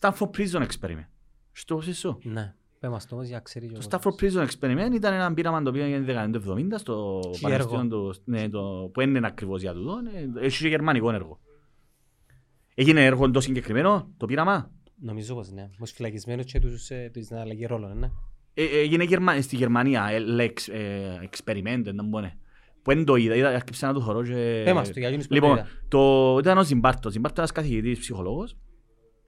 Stanford 0.00 0.30
Prison 0.36 0.66
Experiment. 0.66 1.06
Στο 1.52 1.80
σεσό. 1.80 2.18
Ναι. 2.22 2.54
Πες 2.82 2.90
μας 2.90 3.06
το 3.06 3.14
όμως 3.14 3.26
για 3.26 3.36
να 3.36 3.42
ξέρει 3.42 3.66
και 3.66 3.76
ο 3.76 3.78
Το 3.80 3.88
κόσμος. 3.98 4.16
Stafford 4.18 4.24
Prison 4.24 4.46
Experiment 4.48 4.94
ήταν 4.94 5.14
ένα 5.14 5.34
πείραμα 5.34 5.62
το 5.62 5.68
οποίο 5.68 5.82
έγινε 5.82 5.98
τη 5.98 6.04
δεκαετία 6.04 6.40
του 6.40 6.54
70 6.58 6.74
στο 6.76 7.20
Τι 7.32 7.40
Πανεπιστήμιο 7.40 7.80
έργο; 7.80 7.88
του, 7.88 8.14
ναι, 8.24 8.48
το, 8.48 8.90
που 8.92 9.00
δεν 9.00 9.14
είναι 9.14 9.26
ακριβώς 9.26 9.60
για 9.60 9.72
τούτο, 9.72 10.00
ε, 10.38 10.44
έχει 10.44 10.62
και 10.62 10.68
γερμανικό 10.68 11.12
έργο. 11.12 11.40
Έγινε 12.74 13.04
έργο 13.04 13.30
το 13.30 13.40
συγκεκριμένο, 13.40 14.10
το 14.16 14.26
πείραμα; 14.26 14.70
Νομίζω 15.00 15.34
πως 15.34 15.50
ναι. 15.50 15.70
Ως 15.78 15.90
φυλακισμένους 15.90 16.44
και 16.44 16.60
τους, 16.60 16.90
ε, 16.90 17.10
τους 17.12 17.28
να 17.28 17.40
αλλαγεί 17.40 17.66
ρόλο, 17.66 17.94
ναι. 17.94 18.10
Ε, 18.54 18.64
ε, 18.64 18.78
έγινε 18.78 19.04
Γερμα... 19.04 19.40
στη 19.40 19.56
Γερμανία, 19.56 20.06
ε, 20.06 20.18
Lex, 20.38 20.72
ε, 20.72 21.28
experiment, 21.30 21.82
δεν 21.84 22.04
μπορεί. 22.08 22.32
Που 22.82 22.94
δεν 22.94 23.04
το 23.04 23.16
είδα, 23.16 23.34
είδα, 23.34 23.50
έρχεψα 23.50 23.86
να 23.86 23.92
το 23.92 24.00
χωρώ 24.00 24.22
και... 24.22 24.62
Πες 24.64 24.72
μας 24.72 24.92
το, 24.92 24.98
για 24.98 25.08
εκείνους 25.08 25.26
που 25.26 25.32
δεν 25.32 25.42
το 25.42 25.48
Λοιπόν, 25.48 25.64
είδα. 25.64 25.68
το, 25.88 26.38
ήταν 26.38 26.58
ο 26.58 26.64
Ζιμπάρτο. 26.64 27.08
Ο 27.08 27.10
Ζιμπάρτο 27.10 27.42
ήταν 27.42 27.44
ένας 27.52 27.52
καθηγητής 27.52 27.98
ψυχολόγος, 27.98 28.52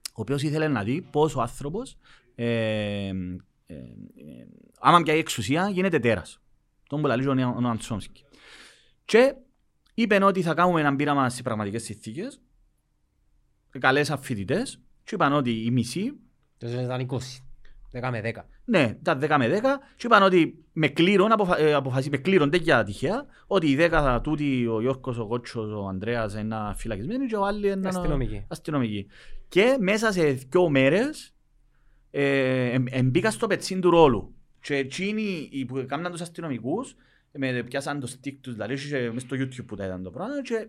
ο 0.05 0.21
οποίος 0.21 0.43
ήθελε 0.43 0.69
να 0.69 0.83
δει 0.83 1.09
πώς 1.11 1.37
ο 1.37 1.41
άνθρωπος, 1.41 1.97
ε, 2.35 2.45
ε, 3.07 3.11
ε, 3.67 3.83
άμα 4.81 5.03
πιάει 5.03 5.19
εξουσία, 5.19 5.69
γίνεται 5.69 5.99
τέρας. 5.99 6.39
Τον 6.89 7.01
που 7.01 7.07
λέει 7.07 7.27
ο 7.27 7.35
Νο- 7.35 7.55
ο 7.57 7.61
Νοαμ 7.61 7.77
Τσόμσκι. 7.77 8.25
Και 9.05 9.35
είπε 9.95 10.25
ότι 10.25 10.43
θα 10.43 10.55
κάνουμε 10.55 10.81
ένα 10.81 10.97
πείραμα 10.97 11.29
στις 11.29 11.43
πραγματικές 11.43 11.83
συνθήκες, 11.83 12.41
καλέσαν 13.79 14.19
φοιτητές, 14.19 14.81
και 15.05 15.15
είπαν 15.15 15.33
ότι 15.33 15.65
οι 15.65 15.71
μισοί 15.71 16.13
Τόσο 16.59 16.81
ήταν 16.81 17.01
20. 17.01 17.17
10 17.93 18.11
με 18.11 18.21
10. 18.21 18.33
ναι, 18.65 18.97
ήταν 19.01 19.19
10 19.23 19.37
με 19.39 19.49
10 19.49 19.61
και 19.97 20.07
είπαν 20.07 20.23
ότι 20.23 20.65
με 20.73 20.89
κλήρων, 20.89 21.33
αποφα... 21.33 21.59
ε, 21.59 21.73
αποφασί... 21.75 22.11
με 22.11 22.17
κλήρων 22.17 22.51
τέτοια 22.51 22.85
τυχαία, 22.85 23.25
ότι 23.47 23.71
οι 23.71 23.77
10 23.81 23.89
θα 23.91 24.21
τούτοι, 24.21 24.67
ο 24.67 24.81
Γιώργος, 24.81 25.19
ο 25.19 25.27
Κότσος, 25.27 25.73
ο 25.73 25.87
Ανδρέας 25.89 26.35
είναι 26.35 26.57
φυλακισμένοι 26.77 27.27
και 27.27 27.37
ο 27.37 27.45
άλλοι 27.45 27.71
είναι 27.71 27.89
Αστυνομική. 27.89 28.45
αστυνομικοί. 28.49 29.07
Και 29.49 29.77
μέσα 29.81 30.13
σε 30.13 30.31
δύο 30.31 30.69
μέρες 30.69 31.29
ε, 31.29 31.31
εμ- 31.31 31.34
εμπήκα 32.91 33.31
στο 33.31 33.47
πετσίν 33.47 33.81
του 33.81 33.91
ρόλου. 33.91 34.35
Και 34.61 34.77
εκείνοι 34.77 35.49
οι 35.51 35.65
που 35.65 35.79
έκαναν 35.79 36.13
τους 36.13 36.21
αστυνομικούς 36.21 36.97
με 37.33 37.63
πιάσαν 37.63 38.01
το 38.01 38.13
stick 38.15 38.35
τους, 38.41 38.53
δηλαδή 38.53 38.89
και 38.89 39.11
μες 39.13 39.23
στο 39.23 39.37
YouTube 39.37 39.67
που 39.67 39.77
τα 39.77 39.85
ήταν 39.85 40.03
το 40.03 40.11
πράγμα 40.11 40.43
και 40.43 40.69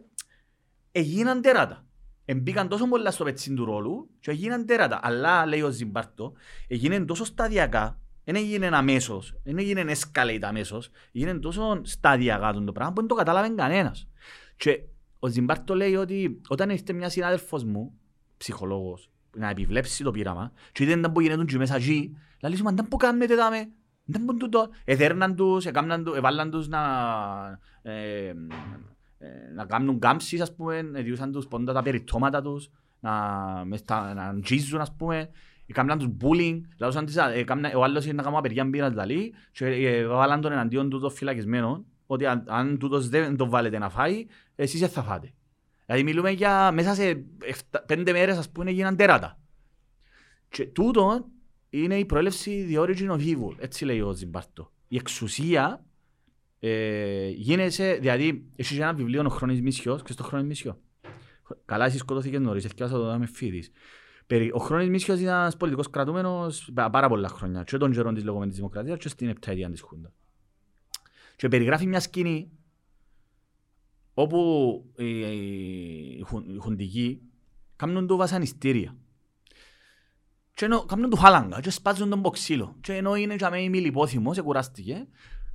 έγιναν 0.91 1.41
τέρατα. 1.41 1.85
Εμπήκαν 2.25 2.67
τόσο 2.67 2.87
πολλά 2.87 3.11
στο 3.11 3.23
πετσίν 3.23 3.55
του 3.55 3.65
ρόλου 3.65 4.09
και 4.19 4.31
έγιναν 4.31 4.65
τέρατα. 4.65 4.99
Αλλά, 5.03 5.45
λέει 5.45 5.61
ο 5.61 5.69
Ζιμπάρτο, 5.69 6.33
έγινε 6.67 7.05
τόσο 7.05 7.25
σταδιακά, 7.25 7.99
δεν 8.23 8.35
έγινε 8.35 8.69
αμέσως, 8.73 9.39
δεν 9.43 9.57
έγινε 9.57 9.85
escalate 9.87 10.41
αμέσως, 10.41 10.89
έγινε 11.11 11.33
τόσο 11.33 11.81
σταδιακά 11.83 12.53
το 12.53 12.71
πράγμα 12.71 12.93
που 12.93 12.99
δεν 12.99 13.09
το 13.09 13.15
κατάλαβε 13.15 13.49
κανένας. 13.49 14.07
Και 14.57 14.81
ο 15.19 15.27
Ζιμπάρτο 15.27 15.75
λέει 15.75 15.95
ότι 15.95 16.41
όταν 16.47 16.69
ήρθε 16.69 16.93
μια 16.93 17.09
συνάδελφος 17.09 17.63
μου, 17.63 17.93
ψυχολόγος, 18.37 19.09
να 19.35 19.49
επιβλέψει 19.49 20.03
το 20.03 20.11
πείραμα 20.11 20.51
και 20.71 20.83
είδε 20.83 20.95
να 20.95 21.11
που 21.11 21.21
γίνεται 21.21 21.43
και 21.45 21.57
μέσα 21.57 21.75
εκεί, 21.75 22.17
λέει 22.41 22.55
σου, 22.55 22.63
μα 22.63 22.71
δεν 22.71 22.87
που 22.87 22.97
κάνετε 22.97 23.35
δάμε, 23.35 23.69
δεν 24.05 24.25
που 24.25 24.35
τούτο. 24.37 24.69
Εδέρναν 24.85 25.35
τους, 25.35 25.65
έκαναν 25.65 26.03
τους, 26.03 26.15
εβάλλαν 26.15 26.51
τους 26.51 26.67
να, 26.67 26.81
ε, 27.81 28.27
ε, 29.17 29.53
να 29.55 29.65
κάνουν 29.65 29.99
κάμψεις, 29.99 30.41
ας 30.41 30.55
πούμε, 30.55 30.81
διούσαν 30.81 31.31
τους 31.31 31.47
πόντα 31.47 31.73
τα 31.73 31.81
περιττώματα 31.81 32.41
τους, 32.41 32.69
να, 32.99 33.11
μες 33.65 33.83
τα- 33.83 34.13
να 34.13 34.39
τζίζουν, 34.39 34.81
ας 34.81 34.95
πούμε, 34.95 35.29
έκαναν 35.67 35.97
τους 35.97 36.07
bullying, 36.21 36.61
λαούσαν 36.77 37.05
τις, 37.05 37.15
έκαναν, 37.15 37.71
ο 37.75 37.83
άλλος 37.83 38.05
είναι 38.05 38.13
να 38.13 38.23
κάνουν 38.23 38.37
απεργία 38.37 38.65
μπήρας 38.65 38.89
δηλαδή, 38.89 39.33
και 39.51 39.65
ε, 39.65 40.05
βάλαν 40.05 40.41
τον 40.41 40.51
εναντίον 40.51 40.89
του 40.89 40.99
το 40.99 41.09
φυλακισμένο, 41.09 41.85
ότι 42.07 42.25
αν, 42.25 42.43
αν 42.47 42.77
τούτος 42.77 43.09
δεν 43.09 43.37
τον 43.37 43.49
βάλετε 43.49 43.77
να 43.77 43.89
φάει, 43.89 44.25
εσείς 44.55 44.79
δεν 44.79 44.89
θα 44.89 45.03
φάτε. 45.03 45.33
Δηλαδή 45.85 46.03
μιλούμε 46.03 46.29
για 46.29 46.71
μέσα 46.71 46.93
σε 46.93 47.23
εφτα- 47.43 47.83
πέντε 47.85 48.11
μέρες 48.11 48.37
ας 48.37 48.49
πούμε 48.49 48.71
γίναν 48.71 48.95
τέρατα. 48.95 49.39
Και 50.49 50.65
τούτο 50.65 51.25
είναι 51.69 51.97
η 51.97 52.05
προέλευση 52.05 52.67
the 52.71 52.79
origin 52.79 53.09
of 53.09 53.19
evil, 53.19 53.55
έτσι 53.59 53.85
λέει 53.85 54.01
ο 54.01 54.11
Ζιμπάρτο. 54.13 54.71
Η 54.87 54.95
εξουσία 54.95 55.85
ε, 56.59 57.27
γίνεσαι, 57.27 57.93
δηλαδή 58.01 58.45
έχεις 58.55 58.77
ένα 58.79 58.93
βιβλίο 58.93 59.23
ο 59.25 59.29
Χρόνης 59.29 59.61
Μίσιος 59.61 60.03
και 60.03 60.11
στο 60.11 60.23
Χρόνης 60.23 60.47
Μίσιο; 60.47 60.79
Καλά 61.65 61.85
εσύ 61.85 61.97
σκοτώθηκες 61.97 62.39
νωρίς, 62.39 62.65
έφτιασα 62.65 62.97
το 62.97 63.19
με 63.19 63.25
φίδης. 63.25 63.71
Περί- 64.27 64.53
Ο 64.55 64.57
Χρόνης 64.59 64.89
Μίσιος 64.89 65.19
ήταν 65.19 65.39
ένας 65.39 65.57
πολιτικός 65.57 65.89
κρατούμενος 65.89 66.69
πα- 66.73 66.89
πάρα 66.89 67.07
πολλά 67.07 67.27
χρόνια 67.27 67.63
και 67.63 67.77
των 67.77 67.91
καιρών 67.91 68.13
της 68.13 68.23
λεγόμενης 68.23 68.55
δημοκρατίας 68.55 68.97
και 68.97 69.09
στην 69.09 69.29
επταετία 69.29 69.69
της 69.69 69.81
Χούντα. 69.81 70.13
Και 71.35 71.47
περιγράφει 71.47 71.85
μια 71.87 71.99
σκηνή 71.99 72.51
όπου 74.17 74.83
οι, 74.97 75.19
οι, 75.19 76.23
χουν- 76.27 76.49
οι 76.49 76.57
χουντικοί 76.57 77.21
κάνουν 77.75 78.07
του 78.07 78.15
βασανιστήρια. 78.15 78.95
Και 80.53 80.65
ενώ 80.65 80.85
κάνουν 80.85 81.09
του 81.09 81.17
χάλαγγα 81.17 81.59
και 81.59 81.69
σπάζουν 81.69 82.09
τον 82.09 82.21
ποξύλο. 82.21 82.75
Και 82.81 82.93
ενώ 82.93 83.15
είναι 83.15 83.35
και 83.35 83.45
αμέσως 83.45 83.69
μιλιπόθυμος, 83.69 84.37
εκουράστηκε, 84.37 85.07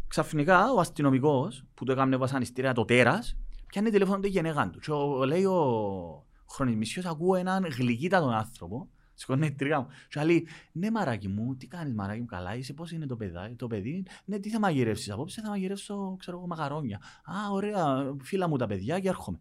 ξαφνικά 0.09 0.73
ο 0.73 0.81
αστυνομικός 0.81 1.65
που 1.75 1.85
το 1.85 1.93
έκανε 1.93 2.17
βασανιστήρια, 2.17 2.73
το 2.73 2.85
τέρας, 2.85 3.37
πιάνει 3.67 3.91
τηλέφωνο 3.91 4.21
του 4.21 4.27
γενεγάν 4.29 4.71
του. 4.71 4.79
Και 4.79 4.91
ο, 4.91 5.25
λέει 5.25 5.45
ο 5.45 6.27
χρονισμισιος, 6.51 7.05
ακούω 7.05 7.35
έναν 7.35 7.67
γλυκύτατον 7.67 8.33
άνθρωπο, 8.33 8.89
σηκώνει 9.21 9.47
η 9.47 9.53
τρίγα 9.53 9.81
μου. 9.81 9.87
Και 10.09 10.23
λέει, 10.23 10.47
ναι 10.73 10.91
μαράκι 10.91 11.29
μου, 11.29 11.57
τι 11.57 11.66
κάνεις 11.66 11.95
μαράκι 11.95 12.21
μου, 12.21 12.27
καλά 12.27 12.57
είσαι, 12.57 12.73
πώς 12.73 12.93
είναι 12.93 13.07
το, 13.07 13.16
παιδά, 13.16 13.51
το 13.57 13.66
παιδί, 13.66 14.05
ναι 14.25 14.39
τι 14.39 14.51
θα 14.51 14.59
μαγειρεύσεις 14.59 15.11
απόψε, 15.11 15.41
θα 15.41 15.49
μαγειρεύσω, 15.49 16.16
ξέρω 16.18 16.37
εγώ, 16.37 16.47
μακαρόνια. 16.47 17.01
Α, 17.25 17.51
ωραία, 17.53 18.14
φίλα 18.23 18.49
μου 18.49 18.57
τα 18.57 18.66
παιδιά 18.66 19.01
και 19.01 19.09
έρχομαι. 19.09 19.39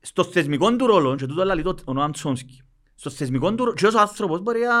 Στο 0.00 0.24
θεσμικό 0.24 0.76
του 0.76 0.86
ρόλο, 0.86 1.16
και 1.16 1.26
τούτο 1.26 1.44
λέει 1.44 1.62
το- 1.62 1.74
ο 1.84 1.92
Νοάμ 1.92 2.10
Τσόμσκι, 2.10 2.62
στο 2.94 3.10
θεσμικό 3.10 3.50
του 3.54 3.64
ρόλο, 3.64 3.76
και 3.76 3.86
ως 3.86 3.94
άνθρωπος 3.94 4.40
μπορεί 4.40 4.60
να, 4.60 4.74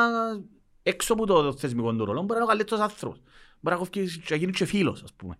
έξω 0.82 1.12
από 1.12 1.26
το 1.26 1.52
θεσμικό 1.56 1.94
του 1.96 2.04
ρόλο, 2.04 2.20
μπορεί 2.20 2.30
να 2.30 2.34
είναι 2.36 2.44
ο 2.44 2.48
καλύτερος 2.48 2.82
άνθρωπος. 2.84 3.20
Μπορεί 3.60 3.76
να 3.76 3.82
κόφει 3.82 4.18
και 4.20 4.26
να 4.30 4.36
γίνει 4.36 4.52
και 4.52 4.64
φίλος, 4.64 5.02
ας 5.02 5.12
πούμε. 5.12 5.38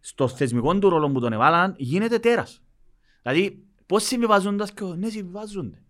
Στο 0.00 0.28
θεσμικό 0.28 0.78
του 0.78 0.88
ρόλο 0.88 1.10
που 1.10 1.20
τον 1.20 1.32
έβαλαν, 1.32 1.74
γίνεται 1.78 2.18
τέρας. 2.18 2.62
Δηλαδή, 3.22 3.64
πώς 3.86 4.02
συμβιβάζοντας 4.04 4.72
και 4.72 4.84
ο- 4.84 4.94
ναι, 4.94 5.08
συμβιβάζονται. 5.08 5.82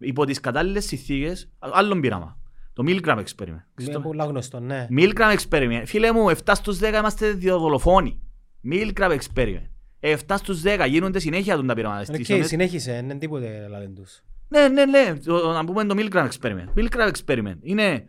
Υπό 0.00 0.24
τις 0.24 0.40
κατάλληλες 0.40 0.84
συνθήκες, 0.84 1.50
άλλον 1.58 2.00
πείραμα. 2.00 2.38
Το 2.72 2.82
Milgram 2.86 3.16
Experiment. 3.18 3.64
Είναι 3.80 3.90
Στο- 3.90 4.00
πολλά 4.00 4.24
γνωστό, 4.24 4.60
ναι. 4.60 4.86
Milgram 4.96 5.36
Experiment. 5.36 5.82
Φίλε 5.86 6.12
μου, 6.12 6.28
7 6.30 6.54
στους 6.54 6.78
10 6.78 6.98
είμαστε 6.98 7.30
δύο 7.32 7.58
δολοφόνοι. 7.58 8.20
Milgram 8.72 9.16
Experiment. 9.18 9.68
7 10.00 10.36
στους 10.36 10.62
10 10.62 10.86
γίνονται 10.86 11.18
συνέχεια 11.18 11.56
τον 11.56 11.66
τα 11.66 11.74
πειράματα. 11.74 12.04
Στις 12.04 12.18
Οκ, 12.20 12.26
ομάδες- 12.28 12.48
συνέχισε, 12.48 12.92
δεν 12.92 13.04
είναι 13.04 13.14
τίποτε 13.14 13.66
λάδεν 13.68 13.94
τους. 13.94 14.22
ναι, 14.48 14.68
ναι, 14.68 14.84
ναι. 14.84 15.14
Το- 15.24 15.52
Να 15.52 15.64
πούμε 15.64 15.84
το 15.84 15.94
Milgram 15.98 16.28
Experiment. 16.28 16.68
Milgram 16.78 17.10
Experiment. 17.10 17.56
Είναι... 17.60 18.04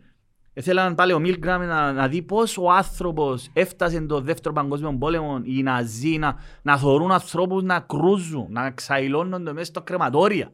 Θέλαν 0.60 0.94
πάλι 0.94 1.12
ο 1.12 1.20
Milgram 1.24 1.58
να, 1.66 1.92
να 1.92 2.08
δει 2.08 2.22
πώς 2.22 2.58
ο 2.58 2.70
άνθρωπος 2.70 3.50
έφτασε 3.52 4.00
το 4.00 4.20
δεύτερο 4.20 4.54
παγκόσμιο 4.54 4.96
πόλεμο 4.98 5.40
οι 5.44 5.62
Ναζί 5.62 6.18
να, 6.18 6.36
να 6.62 6.78
θωρούν 6.78 7.10
ανθρώπους 7.12 7.62
να 7.62 7.80
κρούζουν, 7.80 8.46
να 8.50 8.70
ξαϊλώνονται 8.70 9.52
μέσα 9.52 9.64
στο 9.64 9.82
κρεματόρια. 9.82 10.52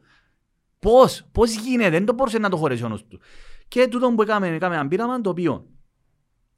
Πώς, 0.79 1.23
πώς 1.31 1.55
γίνεται, 1.55 1.89
δεν 1.89 2.05
το 2.05 2.13
μπορούσε 2.13 2.37
να 2.37 2.49
το 2.49 2.57
χωρέσει 2.57 2.83
ο 2.83 2.89
νους 2.89 3.07
του. 3.07 3.19
Και 3.67 3.87
τούτο 3.87 4.13
που 4.15 4.21
έκαμε, 4.21 4.47
έκαμε 4.47 4.75
ένα 4.75 4.87
πείραμα 4.87 5.21
το 5.21 5.29
οποίο 5.29 5.65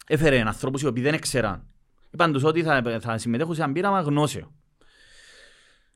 έφερε 0.07 0.39
ανθρώπους 0.39 0.81
οι 0.81 0.87
οποίοι 0.87 1.03
δεν 1.03 1.19
ξέραν. 1.19 1.65
Είπαν 2.11 2.31
τους 2.31 2.43
ότι 2.43 2.63
θα, 2.63 2.99
θα 3.01 3.17
συμμετέχουν 3.17 3.55
σε 3.55 3.63
ένα 3.63 3.71
πείραμα 3.71 4.01
γνώσεων. 4.01 4.55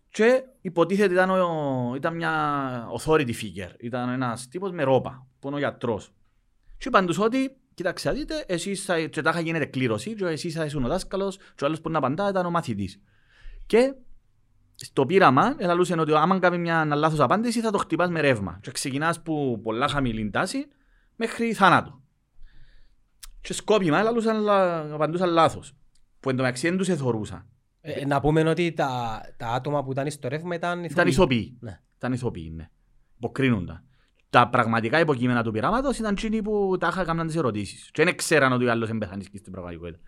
Και 0.10 0.44
υποτίθεται 0.62 1.14
ήταν, 1.14 1.30
ο, 1.30 1.94
ήταν 1.96 2.16
μια 2.16 2.88
authority 3.00 3.30
figure. 3.30 3.74
Ήταν 3.80 4.10
ένας 4.10 4.48
τύπος 4.48 4.72
με 4.72 4.84
ρόπα, 4.84 5.28
που 5.40 5.48
είναι 5.48 5.56
ο 5.56 5.60
γιατρός. 5.60 6.14
Και 6.78 6.88
είπαν 6.88 7.06
τους 7.06 7.20
ότι, 7.20 7.58
κοιτάξτε, 7.74 8.12
δείτε, 8.12 8.44
εσείς 8.48 8.84
θα, 8.84 9.00
και 9.00 9.22
τάχα 9.22 9.40
γίνεται 9.40 9.66
κλήρωση 9.66 10.16
και 10.16 10.26
εσείς 10.26 10.54
θα 10.54 10.66
ήσουν 10.66 10.86
ο 10.86 10.88
δάσκαλος 10.88 11.38
και 11.38 11.64
ο 11.64 11.66
άλλος 11.66 11.82
που 11.82 11.90
να 11.90 11.98
απαντά 11.98 12.30
ήταν 12.30 12.46
ο 12.46 12.50
μαθητής. 12.50 13.02
Και 13.66 13.94
στο 14.76 15.06
πείραμα, 15.06 15.56
ελαλούσε 15.58 16.00
ότι 16.00 16.14
άμα 16.16 16.40
κάνει 16.40 16.58
μια 16.58 16.86
λάθος 16.86 17.20
απάντηση 17.20 17.62
θα 17.62 17.72
το 17.72 17.78
χτυπάς 17.78 18.10
με 18.10 18.22
ρεύμα. 18.22 18.60
Και 18.62 18.72
ξεκινάς 18.72 19.22
που 19.22 19.60
πολλά 19.64 19.88
χαμηλή 19.88 20.30
τάση 20.30 20.68
μέχρι 21.16 21.54
θάνατο. 21.54 22.02
Και 23.42 23.54
σκόπιμα 23.54 24.00
ελαλούσαν, 24.00 24.42
λα- 24.42 24.94
απαντούσαν 24.94 25.30
λάθος. 25.30 25.74
Που 26.20 26.30
εντωμεταξύ 26.30 26.68
δεν 26.70 26.78
τους 26.78 26.88
εθωρούσαν. 26.90 27.46
Ε, 27.82 28.06
να 28.06 28.20
πούμε 28.20 28.50
ότι 28.50 28.74
τα, 28.74 29.22
τα 29.38 29.48
άτομα 29.48 29.84
που 29.84 29.92
ήταν 29.92 30.12
στο 30.12 30.28
ρεύμα 30.28 30.56
ήταν 30.56 30.84
Ήταν 30.84 31.08
ηθοποιοί. 31.08 31.58
Ναι. 31.60 31.80
Ήταν 31.98 32.14
ηθοποιοί, 32.14 32.52
ναι. 32.56 32.70
Υποκρίνονταν. 33.18 33.84
Τα 34.30 34.50
πραγματικά 34.50 35.00
υποκείμενα 35.00 35.44
του 35.44 35.52
πειράματος 35.52 35.98
ήταν 35.98 36.12
εκείνοι 36.12 36.42
που 36.42 36.78
τα 36.80 36.88
είχαν 36.88 37.06
κάνει 37.06 37.26
τις 37.26 37.36
ερωτήσεις. 37.36 37.90
Και 37.92 38.04
δεν 38.04 38.16
ξέραν 38.16 38.52
ότι 38.52 38.66
ο 38.66 38.72
άλλος 38.72 38.90
εμπεθανίσκει 38.90 39.38
στην 39.38 39.52
πραγματικότητα. 39.52 40.00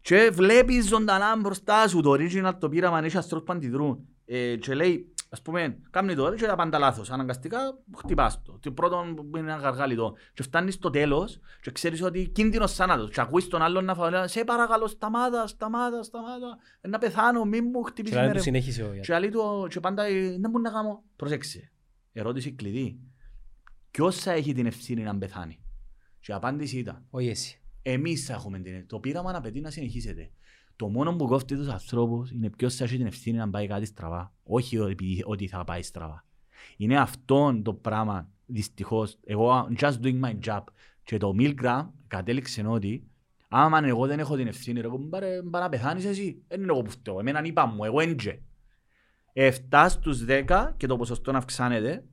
Και 0.00 0.30
βλέπεις 0.32 0.88
ζωντανά 0.88 1.36
μπροστά 1.36 1.88
σου 1.88 2.00
το 2.00 2.10
original 2.10 2.52
το 2.58 2.68
πείραμα, 2.68 2.96
αν 2.96 3.04
έχει 3.04 3.16
αστρός 3.16 3.42
που 3.42 3.52
αντιδρούν. 3.52 4.08
Ε, 4.24 4.56
και 4.56 4.74
λέει, 4.74 5.12
ας 5.30 5.42
πούμε, 5.42 5.78
κάνει 5.90 6.14
το 6.14 6.34
και 6.34 6.46
τα 6.46 6.54
πάντα 6.56 6.78
λάθος. 6.78 7.10
Αναγκαστικά 7.10 7.58
χτυπάς 7.96 8.42
το. 8.42 8.58
Το 8.62 8.72
πρώτο 8.72 9.04
που 9.16 9.36
είναι 9.36 9.52
ένα 9.52 9.60
γαργάλι 9.60 9.96
το. 9.96 10.14
Και 10.34 10.42
φτάνεις 10.42 10.74
στο 10.74 10.90
τέλος 10.90 11.38
και 11.60 11.70
ξέρεις 11.70 12.02
ότι 12.02 12.28
κίνδυνος 12.28 12.74
θάνατος. 12.74 13.10
Και 13.10 13.20
ακούεις 13.20 13.48
τον 13.48 13.62
άλλον 13.62 13.84
να 13.84 13.94
φαουλά, 13.94 14.28
σε 14.28 14.44
παρακαλώ 14.44 14.86
σταμάτα, 14.86 15.46
σταμάτα, 15.46 16.02
σταμάτα. 16.02 16.58
Ε, 16.80 16.88
Να 16.88 16.98
πεθάνω, 16.98 17.44
μην 17.44 17.64
μου 17.72 17.82
χτυπήσεις 17.82 18.16
Και 18.16 18.22
με 18.22 18.26
να 18.26 18.32
ρε. 18.32 18.38
του 18.38 18.44
συνέχισε 18.44 18.82
ο 18.82 18.90
Και 19.02 19.18
λέει 19.18 19.28
του, 19.30 19.66
και 19.70 19.80
πάντα, 19.80 20.04
ε, 20.04 20.30
δεν 20.40 20.50
μπορεί 20.50 20.62
να 20.62 20.70
κάνω. 20.70 21.02
Πρόσεξε. 21.16 21.72
Ερώτηση 22.12 22.52
κλειδί. 22.52 22.98
Ποιος 23.90 24.16
θα 24.16 24.32
έχει 24.32 24.52
την 24.54 24.66
ευθύνη 24.66 25.02
να 25.02 25.18
πεθάνει; 25.18 25.60
Και 26.20 26.32
η 26.32 26.34
απάντηση 26.34 26.78
ήταν, 26.78 27.06
Όχι 27.10 27.28
εσύ. 27.28 27.60
Εμείς 27.82 28.24
θα 28.24 28.32
έχουμε 28.32 28.58
την 28.58 28.86
Το 28.86 28.98
πείραμα 28.98 29.32
να 29.32 29.38
απαιτεί 29.38 29.60
να 29.60 29.70
συνεχίσετε. 29.70 30.30
Το 30.76 30.88
μόνο 30.88 31.16
που 31.16 31.26
κόφτει 31.26 31.56
τους 31.56 31.68
ανθρώπους 31.68 32.30
είναι 32.30 32.50
ποιος 32.50 32.74
θα 32.74 32.84
έχει 32.84 32.96
την 32.96 33.06
ευθύνη 33.06 33.36
να 33.36 33.50
πάει 33.50 33.66
κάτι 33.66 33.84
στραβά. 33.84 34.34
Όχι 34.42 34.78
ότι, 34.78 35.22
ότι 35.24 35.48
θα 35.48 35.64
πάει 35.64 35.82
στραβά. 35.82 36.24
Είναι 36.76 36.98
αυτό 36.98 37.60
το 37.62 37.74
πράγμα, 37.74 38.30
δυστυχώς. 38.46 39.18
Εγώ, 39.24 39.68
just 39.78 40.00
doing 40.02 40.20
my 40.20 40.38
job. 40.44 40.62
Και 41.02 41.16
το 41.16 41.34
Milgram 41.38 41.86
κατέληξε 42.06 42.66
ότι 42.66 43.06
άμα 43.48 43.86
εγώ 43.86 44.06
δεν 44.06 44.18
έχω 44.18 44.36
την 44.36 44.46
ευθύνη, 44.46 44.80
ρε, 44.80 44.88
πάρε, 45.10 45.42
πάρε 45.42 45.64
να 45.64 45.68
πεθάνεις 45.68 46.04
εσύ. 46.04 46.42
Δεν 46.48 46.62
είναι 46.62 46.72
εγώ 46.72 46.82
που 46.82 46.90
φταίω. 46.90 47.20
Εμένα 47.20 47.42
είπα 47.44 47.66
μου, 47.66 47.84
εγώ 47.84 48.00
έντζε. 48.00 48.42
7 49.32 49.86
στους 49.88 50.24
10 50.28 50.74
και 50.76 50.86
το 50.86 50.96
ποσοστό 50.96 51.32
να 51.32 51.38
αυξάνεται. 51.38 52.04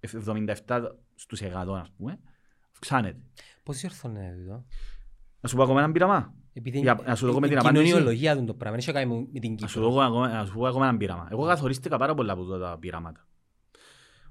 77 0.00 0.54
στους 1.14 1.40
100 1.40 1.80
ας 1.80 1.90
πούμε. 1.96 2.20
Αυξάνεται. 2.72 3.20
Πώς 3.68 3.84
ορθώνεται 3.84 4.36
εδώ. 4.40 4.64
Να 5.40 5.48
σου 5.48 5.56
πω 5.56 5.62
ακόμα 5.62 5.82
ένα 5.82 5.92
πείραμα. 5.92 6.34
Επειδή 6.52 6.78
Για- 6.78 7.02
να 7.06 7.14
σου 7.14 7.32
δω 7.32 7.40
με 7.40 7.46
η 7.46 7.48
την 7.48 7.58
απάντηση. 7.58 7.84
κοινωνιολογία 7.84 8.36
του 8.36 8.44
το 8.44 8.54
πράγμα. 8.54 8.76
Δεν 8.78 8.78
έχει 8.88 8.92
να 9.06 9.12
κάνει 9.14 9.28
με 9.32 9.40
την 9.40 9.56
Να 9.60 9.66
σου 9.66 9.74
Κύπρο. 9.78 9.90
δω 9.92 10.00
ακόμα- 10.00 10.28
να 10.28 10.44
σου 10.46 10.52
πω 10.54 10.66
ακόμα 10.66 10.88
ένα 10.88 10.96
πείραμα. 10.96 11.28
Εγώ 11.30 11.46
καθορίστηκα 11.46 11.96
πάρα 11.98 12.14
πολλά 12.14 12.32
από 12.32 12.42
αυτά 12.42 12.58
τα 12.58 12.78
πείραματα. 12.78 13.26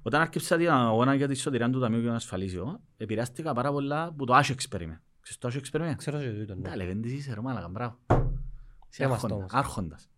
Όταν 0.02 0.20
άρχισα 0.20 0.56
την 0.56 0.68
αγώνα 0.70 1.14
για 1.14 1.28
τη 1.28 1.34
σωτηρία 1.34 1.70
του 1.70 1.80
Ταμείου 1.80 2.10
Ασφαλίσεων, 2.12 2.80
επηρεάστηκα 2.96 3.52
πάρα 3.52 3.70
πολλά 3.72 4.04
από 4.04 4.26
το 4.26 4.34
Ash 4.36 4.50
Experiment. 4.54 4.98
Ξέρεις 5.20 5.38
το 5.38 5.48
Ash 5.48 5.56
Experiment? 5.60 5.94
Ξέρω 5.96 6.18
και 6.18 6.30
τούτο, 6.30 6.54
ναι. 6.54 6.68
Τα 6.68 6.76
λεβέντες 6.76 7.12
είσαι 7.12 7.34
ρε 7.34 7.40
μάλακα, 7.40 7.68
μπράβο. 7.68 7.96
Είσαι 8.90 9.04
Είμαστε 9.04 9.26
άρχοντα- 9.26 9.34
όμως. 9.34 9.52
Άρχοντας. 9.52 10.10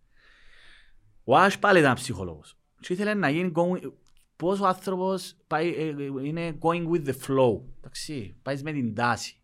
Ο 1.24 1.32
Ash 1.44 1.54
πάλι 1.60 1.78
ήταν 1.78 1.94
ψυχολόγος. 1.94 2.58
Και 2.80 2.92
ήθελε 2.92 3.14
να 3.14 3.28
γίνει 3.30 3.52
going- 3.54 3.92
πώς 4.40 4.60
ο 4.60 4.66
άνθρωπος 4.66 5.34
πάει, 5.46 5.68
ε, 5.68 5.82
ε, 5.88 6.26
είναι 6.26 6.58
going 6.60 6.88
with 6.92 7.06
the 7.08 7.14
flow. 7.26 7.60
Εντάξει, 7.78 8.36
πάεις 8.42 8.62
με 8.62 8.72
την 8.72 8.94
τάση. 8.94 9.34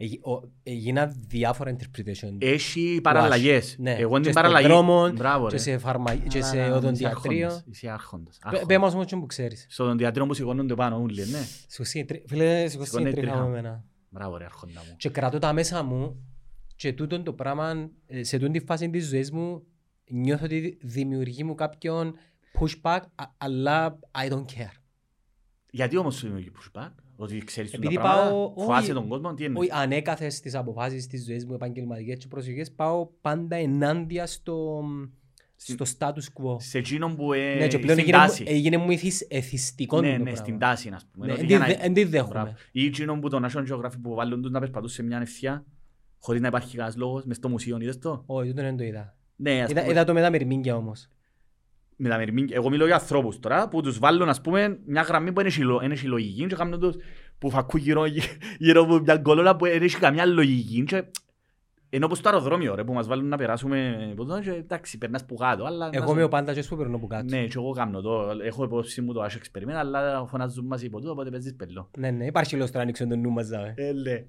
Εγι- 0.00 0.26
ο- 0.26 0.50
Έγιναν 0.62 1.14
διάφορα 1.28 1.76
interpretation. 1.76 2.36
Έχει 2.38 3.00
παραλλαγές. 3.02 3.76
Ναι. 3.78 3.90
Εγώ 3.94 4.14
Και 4.16 4.20
την 4.22 4.30
στον 4.30 4.32
παραλλαγή... 4.42 4.66
δρόμο, 4.66 5.10
Μπράβο, 5.10 5.46
και 5.46 5.56
ρε. 5.56 5.60
σε 5.62 5.78
φαρμα... 5.78 6.14
και 6.14 6.38
Αλλά, 6.38 6.46
σε 6.46 6.56
να, 6.56 6.62
είσαι 6.64 6.72
οδοντιατρίο. 6.72 7.46
άρχοντας, 7.46 7.64
Είσαι 7.70 7.88
άρχοντας. 7.88 8.38
Πε- 8.38 8.46
άρχοντας. 8.46 8.66
Πες 8.66 8.78
μας 8.78 8.94
όμως 8.94 9.06
και 9.06 9.16
που 9.16 9.26
ξέρεις. 9.26 9.66
Στο 9.68 9.84
οδοντιατρίο 9.84 10.26
που 10.26 10.34
σηκώνονται 10.34 10.74
πάνω 10.74 11.00
όλοι, 11.00 11.26
ναι. 11.26 11.40
Σου 11.70 11.84
σύντρι- 11.84 12.22
Φίλε, 12.28 12.68
σου 12.68 12.84
Σηκώνει 12.84 13.04
σύντριχα 13.06 13.20
τρίχα. 13.32 13.36
με 13.42 13.46
εμένα. 13.58 13.84
Μπράβο 14.10 14.36
ρε 14.36 14.44
άρχοντα 14.44 14.80
μου. 14.88 14.94
Και 14.96 15.08
κρατώ 15.08 15.38
τα 15.38 15.52
μέσα 15.52 15.82
μου 15.82 16.26
και 16.76 16.92
τούτο 16.92 17.22
το 17.22 17.32
πράγμα, 17.32 17.90
ε, 18.06 18.22
σε 18.24 18.38
τούτη 18.38 18.60
φάση 18.60 18.90
της 18.90 19.08
ζωής 19.08 19.30
μου, 19.30 19.62
νιώθω 20.10 20.44
ότι 20.44 20.78
δημιουργεί 20.82 21.44
μου 21.44 21.54
κάποιον 21.54 22.14
pushback, 22.60 23.00
α- 23.14 23.24
αλλά 23.38 23.98
I 24.26 24.30
don't 24.32 24.44
care. 24.44 24.72
Γιατί 25.70 25.96
όμως 25.96 26.14
σου 26.14 26.26
δημιουργεί 26.26 26.50
pushback, 26.58 26.90
ότι 27.16 27.38
ξέρεις 27.44 27.70
τα 27.70 27.76
Επειδή 27.76 27.94
πράγματα, 27.94 28.30
πάω- 28.30 28.52
φοβάσαι 28.56 28.82
όχι- 28.84 28.92
τον 28.92 29.08
κόσμο, 29.08 29.28
τι 29.28 29.34
Όχι, 29.34 29.44
εννοείς. 29.44 29.70
ανέκαθεν 29.72 30.30
στις 30.30 30.54
αποφάσεις 30.54 31.06
της 31.06 31.24
ζωής 31.24 31.46
μου, 31.46 31.54
επαγγελματικές 31.54 32.18
και 32.18 32.26
προσωπικές, 32.28 32.72
πάω 32.72 33.06
πάντα 33.20 33.56
ενάντια 33.56 34.26
στο, 34.26 34.82
στο 35.56 35.84
status 35.98 36.08
quo. 36.34 36.56
Σε 36.58 36.78
εκείνον 36.78 37.16
που 37.16 37.32
ε, 37.32 37.54
Ναι, 37.54 37.66
και 37.66 37.78
πλέον 37.78 37.98
στην 37.98 38.08
έγινε 38.08 38.16
μου- 38.18 38.26
τάση. 38.28 38.44
έγινε 38.46 38.76
μου 38.76 38.90
ηθισ- 38.90 39.26
εθιστικό 39.34 40.00
Ναι, 40.00 40.06
το 40.06 40.12
ναι, 40.16 40.18
πράγμα. 40.22 40.38
στην 40.40 40.58
τάση, 40.58 40.90
ας 40.94 41.06
πούμε. 41.12 41.26
Ναι, 41.26 41.32
Ότι 41.32 41.40
εν 41.40 41.46
για 41.46 41.56
τη 41.58 41.62
να- 41.62 41.68
δε- 41.78 41.84
εν 41.86 41.92
τη 41.94 42.04
δέχομαι. 42.04 42.32
Μπράβο. 42.32 42.52
Ή 42.72 42.84
εκείνον 42.84 43.20
που 43.20 43.28
το 43.28 43.40
National 43.46 43.72
Geographic 43.72 44.00
που 44.02 44.14
βάλουν 44.14 44.42
τους 44.42 44.50
να 44.50 44.60
περπατούν 44.60 44.88
σε 44.88 45.02
μια 45.02 45.18
ευθεία, 45.20 45.64
χωρίς 46.18 46.40
να 46.40 46.48
υπάρχει 46.48 46.76
κανένας 46.76 46.96
λόγος, 46.96 47.24
μες 47.24 47.36
στο 47.36 47.48
μουσείο, 47.48 47.78
είδες 47.80 47.98
το; 47.98 48.22
Όχι, 48.26 48.48
τούτο 48.48 48.62
δεν 48.62 48.76
το 48.76 48.84
είδα. 48.84 49.16
Ναι, 49.36 49.62
ας 49.62 49.70
Είδα, 49.70 49.80
πούμε, 49.80 49.92
είδα 49.92 50.04
το 50.04 50.12
με 50.12 50.20
τα 50.20 50.30
μυρμήγκια 50.30 50.76
όμως. 50.76 51.10
Με 52.00 52.08
τα 52.08 52.16
μερμήγκια. 52.16 52.56
Εγώ 52.56 52.68
μιλώ 52.68 52.86
για 52.86 52.94
ανθρώπους 52.94 53.38
τώρα, 53.38 53.68
που 53.68 53.82
τους 53.82 53.98
βάλουν, 53.98 54.28
ας 54.28 54.40
πούμε, 54.40 54.78
μια 54.86 55.02
γραμμή 55.02 55.32
που 55.32 55.40
είναι 55.40 55.50
συλλο- 55.50 55.82
είναι 55.82 55.94
συλλογική 55.94 56.46
και 56.46 56.54
κάνουν 56.54 56.80
τους 56.80 56.96
που 57.38 57.50
φακούν 57.50 57.80
γύρω, 57.80 58.04
γύρω 58.58 58.82
από 58.82 58.98
μια 58.98 59.16
κολόνα 59.18 59.56
που 59.56 59.64
δεν 59.64 59.82
έχει 59.82 59.98
καμιά 59.98 60.26
λογική. 60.26 60.84
Και... 60.84 61.04
Ενώ 61.90 62.06
πως 62.06 62.18
στο 62.18 62.28
αεροδρόμιο, 62.28 62.74
ρε, 62.74 62.84
που 62.84 62.92
μας 62.92 63.06
βάλουν 63.06 63.28
να 63.28 63.36
περάσουμε, 63.36 64.08
από 64.12 64.22
εδώ 64.22 64.40
και 64.40 64.50
εντάξει, 64.50 64.98
περνάς 64.98 65.24
που 65.26 65.34
κάτω, 65.34 65.64
αλλά... 65.64 65.88
να 65.88 65.96
Εγώ 65.96 66.06
σου- 66.06 66.12
είμαι 66.12 66.22
ο 66.22 66.28
πάντας 66.28 66.54
και 66.56 66.62
που 66.68 66.76
περνώ 66.76 66.98
που 66.98 67.06
κάτω. 67.06 67.24
Ναι, 67.24 67.44
και 67.44 67.52
εγώ 67.56 67.70
κάνω 67.70 68.00
το. 68.00 68.30
Έχω 68.44 68.64
υπόψη 68.64 69.00
μου 69.00 69.12
το 69.12 69.24
Ash 69.24 69.26
Experiment, 69.26 69.72
αλλά 69.74 70.26
φωνάζουν 70.26 70.66
μαζί 70.66 70.86
από 70.86 70.98
τούτο, 70.98 71.10
οπότε 71.12 71.30
παίζεις 71.30 71.54
πελό. 71.54 71.90
Ναι, 71.98 72.10
ναι, 72.10 72.24
υπάρχει 72.24 72.54
λόγος 72.54 72.70
τώρα 72.70 72.84
να 72.84 72.90
ανοίξω 72.90 73.06
το 73.06 73.16
νου 73.16 73.30
μας. 73.30 73.48
δάμε. 73.48 73.74
Ε, 73.76 73.92
ναι. 73.92 74.24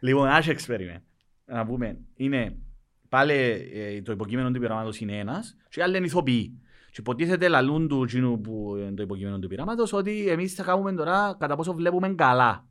Λοιπόν, 0.00 0.28
Ash 0.28 0.46
Experiment. 0.56 1.02
Να 1.44 1.66
πούμε, 1.66 1.98
είναι 2.14 2.56
πάλι 3.08 3.32
ε, 3.74 4.02
το 4.02 4.12
υποκείμενο 4.12 4.50
του 4.50 4.60
πειράματος 4.60 5.00
είναι 5.00 5.16
ένας 5.18 5.56
και 5.68 5.80
οι 5.80 5.82
άλλοι 5.82 5.96
είναι 5.96 6.06
ηθοποιοί. 6.06 6.60
Και 6.98 7.04
υποτίθεται 7.04 7.48
λαλούν 7.48 7.88
του 7.88 8.02
εκείνου 8.02 8.40
που 8.40 8.76
είναι 8.76 8.94
το 8.94 9.02
υποκείμενο 9.02 9.38
του 9.38 9.48
πειράματος 9.48 9.92
ότι 9.92 10.28
εμείς 10.28 10.54
θα 10.54 10.62
κάνουμε 10.62 10.92
τώρα 10.92 11.36
κατά 11.38 11.56
πόσο 11.56 11.74
βλέπουμε 11.74 12.14
καλά. 12.14 12.68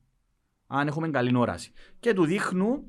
Αν 0.67 0.87
έχουμε 0.87 1.09
καλή 1.09 1.37
όραση. 1.37 1.71
Και 1.99 2.13
του 2.13 2.25
δείχνουν 2.25 2.83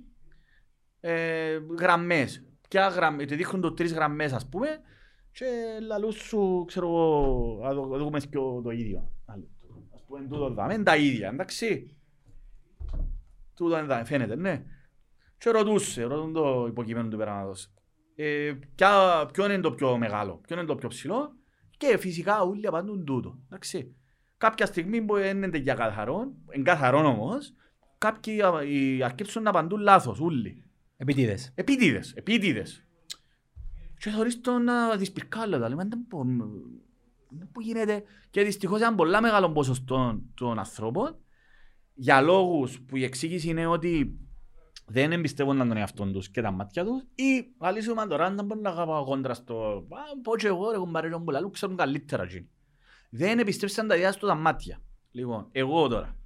ε, 1.00 1.58
γραμμές. 1.78 2.44
Ποια 2.68 2.88
γραμμές, 2.88 3.26
του 3.26 3.34
δείχνουν 3.34 3.62
του 3.62 3.74
τρεις 3.74 3.92
γραμμές 3.92 4.32
ας 4.32 4.48
πούμε 4.48 4.68
και 5.30 5.46
λαλούν 5.86 6.12
σου, 6.12 6.64
ξέρω 6.66 6.86
εγώ, 6.86 7.58
να 7.62 7.74
δω- 7.74 7.86
να 7.86 7.98
δούμε 7.98 8.20
και 8.20 8.38
το 8.62 8.70
ίδιο. 8.70 9.12
Άλλο. 9.24 9.48
Ας 9.94 10.04
πούμε, 10.06 10.20
τούτο 10.20 10.50
δάμε, 10.54 10.74
είναι 10.74 10.82
τα 10.82 10.96
ίδια, 10.96 11.28
εντάξει. 11.28 11.96
Τούτο 13.54 13.78
είναι, 13.78 14.04
φαίνεται, 14.04 14.36
ναι. 14.36 14.64
Και 15.38 15.50
ρωτούσε, 15.50 16.02
ρωτούν 16.02 16.32
το 16.32 16.66
υποκείμενο 16.68 17.08
του 17.08 17.16
πειράματος. 17.16 17.72
Ε, 18.20 18.52
ποια, 18.74 19.26
ποιο 19.32 19.44
είναι 19.44 19.60
το 19.60 19.72
πιο 19.72 19.98
μεγάλο, 19.98 20.40
ποιο 20.46 20.56
είναι 20.58 20.66
το 20.66 20.74
πιο 20.74 20.88
ψηλό 20.88 21.32
και 21.76 21.96
φυσικά 21.98 22.40
όλοι 22.40 22.66
απαντούν 22.66 23.04
τούτο. 23.04 23.38
Εντάξει. 23.46 23.96
Κάποια 24.36 24.66
στιγμή 24.66 25.02
που 25.02 25.14
δεν 25.14 25.42
είναι 25.42 25.58
για 25.58 25.74
καθαρό, 25.74 26.32
είναι 26.54 26.62
καθαρό 26.62 26.98
όμως, 27.08 27.52
κάποιοι 27.98 28.42
α, 28.42 28.62
οι- 28.64 29.02
αρκέψουν 29.02 29.42
να 29.42 29.50
απαντούν 29.50 29.80
λάθος, 29.80 30.20
όλοι. 30.20 30.64
Επιτίδες. 30.96 31.52
Επίτηδες, 31.54 32.12
επίτηδες. 32.12 32.86
Και 33.98 34.10
θωρείς 34.10 34.40
το 34.40 34.58
να 34.58 34.96
δυσπυρκάλλω 34.96 35.58
τα 35.58 35.68
λέμε, 35.68 35.84
δεν 35.88 36.06
πω- 36.08 36.24
δεν 37.30 37.48
που 37.52 37.60
γίνεται. 37.60 38.02
Και 38.30 38.42
δυστυχώς 38.42 38.78
ήταν 38.78 38.94
πολλά 38.94 39.20
μεγάλο 39.20 39.50
ποσοστό 39.52 40.22
των 40.34 40.58
ανθρώπων 40.58 41.16
για 41.94 42.20
λόγους 42.20 42.80
που 42.80 42.96
η 42.96 43.04
εξήγηση 43.04 43.48
είναι 43.48 43.66
ότι 43.66 44.18
δεν 44.90 45.12
εμπιστεύονταν 45.12 45.68
τον 45.68 45.76
εαυτό 45.76 46.10
τους 46.10 46.30
και 46.30 46.40
τα 46.40 46.50
μάτια 46.50 46.84
τους 46.84 47.02
ή 47.14 47.54
αλήσουμε 47.58 48.06
τώρα 48.06 48.30
δεν 48.34 48.44
μπορούν 48.44 48.62
να 48.62 48.70
αγαπάω 48.70 49.04
κόντρα 49.04 49.34
στο 49.34 49.86
«Α, 49.90 50.20
πω 50.22 50.36
και 50.36 50.46
εγώ 50.46 50.70
ρε 50.70 50.76
κομπάρε 50.76 51.08
τον 51.08 51.24
πολλά, 51.24 51.50
ξέρουν 51.50 51.76
καλύτερα 51.76 52.22
εκείνοι». 52.22 52.48
Δεν 53.10 53.38
εμπιστεύσαν 53.38 53.88
τα 53.88 53.96
ιδέα 53.96 54.12
τους 54.12 54.28
τα 54.28 54.34
μάτια. 54.34 54.80
Λοιπόν, 55.10 55.48
εγώ 55.52 55.88
τώρα. 55.88 56.16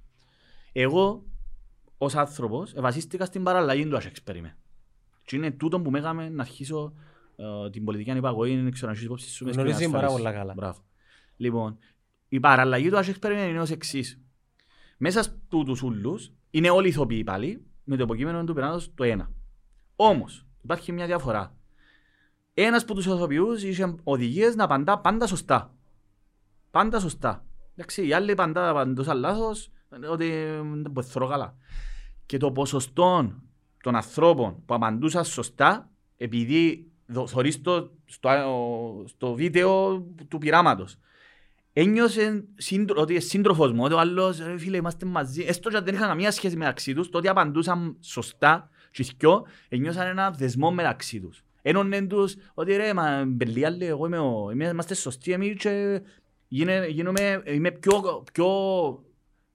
Εγώ 0.71 1.23
ως 1.97 2.15
άνθρωπος 2.15 2.73
βασίστηκα 2.77 3.25
στην 3.25 3.43
παραλλαγή 3.43 3.87
του 3.87 3.97
Ash 3.97 4.05
Experiment. 4.05 4.55
Και 5.25 5.35
είναι 5.35 5.51
τούτο 5.51 5.81
που 5.81 5.91
με 5.91 5.99
έκαμε 5.99 6.29
να 6.29 6.41
αρχίσω 6.41 6.93
ε, 7.35 7.69
την 7.69 7.83
πολιτική 7.83 8.11
ανυπαγωγή, 8.11 8.55
δεν 8.55 8.71
ξέρω 8.71 8.87
να 8.87 8.93
έχεις 8.93 9.05
υπόψη 9.05 9.29
σου. 9.29 9.43
μες 9.45 9.53
στην 9.53 9.65
Γνωρίζει 9.65 9.89
πάρα 9.91 10.05
ασφάλιση. 10.05 10.23
πολλά 10.23 10.37
καλά. 10.39 10.53
Μπράβο. 10.53 10.79
Λοιπόν, 11.37 11.77
η 12.29 12.39
παραλλαγή 12.39 12.89
του 12.89 12.97
Ash 12.97 13.11
Experiment 13.13 13.47
είναι 13.49 13.61
ως 13.61 13.69
εξής. 13.69 14.21
Μέσα 14.97 15.23
στους 15.23 15.81
ούλους 15.81 16.33
είναι 16.49 16.69
όλοι 16.69 16.87
ηθοποιοί 16.87 17.23
πάλι, 17.23 17.65
με 17.83 17.95
το 17.95 18.03
υποκείμενο 18.03 18.43
του 18.43 18.53
πειράτος 18.53 18.93
το 18.95 19.03
ένα. 19.03 19.31
Όμως, 19.95 20.45
υπάρχει 20.63 20.91
μια 20.91 21.05
διαφορά. 21.05 21.55
Ένας 22.53 22.83
από 22.83 22.93
τους 22.93 23.05
ηθοποιούς 23.05 23.63
είχε 23.63 23.95
οδηγίες 24.03 24.55
να 24.55 24.63
απαντά 24.63 24.99
πάντα 24.99 25.27
σωστά. 25.27 25.75
Πάντα 26.71 26.99
σωστά. 26.99 27.45
Εντάξει, 27.75 28.07
οι 28.07 28.13
άλλοι 28.13 28.35
πάντα 28.35 28.69
απαντούσαν 28.69 29.17
λάθος, 29.17 29.71
ότι 30.11 30.25
ε, 30.25 30.55
δεν 30.61 30.91
μπορώ 30.91 31.27
καλά. 31.27 31.55
Και 32.25 32.37
το 32.37 32.51
ποσοστό 32.51 33.33
των 33.83 33.95
ανθρώπων 33.95 34.65
που 34.65 34.73
απαντούσαν 34.73 35.25
σωστά, 35.25 35.89
επειδή 36.17 36.91
δο- 37.05 37.27
θωρείς 37.27 37.61
το 37.61 37.91
στο, 38.05 38.29
ο- 38.29 39.07
στο 39.07 39.33
βίντεο 39.33 39.99
του 40.27 40.37
πειράματος, 40.37 40.97
ένιωσε 41.73 42.43
σύντρο, 42.55 43.01
ότι 43.01 43.11
είναι 43.11 43.21
σύντροφος 43.21 43.71
μου, 43.71 43.83
ότι 43.83 43.93
ο 43.93 43.99
άλλος, 43.99 44.39
«Ρε 44.39 44.57
φίλε, 44.57 44.77
είμαστε 44.77 45.05
μαζί. 45.05 45.43
Έστω 45.47 45.69
και 45.69 45.77
αν 45.77 45.83
δεν 45.83 45.93
είχαν 45.93 46.07
καμία 46.07 46.31
σχέση 46.31 46.57
μεταξύ 46.57 46.93
τους, 46.93 47.09
το 47.09 47.17
ότι 47.17 47.27
απαντούσαν 47.27 47.97
σωστά 47.99 48.69
και 48.91 49.03
οι 49.03 49.11
δυο, 49.17 49.45
ένιωσαν 49.69 50.07
ένα 50.07 50.31
δεσμό 50.31 50.71
μεταξύ 50.71 51.19
τους. 51.19 51.43
Ένωνε 51.61 52.01
τους 52.01 52.35
ότι 52.53 52.75
ρε, 52.75 52.93
μα 52.93 53.23
μπελία 53.27 53.69
λέει, 53.69 53.87
εγώ 53.87 54.05
είμαι, 54.05 54.19
ο, 54.19 54.49
είμαι, 54.51 54.67
είμαστε 54.67 54.93
σωστοί 54.93 55.31
εμείς 55.31 55.55
και 55.57 56.01
γίνε, 56.47 56.85
γίνομαι, 56.89 57.41
είμαι 57.45 57.71
πιο, 57.71 58.23
πιο, 58.33 58.47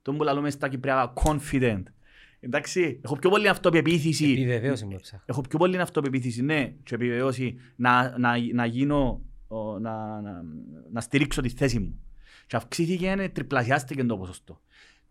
τον 0.01 0.17
που 0.17 0.23
λαλούμε 0.23 0.49
στα 0.49 0.67
Κυπριακά, 0.67 1.13
confident. 1.25 1.83
Εντάξει, 2.39 2.99
έχω 3.03 3.15
πιο 3.15 3.29
πολύ 3.29 3.47
αυτοπεποίθηση. 3.47 4.31
Επιβεβαίωση 4.31 4.85
μου 4.85 4.91
έψαχα. 4.93 5.23
Έχω 5.25 5.41
πιο 5.41 5.59
πολύ 5.59 5.77
αυτοπεποίθηση, 5.77 6.41
ναι, 6.41 6.73
και 6.83 6.95
επιβεβαίωση 6.95 7.55
να, 7.75 8.17
να, 8.17 8.33
να 8.53 8.65
γίνω, 8.65 9.21
ο, 9.47 9.79
να, 9.79 10.21
να, 10.21 10.43
να 10.91 11.01
στηρίξω 11.01 11.41
τη 11.41 11.49
θέση 11.49 11.79
μου. 11.79 11.99
Και 12.49 12.55
αυξήθηκε, 12.55 13.29
τριπλασιάστηκε 13.33 14.03
το 14.03 14.17
ποσοστό. 14.17 14.61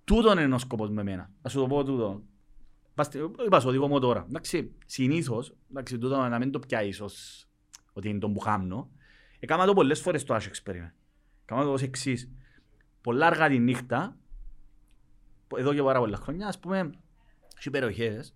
Τούτον 0.04 0.38
είναι 0.38 0.54
ο 0.54 0.58
σκοπός 0.58 0.90
με 0.90 1.00
εμένα. 1.00 1.30
Ας 1.42 1.52
σου 1.52 1.58
το 1.58 1.66
πω 1.66 1.84
τούτο. 1.84 2.22
Πάστε- 2.94 3.22
Είπα 3.46 3.60
σου, 3.60 3.68
οδηγώ 3.68 3.88
μου 3.88 4.00
τώρα. 4.00 4.24
Εντάξει, 4.28 4.72
συνήθως, 4.86 5.54
εντάξει, 5.70 5.98
τούτο 5.98 6.28
να 6.28 6.38
μην 6.38 6.50
το 6.50 6.58
πιάσεις 6.58 7.00
ως 7.00 7.46
ότι 7.92 8.08
είναι 8.08 8.18
το 8.18 8.30
που 8.30 8.40
χάμνω. 8.40 8.90
Έκανα 9.38 9.66
το 9.66 9.72
πολλές 9.74 10.00
φορές 10.00 10.24
το 10.24 10.34
Ash 10.34 10.38
Experiment. 10.40 10.92
Έκανα 11.42 11.62
το 11.62 11.72
ως 11.72 11.82
εξής. 11.82 12.30
Πολλά 13.00 13.26
αργά 13.26 13.48
τη 13.48 13.58
νύχτα, 13.58 14.16
εδώ 15.56 15.74
και 15.74 15.82
πάρα 15.82 15.98
πολλά 15.98 16.16
χρόνια, 16.16 16.46
ας 16.46 16.58
πούμε, 16.58 16.90
έχει 17.58 17.70
περιοχές 17.70 18.34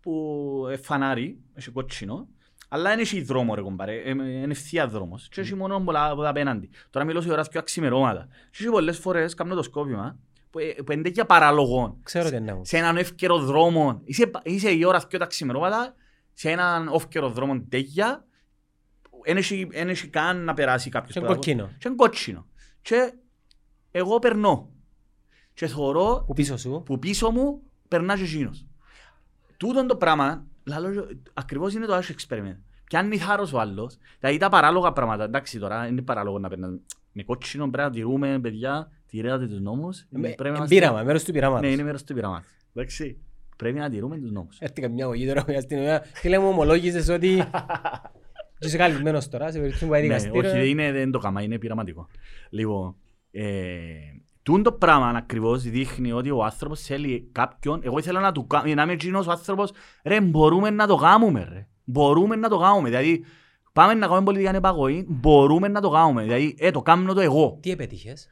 που 0.00 0.66
ε, 0.70 0.76
φανάρι, 0.76 1.40
έχει 1.54 1.70
κότσινο, 1.70 2.28
αλλά 2.72 2.90
δεν 2.90 2.98
έχει 2.98 3.22
δρόμο 3.22 3.54
ρε 3.54 3.60
κομπάρε, 3.60 3.94
ε, 3.96 4.10
ε, 4.10 4.12
είναι 4.12 4.46
ευθεία 4.50 4.88
δρόμος 4.88 5.28
και 5.28 5.40
έχει 5.40 5.54
μόνο 5.54 5.80
πολλά 5.80 6.10
από 6.10 6.22
τα 6.22 6.28
απέναντι. 6.28 6.70
Τώρα 6.90 7.06
μιλώ 7.06 7.20
σε 7.20 7.30
ώρα 7.32 7.44
πιο 7.44 7.60
αξιμερώματα. 7.60 8.28
Και 8.50 8.56
έχει 8.60 8.70
πολλές 8.70 8.98
φορές, 8.98 9.34
κάνω 9.34 9.54
το 9.54 9.62
σκόπιμα, 9.62 10.18
που, 10.50 10.58
ε, 10.58 10.74
που 10.86 10.92
είναι 10.92 11.02
τέτοια 11.02 11.24
παράλογο 11.26 11.98
Ξέρω 12.02 12.28
τι 12.28 12.34
εννοώ. 12.36 12.60
σε 12.64 12.76
έναν 12.76 12.96
εύκαιρο 12.96 13.38
δρόμο. 13.38 14.00
Είσαι, 14.04 14.30
είσαι 14.42 14.70
η 14.70 14.84
ώρα 14.84 15.06
πιο 15.08 15.18
τα 15.18 15.26
ξημερώματα, 15.26 15.94
σε 16.34 16.50
έναν 16.50 16.88
εύκαιρο 16.94 17.28
δρόμο 17.30 17.60
τέτοια, 17.68 18.24
δεν 19.24 19.36
έχει, 19.36 19.68
εν 19.72 19.88
έχει 19.88 20.08
καν 20.08 20.44
να 20.44 20.54
περάσει 20.54 20.90
κάποιος. 20.90 21.12
Σε 21.12 21.20
που 21.20 21.26
θα- 21.26 21.32
κοκκίνο. 21.32 21.66
Και 21.78 21.88
είναι 21.88 21.96
κότσινο. 21.96 22.46
Και 22.82 23.12
εγώ 23.90 24.18
περνώ. 24.18 24.70
Και 25.54 25.66
θεωρώ 25.66 26.24
Που 26.26 26.32
πίσω 26.32 26.56
σου. 26.56 26.82
που 26.84 26.98
πίσω 26.98 27.30
μου 27.30 27.62
περνάς 27.88 28.18
και 28.18 28.24
εκείνος. 28.24 28.66
Τούτον 29.56 29.86
το 29.86 29.96
πράγμα, 29.96 30.46
λαλώ, 30.78 31.08
ακριβώς 31.34 31.74
είναι 31.74 31.86
το 31.86 31.96
Ash 31.96 32.10
Experiment. 32.10 32.56
Πιάνει 32.84 33.16
θάρρος 33.16 33.52
ο 33.52 33.60
άλλος, 33.60 33.98
δηλαδή 34.20 34.38
τα 34.38 34.48
παράλογα 34.48 34.92
πράγματα, 34.92 35.24
εντάξει 35.24 35.58
τώρα, 35.58 35.86
είναι 35.86 36.02
παράλογο 36.02 36.38
να 36.38 36.48
περνάς. 36.48 36.70
Με 37.12 37.22
κότσινο 37.22 37.70
πρέπει 37.70 37.88
να 37.88 37.94
τηρούμε, 37.94 38.38
παιδιά, 38.42 38.90
τηρέατε 39.06 39.46
τους 39.46 39.60
νόμους. 39.60 39.98
Ε, 40.00 40.06
πρέπει 40.10 40.42
να 40.42 40.48
είμαστε- 40.48 40.74
Πείραμα, 40.74 41.02
μέρος 41.02 41.24
του 41.24 41.32
πειράματος. 41.32 41.66
ναι, 41.66 41.72
είναι 41.72 41.82
μέρος 41.82 42.04
του 42.04 42.14
πειράματος. 42.14 42.50
Εντάξει. 42.74 43.20
Πρέπει 43.56 43.78
να 43.78 43.90
τηρούμε 43.90 44.18
τους 44.18 44.30
νόμους. 44.30 44.58
Έρθει 44.58 44.80
καμιά 44.80 45.06
γωγή 45.06 45.26
τώρα 45.26 45.44
με 45.46 45.56
αστυνομία. 45.56 46.04
Φίλε 46.14 46.38
μου, 46.38 46.48
ομολόγησες 46.48 47.08
ότι... 47.08 47.36
Και 48.58 48.66
είσαι 48.66 48.76
καλυμμένος 48.76 49.28
τώρα, 49.28 49.46
σε 49.50 49.56
περίπτωση 49.58 49.84
που 49.84 49.90
πάει 49.90 50.00
Ναι, 50.00 50.06
δικαστήριο. 50.06 50.40
όχι, 50.40 50.50
δεν 50.58 50.66
είναι 50.66 50.92
δεν 50.92 51.10
το 51.10 51.18
κάμα, 51.18 51.42
είναι 51.42 51.58
πειραματικό. 51.58 52.08
Λοιπόν, 52.50 52.96
ε, 53.30 53.44
τούν 54.42 54.62
το 54.62 54.72
πράγμα 54.72 55.06
ακριβώς 55.08 55.62
δείχνει 55.62 56.12
ότι 56.12 56.30
ο 56.30 56.44
άνθρωπος 56.44 56.80
θέλει 56.80 57.28
κάποιον, 57.32 57.80
εγώ 57.84 57.98
ήθελα 57.98 58.20
να 58.20 58.32
του 58.32 58.46
κάνω, 58.46 58.74
να 58.74 58.82
είμαι 58.82 58.92
εκείνος 58.92 59.26
ο 59.26 59.30
άνθρωπος, 59.30 59.72
ρε, 60.04 60.20
μπορούμε 60.20 60.70
να 60.70 60.86
το 60.86 60.96
κάνουμε, 60.96 61.44
ρε. 61.52 61.66
Μπορούμε 61.84 62.36
να 62.36 62.48
το 62.48 62.58
κάνουμε, 62.58 62.88
δηλαδή, 62.88 63.24
πάμε 63.72 63.94
να 63.94 64.06
κάνουμε 64.06 64.24
πολιτική 64.24 64.48
ανεπαγωγή, 64.48 65.04
μπορούμε 65.08 65.68
να 65.68 65.80
το 65.80 65.90
κάνουμε, 65.90 66.22
δηλαδή, 66.22 66.54
ε, 66.58 66.70
το 66.70 66.82
κάνω 66.82 67.12
το 67.14 67.20
εγώ. 67.20 67.58
Τι 67.62 67.70
επέτυχες; 67.70 68.28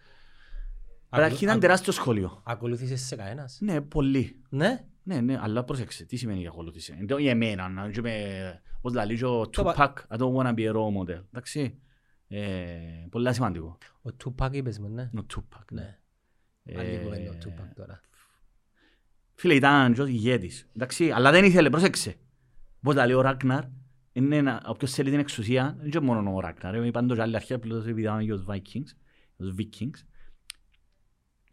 Καταρχήν 1.10 1.36
ήταν 1.36 1.48
Ακολου- 1.48 1.60
τεράστιο 1.62 1.92
σχολείο. 1.92 2.42
Ακολούθησες 2.44 3.00
σε 3.00 3.16
κανένας; 3.16 3.58
Ναι, 3.60 3.80
πολύ. 3.80 4.36
Ναι; 4.48 4.84
Ναι, 5.02 5.20
ναι, 5.20 5.38
αλλά 5.42 5.64
πρόσεξε, 5.64 6.04
τι 6.04 6.16
σημαίνει 6.16 6.40
για 6.40 6.48
ακολούθηση; 6.48 6.94
Είναι 6.96 7.06
το 7.06 7.16
για 7.18 7.30
εμένα, 7.30 7.68
να 7.68 7.90
και 7.90 8.00
με, 8.00 8.12
πώς 8.80 8.94
λέει 8.94 9.16
και 9.16 9.24
ο 9.24 9.48
Το 9.48 9.62
πα- 9.62 9.74
Tupac, 9.76 10.16
I 10.16 10.20
don't 10.20 10.34
wanna 10.34 10.54
be 10.54 10.70
a 10.70 10.72
role 10.72 11.00
model. 11.02 11.22
Εντάξει, 11.32 11.60
ε, 11.60 11.72
πολύ 13.10 13.34
σημαντικό. 13.34 13.78
Ο 14.02 14.10
Tupac 14.24 14.48
είπες 14.52 14.78
μου, 14.78 14.88
ναι. 14.88 15.10
Ο 15.18 15.26
Tupac, 15.34 15.62
ναι. 15.72 15.98
Ναι. 16.62 16.78
Άλλη 16.80 16.98
κουβέντα 17.02 17.30
ο 17.30 17.34
Ε, 17.34 17.38
Tupac 17.44 17.68
τώρα. 17.74 18.00
Φίλε, 19.34 19.54
ήταν 19.54 19.94
και 19.94 20.00
ο 20.02 20.06
ηγέτης. 20.06 20.68
Εντάξει, 20.76 21.10
αλλά 21.10 21.30
δεν 21.30 21.44
ήθελε, 21.44 21.70
πρόσεξε. 21.70 22.16
Πώς 22.82 22.94
τα 22.94 23.06
λέει 23.06 23.14
ο 23.14 23.20
Ράκναρ, 23.20 23.64
είναι 24.12 24.36
ένα, 24.36 24.62
όποιος 24.66 24.92
θέλει 24.92 25.10
την 25.10 25.18
εξουσία, 25.18 25.76
δεν 25.78 25.86
είναι 25.86 26.00
μόνο 26.00 26.34
ο 26.34 26.40
Ράκναρ, 26.40 26.74
ε, 26.74 26.86
είπαν 26.86 27.06
το 27.06 27.14
και 27.14 27.20
άλλοι 27.22 27.36
αρχαία, 27.36 27.56
απλώς 27.56 27.82
επειδή 27.82 28.00
ήταν 28.00 28.26
και 28.26 28.32
τους 28.32 28.44
Vikings, 28.48 28.86
τους 29.36 29.54
Vikings. 29.58 30.04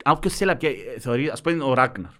Αν 0.04 0.14
όποιος 0.16 0.36
θέλει, 0.36 0.50
να 0.52 0.58
πιέ- 0.58 0.88
ε, 0.96 1.00
θεωρεί, 1.00 1.30
ας 1.30 1.42
πούμε 1.42 1.64
ο 1.64 1.74
Ράκναρ, 1.74 2.12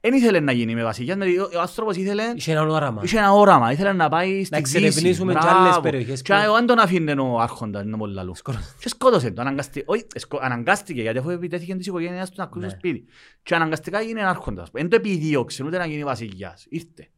δεν 0.00 0.12
ήθελε 0.14 0.40
να 0.40 0.52
γίνει 0.52 0.74
με 0.74 0.82
βασιλιάς, 0.82 1.16
δηλαδή 1.18 1.38
ο 1.38 1.48
ο 1.56 1.60
άνθρωπος 1.60 1.96
ήθελε 1.96 2.22
Είχε 2.34 2.52
ένα 2.52 2.62
όραμα. 2.62 3.00
Είχε 3.04 3.18
ένα 3.18 3.32
όραμα, 3.32 3.72
ήθελε 3.72 3.92
να 3.92 4.08
πάει 4.08 4.44
στη 4.44 4.56
Δύση. 4.60 4.76
εξερευνήσουμε 4.76 5.32
και 5.32 5.38
Μπράβο. 5.42 5.58
άλλες 5.62 5.80
περιοχές 5.80 6.22
Και 6.22 6.32
που- 6.46 6.54
αν 6.54 6.66
τον 6.66 6.78
αφήνε 6.78 7.12
ο 7.12 7.38
άρχοντας, 7.40 7.84
να 7.84 7.96
πολύ 7.96 8.14
λαλού. 8.14 8.34
Σκόρος. 8.34 8.74
Και 8.78 8.88
σκότωσε 8.88 9.30
τον, 9.30 9.46
αναγκαστεί- 9.46 9.82
όχι, 9.86 10.06
σκο- 10.14 10.38
αναγκάστηκε, 10.42 11.00
γιατί 11.00 11.18
αφού 11.18 11.30
επιτέθηκε 11.30 11.74
της 11.74 11.86
οικογένειας 11.86 12.28
του 12.28 12.34
να 12.38 12.44
ακούσει 12.44 12.64
στο 12.68 12.74
Ναι. 12.74 12.78
σπίτι. 12.78 13.04
Και 13.42 13.54
αναγκαστικά 13.54 13.98
έγινε 13.98 14.22
άρχοντας. 14.24 14.68
Δεν 14.72 14.88
το 14.88 14.96
επιδίωξε 14.96 15.64
ούτε 15.64 15.78
να 15.78 15.86
γίνει 15.86 16.04
βασιλιάς. 16.04 16.66
Ήρθε. 16.68 17.08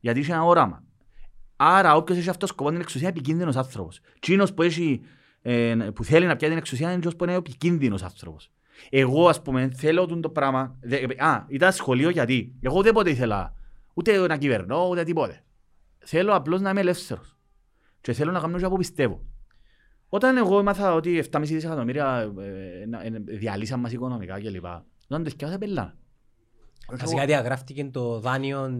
Γιατί 0.00 0.20
είχε 0.20 0.32
ένα 0.32 0.42
όραμα. 0.44 0.82
Άρα 1.56 1.96
όποιος 1.96 2.18
έχει 2.18 2.28
αυτός 2.30 2.48
σκοπό 2.48 2.70
την 2.70 2.80
εξουσία 2.80 3.08
είναι 3.08 3.16
επικίνδυνος 3.18 3.56
άνθρωπος. 3.56 4.00
Τσίνος 4.20 4.54
που, 4.54 4.62
έχει, 4.62 5.00
ε, 5.42 5.74
που 5.94 6.04
θέλει 6.04 6.26
να 6.26 6.36
πιάσει 6.36 6.52
την 6.52 6.58
εξουσία 6.62 6.86
είναι 6.86 6.94
εκείνος 6.96 7.16
που 7.16 7.24
είναι 7.24 7.32
επικίνδυνος 7.34 8.02
άνθρωπος. 8.02 8.50
Εγώ 8.90 9.28
ας 9.28 9.42
πούμε 9.42 9.70
θέλω 9.76 10.06
τον 10.06 10.20
το 10.20 10.28
πράγμα. 10.28 10.76
Δε- 10.80 11.24
Α, 11.24 11.44
ήταν 11.48 11.72
σχολείο 11.72 12.10
γιατί. 12.10 12.54
Εγώ 12.60 12.78
ουδέποτε 12.78 13.10
ήθελα 13.10 13.54
ούτε 13.94 14.26
να 14.26 14.36
κυβερνώ 14.36 14.88
ούτε 14.88 15.02
τίποτε. 15.04 15.44
Θέλω 15.98 16.34
απλώς 16.34 16.60
να 16.60 16.70
είμαι 16.70 16.80
ελεύθερος. 16.80 17.36
Και 18.00 18.12
θέλω 18.12 18.30
να 18.32 18.40
κάνω 18.40 18.58
και 18.58 18.68
που 18.68 18.76
πιστεύω. 18.76 19.20
Όταν 20.08 20.36
εγώ 20.36 20.58
έμαθα 20.58 20.94
ότι 20.94 21.18
7,5 21.18 21.40
δισεκατομμύρια 21.54 22.32
ε, 22.82 22.86
να- 22.86 23.02
ε, 23.04 23.10
διαλύσαν 23.24 23.80
μας 23.80 23.92
οικονομικά 23.92 24.40
κλπ. 24.40 24.64
Όταν 25.08 25.24
το 25.24 25.30
σκέφασα 25.30 25.58
πελά. 25.58 25.94
Βασικά 26.98 27.24
διαγράφτηκε 27.26 27.84
το 27.84 28.20
δάνειο. 28.20 28.76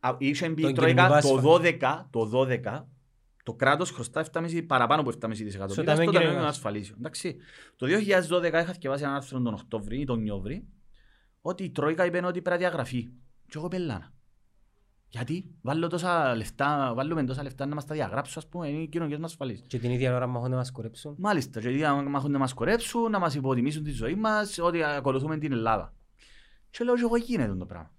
Α, 0.00 0.14
Είχε 0.18 0.48
μπει 0.48 0.60
η 0.60 0.64
Τον 0.64 0.74
Τρόικα 0.74 1.02
κοινωνικό 1.06 1.28
το 1.28 1.34
ασφα- 1.34 1.42
12, 1.42 2.06
το 2.10 2.26
12, 2.26 2.88
το 3.42 3.54
κράτος 3.54 3.90
χρωστά 3.90 4.24
7,5 4.32 4.64
παραπάνω 4.66 5.00
από 5.00 5.10
7,5 5.10 5.34
Στο 5.34 5.44
δισεκατομμύρια 5.44 5.84
Ταμείο 5.84 6.02
στο 6.02 6.12
Ταμείο 6.12 6.28
Κοινωνίας. 6.28 6.56
Ασφαλίσεων. 6.56 6.98
Εντάξει. 6.98 7.36
Το 7.76 7.86
2012 7.86 8.42
είχα 8.42 8.72
διαβάσει 8.72 9.04
ένα 9.04 9.14
άρθρο 9.14 9.40
τον 9.40 9.54
Οκτώβρη 9.54 10.00
ή 10.00 10.04
τον 10.04 10.20
Νιόβρη 10.20 10.68
ότι 11.40 11.64
η 11.64 11.70
Τρόικα 11.70 12.04
είπε 12.04 12.18
ότι 12.18 12.42
πρέπει 12.42 12.48
να 12.50 12.56
διαγραφεί. 12.56 13.10
Και 13.46 13.58
εγώ 13.58 13.68
πελάνα. 13.68 14.12
Γιατί 15.08 15.54
βάλω 15.62 15.86
τόσα 15.86 16.34
λεφτά, 16.34 16.92
βάλουμε 16.94 17.24
τόσα 17.24 17.42
λεφτά 17.42 17.66
να 17.66 17.74
μας 17.74 17.86
τα 17.86 17.94
διαγράψουν, 17.94 18.42
ας 18.42 18.48
πούμε, 18.48 18.68
είναι 18.68 18.82
οι 18.82 18.88
κοινωνικές 18.88 19.18
μας 19.18 19.30
ασφαλίσεις. 19.30 19.66
Και 19.66 19.78
την 19.78 19.90
ίδια 19.90 20.14
ώρα 20.14 20.26
μάχονται 20.26 20.50
να 20.50 20.56
μας 20.56 20.70
κορέψουν. 20.70 21.14
Μάλιστα, 21.18 21.60
και 21.60 21.68
γιατί 21.68 21.82
να 21.82 22.10
μάχουν 22.10 22.30
να 22.30 22.38
μας 22.38 22.52
κορέψουν, 22.52 23.10
να 23.10 23.18
μας 23.18 23.34
υποτιμήσουν 23.34 23.82
τη 23.82 23.90
ζωή 23.90 24.14
μας, 24.14 24.58
ότι 24.58 24.82
ακολουθούμε 24.82 25.38
την 25.38 25.52
Ελλάδα. 25.52 25.94
Και 26.70 26.84
λέω 26.84 26.94
και 26.94 27.00
εγώ 27.00 27.16
γίνεται 27.16 27.54
το 27.54 27.66
πράγμα. 27.66 27.90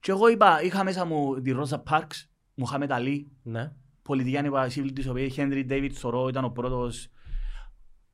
Και 0.00 0.10
εγώ 0.10 0.28
είπα, 0.28 0.62
είχα 0.62 0.84
μέσα 0.84 1.04
μου 1.04 1.40
τη 1.40 1.50
Ρόζα 1.50 1.78
Πάρξ, 1.78 2.30
Μουχάμετ 2.54 2.92
Αλή, 2.92 3.30
Ναι. 3.42 3.72
Πολιτική 4.10 4.36
ανυπακοή 4.36 4.92
της 4.92 5.06
οποίας 5.08 5.32
Χένρι 5.32 5.64
Ντέιβιτ 5.64 5.92
Θωρό 5.98 6.28
ήταν 6.28 6.44
ο 6.44 6.48
πρώτος 6.50 7.08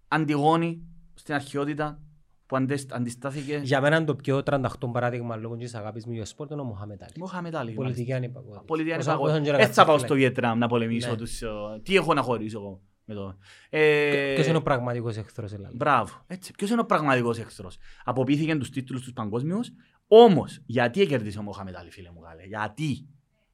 Αντιγόνη 0.08 0.82
στην 1.14 1.34
αρχαιότητα 1.34 2.00
που 2.46 2.56
αντισ- 2.56 2.92
αντιστάθηκε. 2.94 3.60
Για 3.64 3.80
μένα 3.80 4.04
το 4.04 4.14
πιο 4.16 4.42
38 4.42 4.66
παράδειγμα 4.92 5.36
λόγω 5.36 5.56
της 5.56 5.74
αγάπης 5.74 6.06
μου 6.06 6.12
για 6.12 6.24
sport 6.24 6.50
είναι 6.50 6.60
ο 6.60 6.64
Μοχάμετ 6.64 7.02
Αλή. 7.02 7.12
Μουχάμετ 7.18 7.56
Αλή. 7.56 7.72
Πολιτική 7.72 8.12
ανυπακοή. 8.12 8.58
Πολιτική 8.66 8.96
Όσο- 8.98 9.10
ανυπακοή. 9.10 9.30
όσον 9.32 9.42
και 9.44 9.52
να 9.52 9.58
Έτσι 9.58 9.72
θα 9.72 9.84
πάω 9.84 9.86
κάτσεις, 9.94 10.06
στο 10.08 10.14
φίλε. 10.14 10.26
Βιετνάμ 10.28 10.58
να 10.58 10.66
πολεμήσω 10.68 11.10
Ναι. 11.10 11.16
τους... 11.16 11.42
ε, 11.42 11.48
Τι 11.82 11.96
έχω 11.96 12.14
να 12.14 12.22
χωρίσω 12.22 12.58
εγώ 12.58 12.80
με 13.04 13.14
το... 13.14 13.36
Ε, 13.70 14.32
Ποιος 14.34 14.46
είναι 14.46 14.56
ο 14.56 14.62
πραγματικός 14.62 15.16
εχθρός 15.16 15.52
Ελλάδα. 15.52 15.74
Μπράβο. 15.76 16.12
Έτσι. 16.26 16.52
Ποιος 16.52 16.70
είναι 16.70 16.80
ο 16.80 16.84
πραγματικός 16.86 17.38
εχθρός. 17.38 17.76
Αποποιήθηκε 18.04 18.56
τους 18.56 18.70
τίτλους 18.70 19.02
τους 19.02 19.12
παγκόσμιους. 19.12 19.70
Όμως, 20.08 20.60
γιατί 20.66 21.06
κέρδισε 21.06 21.38
ο 21.38 21.42
Μοχάμετ 21.42 21.76
Αλή, 21.76 21.90
φίλε 21.90 22.10
μου 22.10 22.20
καλέ; 22.20 22.42
Γιατί; 22.46 23.06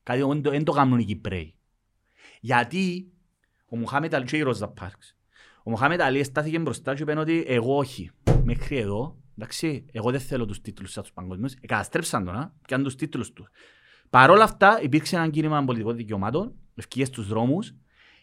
Κάτι 0.02 0.23
δεν 0.23 0.43
το- 0.43 0.51
δεν 0.51 0.64
το 0.64 0.73
κάνουν 0.73 0.98
οι 0.98 1.05
Κυπρέοι. 1.05 1.55
Γιατί 2.44 3.12
ο 3.69 3.77
Μοχάμετ 3.77 4.14
Αλή 4.14 4.24
και 4.24 4.36
η 4.36 4.43
Ρόζα 4.43 4.69
Πάρξ. 4.69 5.16
Ο 5.64 5.70
Μοχάμετ 5.70 6.01
Αλή 6.01 6.24
στάθηκε 6.24 6.59
μπροστά 6.59 6.94
και 6.94 7.02
είπε 7.02 7.19
ότι 7.19 7.44
εγώ 7.47 7.77
όχι. 7.77 8.10
Μέχρι 8.44 8.77
εδώ, 8.77 9.19
εντάξει, 9.36 9.85
εγώ 9.93 10.10
δεν 10.10 10.20
θέλω 10.20 10.47
τους 10.47 10.60
τίτλους 10.60 10.93
σαν 10.93 11.02
τους 11.02 11.12
παγκόσμιους. 11.12 11.52
Εκαταστρέψαν 11.60 12.24
τον, 12.24 12.35
α, 12.35 12.55
πιάνουν 12.66 12.86
τους 12.86 12.97
τίτλους 12.97 13.32
τους. 13.32 13.48
Παρ' 14.10 14.31
όλα 14.31 14.44
αυτά 14.44 14.82
υπήρξε 14.82 15.16
ένα 15.16 15.28
κίνημα 15.28 15.64
πολιτικών 15.64 15.97
δικαιωμάτων, 15.97 16.55
ευκαιρίες 16.74 17.09
στους 17.09 17.28
δρόμους. 17.28 17.74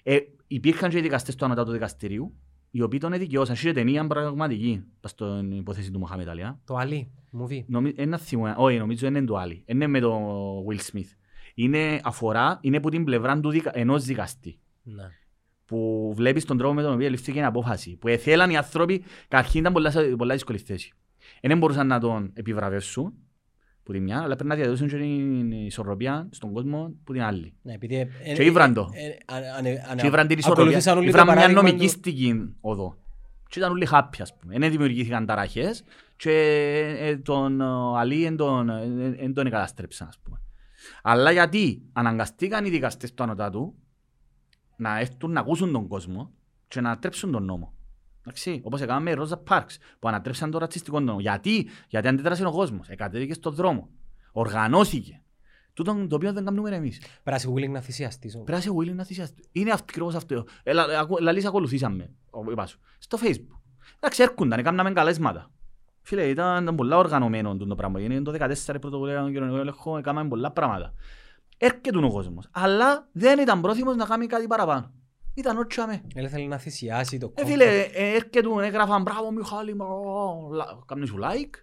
Ε, 0.03 0.17
υπήρχαν 0.47 0.89
και 0.89 0.97
οι 0.97 1.01
δικαστές 1.01 1.35
του 1.35 1.45
ανωτάτου 1.45 1.71
δικαστηρίου, 1.71 2.35
οι 2.71 2.81
οποίοι 2.81 2.99
τον 2.99 3.13
εδικαιώσαν. 3.13 3.55
Είχε 3.55 3.71
ταινία 3.71 4.07
πραγματική, 4.07 4.83
πας 4.99 5.11
στην 5.11 5.51
υπόθεση 5.51 5.91
του 5.91 5.99
Μοχάμετ 5.99 6.29
Αλή. 6.29 6.43
α. 6.43 6.59
Το 6.65 6.75
Αλή, 6.75 7.11
movie. 7.41 7.63
Νομι... 7.65 7.93
Ένα 7.95 8.17
θυμό, 8.17 8.53
όχι, 8.57 8.77
νομίζω 8.77 9.07
είναι 9.07 9.23
το 9.23 9.35
άλλο. 9.35 9.61
Είναι 9.65 9.87
με 9.87 9.99
τον 9.99 10.23
Will 10.67 10.79
Smith. 10.91 11.09
Είναι 11.61 11.99
αφορά, 12.03 12.59
είναι 12.61 12.77
από 12.77 12.89
την 12.89 13.03
πλευρά 13.03 13.39
του 13.39 13.49
δικα... 13.49 13.71
ενός 13.73 14.03
δικαστή. 14.03 14.59
Ναι. 14.83 15.03
Που 15.65 16.11
βλέπεις 16.15 16.45
τον 16.45 16.57
τρόπο 16.57 16.73
με 16.73 16.81
τον 16.81 16.93
οποίο 16.93 17.09
ληφθήκε 17.09 17.39
η 17.39 17.43
απόφαση. 17.43 17.97
Που 17.97 18.09
θέλαν 18.19 18.49
οι 18.49 18.57
άνθρωποι, 18.57 19.03
καταρχήν 19.27 19.59
ήταν 19.59 19.73
πολλά, 19.73 19.93
πολλά 20.17 20.33
δύσκολη 20.33 20.57
θέση. 20.57 20.93
Δεν 21.41 21.57
μπορούσαν 21.57 21.87
να 21.87 21.99
τον 21.99 22.31
επιβραβεύσουν, 22.33 23.13
που 23.83 23.91
τη 23.91 23.99
μια, 23.99 24.21
αλλά 24.21 24.35
πρέπει 24.35 24.49
να 24.49 24.55
διαδώσουν 24.55 24.87
και 24.87 24.97
την 24.97 25.51
ισορροπία 25.51 26.27
στον 26.31 26.53
κόσμο 26.53 26.93
που 27.03 27.13
την 27.13 27.21
άλλη. 27.21 27.53
Ναι, 27.61 27.73
επειδή... 27.73 28.07
Και 28.35 28.43
ήβραν 28.43 28.73
το. 28.73 28.89
Και 29.95 30.05
ήβραν 30.05 30.27
την 30.27 30.37
ισορροπία. 30.37 30.63
Ακολούθησαν 30.63 30.97
όλοι 30.97 31.03
το 31.03 31.09
Ήβραν 31.09 31.25
μια 31.25 31.35
παράδειγμα 31.35 31.61
του- 31.61 31.67
νομικήστικη 31.67 32.55
οδό. 32.61 32.97
Και 33.47 33.59
ήταν 33.59 33.71
όλοι 33.71 33.87
happy, 33.91 34.17
ας 34.21 34.37
πούμε. 34.37 34.57
Δεν 34.57 34.71
δημιουργήθηκαν 34.71 35.25
ταραχές 35.25 35.83
και 36.15 36.31
ε, 36.99 37.17
τον 37.17 37.61
ε, 37.61 37.65
Αλή 37.97 38.25
εν 38.25 38.35
τον, 38.35 38.69
ε, 38.69 39.15
εν 39.17 39.33
τον 39.33 39.45
εγκαταστρέψαν, 39.45 40.07
ας 40.07 40.19
πούμε. 40.23 40.41
Αλλά 41.03 41.31
γιατί 41.31 41.81
αναγκαστήκαν 41.93 42.65
οι 42.65 42.69
δικαστές 42.69 43.13
του 43.13 43.23
ανωτάτου 43.23 43.75
να 44.77 44.99
έρθουν 44.99 45.31
να 45.31 45.39
ακούσουν 45.39 45.71
τον 45.71 45.87
κόσμο 45.87 46.31
και 46.67 46.81
να 46.81 46.99
τρέψουν 46.99 47.31
τον 47.31 47.43
νόμο. 47.45 47.73
Εντάξει, 48.21 48.61
όπως 48.63 48.81
έκαναμε 48.81 49.15
με 49.15 49.23
Rosa 49.23 49.43
Parks 49.53 49.75
που 49.99 50.07
ανατρέψαν 50.07 50.51
τον 50.51 50.59
ρατσιστικό 50.59 50.99
νόμο. 50.99 51.19
Γιατί, 51.19 51.67
γιατί 51.87 52.07
αντίδρασε 52.07 52.45
ο 52.45 52.51
κόσμος, 52.51 52.87
εκατέθηκε 52.89 53.33
στον 53.33 53.53
δρόμο, 53.53 53.89
οργανώθηκε. 54.31 55.21
Τούτο 55.73 56.07
το 56.07 56.15
οποίο 56.15 56.33
δεν 56.33 56.45
κάνουμε 56.45 56.69
εμείς. 56.75 56.97
Πρέπει 56.99 57.21
να 57.23 57.35
είσαι 57.35 57.49
willing 57.49 57.71
να 57.73 57.81
θυσιαστείς. 57.81 58.35
όμως. 58.35 58.45
Πρέπει 58.47 58.65
να 58.65 58.71
είσαι 58.73 58.91
willing 58.91 58.95
να 58.95 59.03
θυσιαστείς. 59.03 59.45
Είναι 59.51 59.71
ακριβώς 59.73 60.15
αυτό. 60.15 60.45
Ε, 60.63 60.73
λα- 60.73 60.99
ακου- 60.99 61.19
Λαλείς 61.21 61.45
ακολουθήσαμε, 61.45 62.09
ο- 62.29 62.51
είπα 62.51 62.65
σου, 62.65 62.79
στο 62.97 63.17
facebook. 63.21 63.59
Εντάξει, 63.99 64.21
έρχονταν, 64.23 64.59
έκαναμε 64.59 64.91
καλέσματα. 64.91 65.51
Φίλε, 66.01 66.27
ήταν, 66.29 66.61
ήταν 66.63 66.75
πολλά 66.75 66.97
οργανωμένο 66.97 67.57
το 67.57 67.75
πράγμα. 67.75 68.01
Είναι 68.01 68.21
το 68.21 68.31
14 68.39 68.75
η 68.75 68.79
πρωτοβουλία 68.79 69.19
των 69.21 69.33
κοινωνικών 69.33 69.59
ελεγχών, 69.59 69.99
έκαναμε 69.99 70.29
πολλά 70.29 70.51
πράγματα. 70.51 70.93
Έρχεται 71.57 71.97
ο 71.97 72.09
κόσμος. 72.09 72.47
Αλλά 72.51 73.07
δεν 73.11 73.39
ήταν 73.39 73.61
πρόθυμος 73.61 73.95
να 73.95 74.05
κάνει 74.05 74.25
κάτι 74.27 74.47
παραπάνω. 74.47 74.93
Ήταν 75.33 75.57
ό,τι 75.57 75.67
τσάμε. 75.67 76.01
Έλα 76.15 76.29
θέλει 76.29 76.47
να 76.47 76.57
θυσιάσει 76.57 77.17
το 77.17 77.31
Ε, 77.35 77.41
κόμμα. 77.41 77.51
φίλε, 77.53 77.79
ε, 77.79 78.13
έρχεται, 78.15 78.39
έγραφαν 78.63 79.01
μπράβο 79.01 79.31
Μιχάλη, 79.31 79.75
μα, 79.75 79.85
λα- 80.51 80.65
κάμνει 80.85 81.05
σου 81.07 81.17
like; 81.17 81.53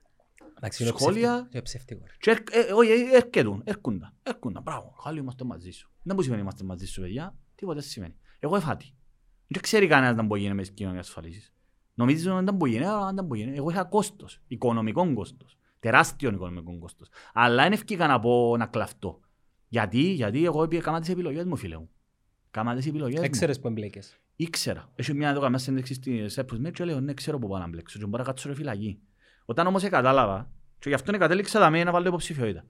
Εντάξει, 0.57 0.83
είναι 0.83 0.93
σχόλια. 0.99 1.29
ψεύτικο. 1.31 1.49
Είναι 1.53 1.63
ψεύτικο. 1.63 2.01
ρε. 2.07 2.13
Και 2.21 2.31
έρχ- 2.31 2.69
ε, 2.69 2.73
όχι, 2.73 2.91
ε, 2.91 3.17
έρχεται, 3.17 3.61
έρχονταν, 3.65 4.15
έρχονταν, 4.23 4.63
μπράβο, 4.63 4.93
Μιχάλη, 4.97 5.19
είμαστε 5.19 5.45
μαζί 5.45 5.71
σου. 5.71 5.91
Δεν 6.03 6.17
που 6.17 6.23
σημαίνει 6.23 6.41
είμαστε 6.43 6.65
μαζί 6.65 6.87
σου, 6.87 7.01
παιδιά, 7.01 7.35
τίποτα 7.55 7.79
δεν 7.81 7.89
σημαίνει. 7.89 8.15
Εγώ 8.39 8.57
εφάτη. 8.57 8.95
Δεν 9.49 9.63
ξέρει 9.63 9.87
κανένας 9.87 10.17
να 10.17 10.23
μπορεί 10.23 10.41
να 10.41 10.47
γίνει 10.47 10.55
με 10.57 10.63
τις 10.63 10.71
κοινωνικές 10.73 11.07
ασφαλίσεις. 11.07 11.55
Νομίζεις 11.99 12.27
ότι 12.27 12.45
δεν 12.45 12.55
μπορεί 12.55 12.71
να 12.73 12.77
γίνει, 12.79 12.91
αλλά 12.91 13.13
δεν 13.13 13.25
μπορεί 13.25 13.41
να 13.41 13.45
γίνει. 13.47 13.57
Εγώ 13.59 13.71
είχα 13.71 13.85
κόστος, 13.85 14.41
οικονομικό 14.47 15.15
κόστος, 15.15 15.57
τεράστιο 15.81 16.31
οικονομικό 16.31 16.79
κόστος. 16.79 17.09
Αλλά 17.33 17.63
δεν 17.63 17.73
ευκήκα 17.73 18.07
να 18.07 18.21
πω 18.21 18.57
να 18.59 18.67
κλαφτώ. 18.67 19.21
Γιατί, 19.69 20.01
γιατί 20.01 20.45
εγώ 20.45 20.63
έπια- 20.63 20.79
έκανα 20.79 21.01
τις 21.01 21.09
επιλογές 21.09 21.45
μου, 21.45 21.57
φίλε 21.57 21.77
μου. 21.79 21.89
Κάμα 22.51 22.75
τις 22.75 22.87
επιλογές 22.87 23.19
μου. 23.19 23.25
Έξερες 23.25 23.61
που 23.61 23.67
εμπλέκες. 23.69 24.17
Ήξερα. 24.37 24.89
Έχει 24.95 25.15
μια 25.15 25.29
εδώ 25.29 25.41
καμιά 25.41 25.59
συνέντευξη 25.59 25.95
στη 25.95 26.29
Σέπρους 26.29 26.59
με 26.59 26.71
και 26.71 26.85
λέω 26.85 27.01
ναι 27.01 27.15
ξέρω 27.15 27.39
που 27.39 27.49
πάω 27.49 27.59
να 27.59 27.69
μπλέξω 27.69 27.99
και 27.99 28.05
μπορώ 28.07 28.23
να 28.23 28.29
κάτσω 28.29 28.49
ρε 28.49 28.55
φυλακή. 28.55 28.99
Όταν 29.45 29.67
όμως 29.67 29.83
κατάλαβα 29.89 30.51
και 30.79 30.89
γι' 30.89 30.95
αυτό 30.95 31.19
κατέληξα 31.19 31.59
τα 31.59 31.71
να 31.71 31.91
βάλω 31.93 32.09
υποψηφιότητα. 32.09 32.65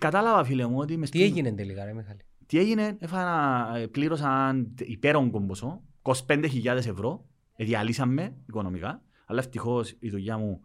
Κατάλαβα 0.00 0.44
φίλε 0.44 0.66
μου 0.66 0.78
ότι 0.78 0.96
μες 0.96 1.10
Τι 1.10 1.18
στην- 1.18 1.30
έγινε 1.32 1.52
τελικά 1.52 1.84
ρε 1.84 1.92
Μιχάλη. 1.94 2.20
τι 2.46 2.58
έγινε, 2.58 2.96
έφανα, 3.00 3.70
ε, 3.76 3.86
πλήρωσαν 3.86 4.74
υπέρογκο 4.78 5.40
ποσό, 5.40 5.82
25.000 6.02 6.86
ευρώ, 6.86 7.24
ε, 7.24 7.33
διαλύσαμε 7.56 8.36
οικονομικά, 8.48 9.02
αλλά 9.26 9.38
ευτυχώς 9.38 9.96
η 9.98 10.10
δουλειά 10.10 10.38
μου 10.38 10.60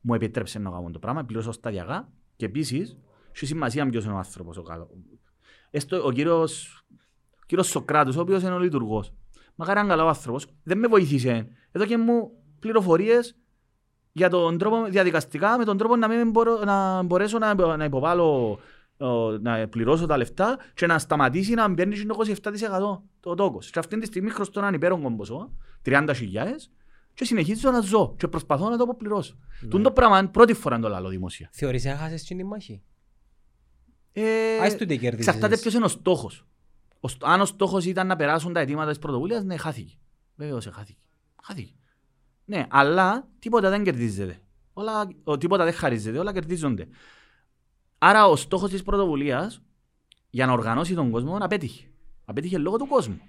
μου 0.00 0.14
επιτρέψε 0.14 0.58
να 0.58 0.70
κάνω 0.70 0.90
το 0.90 0.98
πράγμα, 0.98 1.24
πλήρωσα 1.24 1.52
σταδιακά 1.52 2.08
και 2.36 2.44
επίσης, 2.44 2.98
έχει 3.30 3.46
σημασία 3.46 3.88
ποιος 3.88 4.04
είναι 4.04 4.12
ο 4.12 4.16
άνθρωπος 4.16 4.56
ο 4.56 4.62
κάτω. 4.62 4.88
Έστω, 5.70 6.06
ο 6.06 6.12
κύριος, 6.12 6.84
ο 7.30 7.44
κύριος 7.46 7.68
Σοκράτος, 7.68 8.16
ο 8.16 8.20
οποίος 8.20 8.42
είναι 8.42 8.54
ο 8.54 8.58
λειτουργός, 8.58 9.12
μακάρι 9.54 9.80
είναι 9.80 9.88
καλό 9.88 10.06
άνθρωπος, 10.06 10.46
δεν 10.62 10.78
με 10.78 10.88
βοήθησε. 10.88 11.48
Εδώ 11.72 11.84
και 11.84 11.98
μου 11.98 12.30
πληροφορίες 12.58 13.36
για 14.12 14.30
τον 14.30 14.58
τρόπο 14.58 14.84
διαδικαστικά, 14.84 15.58
με 15.58 15.64
τον 15.64 15.76
τρόπο 15.76 15.96
να, 15.96 16.08
μην 16.08 16.30
μπορώ, 16.30 16.64
να 16.64 17.02
μπορέσω 17.02 17.38
να, 17.38 17.76
να 17.76 17.84
υποβάλω 17.84 18.50
ο, 18.50 18.58
να 19.40 19.68
πληρώσω 19.68 20.06
τα 20.06 20.16
λεφτά 20.16 20.58
και 20.74 20.86
να 20.86 20.98
σταματήσει 20.98 21.54
να 21.54 21.68
μπαίνει 21.68 22.04
το 22.06 22.16
27% 22.42 23.00
το 23.20 23.34
τόκος. 23.34 23.70
Και 23.70 23.78
αυτή 23.78 23.98
τη 23.98 24.06
στιγμή 24.06 24.30
χρωστώ 24.30 24.60
έναν 24.60 24.74
υπέρογκο 24.74 25.14
ποσό, 25.16 25.52
30.000 25.84 26.12
και 27.14 27.24
συνεχίζω 27.24 27.70
να 27.70 27.80
ζω 27.80 28.14
και 28.18 28.28
προσπαθώ 28.28 28.68
να 28.68 28.76
το 28.76 28.82
αποπληρώσω. 28.82 29.36
Ναι. 29.60 29.68
Τούν 29.68 29.82
το 29.82 29.90
πράγμα 29.92 30.18
είναι 30.18 30.28
πρώτη 30.28 30.52
φορά 30.54 30.78
το 30.78 30.88
λαλό 30.88 31.08
δημοσία. 31.08 31.48
Θεωρείς 31.52 31.84
ότι 31.84 31.94
έχασες 31.94 32.22
την 32.24 32.46
μάχη; 32.46 32.82
Ε, 34.12 34.58
Ας 34.62 34.76
του 34.76 34.86
τι 34.86 34.98
κέρδισες. 34.98 35.26
Εξαρτάται 35.34 35.60
ποιος 35.60 35.74
είναι 35.74 35.84
ο 35.84 35.88
στόχος. 35.88 36.46
Ο 37.00 37.08
στ- 37.08 37.24
αν 37.24 37.40
ο 37.40 37.44
στόχος 37.44 37.84
ήταν 37.84 38.06
να 38.06 38.16
περάσουν 38.16 38.52
τα 38.52 38.60
αιτήματα 38.60 38.88
της 38.90 38.98
πρωτοβουλίας, 38.98 39.44
ναι, 39.44 39.56
χάθηκε. 39.56 39.94
Βέβαιως, 40.34 40.66
ε, 40.66 40.70
χάθηκε. 40.70 40.98
Χάθηκε. 41.44 41.72
Ναι, 42.44 42.66
αλλά 42.70 43.28
τίποτα 43.38 43.70
δεν 43.70 43.84
κερδίζεται. 43.84 44.38
Όλα, 44.72 45.08
ο, 45.24 45.38
τίποτα 45.38 45.64
δεν 45.64 45.72
χαρίζεται, 45.72 46.18
όλα 46.18 46.32
κερδίζονται. 46.32 46.88
Άρα 47.98 48.26
ο 48.26 48.36
στόχος 48.36 48.70
της 48.70 48.82
πρωτοβουλίας 48.82 49.62
για 50.30 50.46
να 50.46 50.52
οργανώσει 50.52 50.94
τον 50.94 51.10
κόσμο 51.10 51.36
απέτυχε. 51.40 51.86
Απέτυχε 52.24 52.58
λόγω 52.58 52.76
του 52.76 52.86
κόσμου. 52.86 53.20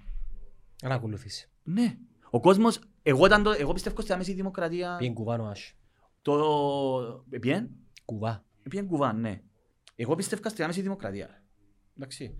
Αν 0.82 0.92
ακολουθήσει. 0.92 1.48
Ναι. 1.62 1.96
Ο 2.30 2.40
κόσμος, 2.40 2.78
εγώ, 3.02 3.26
ήταν 3.26 3.42
το, 3.42 3.50
εγώ 3.50 3.72
πιστεύω 3.72 4.00
στη 4.00 4.12
άμεση 4.12 4.32
δημοκρατία. 4.32 4.96
Πήγαινε 4.96 5.14
κουβά 5.14 5.36
νοάσου. 5.36 5.74
Το... 6.22 7.24
Επιέν, 7.30 7.70
Κουβά. 8.04 8.44
επιέν 8.62 8.86
κουβά, 8.86 9.12
ναι. 9.12 9.42
Εγώ 9.96 10.14
πιστεύω 10.14 10.48
στην 10.48 10.64
άμεση 10.64 10.80
δημοκρατία. 10.80 11.42
Εντάξει. 11.96 12.38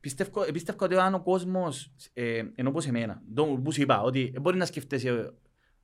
Πιστεύω, 0.00 0.52
πιστεύω 0.52 0.84
ότι 0.84 0.96
αν 0.96 1.14
ο 1.14 1.22
κόσμος, 1.22 1.92
ε, 2.12 2.42
ενώ 2.54 2.68
όπως 2.68 2.86
εμένα, 2.86 3.22
το 3.34 3.44
που 3.44 3.72
σου 3.72 3.80
είπα, 3.82 4.02
ότι 4.02 4.30
δεν 4.32 4.40
μπορεί 4.42 4.56
να 4.56 4.64
σκεφτέσαι, 4.64 5.12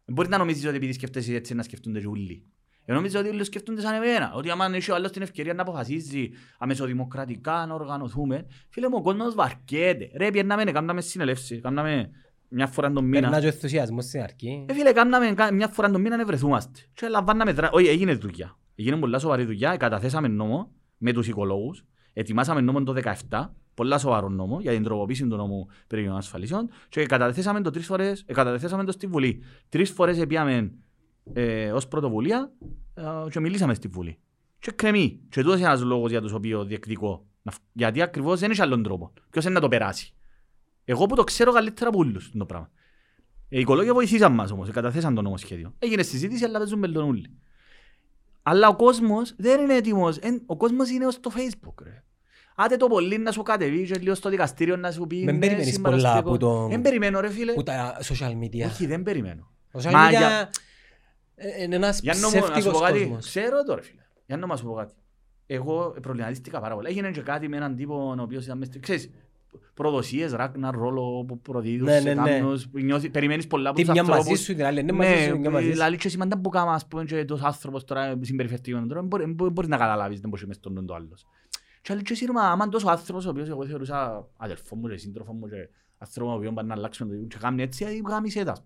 δεν 0.05 0.15
μπορεί 0.15 0.29
να 0.29 0.39
νομίζεις 0.39 0.67
ότι 0.67 0.77
επειδή 0.77 0.93
σκεφτέσαι 0.93 1.35
έτσι 1.35 1.55
να 1.55 1.63
σκεφτούνται 1.63 2.01
και 2.01 2.07
όλοι. 2.07 2.47
Εγώ 2.85 2.97
νομίζω 2.99 3.19
ότι 3.21 3.29
όλοι 3.29 3.45
σκεφτούνται 3.45 3.81
σαν 3.81 3.95
εμένα, 3.95 4.33
ότι 4.35 4.51
άμα 4.51 4.71
έχει 4.75 4.91
ο 4.91 4.95
άλλος 4.95 5.11
την 5.11 5.23
ευκαιρία 5.23 5.55
να 5.55 5.63
αποφασίζει 5.63 6.31
αμεσοδημοκρατικά 6.59 7.67
να 7.67 7.75
οργανωθούμε, 7.75 8.47
φίλε 8.69 8.89
μου, 8.89 8.95
ο 8.99 9.03
κόσμος 9.03 9.35
βαρκέται. 9.35 10.11
Ρε, 10.17 10.31
πιέναμε, 10.31 10.65
κάναμε 10.65 11.01
συνελεύσεις, 11.01 11.61
κάναμε 11.61 12.11
μια 12.49 12.67
φορά 12.67 12.93
τον 12.93 13.05
μήνα. 13.05 13.21
Περνά 13.21 13.39
και 13.41 13.45
ο 13.47 13.49
ενθουσιασμός 13.49 14.05
στην 14.05 14.21
αρχή. 14.21 14.65
Ε, 14.69 14.73
φίλε, 14.75 14.93
κάναμε 14.93 15.33
κα- 15.33 15.53
μια 15.53 15.69
φορά 15.69 15.91
τον 15.91 16.01
μήνα 16.01 16.17
να 16.17 16.25
βρεθούμαστε. 16.25 16.81
Και 16.95 17.09
λαμβάναμε 17.09 17.53
δρα... 17.53 17.71
Όχι, 17.73 17.87
έγινε 17.89 18.15
δουλειά. 18.15 18.57
Έγινε 18.75 18.97
πολλά 18.97 19.19
σοβαρή 19.19 19.45
δουλειά. 19.45 19.77
Καταθέσαμε 19.77 20.29
νόμο 20.29 20.71
με 20.99 21.13
τους 21.13 21.29
οικολόγους. 21.29 21.85
Ετοιμάσαμε 22.13 22.61
νόμο 22.61 22.83
το 22.83 22.95
17. 23.29 23.49
Πολλά 23.75 23.99
σοβαρό 23.99 24.29
νόμο 24.29 24.61
για 24.61 24.73
την 24.73 24.83
τροποποίηση 24.83 25.27
του 25.27 25.37
νόμου 25.37 25.67
περί 25.87 26.07
των 26.07 26.17
ασφαλίσεων. 26.17 26.69
Και 26.89 27.07
καταθέσαμε 27.07 27.61
το 27.61 27.71
τρεις 27.71 27.87
φορές, 27.87 28.25
ε, 28.27 28.33
καταθέσαμε 28.33 28.85
το 28.85 28.93
στη 28.93 29.07
Βουλή. 29.07 29.43
Τρεις 29.69 29.91
φορές 29.91 30.27
πήγαμε 30.27 30.73
ε, 31.33 31.73
ως 31.73 31.89
πρωτοβουλία 31.89 32.53
ε, 32.95 33.03
και 33.31 33.41
μιλήσαμε 33.41 33.75
στη 33.75 33.89
Βουλή. 33.89 34.19
Και 34.59 34.71
κρεμεί. 34.71 35.21
Και 35.29 35.43
τούτος 35.43 35.59
είναι 35.59 35.67
ένας 35.67 35.81
λόγος 35.83 36.11
για 36.11 36.21
τους 36.21 36.33
οποίους 36.33 36.67
διεκδικώ. 36.67 37.27
Να 37.43 37.53
φ- 37.53 37.61
Γιατί 37.73 38.03
ακριβώς 38.03 38.41
δεν 38.41 38.51
έχει 38.51 38.63
άλλον 38.63 38.83
τρόπο. 38.83 39.13
Ποιος 39.31 39.45
είναι 39.45 39.55
να 39.55 39.61
το 39.61 39.69
περάσει. 39.69 40.15
Εγώ 40.85 41.07
που 41.07 41.15
το 41.15 41.25
ξέρω 41.25 41.53
καλύτερα 41.53 41.89
από 41.89 41.99
όλους 41.99 42.31
το 42.39 42.47
πράγμα. 42.47 42.71
Οι 43.49 43.61
οικολόγοι 43.61 43.93
βοηθήσαν 43.93 44.33
μας 44.33 44.51
όμως, 44.51 44.71
καταθέσαν 44.71 45.15
το 45.15 45.23
νομοσχέδιο. 45.23 45.75
Έγινε 45.79 46.03
συζήτηση, 46.03 46.45
αλλά 46.45 46.59
παίζουν 46.59 46.79
με 46.79 46.89
τον 46.89 47.09
ούλοι. 47.09 47.31
Αλλά 48.43 48.69
ο 48.69 48.77
κόσμος 48.77 49.35
δεν 49.37 49.61
είναι 49.61 49.75
έτοιμος. 49.75 50.17
Εν- 50.17 50.43
Ο 50.47 50.57
κόσμος 50.57 50.91
είναι 50.91 51.07
ως 51.07 51.21
το 51.21 51.31
facebook. 51.37 51.83
Ρε. 51.85 52.03
Άντε 52.57 52.77
το 52.77 52.87
πολύ 52.87 53.19
να 53.19 53.33
σου 53.33 53.43
κατεβεί 53.43 53.85
και 53.87 53.99
λίγο 53.99 54.15
στο 54.15 54.29
δικαστήριο 54.31 54.77
να 54.77 54.91
σου 54.91 55.07
πει 55.07 55.25
Δεν 55.25 55.35
«Ναι, 55.35 55.41
περιμένεις 55.41 55.73
συμπαραστατικό». 55.73 56.23
πολλά 56.23 56.53
από 56.55 56.63
το- 56.63 56.69
Δεν 56.69 56.81
περιμένω 56.83 57.21
ρε 57.21 57.31
φίλε. 57.31 57.53
Που 57.53 57.63
τα 57.63 57.99
social 58.03 58.33
media. 58.43 58.65
Όχι, 58.67 58.87
δεν 58.87 59.03
περιμένω. 59.03 59.51
Ο 59.73 59.79
social 59.83 59.91
Μα 59.93 60.07
media 60.07 60.11
για- 60.11 60.29
ε, 60.31 60.49
είναι 61.63 61.75
ένας 61.77 62.01
Για 62.01 62.15
να 62.15 62.19
μου- 62.19 62.25
να 62.25 62.31
σου 62.31 62.39
πω 62.41 62.51
ψεύτικος 62.53 62.81
κάτι, 62.81 62.99
κόσμος. 62.99 63.27
ξέρω 63.27 63.63
το 63.63 63.75
ρε 63.75 63.83
φίλε. 63.83 64.01
Για 64.27 64.37
να 64.37 64.47
μας 64.47 64.63
πω 64.63 64.73
κάτι. 64.73 64.95
Εγώ 65.47 65.95
προβληματίστηκα 66.03 66.61
πάρα 66.61 66.75
πολλά. 66.75 66.89
Έγινε 66.89 67.11
και 67.11 67.21
κάτι 67.21 67.49
με 67.49 67.57
έναν 67.57 67.77
τύπο 67.77 68.15
ο 68.19 68.23
οποίος 68.23 68.45
ήταν 68.45 68.59
μες... 68.59 68.67
στη- 68.67 68.79
Ξέρεις, 68.81 69.11
προδοσίες, 69.75 70.33
ράκνα, 70.33 70.71
ρόλο 70.71 71.25
που 71.29 71.41
προδίδουν 71.41 71.87
Ναι, 71.87 71.99
σε 72.01 72.15
ναι, 72.15 72.15
ναι. 72.23 72.31
κάποιους, 72.31 72.69
που 72.69 72.79
νιώθει- 72.79 73.11
περιμένεις 73.13 73.47
πολλά 73.47 73.69
από 73.69 73.79
Τι 73.79 73.85
τους 73.85 73.93
μια 73.93 74.03
μαζί 74.03 74.17
ανθρώπους. 74.19 74.41
σου, 74.45 74.55
την 74.55 74.65
άλλη 74.65 74.81
είναι 74.81 74.93
μαζί 74.93 75.25
σου, 75.29 75.39
μια 75.39 75.51
μαζί 75.51 75.67
Ναι, 75.67 75.73
σου. 75.73 75.79
λαλείς 75.79 75.99
και 76.01 76.09
σημαντά 76.09 76.39
που 76.39 76.49
κάμας, 76.49 76.75
ας 76.75 76.87
πούμε, 76.89 77.05
και 77.05 77.25
τόσος 77.25 77.45
άνθρωπος 77.47 77.85
τώρα 77.85 78.19
συμπεριφερθεί 78.21 78.73
με 78.73 78.79
τον 78.79 78.89
τρόπο, 78.89 79.07
μπορεί- 79.07 79.35
μπορεί- 79.35 79.53
μπορείς 79.53 79.71
να 79.71 79.77
καταλάβεις, 79.77 80.21
δεν 80.21 80.31
μπορείς 80.31 80.47
μες 80.47 80.57
στον 80.57 80.73
νου 80.73 80.85
το 80.85 80.95
άλλος. 80.95 81.27
Και 81.83 81.93
λέει 81.95 82.03
και 82.03 82.13
εσύ, 82.13 82.25
ρε, 82.25 82.33
μα, 82.33 82.43
άμα 82.43 82.69
τόσος 82.69 82.89
άνθρωπος, 82.91 83.27
ο 83.27 83.31
οποίος 83.31 83.49
εγώ 83.49 83.67
θεωρούσα 83.67 84.29
αδελφό 84.37 84.77
μου 84.77 84.89
και 84.89 84.97
σύντροφο 84.97 85.33
μου 85.33 85.49
και 85.49 85.69
άνθρωπο 85.99 86.31
ο 86.31 86.35
οποίος 86.35 86.53
πάει 86.53 86.65
να 86.65 86.75
αλλάξουμε 86.75 87.17
το 87.17 87.25
και 87.27 87.37
κάνει 87.41 87.63
έτσι, 87.63 87.85
ε, 87.89 88.01
γάμισε 88.09 88.45
τα, 88.45 88.57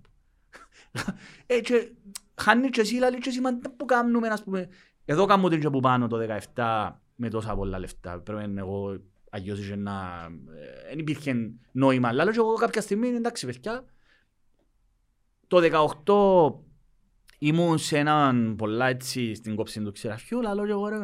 ας 2.37 2.45
πούμε. 2.45 2.61
Ε, 2.61 2.65
και 2.65 2.67
χάνει 2.67 2.71
και 2.71 2.81
εσύ, 2.81 2.95
λαλεί 2.95 3.19
και 3.19 3.31
σημαντά 3.31 3.71
που 3.71 3.85
κάνουμε, 3.85 4.29
ας 4.29 4.45
πούμε. 4.45 4.69
Εδώ 5.05 5.25
κάνω 5.25 5.49
την 5.49 5.61
και 5.61 5.71
που 5.71 5.81
πάνω 5.81 6.07
το 6.07 6.19
17 6.55 6.91
με 7.15 7.29
τόσα 7.29 7.55
πολλά 7.55 7.79
λεφτά. 7.79 8.21
Πρέπει 8.21 8.49
να 8.49 8.61
εγώ 8.61 9.01
αγιώς 9.31 9.59
είχε 9.59 9.77
να... 9.77 10.29
ε, 10.61 10.89
Δεν 10.89 10.99
υπήρχε 10.99 11.35
νόημα. 11.73 12.13
Λάλο 12.13 12.31
και 12.31 12.39
εγώ 12.39 12.55
κάποια 12.55 12.81
στιγμή, 12.81 13.09
εντάξει 13.09 13.47
παιδιά, 13.47 13.85
το 15.47 15.59
18 16.05 16.63
ήμουν 17.39 17.79
σε 17.79 17.99
έναν 17.99 18.57
πολλά 18.57 18.87
έτσι 18.87 19.35
στην 19.35 19.57
κόψη 19.57 19.83
του 19.83 19.93
ξεραφιού, 19.93 20.43
λαλό 20.43 20.65
και 20.65 20.71
εγώ 20.71 20.89
ρε. 20.89 20.99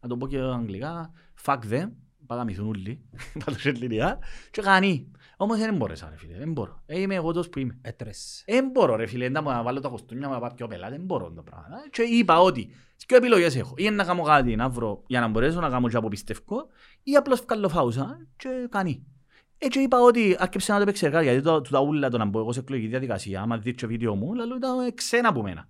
Να 0.00 0.08
το 0.08 0.16
πω 0.16 0.28
και 0.28 0.38
αγγλικά, 0.38 1.12
fuck 1.44 1.58
them, 1.70 1.90
παγαμηθούν 2.26 2.66
όλοι, 2.66 3.04
πάντως 3.44 3.66
ελληνικά, 3.66 4.18
και 4.50 4.62
κάνει. 4.62 5.10
Όμως 5.36 5.58
δεν 5.58 5.76
μπορέσα 5.76 6.08
ρε 6.10 6.16
φίλε, 6.16 6.38
δεν 6.38 6.52
μπορώ. 6.52 6.82
Ε, 6.86 7.00
είμαι 7.00 7.14
εγώ 7.14 7.32
τόσος 7.32 7.48
που 7.48 7.58
είμαι. 7.58 7.78
Έτρες. 7.82 8.44
Δεν 8.46 8.68
μπορώ 8.72 8.96
ρε 8.96 9.06
φίλε, 9.06 9.28
να 9.28 9.42
μου 9.42 9.62
βάλω 9.64 9.80
τα 9.80 9.88
κοστούμια, 9.88 10.28
να 10.28 10.38
πάω 10.38 10.50
πιο 10.54 10.66
πελάτη, 10.66 10.92
δεν 10.92 11.04
μπορώ 11.04 11.30
το 11.30 11.42
πράγμα. 11.42 11.66
Ε, 11.84 11.88
Και 11.90 12.02
είπα 12.02 12.40
ότι, 12.40 12.70
δύο 13.06 13.16
επιλογές 13.16 13.56
έχω. 13.56 13.74
Ή 13.76 13.90
να 13.90 14.04
κάνω 14.04 14.22
κάτι 14.22 14.56
να 14.56 14.68
βρω 14.68 15.02
για 15.06 15.20
να 15.20 15.28
μπορέσω 15.28 15.60
να 15.60 15.68
κάνω 15.68 15.88
και 15.88 15.96
αποπιστευκό, 15.96 16.66
ή 17.02 17.16
απλώς 17.16 17.40
βγάλω 17.40 17.68
φάουσα 17.68 18.26
και 18.36 18.48
κάνει. 18.70 19.06
Έτσι 19.58 19.80
είπα 19.80 20.00
ότι 20.00 20.36
άκεψε 20.38 20.70
να 20.72 20.76
το 20.76 20.82
επεξεργά, 20.82 21.22
γιατί 21.22 21.42
το, 21.42 21.60
το 21.60 21.70
τα 21.70 21.80
ούλα 21.80 22.08
το 22.08 22.18
να 22.18 22.24
μπω 22.24 22.38
εγώ 22.38 22.52
σε 22.52 22.60
εκλογική 22.60 22.88
διαδικασία, 22.88 23.40
άμα 23.40 23.58
δεις 23.58 23.74
το 23.74 23.86
βίντεο 23.86 24.14
μου, 24.14 24.34
λαλό 24.34 24.56
ήταν 24.56 24.94
ξένα 24.94 25.28
από 25.28 25.42
μένα. 25.42 25.68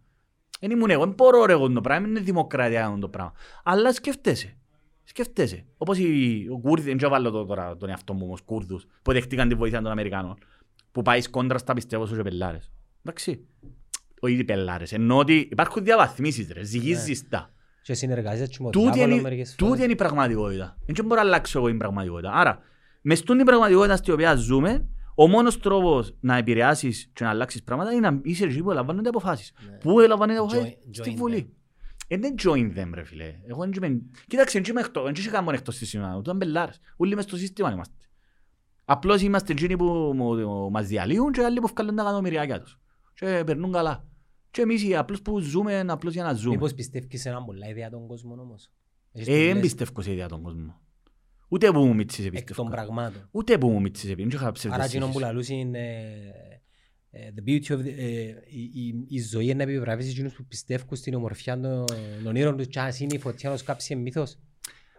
Δεν 0.60 0.70
ήμουν 0.70 0.90
εγώ, 0.90 1.04
δεν 1.04 1.14
μπορώ 1.14 1.44
ρε 1.44 1.52
εγώ 1.52 1.72
το 1.72 1.80
πράγμα, 1.80 2.08
είναι 2.08 2.20
δημοκρατία 2.20 2.96
το 3.00 3.08
πράγμα. 3.08 3.32
Αλλά 3.64 3.92
σκέφτεσαι. 3.92 4.56
Σκέφτεσαι. 5.04 5.64
Όπως 5.76 5.98
οι, 5.98 6.46
ο 6.52 6.58
Κούρδοι, 6.58 6.94
δεν 6.94 7.10
βάλω 7.10 7.30
το, 7.30 7.44
τώρα 7.44 7.76
τον 7.76 7.88
εαυτό 7.88 8.12
μου 8.14 8.24
όμως, 8.24 8.40
Κούρδους, 8.40 8.86
που 9.02 9.12
δεχτήκαν 9.12 9.48
τη 9.48 9.54
βοήθεια 9.54 9.82
των 9.82 9.90
Αμερικάνων, 9.90 10.36
που 10.92 11.02
πάει 11.02 11.22
κόντρα 11.22 11.58
στα 11.58 11.74
πιστεύω 11.74 12.06
στους 12.06 12.22
πελάρες. 12.22 12.70
Εντάξει. 13.02 13.44
Όχι 14.20 14.34
οι 14.34 14.44
πελάρες, 14.44 14.92
ενώ 14.92 15.16
ότι 15.18 15.48
υπάρχουν 15.50 15.84
διαβαθμίσεις 15.84 16.50
ρε, 16.52 16.64
ζυγίζεις 16.64 17.28
τα. 17.28 17.48
Και 17.82 17.94
συνεργάζεσαι 17.94 18.46
και 18.46 18.56
με 18.60 18.70
Τούτη 18.70 18.90
διάβολο 18.90 19.12
είναι, 19.12 19.22
μερικές 19.22 19.50
τούτη 19.54 19.64
φορές. 19.70 19.84
είναι 19.84 19.92
η 19.92 19.96
πραγματικότητα. 19.96 20.78
Δεν 20.86 21.04
μπορώ 21.04 21.20
να 21.20 21.26
αλλάξω 21.26 21.58
εγώ 21.58 21.68
την 21.68 21.78
πραγματικότητα. 21.78 22.32
Άρα, 22.32 22.58
μες 23.00 23.18
στην 23.18 23.44
πραγματικότητα 23.44 23.96
στην 23.96 24.12
οποία 24.12 24.34
ζούμε, 24.34 24.88
ο 25.14 25.28
μόνος 25.28 25.58
τρόπος 25.60 26.14
να 26.20 26.36
επηρεάσεις 26.36 27.10
και 27.12 27.24
να 27.24 27.30
αλλάξεις 27.30 27.62
πράγματα 27.62 27.92
είναι 27.92 28.10
να 28.10 28.20
είσαι 28.22 28.44
εσύ 28.44 28.62
που 28.62 28.70
λαμβάνονται 28.70 29.08
αποφάσεις. 29.08 29.52
Ναι. 29.70 29.76
Πού 29.76 29.98
λαμβάνονται 29.98 30.38
αποφάσεις; 30.38 30.62
Join- 30.72 30.88
Στη 30.90 31.10
join 31.14 31.16
Βουλή. 31.18 31.52
Ε, 32.08 32.16
δεν 32.16 32.34
join 32.42 32.78
them 32.78 32.90
ρε 32.94 33.04
φίλε. 33.04 33.34
Εγώ 33.48 33.60
δεν 33.68 33.72
είμαι... 33.90 34.00
Κοίταξε, 34.26 34.60
δεν 34.60 34.70
είμαι 34.70 34.80
εκτός, 34.80 35.04
δεν 35.04 35.12
είσαι 35.16 35.30
κανέναν 35.30 35.54
εκτός 35.54 35.74
στη 35.74 35.86
σήμερα. 35.86 36.16
Ούτε 36.16 36.34
μπελάρες. 36.34 36.78
Όλοι 36.96 37.14
μες 37.14 37.24
στο 37.24 37.36
σύστημα 37.36 37.72
είμαστε. 37.72 37.94
Απλώς 38.84 39.22
είμαστε 39.22 39.52
εκείνοι 39.52 39.76
που 39.76 39.84
μου- 40.14 40.70
μας 40.70 40.86
διαλύουν 40.86 41.32
και 41.32 41.42
άλλοι 41.44 41.60
που 41.60 41.66
βγάλουν 41.74 41.96
τα 41.96 42.02
εκατομμυριάκια 42.02 42.60
τους. 42.60 42.78
Και 43.14 43.42
περνούν 43.46 43.72
καλά. 43.72 44.08
Και 44.50 44.60
εμείς 44.62 44.84
οι 44.84 44.96
απλώς 44.96 45.22
που 45.22 45.38
ζούμε, 45.38 45.80
απλώς 45.80 46.12
για 46.12 46.22
να 46.22 46.32
ζούμε. 46.32 46.54
Μήπως 46.54 46.74
πιστεύεις 46.74 47.20
σε 47.20 47.28
έναν 47.28 47.44
πολλά 47.44 47.68
ιδέα 47.68 47.90
τον 47.90 48.06
κόσμο 48.06 48.34
όμως; 48.40 48.70
Έχεις 49.12 49.28
Ε, 49.28 49.32
δεν 49.36 49.46
πολλές 49.46 49.60
πιστεύω 49.60 50.00
σε 50.02 50.12
ιδέα 50.12 50.28
τον 50.28 50.42
κόσμο. 50.42 50.80
Ούτε 51.48 51.70
που 51.70 51.78
μου 51.84 51.94
μίτσις 51.94 52.24
Εκ 52.26 52.32
των 52.32 52.42
πιστεύω. 52.44 52.68
πραγμάτων. 52.70 53.28
Ούτε 53.30 53.58
που 53.58 53.68
μου 53.70 53.80
μίτσις 53.80 54.04
επειδή 54.10 54.22
δεν 54.22 54.28
είχα 54.30 54.42
Άρα 54.42 54.52
ψευδεστήσεις. 54.52 54.94
εκείνο 54.94 55.10
που 55.12 55.18
λαλούς 55.18 55.48
είναι 55.48 55.78
ε, 55.78 56.60
the 57.36 57.48
beauty 57.48 57.70
of 57.72 57.78
the, 57.78 57.86
ε, 57.98 58.34
η, 58.48 58.62
η, 58.74 59.04
η 59.08 59.20
ζωή 59.20 59.44
είναι 59.44 59.54
να 59.54 59.62
επιβραβεύσει 59.62 60.10
εκείνους 60.10 60.32
που 60.32 60.44
πιστεύουν 60.44 60.96
στην 60.96 61.14
ομορφιά 61.14 61.60
των, 61.60 61.84
των 62.24 62.36
ήρων 62.36 62.56
τους 62.56 62.66
και 62.66 62.80
ας 62.80 63.00
είναι 63.00 63.14
η 63.14 63.18
φωτιά 63.18 63.48
να 63.48 63.54
τους 63.54 63.64
κάψει 63.64 63.96
μύθος. 63.96 64.38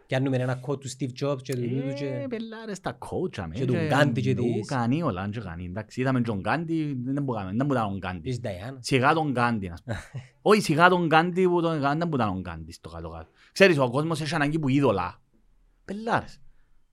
Και 0.08 0.16
αν 0.16 0.34
ένα 0.34 0.60
quote 0.68 0.80
του 0.80 0.90
Steve 0.90 1.10
Jobs 1.24 1.42
και 1.42 1.56
του 1.56 1.62
τούτου 1.70 1.88
Ε, 1.88 1.94
και... 1.94 2.26
πελάρες 2.30 2.80
τα 2.80 2.98
coach 2.98 3.40
αμέ. 3.40 3.56
Και 3.56 3.66
του 3.66 3.74
Γκάντι 3.88 4.22
και 4.22 4.36
Του 4.36 4.44
της- 4.44 4.68
Κάνει 4.68 5.02
όλα 5.04 5.30
και 5.30 5.40
κάνει. 5.40 5.66
Εντάξει, 5.66 6.02
είδαμε 6.02 6.22
τον 6.22 6.40
Γκάντι, 6.40 6.98
δεν 7.04 7.24
μπορούμε, 7.24 7.52
δεν 7.56 7.66
μπορούμε 7.66 7.88
τον 7.88 7.98
Γκάντι. 7.98 8.30
Της 8.30 8.40
Diana. 8.44 8.78
Σιγά 8.80 9.14
τον 9.14 9.32
Γκάντι, 9.32 9.68
να 9.68 9.76
σου 9.76 9.84
πω. 9.84 9.94
Όχι, 10.42 10.62
σιγά 10.62 10.90
τον 10.90 11.06
Γκάντι 11.06 11.48
που 11.48 11.62
τον 11.62 11.80
Γκάντι 11.80 11.98
δεν 11.98 12.08
μπορούμε 12.08 12.32
τον 12.32 12.42
Γκάντι 12.42 12.72
στο 12.72 12.90
κάτω-κάτω. 12.90 13.28
Ξέρεις, 13.52 13.78
ο 13.78 13.90
κόσμος 13.90 14.22
έχει 14.22 14.36
ανάγκη 14.36 14.60
που 14.60 14.70
είδωλα. 14.70 15.22
Πελάρες. 15.86 16.42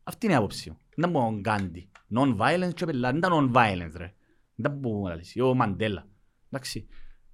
Αυτή 0.02 0.26
είναι 0.26 0.34
η 0.34 0.38
άποψη 0.38 0.70
μου. 0.70 0.78
Δεν 0.96 1.10
μπορούμε 1.10 1.30
τον 1.32 1.40
Γκάντι. 1.40 1.88
Non-violence 2.14 2.74
και 2.74 2.84
πελάρες. 2.84 3.20
Δεν 3.20 3.30
ήταν 3.32 3.52
non-violence 3.54 3.96
ρε. 3.96 4.12
Δεν 4.62 4.72
μπορούμε 4.72 5.08
να 5.08 5.14
λύσει. 5.14 5.40
Ο 5.40 5.54
Μαντέλα. 5.54 6.06
Εντάξει. 6.50 6.86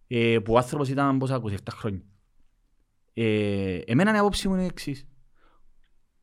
Ε, 0.06 0.38
που 0.44 0.52
ο 0.52 0.56
άνθρωπος 0.56 0.88
ήταν 0.88 1.18
πόσα 1.18 1.40
27 1.44 1.56
χρόνια. 1.70 2.02
Ε, 3.14 3.78
εμένα 3.86 4.14
η 4.14 4.18
άποψη 4.18 4.48
μου 4.48 4.54
είναι 4.54 4.62
η 4.62 4.66
εξής. 4.66 5.08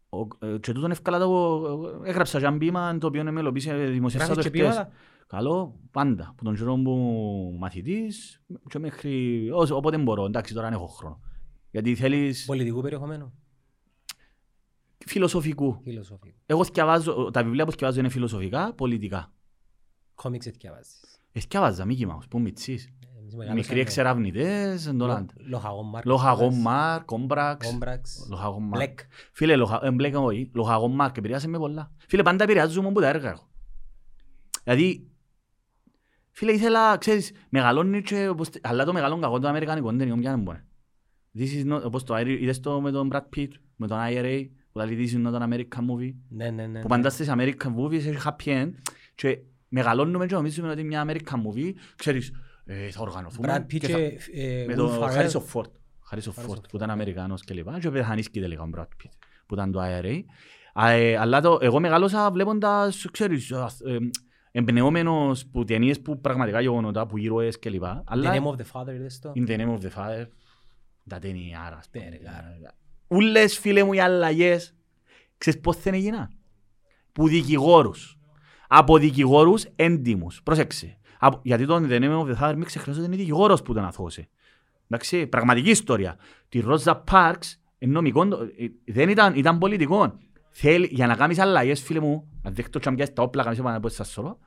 Ο- 0.10 0.46
ε, 0.46 0.58
Και 0.58 0.72
τούτον 0.72 0.92
εύκολα 0.92 1.20
το 1.20 2.02
έγραψα 2.06 2.40
και 2.40 2.46
ένα 2.46 2.58
ποίημα 2.58 2.98
το 2.98 3.08
οποίο 3.08 3.24
με 3.24 3.32
μελοποίησε 3.32 3.76
δημοσιεύσα 3.76 4.28
το 4.28 4.34
Γράφεις 4.34 4.52
και 4.52 4.58
χτες. 4.58 4.74
ποίηματα; 4.76 4.92
Καλό, 5.28 5.80
πάντα. 5.92 6.34
Που 6.38 6.44
τον 6.44 6.56
καιρό 6.56 6.76
μου 6.76 7.58
μαθητής 7.58 8.42
και 8.70 8.80
μέχρι 8.80 9.50
όσο- 9.54 9.76
όποτε 9.76 9.98
μπορώ. 9.98 10.26
Εντάξει, 10.26 10.54
τώρα 10.54 10.66
δεν 10.70 10.76
έχω 10.78 10.88
χρόνο. 10.88 11.20
Γιατί 11.72 11.96
θέλεις 11.96 12.46
Πολιτικού 12.46 12.82
περιεχομένου; 12.82 13.34
φιλοσοφικού. 15.06 15.80
Φιλοσοφικού. 15.84 16.36
Εγώ 16.46 16.64
θκιαβάζω, 16.64 17.30
τα 17.34 17.44
βιβλία 17.44 17.66
που 17.66 17.72
θκιαβάζω 17.72 18.00
είναι 18.00 18.10
φιλοσοφικά, 18.10 18.74
πολιτικά. 18.74 19.34
Κόμιξ 20.16 20.46
διαβάζεις. 20.60 21.20
Ε, 21.32 21.40
θκιαβάζα, 21.40 21.86
Μίκη 21.86 22.06
Μάους, 22.06 22.28
που 22.28 22.40
μιτσής. 22.40 22.90
Εμείς 23.20 23.36
μεγάλωσαμε- 23.36 23.54
Μικροί 23.68 23.80
εξερευνητές, 23.80 24.86
εν 24.88 24.98
το 24.98 25.06
Λο- 25.06 25.12
λάντα. 25.14 25.34
Λοχαγόν 25.38 25.90
Μάρκ. 25.90 26.06
Λοχαγόν 26.06 26.54
Μάρ, 26.62 27.06
Κόμπραξ. 27.06 27.68
Κόμπραξ. 27.72 28.28
Λοχαγόν 28.30 28.62
Μάρ. 28.64 28.70
Μπλεκ. 28.80 29.00
Φίλε, 29.32 29.56
λοχα- 29.56 29.80
ε, 29.86 29.92
μπλεκ 29.92 30.16
όχι. 30.18 30.52
Λοχαγόν 30.54 30.92
Μάρκ, 30.92 31.18
επηρεάσε 31.18 31.48
με 31.48 31.58
πολλά. 31.58 31.92
Φίλε, 32.08 32.22
πάντα 32.24 32.44
επηρεάζομαι 32.44 32.88
από 32.88 33.00
τα 33.02 33.08
έργα 33.08 33.30
εγώ. 33.30 33.50
Δηλαδή, 34.64 35.08
φίλε, 36.32 36.52
ήθελα, 36.52 36.98
ξέρεις, 36.98 37.32
μεγαλώνει 37.50 38.02
και, 38.02 38.28
όπως- 38.28 38.50
αλλά 38.62 38.86
το 38.86 38.94
μεγάλο 38.94 39.20
κακό 39.20 39.40
των 39.40 39.50
Αμερικανικών 39.50 39.98
δεν 39.98 40.08
είναι 40.08 40.18
πια 40.20 40.32
να 40.32 40.38
μπορεί. 40.38 40.64
This 41.38 41.64
is 41.64 41.74
not, 41.74 41.82
όπως 41.86 42.04
το, 42.04 42.16
Iri- 42.18 42.38
είδες 42.42 42.60
το 42.60 42.82
με 42.82 42.92
τον 42.92 43.10
Brad 43.14 43.24
Pitt, 43.36 43.50
με 43.76 43.88
τον 43.88 43.98
IRA, 44.02 44.50
που 44.72 44.80
λέει 44.80 44.98
this 45.12 45.16
is 45.18 45.28
not 45.28 45.34
an 45.42 45.44
American 45.54 45.80
movie. 45.90 46.14
Ναι, 46.30 46.50
ναι, 46.50 46.62
ναι. 46.66 46.68
Που 46.68 46.72
ναι. 46.74 46.84
πάντα 46.88 47.10
στις 47.10 47.28
American 47.30 47.76
movies 47.78 47.94
έχει 48.06 48.18
happy 48.26 48.44
end 48.64 48.72
και 49.16 49.40
μεγαλώνουμε 49.76 50.26
και 50.26 50.34
νομίζουμε 50.34 50.70
ότι 50.70 50.84
μια 50.84 51.06
American 51.08 51.36
movie, 51.36 51.72
ξέρεις, 51.96 52.32
ε, 52.66 52.90
θα 52.90 53.02
οργανωθούμε 53.02 53.48
Brad 53.58 53.74
Pitt 53.74 53.78
και 53.80 53.88
θα- 53.88 53.98
και 53.98 54.20
ε, 54.34 54.66
με 54.66 54.74
Will 54.74 54.78
τον 54.78 55.00
Ferrell. 55.00 55.12
Harrison 55.16 55.42
Ford. 55.54 55.62
Harrison 56.12 56.18
Harrison 56.18 56.46
Ford 56.46 56.50
Ford, 56.50 56.70
που 56.70 56.76
ήταν 56.76 56.88
ναι. 56.88 56.94
Αμερικάνος 56.94 57.44
και 57.44 57.54
λοιπά 57.54 57.80
και 57.80 57.90
πεθανίσκει 57.90 58.40
τελικά 58.40 58.62
ο 58.64 58.70
Brad 58.76 58.82
Pitt 58.82 59.10
που 59.46 59.54
ήταν 59.54 59.72
το 59.72 59.80
IRA. 59.84 60.20
Α, 60.74 60.90
ε, 60.90 61.18
Αλλά 61.18 61.42
το, 61.42 61.58
εγώ 61.62 61.80
μεγάλωσα 61.80 62.32
βλέποντας, 62.32 63.08
ξέρεις, 63.12 63.52
α, 63.52 63.70
ε, 63.86 63.98
εμπνεόμενος 64.52 65.46
που 65.46 65.64
ταινίες 65.64 66.02
που 66.02 66.20
πραγματικά 66.22 66.62
γεγονότα, 66.62 67.06
που 67.08 67.18
ήρωες 67.18 67.60
και 67.60 67.70
λοιπά. 67.70 68.00
The 68.02 68.08
Αλλά 68.08 68.34
Name 68.34 68.44
of 68.48 68.56
the 68.56 68.66
Father 68.72 68.94
είδες 68.94 69.20
το; 69.20 69.32
In 69.36 69.48
the 69.50 69.58
Name 69.60 69.70
of 69.78 69.80
the 69.82 69.90
Father, 69.98 70.26
τα 71.10 71.20
ταινιάρα. 71.20 71.78
ας 71.78 71.90
πούμε. 71.92 72.04
Τέργα. 72.06 72.74
Ούλες 73.08 73.58
φίλε 73.60 73.84
μου 73.84 73.94
οι 73.94 74.00
αλλαγές, 74.00 74.76
ξέρεις 75.38 75.60
πώς 75.60 75.82
δεν 75.82 75.94
έγιναν. 75.94 76.30
Που 77.12 77.28
δικηγόρους. 77.28 78.18
Από 78.68 78.98
δικηγόρους 78.98 79.66
έντιμους. 79.76 80.42
Πρόσεξε. 80.44 80.98
Από, 81.20 81.40
γιατί 81.44 81.66
τον 81.66 81.88
The 81.90 82.02
Name 82.02 82.20
of 82.20 82.36
the 82.36 82.42
Father 82.42 82.54
μην 82.56 82.64
ξεχνάς 82.64 82.98
ότι 82.98 83.06
είναι 83.06 83.16
δικηγόρος 83.16 83.62
που 83.62 83.74
τον 83.74 83.86
αθώσε. 83.86 84.28
Εντάξει, 84.90 85.28
πραγματική 85.28 85.70
ιστορία. 85.70 86.18
Τη 86.50 86.62
Rosa 86.68 87.02
Parks, 87.12 87.58
εν 87.78 87.90
νομικό, 87.90 88.22
ε, 88.24 88.68
δεν 88.86 89.10
ήταν, 89.10 89.36
ήταν 89.36 89.58
πολιτικό. 89.58 90.18
Θέλει, 90.50 90.90
για 90.92 91.08
να 91.08 91.16
κάνεις 91.16 91.40
αλλαγές, 91.40 91.82
φίλε 91.82 92.00
μου, 92.00 92.28
αν 92.44 92.54
δέχτω 92.56 92.80
και 92.80 92.90
αν 92.90 92.96
πιάσεις 92.96 93.14
τα 93.14 93.24
όπλα, 93.24 93.44
κάνεις 93.44 93.62
πάνω 93.62 93.78
από 93.78 93.88
εσάς 93.88 94.10
σωρό, 94.10 94.40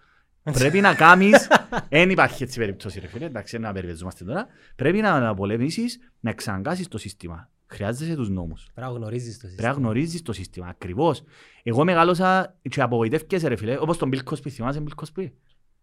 πρέπει 0.43 0.81
να 0.81 0.95
κάνεις, 0.95 1.49
δεν 1.89 2.11
υπάρχει 2.11 2.43
έτσι 2.43 2.59
περίπτωση 2.59 3.01
ρε 3.01 3.07
φίλε, 3.07 3.25
εντάξει, 3.25 3.59
να 3.59 3.73
περιπεζόμαστε 3.73 4.25
τώρα, 4.25 4.47
πρέπει 4.77 5.01
να, 5.01 5.21
να 5.21 5.35
πολεμήσεις, 5.35 5.99
να 6.21 6.31
εξαναγκάσεις 6.31 6.89
το 6.89 6.99
σύστημα. 6.99 7.49
Χρειάζεσαι 7.71 8.15
τους 8.15 8.29
νόμους. 8.29 8.69
Πρέπει 8.75 8.91
να 8.93 8.97
γνωρίζεις 8.99 9.33
το 9.35 9.39
Πρέπει 9.39 9.53
σύστημα. 9.55 9.73
να 9.73 9.79
γνωρίζεις 9.79 10.23
το 10.23 10.33
σύστημα, 10.33 10.67
ακριβώς. 10.67 11.23
Εγώ 11.63 11.85
μεγάλωσα 11.85 12.57
και 12.69 12.83
απογοητεύκεσαι 12.83 13.49
ρε 13.49 13.57
φίλε, 13.57 13.77
όπως 13.81 13.99
τον 13.99 14.11
Bill 14.13 14.23
Cosby, 14.33 14.49
θυμάσαι 14.49 14.83
Bill 14.89 15.05
Cosby; 15.05 15.31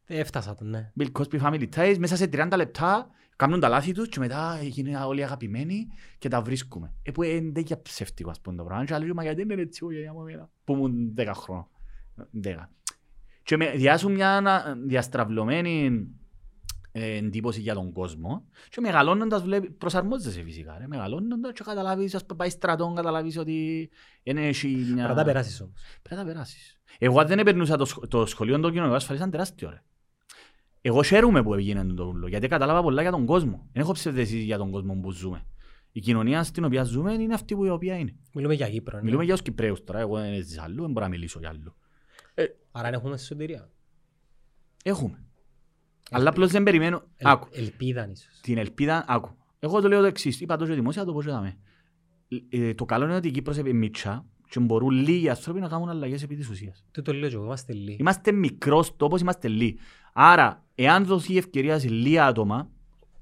Έφτασα 0.05 0.55
τον, 0.55 0.69
ναι. 0.69 0.91
Bill 0.99 1.11
Cosby 1.19 1.39
Family 1.41 1.67
Ties, 1.75 1.95
μέσα 1.99 2.15
σε 2.15 2.29
30 2.33 2.47
λεπτά 2.55 3.09
κάνουν 3.35 3.59
τα 3.59 3.69
λάθη 3.69 3.91
τους 3.91 4.09
και 4.09 4.19
μετά 4.19 4.59
γίνουν 4.61 4.95
όλοι 4.95 5.23
αγαπημένοι 5.23 5.87
και 6.17 6.27
τα 6.29 6.41
βρίσκουμε. 6.41 6.93
Ε, 7.03 7.11
που 7.11 7.23
είναι 7.23 7.51
τέτοια 7.51 7.81
ψεύτικο 7.81 8.29
ας 8.29 8.41
πούμε 8.41 8.55
το 8.55 8.63
πράγμα. 8.63 8.85
Και 8.85 8.93
άλλοι 8.93 9.13
μα 9.13 9.23
γιατί 9.23 9.41
είναι 9.41 9.61
έτσι 9.61 9.85
όχι 9.85 10.07
από 10.07 10.19
μένα. 10.21 10.49
Που 10.63 10.73
ήμουν 10.73 11.13
10 11.17 11.31
χρόνια. 11.35 11.67
10. 12.43 12.69
Και 13.43 13.57
με 13.57 13.71
διάσουν 13.75 14.11
μια 14.13 14.35
ανα- 14.35 14.77
διαστραβλωμένη 14.85 15.85
ε, 15.85 15.89
εντύπωση 17.01 17.61
για 17.61 17.73
τον 17.73 17.91
κόσμο 17.91 18.45
και 18.69 18.81
μεγαλώνοντας 18.81 19.41
βλέπει, 19.43 19.69
προσαρμόζεσαι 19.69 20.41
φυσικά. 20.43 20.77
Ρε. 20.77 20.87
Μεγαλώνοντας 20.87 21.51
και 21.53 21.63
καταλάβεις, 21.65 22.15
ας 22.15 22.25
πούμε, 22.25 22.37
πάει 22.37 22.49
στρατόν, 22.49 22.95
καταλάβεις 22.95 23.37
ότι 23.37 23.89
είναι 24.23 24.47
έχει 24.47 24.67
μια... 24.67 24.85
Πρέπει 24.85 25.07
να 25.07 25.15
τα 25.15 25.23
περάσεις 25.23 25.61
όμως. 25.61 25.73
Πρέπει 26.01 26.21
να 26.21 26.27
τα 26.27 26.33
περάσεις. 26.33 26.79
Εγώ 26.99 27.19
αν 27.19 27.27
δεν 27.27 27.39
επερνούσα 27.39 27.77
το, 27.77 27.85
σχ- 27.85 28.07
το 28.07 28.25
σχολείο 28.25 28.59
των 28.59 28.69
κοινωνικών 28.71 28.95
ασφαλής 28.95 29.19
ήταν 29.19 29.31
τεράστιο 29.31 29.69
ρε. 29.69 29.83
Εγώ 30.81 31.03
χαίρομαι 31.03 31.43
που 31.43 31.53
έγινε 31.53 31.85
το 31.85 32.03
ούλο, 32.03 32.27
γιατί 32.27 32.47
κατάλαβα 32.47 32.81
πολλά 32.81 33.01
για 33.01 33.11
τον 33.11 33.25
κόσμο. 33.25 33.67
Δεν 33.71 33.81
έχω 33.81 33.91
ψευδεστήσεις 33.91 34.43
για 34.43 34.57
τον 34.57 34.71
κόσμο 34.71 34.93
που 34.95 35.11
ζούμε. 35.11 35.45
Η 35.91 35.99
κοινωνία 35.99 36.43
στην 36.43 36.63
οποία 36.63 36.83
ζούμε 36.83 37.13
είναι 37.13 37.33
αυτή 37.33 37.55
που 37.55 37.65
η 37.65 37.69
οποία 37.69 37.97
είναι. 37.97 38.15
Μιλούμε 38.33 38.53
για 38.53 38.69
Κύπρο. 38.69 38.97
ναι. 38.97 39.03
Μιλούμε 39.03 39.23
για 39.23 39.33
τους 39.33 39.41
Κυπρέους 39.41 39.83
τώρα, 39.83 39.99
εγώ 39.99 40.17
δεν 40.17 40.43
ζεις 40.43 40.59
αλλού, 40.59 40.81
δεν 40.81 40.91
μπορώ 40.91 41.05
να 41.05 41.11
μιλήσω 41.11 41.39
για 41.39 41.49
αλλού. 41.49 41.75
Άρα 42.71 42.87
έχουμε 42.87 43.17
σωτηρία. 43.17 43.69
Έχουμε. 44.83 45.23
Αλλά 46.11 46.29
απλώς 46.29 46.51
δεν 46.51 46.63
περιμένω. 46.63 47.01
Ελ- 47.17 47.29
Άκου. 47.31 47.47
Ελπίδα 47.51 48.09
ίσως. 48.11 48.39
Την 48.41 48.57
ελπίδα, 48.57 49.05
άκου. 49.07 49.29
Εγώ 49.59 49.81
το 49.81 49.87
λέω 49.87 49.99
το 49.99 50.05
εξής, 50.05 50.41
είπα 50.41 50.57
το 50.57 50.65
και 50.65 50.73
δημόσια, 50.73 51.05
το 51.05 51.13
πω 51.13 51.21
και 51.23 51.29
δάμε. 51.29 51.57
Ε, 52.49 52.73
το 52.73 52.85
καλό 52.85 53.05
είναι 53.05 53.15
ότι 53.15 53.27
η 53.27 53.31
Κύπρος 53.31 53.57
είναι 53.57 53.73
μίτσια 53.73 54.25
και 54.49 54.59
μπορούν 54.59 54.89
λίγοι 54.89 55.29
άνθρωποι 55.29 55.59
να 55.59 55.67
κάνουν 55.67 55.89
αλλαγές 55.89 56.23
επί 56.23 56.35
της 56.35 56.49
ουσίας. 56.49 56.85
Τι 56.91 57.01
το 57.01 57.13
λέω 57.13 57.29
και 57.29 57.35
εγώ, 57.35 57.43
είμαστε 57.43 57.73
λίγοι. 57.73 57.97
Είμαστε 57.99 58.31
μικρός 58.31 58.95
τόπος, 58.95 59.21
είμαστε 59.21 59.47
λίγοι. 59.47 59.77
Άρα, 60.13 60.63
εάν 60.75 61.05
δοθεί 61.05 61.33
η 61.33 61.37
ευκαιρία 61.37 61.79
σε 61.79 61.89
λίγα 61.89 62.25
άτομα, 62.25 62.69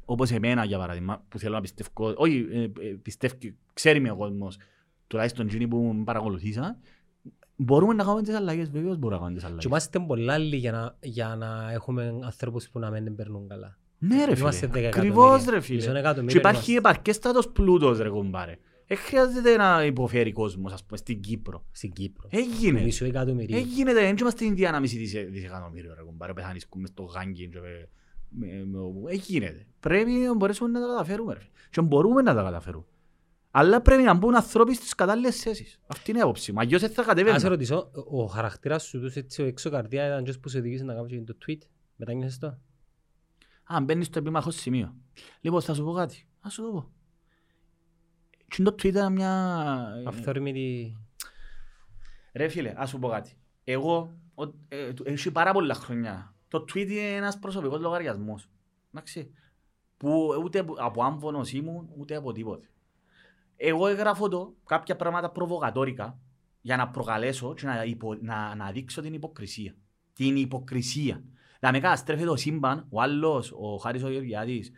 όπως 0.05 0.31
εμένα 0.31 0.63
για 0.63 0.77
παράδειγμα, 0.77 1.23
που 1.29 1.39
θέλω 1.39 1.55
να 1.55 1.61
πιστεύω, 1.61 2.13
όχι, 2.17 2.47
ε, 2.51 2.61
ε, 2.63 2.69
πιστεύει, 3.01 3.57
ξέρει 3.73 3.99
με 3.99 4.11
ο 4.11 4.15
κόσμος, 4.15 4.57
τουλάχιστον 5.07 5.45
εκείνοι 5.45 5.67
που 5.67 5.93
με 5.97 6.03
παρακολουθήσαν, 6.03 6.77
μπορούμε 7.55 7.93
να 7.93 8.03
κάνουμε 8.03 8.21
τις 8.23 8.35
αλλαγές, 8.35 8.69
βεβαίως 8.69 8.97
μπορούμε 8.97 9.11
να 9.11 9.17
κάνουμε 9.17 9.33
τις 9.33 9.41
Και 9.43 9.47
αλλαγές. 9.47 9.65
είμαστε 9.65 9.99
πολλά 9.99 10.37
λίγοι 10.37 10.57
για 10.57 10.71
να, 10.71 10.95
για 11.01 11.35
να 11.35 11.71
έχουμε 11.71 12.19
ανθρώπους 12.23 12.69
που 12.69 12.79
να 12.79 12.89
μην 12.89 13.15
περνούν 13.15 13.47
καλά. 13.47 13.77
Ναι 13.97 14.25
ρε 14.25 14.33
Είμαστε 14.37 14.67
φίλε, 14.67 14.71
δέκα 14.81 14.87
ακριβώς 14.97 15.25
εκατομμύρια. 15.41 15.51
ρε 15.51 15.73
Μισό 15.73 15.85
φίλε. 15.87 15.99
εκατομμύριο 15.99 16.31
Και 16.41 16.47
υπάρχει 16.47 16.71
είμαστε. 16.71 16.89
επαρκέστατος 16.89 17.49
πλούτος 17.49 17.97
ρε 17.99 18.09
κουμπάρε. 18.09 18.57
Δεν 18.87 18.97
χρειάζεται 18.97 19.55
να 19.57 19.85
υποφέρει 19.85 20.31
κόσμος, 20.31 20.73
ας 20.73 20.83
πούμε, 20.83 20.97
στην 20.97 21.19
Κύπρο. 21.21 21.65
Στην 21.71 21.91
Κύπρο. 21.93 22.27
Έγινε. 22.31 22.81
Μισό 22.81 23.05
εκατομμυρίο. 23.05 23.57
Έγινε, 23.57 23.93
δεν 23.93 24.03
είμαστε 24.03 24.29
στην 24.29 24.47
Ινδία 24.47 24.71
να 24.71 24.79
μισή 24.79 24.97
δισε- 24.97 25.27
δισεκατομμύριο, 25.29 25.93
ρε 25.97 26.01
κουμπάρε, 26.03 26.33
πεθάνεις 26.33 26.67
μες 26.75 26.89
στο 26.89 27.03
γάγκι. 27.03 27.47
και 27.49 27.59
με- 27.59 27.89
με- 28.29 28.65
με 28.65 28.79
όπου. 28.79 29.03
Έγινε. 29.07 29.65
Πρέπει 29.79 30.11
να 30.11 30.35
μπορέσουμε 30.35 30.69
να 30.69 30.79
τα 30.79 30.87
καταφέρουμε, 30.87 31.33
ρε. 31.33 31.39
Και 31.69 31.81
μπορούμε 31.81 32.21
να 32.21 32.33
τα 32.35 32.43
καταφέρουμε. 32.43 32.83
Αλλά 33.55 33.81
πρέπει 33.81 34.03
να 34.03 34.13
μπουν 34.13 34.35
ανθρώποι 34.35 34.75
στις 34.75 34.95
κατάλληλες 34.95 35.41
θέσεις. 35.41 35.79
Αυτή 35.87 36.09
είναι 36.09 36.19
η 36.19 36.21
άποψη 36.21 36.51
μου. 36.51 36.59
Αλλιώς 36.59 36.81
δεν 36.81 36.89
θα 36.89 37.01
Ας 37.01 37.07
σε 37.07 37.13
κατέβαινα. 37.13 37.49
ρωτήσω, 37.49 37.91
ο 38.09 38.25
χαρακτήρας 38.25 38.83
σου 38.83 38.99
τους 38.99 39.15
έτσι 39.15 39.41
ο 39.41 39.45
έξω 39.45 39.69
καρδιά 39.69 40.05
ήταν 40.07 40.23
και 40.23 40.33
που 40.33 40.49
σε 40.49 40.57
οδηγήσε 40.57 40.83
να 40.83 40.93
κάνεις 40.93 41.11
και 41.11 41.21
το 41.21 41.37
tweet; 41.47 41.57
Μετάγγισες 41.95 42.37
το; 42.37 42.57
Αν 43.63 43.83
μπαίνεις 43.83 44.05
στο 44.07 44.19
επίμαχος 44.19 44.55
σημείο. 44.55 44.95
Λοιπόν, 45.41 45.61
θα 45.61 45.73
σου 45.73 45.83
πω 45.83 45.91
κάτι. 45.91 46.27
Θα 46.41 46.49
σου 46.49 46.61
το 46.63 46.71
πω. 46.71 46.91
Και 48.47 48.63
το 48.63 48.71
tweet 48.71 48.83
ήταν 48.85 49.13
μια... 49.13 49.87
Αυθόρμητη... 50.05 50.97
Ρε 52.33 52.47
φίλε, 52.47 52.73
ας 52.77 52.89
σου 52.89 52.99
πω 52.99 53.07
κάτι. 53.07 53.37
Εγώ, 53.63 54.13
ο- 54.35 54.53
ε, 54.67 54.93
του- 54.93 55.03
έχει 55.07 55.31
πάρα 55.31 55.51
πολλά 55.53 55.73
χρόνια. 55.73 56.35
Το 56.47 56.65
tweet 56.73 56.87
είναι 56.89 57.15
ένας 57.15 57.39
προσωπικός 57.39 57.79
λογαριασμός. 57.79 58.49
Εντάξει. 58.93 59.31
Που 59.97 60.41
ούτε 60.43 60.59
από- 60.59 60.75
από 60.77 61.03
άμφωνος 61.03 61.51
ήμουν, 61.53 61.89
ούτε 61.97 62.15
από 62.15 62.31
τίποτε. 62.31 62.67
Εγώ 63.57 63.87
έγραφω 63.87 64.27
το 64.27 64.55
κάποια 64.65 64.95
πράγματα 64.95 65.31
προβοκατόρικα 65.31 66.19
για 66.61 66.77
να 66.77 66.89
προκαλέσω 66.89 67.53
και 67.53 67.65
να, 67.65 67.83
υπο, 67.83 68.17
να, 68.21 68.55
να 68.55 68.71
δείξω 68.71 69.01
την 69.01 69.13
υποκρισία. 69.13 69.75
Την 70.13 70.35
υποκρισία. 70.35 71.23
Να 71.59 71.71
με 71.71 71.79
καταστρέφει 71.79 72.23
το 72.23 72.35
σύμπαν, 72.35 72.85
ο 72.89 73.01
άλλος, 73.01 73.51
ο 73.51 73.77
Χάρης 73.77 74.03
ο 74.03 74.09
Γεωργιάδης, 74.09 74.71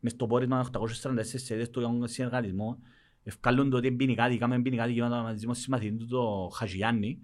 μες 0.00 0.12
στο 0.12 0.26
πόρισμα 0.26 0.70
844 0.72 1.22
σελίδες 1.22 1.70
του 1.70 2.02
συνεργατισμό, 2.04 2.78
ευκάλλουν 3.22 3.70
το 3.70 3.76
ότι 3.76 3.86
είναι 3.86 3.96
ποινικά, 3.96 4.28
δικάμε 4.28 4.62
ποινικά 4.62 4.86
δικαιώματα 4.86 5.22
μαζί 5.22 5.46
με 5.46 5.54
συμμαθητή 5.54 5.96
του 5.96 6.06
το 6.06 6.50
Χαζιάννη 6.54 7.22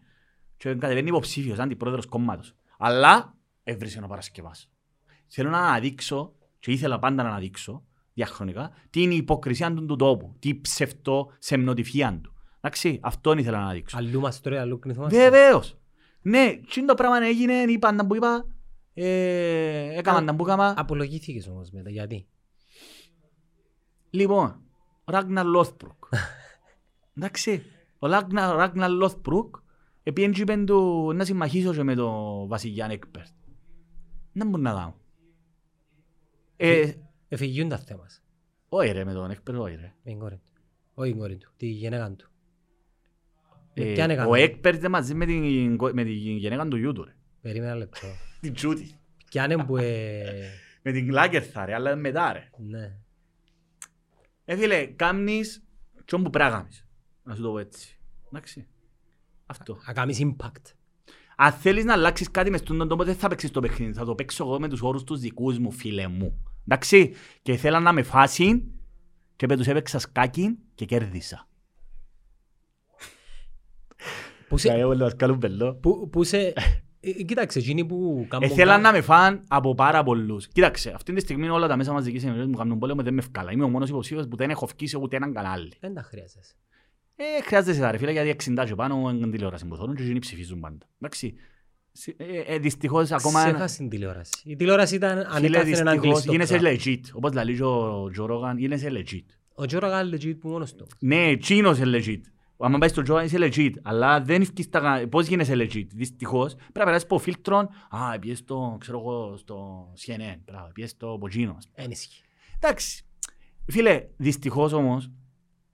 και 0.56 0.74
κατεβαίνει 0.74 1.08
υποψήφιος, 1.08 1.58
αντιπρόεδρος 1.58 2.06
κόμματος. 2.06 2.54
Αλλά 2.78 3.36
έβρισε 3.62 4.00
ο 4.04 4.06
Παρασκευάς. 4.06 4.70
Θέλω 5.26 5.50
να 5.50 5.58
αναδείξω 5.58 6.34
και 6.58 6.72
ήθελα 6.72 6.98
πάντα 6.98 7.22
να 7.22 7.28
αναδείξω 7.28 7.84
διαχρονικά 8.18 8.70
την 8.90 9.10
υποκρισία 9.10 9.74
του, 9.74 9.86
του 9.86 9.96
τόπου, 9.96 10.36
την 10.38 10.60
ψευτό 10.60 11.32
σεμνοτυφία 11.38 12.20
του. 12.22 12.32
Εντάξει, 12.60 12.98
αυτόν 13.02 13.38
ήθελα 13.38 13.56
να 13.56 13.62
αναδείξω. 13.62 13.96
Αλλού 13.96 14.20
μας 14.20 14.40
τώρα, 14.40 14.60
αλλού 14.60 14.78
κνηθόμαστε. 14.78 15.18
Βεβαίως. 15.18 15.78
Ναι, 16.22 16.60
τι 16.72 16.84
το 16.84 16.94
πράγμα 16.94 17.26
έγινε, 17.26 17.52
είπαν 17.52 17.96
τα 17.96 18.06
που 18.06 18.14
είπα, 18.16 18.46
ε, 18.94 19.98
έκαναν 19.98 20.26
τα 20.26 20.34
που 20.34 20.44
έκανα. 20.44 20.74
Απολογήθηκες 20.76 21.48
όμως 21.48 21.70
μετά, 21.70 21.90
γιατί; 21.90 22.26
Λοιπόν, 24.10 24.60
ο 25.04 25.12
Ράγναρ 25.12 25.46
Λόθμπρουκ. 25.46 26.04
Εντάξει, 27.16 27.62
ο 27.98 28.06
Ράγναρ, 28.06 28.56
Ράγναρ 28.56 28.90
Λόθμπρουκ 28.90 29.56
επήεν 30.02 30.32
και 30.32 30.40
είπεν 30.40 30.66
του 30.66 31.12
να 31.14 31.24
συμμαχίσω 31.24 31.74
και 31.74 31.82
με 31.82 31.94
τον 31.94 32.48
Βασιλιάν 32.48 32.90
Έκμπερτ. 32.90 33.32
Δεν 34.32 34.48
μπορεί 34.48 34.62
να 34.62 34.72
κάνω. 34.72 34.96
Ε, 37.28 37.34
Εφηγιούν 37.34 37.68
τα 37.68 37.78
θέματα. 37.78 38.14
όχι 38.68 38.90
ρε 38.92 39.04
με 39.04 39.12
τον 39.12 39.30
Έκμπερτ, 39.30 39.58
όχι 39.58 39.74
ρε. 39.74 39.80
Με 40.04 40.10
την 40.10 40.18
κόρη 40.18 40.34
του. 40.36 40.62
Όχι 40.94 41.10
η 41.10 41.14
κόρη 41.14 41.36
του, 41.36 41.50
τη 41.56 41.66
γυναίκα 41.66 42.10
του. 42.12 42.30
Με 43.74 43.84
Ε, 43.84 43.92
ποιαν 43.92 44.10
έκανα; 44.10 44.28
Ο 44.28 44.34
Έκμπερτ 44.34 44.78
είναι 44.78 44.88
μαζί 44.88 45.14
με 45.14 45.26
την, 45.26 45.76
κο- 45.76 45.92
με 45.94 46.02
την 46.04 46.12
γυναίκα 46.12 46.68
του 46.68 46.76
γιού 46.76 46.92
του 46.92 47.04
ρε. 47.04 47.14
Περίμενα 47.40 47.70
ένα 47.70 47.78
λεπτό. 47.80 47.98
Την 48.40 48.52
Τζούντιθ. 48.54 48.98
Ποιαν 49.30 49.66
που... 49.66 49.76
ε, 49.76 50.50
Με 50.82 50.92
την 50.92 51.10
Λάκερθα 51.10 51.64
ρε, 51.64 51.74
αλλά 51.74 51.96
μετά 51.96 52.32
ρε. 52.32 52.50
Ναι. 52.58 52.96
Ε, 54.44 54.56
φίλε, 54.56 54.86
κάμνεις 54.86 55.64
και 56.04 56.14
όπου 56.14 56.30
πράγαμεις. 56.30 56.86
Να 57.22 57.34
σου 57.34 57.42
το 57.42 57.50
πω 57.50 57.58
έτσι. 57.58 57.98
Εντάξει. 58.28 58.66
Αυτό. 59.46 59.78
Να 59.86 59.92
κάνεις 59.92 60.20
impact. 60.22 60.72
Αν 61.36 61.52
θέλεις 61.52 61.84
να 61.84 61.92
αλλάξεις 61.92 62.30
κάτι 62.30 62.50
μες 62.50 62.60
στον 62.60 62.88
τόπο, 62.88 63.04
δεν 63.04 63.14
θα 63.14 63.28
παίξεις 63.28 63.50
το 63.50 63.60
παιχνίδι. 63.60 63.92
Θα 63.92 64.04
το 64.04 64.14
παίξω 64.14 64.44
εγώ 64.44 64.60
με 64.60 64.68
τους 64.68 64.82
όρους 64.82 65.04
τους 65.04 65.20
δικούς 65.20 65.58
μου, 65.58 65.70
φίλε 65.70 66.06
μου. 66.08 66.42
Εντάξει. 66.68 67.14
Και 67.42 67.52
ήθελα 67.52 67.80
να 67.80 67.92
με 67.92 68.02
φάσει 68.02 68.64
και 69.36 69.46
με 69.46 69.56
τους 69.56 69.66
έπαιξα 69.66 69.98
σκάκι 69.98 70.58
και 70.74 70.84
κέρδισα. 70.84 71.48
Που 74.48 74.58
σε... 74.58 74.68
όλοι 74.68 75.00
μας 75.00 75.16
κάνουν 75.16 75.38
πελό. 75.38 75.74
Που, 75.74 76.08
που 76.12 76.24
σε... 76.24 76.52
Ε, 77.00 77.10
Κοίταξε, 77.10 77.58
εκείνοι 77.58 77.84
που 77.84 78.26
κάνουν... 78.28 78.50
Ήθελα 78.50 78.78
να 78.78 78.92
με 78.92 79.00
φαν 79.00 79.44
από 79.48 79.74
πάρα 79.74 80.02
πολλούς. 80.02 80.48
Κοίταξε, 80.48 80.92
αυτή 80.94 81.12
τη 81.12 81.20
στιγμή 81.20 81.48
όλα 81.48 81.68
τα 81.68 81.76
μέσα 81.76 81.92
μαζικής 81.92 82.22
ενημέρωσης 82.22 82.50
μου 82.52 82.58
κάνουν 82.58 82.78
πόλεμο, 82.78 83.02
δεν 83.02 83.14
με 83.14 83.20
ευκάλα. 83.20 83.52
Είμαι 83.52 83.64
ο 83.64 83.68
μόνος 83.68 83.88
υποψήφιος 83.88 84.28
που 84.28 84.36
δεν 84.36 84.50
έχω 84.50 84.66
φκήσει 84.66 84.98
ούτε 85.00 85.16
έναν 85.16 85.32
κανάλι. 85.32 85.72
Δεν 85.80 85.94
τα 85.94 86.02
χρειάζεσαι. 86.02 86.54
Ε, 87.16 87.42
χρειάζεται 87.42 87.78
τα 87.78 87.90
ρε 87.90 87.98
φίλε, 87.98 88.12
γιατί 88.12 88.52
60 88.56 88.64
και 88.66 88.74
πάνω 88.74 89.10
είναι 89.10 89.30
τηλεόραση 89.30 89.66
που 89.66 89.76
θέλουν 89.76 89.94
και 89.94 90.02
εκείνοι 90.02 90.18
ψηφίζουν 90.18 90.60
πάντα. 90.60 90.86
Εντάξει. 91.00 91.34
Συ- 92.00 92.14
Ε, 92.16 92.54
ε, 92.54 92.58
δυστυχώς 92.58 93.10
ακόμα... 93.10 93.40
ένα- 93.40 93.50
Ξέχασες 93.50 93.76
την 93.76 93.88
τηλεόραση. 93.88 94.32
Η 94.44 94.56
τηλεόραση 94.56 94.94
ήταν 94.94 95.16
Φίλε, 95.16 95.26
ανέκαθεν 95.36 95.72
έναν 95.74 95.84
δυστυχώς 96.00 96.00
κλειστό 96.24 96.30
γίνεσαι 96.32 96.58
πράγμα. 96.58 96.78
legit. 96.84 97.00
Όπως 97.12 97.32
λέει 97.32 97.60
ο 97.60 98.08
Τζο 98.12 98.26
Ρόγαν, 98.26 98.58
γίνεσαι 98.58 98.88
legit. 98.92 99.24
Ο 99.54 99.66
Τζόρα 99.66 99.88
Γάλλη 99.88 100.16
legit 100.22 100.36
που 100.40 100.48
μόνος 100.48 100.74
του. 100.74 100.86
Ναι, 100.98 101.16
εκείνος 101.28 101.78
είναι 101.78 101.98
legit. 102.04 102.20
Αν 102.58 102.78
πάει 102.78 102.88
στο 102.88 103.02
Τζο 103.02 103.20
είσαι 103.20 103.36
legit. 103.40 103.70
Αλλά 103.82 104.20
δεν 104.20 104.40
ευκείς 104.42 104.68
τα... 104.68 104.80
κα- 104.80 105.08
Πώς 105.08 105.26
γίνεσαι 105.26 105.54
legit. 105.56 105.86
Δυστυχώς 105.94 106.54
πρέπει 106.54 106.78
να 106.78 106.84
περάσεις 106.84 107.04
από 107.04 107.18
φίλτρον. 107.18 107.68
Α, 107.90 108.18
πιες 108.18 108.44
το, 108.44 108.76
ξέρω 108.80 108.98
εγώ, 108.98 109.36
στο 109.36 109.88
CNN. 110.06 110.38
Μπράβο, 110.44 110.70
πιες 110.74 110.96
το 110.96 111.12
από 111.12 111.26
εκείνο. 111.26 111.54
ας 111.58 111.68
πούμε. 111.68 111.84
Εν 111.86 111.90
ισχύει. 111.90 112.22
Εντάξει. 112.60 113.04
Φίλε, 113.66 114.04
δυστυχώς 114.16 114.72
όμως 114.72 115.10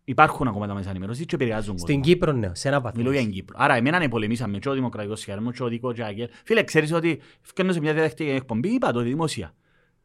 υπάρχουν 0.04 0.48
ακόμα 0.48 0.66
τα 0.66 0.74
μέσα 0.74 0.90
ενημέρωσης 0.90 1.26
και 1.26 1.34
επηρεάζουν 1.34 1.72
κόσμο. 1.72 1.86
Στην 1.86 2.00
Κύπρο, 2.00 2.32
ναι, 2.32 2.54
σε 2.54 2.68
ένα 2.68 2.80
βαθμό. 2.80 3.00
Μιλώ 3.00 3.12
για 3.12 3.20
την 3.20 3.32
Κύπρο. 3.32 3.56
Άρα, 3.60 3.74
εμένα 3.74 3.98
με 3.98 4.08
πολεμήσαμε 4.08 4.58
και 4.58 4.68
ο 4.68 4.72
Δημοκρατικός 4.72 5.20
Σιάρμο 5.20 5.52
και 5.52 5.62
ο 5.62 5.68
Δικό 5.68 5.92
και 5.92 6.02
ο 6.02 6.06
Αγγέλ. 6.06 6.28
Φίλε, 6.44 6.62
ξέρεις 6.62 6.92
ότι 6.92 7.20
φτιάχνω 7.40 7.72
σε 7.72 7.80
μια 7.80 7.92
διαδεκτική 7.92 8.30
εκπομπή, 8.30 8.68
είπα 8.68 8.92
το 8.92 9.00
δημόσια, 9.00 9.54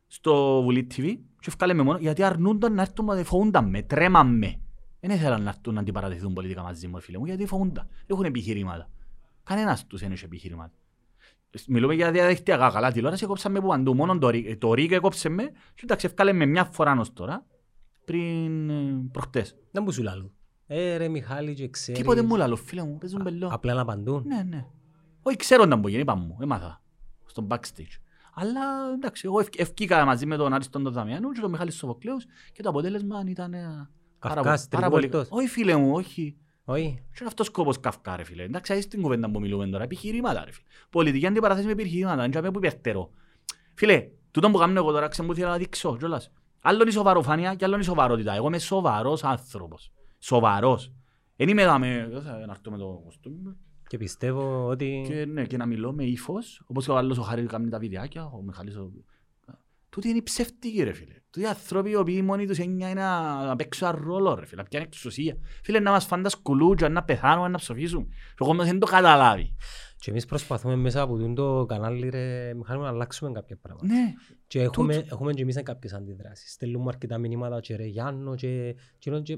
στο 0.07 0.61
Βουλή 0.61 0.87
TV 0.95 1.15
και 1.39 1.51
βγάλε 1.57 1.73
μόνο 1.73 1.97
γιατί 1.97 2.23
αρνούνταν 2.23 2.73
να 2.73 2.81
έρθουν, 2.81 3.05
μα 3.05 3.23
φοβούνταν 3.23 3.69
με, 3.69 3.81
τρέμαν 3.81 4.37
με. 4.37 4.59
Δεν 4.99 5.11
ήθελαν 5.11 5.41
να 5.41 5.49
έρθουν 5.49 5.73
να 5.73 5.79
αντιπαρατηθούν 5.79 6.33
πολιτικά 6.33 6.61
μαζί 6.61 6.87
μου, 6.87 7.01
φίλε 7.01 7.17
μου, 7.17 7.25
γιατί 7.25 7.45
φοβούνταν. 7.45 7.87
Έχουν 8.07 8.25
επιχειρήματα. 8.25 8.89
Κανένας 9.43 9.87
τους 9.87 9.99
δεν 9.99 10.11
έχει 10.11 10.25
επιχειρήματα. 10.25 10.71
Μιλούμε 11.67 11.93
για 11.93 12.11
διαδικτυακά 12.11 12.69
καλά 12.69 12.91
τηλεόραση, 12.91 13.25
κόψαμε 13.25 13.59
που 13.59 13.67
παντού. 13.67 13.95
Μόνο 13.95 14.17
το, 14.17 14.29
Ρι- 14.29 14.57
το 14.59 14.73
Ρίγα 14.73 14.95
έκοψε 14.95 15.29
με 15.29 15.43
και 15.73 15.81
εντάξει, 15.83 16.05
ευκάλε 16.05 16.33
με 16.33 16.45
μια 16.45 16.63
φορά 16.63 16.95
ως 16.99 17.13
τώρα, 17.13 17.45
πριν 18.13 18.69
ε, 18.69 19.09
προχτές. 19.11 19.55
Δεν 19.71 19.83
μου 19.85 19.91
σου 19.91 20.03
λάλλουν. 20.03 20.31
Ε, 20.67 20.97
ρε 20.97 21.07
Μιχάλη 21.07 21.53
και 21.53 21.69
ξέρεις. 21.69 22.01
Τίποτε 22.01 22.21
μου 22.21 22.35
λαλό, 22.35 22.55
φίλε 22.55 22.83
μου, 22.83 22.97
παίζουν 22.97 23.21
μπελό. 23.23 23.49
Απλά 23.51 23.73
να 23.73 23.81
απαντούν. 23.81 24.23
Ναι, 24.27 24.43
ναι. 24.43 24.65
Όχι, 25.21 25.37
ξέρω 25.37 25.65
να 25.65 25.75
μπορεί, 25.75 25.93
είπα 25.99 26.15
μου, 26.15 26.37
έμαθα. 26.41 26.81
Στο 27.25 27.47
backstage. 27.49 27.95
Αλλά 28.33 28.61
εντάξει, 28.93 29.21
εγώ 29.25 29.39
ευ- 29.39 29.59
ευκήκα 29.59 30.05
μαζί 30.05 30.25
με 30.25 30.35
τον 30.37 30.53
Άριστον 30.53 30.83
τον 30.83 30.93
Δαμιανού 30.93 31.31
και 31.31 31.39
τον 31.41 31.49
Μιχάλη 31.49 31.71
Σοφοκλέους 31.71 32.25
και 32.51 32.61
το 32.61 32.69
αποτέλεσμα 32.69 33.23
ήταν 33.27 33.53
ε, 33.53 33.89
πάρα, 34.19 34.33
Καυκάς, 34.35 34.61
πο- 34.61 34.77
πάρα 34.77 34.89
πολύ. 34.89 35.07
τριβόλτος. 35.07 35.37
Όχι 35.37 35.47
φίλε 35.47 35.75
μου, 35.75 35.91
όχι. 35.93 36.37
Όχι. 36.63 36.83
Και 37.11 37.17
είναι 37.19 37.27
αυτός 37.27 37.45
σκόπος 37.45 37.79
καυκά 37.79 38.15
ρε 38.15 38.23
φίλε. 38.23 38.43
Εντάξει, 38.43 38.71
είσαι 38.73 38.81
στην 38.81 39.01
κουβέντα 39.01 39.31
που 39.31 39.39
μιλούμε 39.39 39.67
τώρα, 39.67 39.83
επιχειρήματα 39.83 40.43
ρε 40.45 40.51
φίλε. 40.51 40.65
Πολιτική 40.89 41.25
αντιπαράθεση 41.25 41.65
με 41.65 41.71
επιχειρήματα, 41.71 42.21
δεν 42.21 42.29
ξέρω 42.29 42.51
που 42.51 42.57
υπερτερώ. 42.57 43.09
Φίλε, 43.73 44.07
τούτο 44.31 44.49
που 44.51 44.57
κάνω 44.57 44.79
εγώ 44.79 44.91
τώρα, 44.91 45.07
ξέρω 45.07 45.27
που 45.27 45.33
θέλω 45.33 45.47
να 45.47 45.57
δείξω 45.57 45.97
κιόλας. 45.97 46.31
Άλλον 46.61 46.87
η 46.87 46.91
σοβαροφάνεια 46.91 47.55
και 47.55 47.65
άλλον 47.65 47.79
η 47.79 47.83
σοβαρότητα. 47.83 48.33
Εγώ 48.33 48.47
είμαι 48.47 48.59
σοβαρός 48.59 49.23
άνθρωπος. 49.23 49.91
Σοβαρός. 50.19 50.93
Δεν 51.35 51.47
είμαι 51.47 51.61
εδώ 51.61 51.79
με... 51.79 52.07
Δεν 52.11 52.21
θα 52.21 52.31
να 52.31 52.51
έρθω 52.51 52.71
με 52.71 52.77
το 52.77 53.01
κοστούμι 53.03 53.35
μου. 53.35 53.57
Και 53.87 53.97
πιστεύω 53.97 54.67
ότι... 54.67 55.03
Και, 55.07 55.25
ναι, 55.25 55.45
και 55.45 55.57
να 55.57 55.65
μιλώ 55.65 55.93
με 55.93 56.03
ύφος, 56.03 56.63
όπως 56.67 56.85
και 56.85 56.91
ο 56.91 56.97
άλλος 56.97 57.17
ο 57.17 57.21
Χάρης 57.21 57.47
κάνει 57.47 57.69
τα 57.69 57.79
βιντεάκια, 57.79 58.25
ο 58.25 58.41
Μιχάλης 58.41 58.75
ο... 58.75 58.91
Τούτοι 59.89 60.07
είναι 60.07 60.17
οι 60.17 60.23
ψεύτικοι 60.23 60.83
ρε 60.83 60.93
φίλε. 60.93 61.13
Τούτοι 61.29 61.45
οι 61.45 61.49
άνθρωποι 61.49 61.89
οι 61.89 61.95
οποίοι 61.95 62.21
μόνοι 62.25 62.47
τους 62.47 62.57
έννοια 62.57 62.89
είναι 62.89 63.01
να 63.01 63.45
να 63.45 63.55
παίξουν 63.55 63.87
ένα 63.87 63.99
ρόλο 64.03 64.35
ρε 64.35 64.45
φίλε, 64.45 64.61
να 64.61 64.67
πιάνουν 64.67 64.87
εξουσία. 64.87 65.37
Φίλε 65.63 65.79
να 65.79 65.91
μας 65.91 66.05
φάνε 66.05 66.23
τα 66.23 66.29
σκουλούτια, 66.29 66.89
να 66.89 67.03
πεθάνουμε, 67.03 67.47
να 67.47 67.57
ψοφίσουμε. 67.57 68.05
Και 68.05 68.43
ο 68.43 68.45
κόσμος 68.45 68.65
δεν 68.65 68.79
το 68.79 68.85
καταλάβει. 68.85 69.55
Και 69.99 70.09
εμείς 70.11 70.25
προσπαθούμε 70.25 70.75
μέσα 70.75 71.01
από 71.01 71.17
τούτο 71.17 71.59
το 71.59 71.65
κανάλι 71.65 72.09
ρε 72.09 72.53
Μιχάλη 72.53 72.81
να 72.81 72.87
αλλάξουμε 72.87 73.31
κάποια 73.31 73.57
πράγματα. 73.57 73.87
Ναι, 73.93 74.13
Και 74.47 74.61
έχουμε, 74.61 74.95
έχουμε 75.09 75.33
και 75.33 75.41
εμείς 75.41 75.61
κάποιες 75.63 75.93
αντιδράσεις. 75.93 76.51
Στέλνουμε 76.51 76.85
αρκετά 76.87 77.17
μηνύματα 77.17 77.59
και 77.59 77.75
ρε 77.75 77.85
Γιάννο 77.85 78.35
και, 78.35 78.75
και, 78.97 79.09
είναι 79.09 79.21
και 79.21 79.37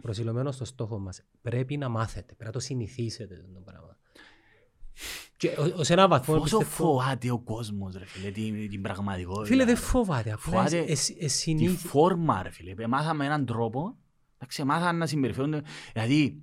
προσιλωμένος 0.00 0.54
στο 0.54 0.64
στόχο 0.64 0.98
μας. 0.98 1.22
Πρέπει 1.42 1.76
να 1.76 1.88
μάθετε, 1.88 2.22
πρέπει 2.26 2.44
να 2.44 2.50
το 2.50 2.58
συνηθίσετε 2.58 3.44
το 3.54 3.60
πράγμα. 3.60 3.96
Και 5.36 5.48
ω- 5.48 5.78
ως 5.78 5.90
ένα 5.90 6.08
βαθμό 6.08 6.38
πόσο 6.38 6.58
πιστεύω... 6.58 6.84
φοβάται 6.84 7.30
ο 7.30 7.38
κόσμος 7.38 7.94
ρε 7.96 8.04
φίλε, 8.06 8.30
την, 8.30 8.68
την 8.70 8.82
πραγματικότητα. 8.82 9.44
Φίλε 9.46 9.64
δεν 9.64 9.76
φοβάται, 9.76 10.32
απλά 10.32 10.38
Φοβάται 10.52 10.78
εσύ- 10.78 11.14
Τη 11.18 11.24
εσυνήθι... 11.24 11.86
φόρμα 11.86 12.42
ρε 12.42 12.50
φίλε, 12.50 12.86
μάθαμε 12.86 13.24
έναν 13.24 13.46
τρόπο, 13.46 13.96
εντάξει, 14.38 14.64
μάθαμε 14.64 14.98
να 14.98 15.06
συμπεριφέρονται, 15.06 15.62
δηλαδή 15.92 16.42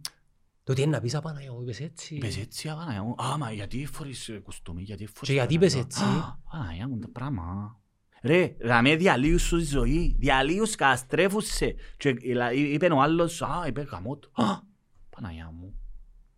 Το 0.64 0.74
τι 0.74 0.82
είναι 0.82 0.92
να 0.92 1.02
πεις 1.02 1.16
απάνω, 1.16 1.40
εγώ 1.46 1.62
είπες 1.62 1.80
έτσι. 1.80 2.16
Είπες 2.16 2.38
έτσι, 2.38 2.70
Απαναγιά 2.70 3.04
μου. 3.04 3.16
Α, 3.24 3.38
μα 3.38 3.52
γιατί 3.52 3.86
φορείς 3.86 4.30
ε, 4.30 4.34
κουστούμι, 4.40 4.82
γιατί 4.82 5.06
φορείς... 5.06 5.22
Και 5.30 5.34
γιατί 5.34 5.54
καλά 5.54 5.66
είπες 5.66 5.74
εδώ. 5.74 5.84
έτσι; 5.84 6.04
Α, 6.04 6.38
Παναγιά 6.52 6.88
μου, 6.88 7.00
το 7.00 7.08
πράγμα. 7.08 7.78
Ρε, 8.22 8.56
δαμέ 8.62 8.96
διαλύουν 8.96 9.40
σου 9.40 9.58
τη 9.58 9.64
ζωή, 9.64 10.16
διαλύουν, 10.20 10.68
καταστρέφουν 10.78 11.42
σε. 11.42 11.76
Και 11.98 12.12
δηλαδή, 12.14 12.60
είπε 12.60 12.86
ο 12.86 13.02
άλλος, 13.02 13.42
α, 13.42 13.64
είπε 13.68 13.82
γαμότο. 13.82 14.30
Α, 14.34 14.60
Παναγιά 15.10 15.52
μου. 15.60 15.74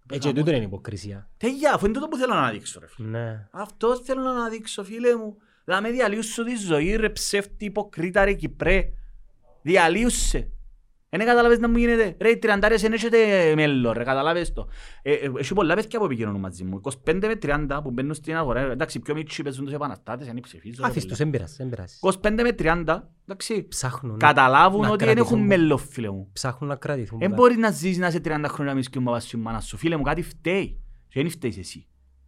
Είπε 0.04 0.16
Έτσι 0.16 0.28
γαμότο. 0.28 0.44
τούτο 0.46 0.56
είναι 0.58 0.66
υποκρισία. 0.66 1.30
Τέγια, 1.38 1.74
αφού 1.74 1.86
είναι 1.86 1.94
τούτο 1.94 2.08
που 2.08 2.18
θέλω 2.18 2.34
να 2.34 2.40
αναδείξω 2.40 2.80
ρε 2.80 2.88
φίλε. 2.88 3.08
Ναι. 3.10 3.48
Αυτός 3.52 4.00
θέλω 4.00 4.22
να 4.22 4.30
αναδείξω 4.30 4.84
φίλε 4.84 5.16
μου. 5.16 5.36
Δαμέ 5.66 5.90
διαλύουν 5.92 6.24
σου 6.24 6.44
τη 6.44 6.56
ζωή 6.56 6.96
ρε 6.96 7.10
ψεύτη 7.10 7.66
υποκρίτα 7.66 8.26
ρε 8.26 8.34
Κυπρέ. 8.34 8.92
Διαλύουν 9.62 10.10
σε. 10.10 10.50
Δεν 11.18 11.26
καταλάβες 11.28 11.60
να 11.60 11.70
μου 11.70 11.78
γίνεται. 11.78 12.16
Ρε, 12.20 12.30
οι 12.30 12.38
τριαντάρες 12.38 12.82
δεν 12.82 12.94
έχετε 12.94 13.18
μέλλον, 13.56 13.94
ρε, 13.94 14.04
καταλάβες 14.04 14.54
το. 14.54 14.68
Ε, 15.02 15.14
ε, 15.14 15.32
Έχει 15.38 15.54
πολλά 15.54 15.76
παιδιά 15.76 16.00
που 16.00 16.06
επικοινωνούν 16.06 16.40
μαζί 16.42 16.64
μου. 16.64 16.82
25 17.06 17.20
με 17.28 17.38
30 17.42 17.80
που 17.84 17.92
μπαίνουν 17.92 18.14
στην 18.14 18.36
αγορά. 18.36 18.60
Εντάξει, 18.60 19.00
πιο 19.00 19.14
μίτσοι 19.14 19.44
παίζουν 19.44 19.66
τους 19.66 19.74
επαναστάτες, 19.74 20.28
δεν 20.28 20.40
ψηφίζω. 20.40 20.82
ρε, 20.82 20.88
Αφήστος, 20.90 21.18
φίλε. 21.18 21.30
δεν 21.30 21.40
πειράζει, 21.40 21.56
δεν 21.58 21.70
πειράζει. 21.70 21.96
25 22.02 22.42
με 22.44 22.52
30, 22.86 23.04
εντάξει, 23.28 23.64
Ψάχνουν. 23.68 24.18
καταλάβουν 24.18 24.82
να 24.82 24.90
ότι 24.90 25.06
δεν 25.06 25.18
έχουν 25.18 25.28
κρατηθούν. 25.28 25.48
μέλλον, 25.60 25.78
φίλε 25.78 26.10
μου. 26.10 26.30
Ψάχνουν 26.34 26.70
να 26.70 26.76
κρατηθούν. 26.76 27.20
Δεν 27.20 27.32
μπορείς 27.32 27.58
να 27.58 27.72
ζήσεις 27.72 27.98
να 27.98 28.08
είσαι 28.08 28.20
30 28.20 28.28
χρόνια 28.48 28.66
να 28.66 28.72
μιλήσεις 28.72 28.96
με 28.96 29.12
βάση 29.12 29.28
σου 29.28 29.40
μάνα 29.40 29.60
σου. 29.60 29.78
Φίλε 29.78 29.98
μου, 29.98 30.04
κάτι 30.04 30.22
φταίει. 30.22 30.80
Και 31.08 31.22
δεν 31.22 31.30
φταίεις 31.32 31.58
εσύ. 31.58 31.86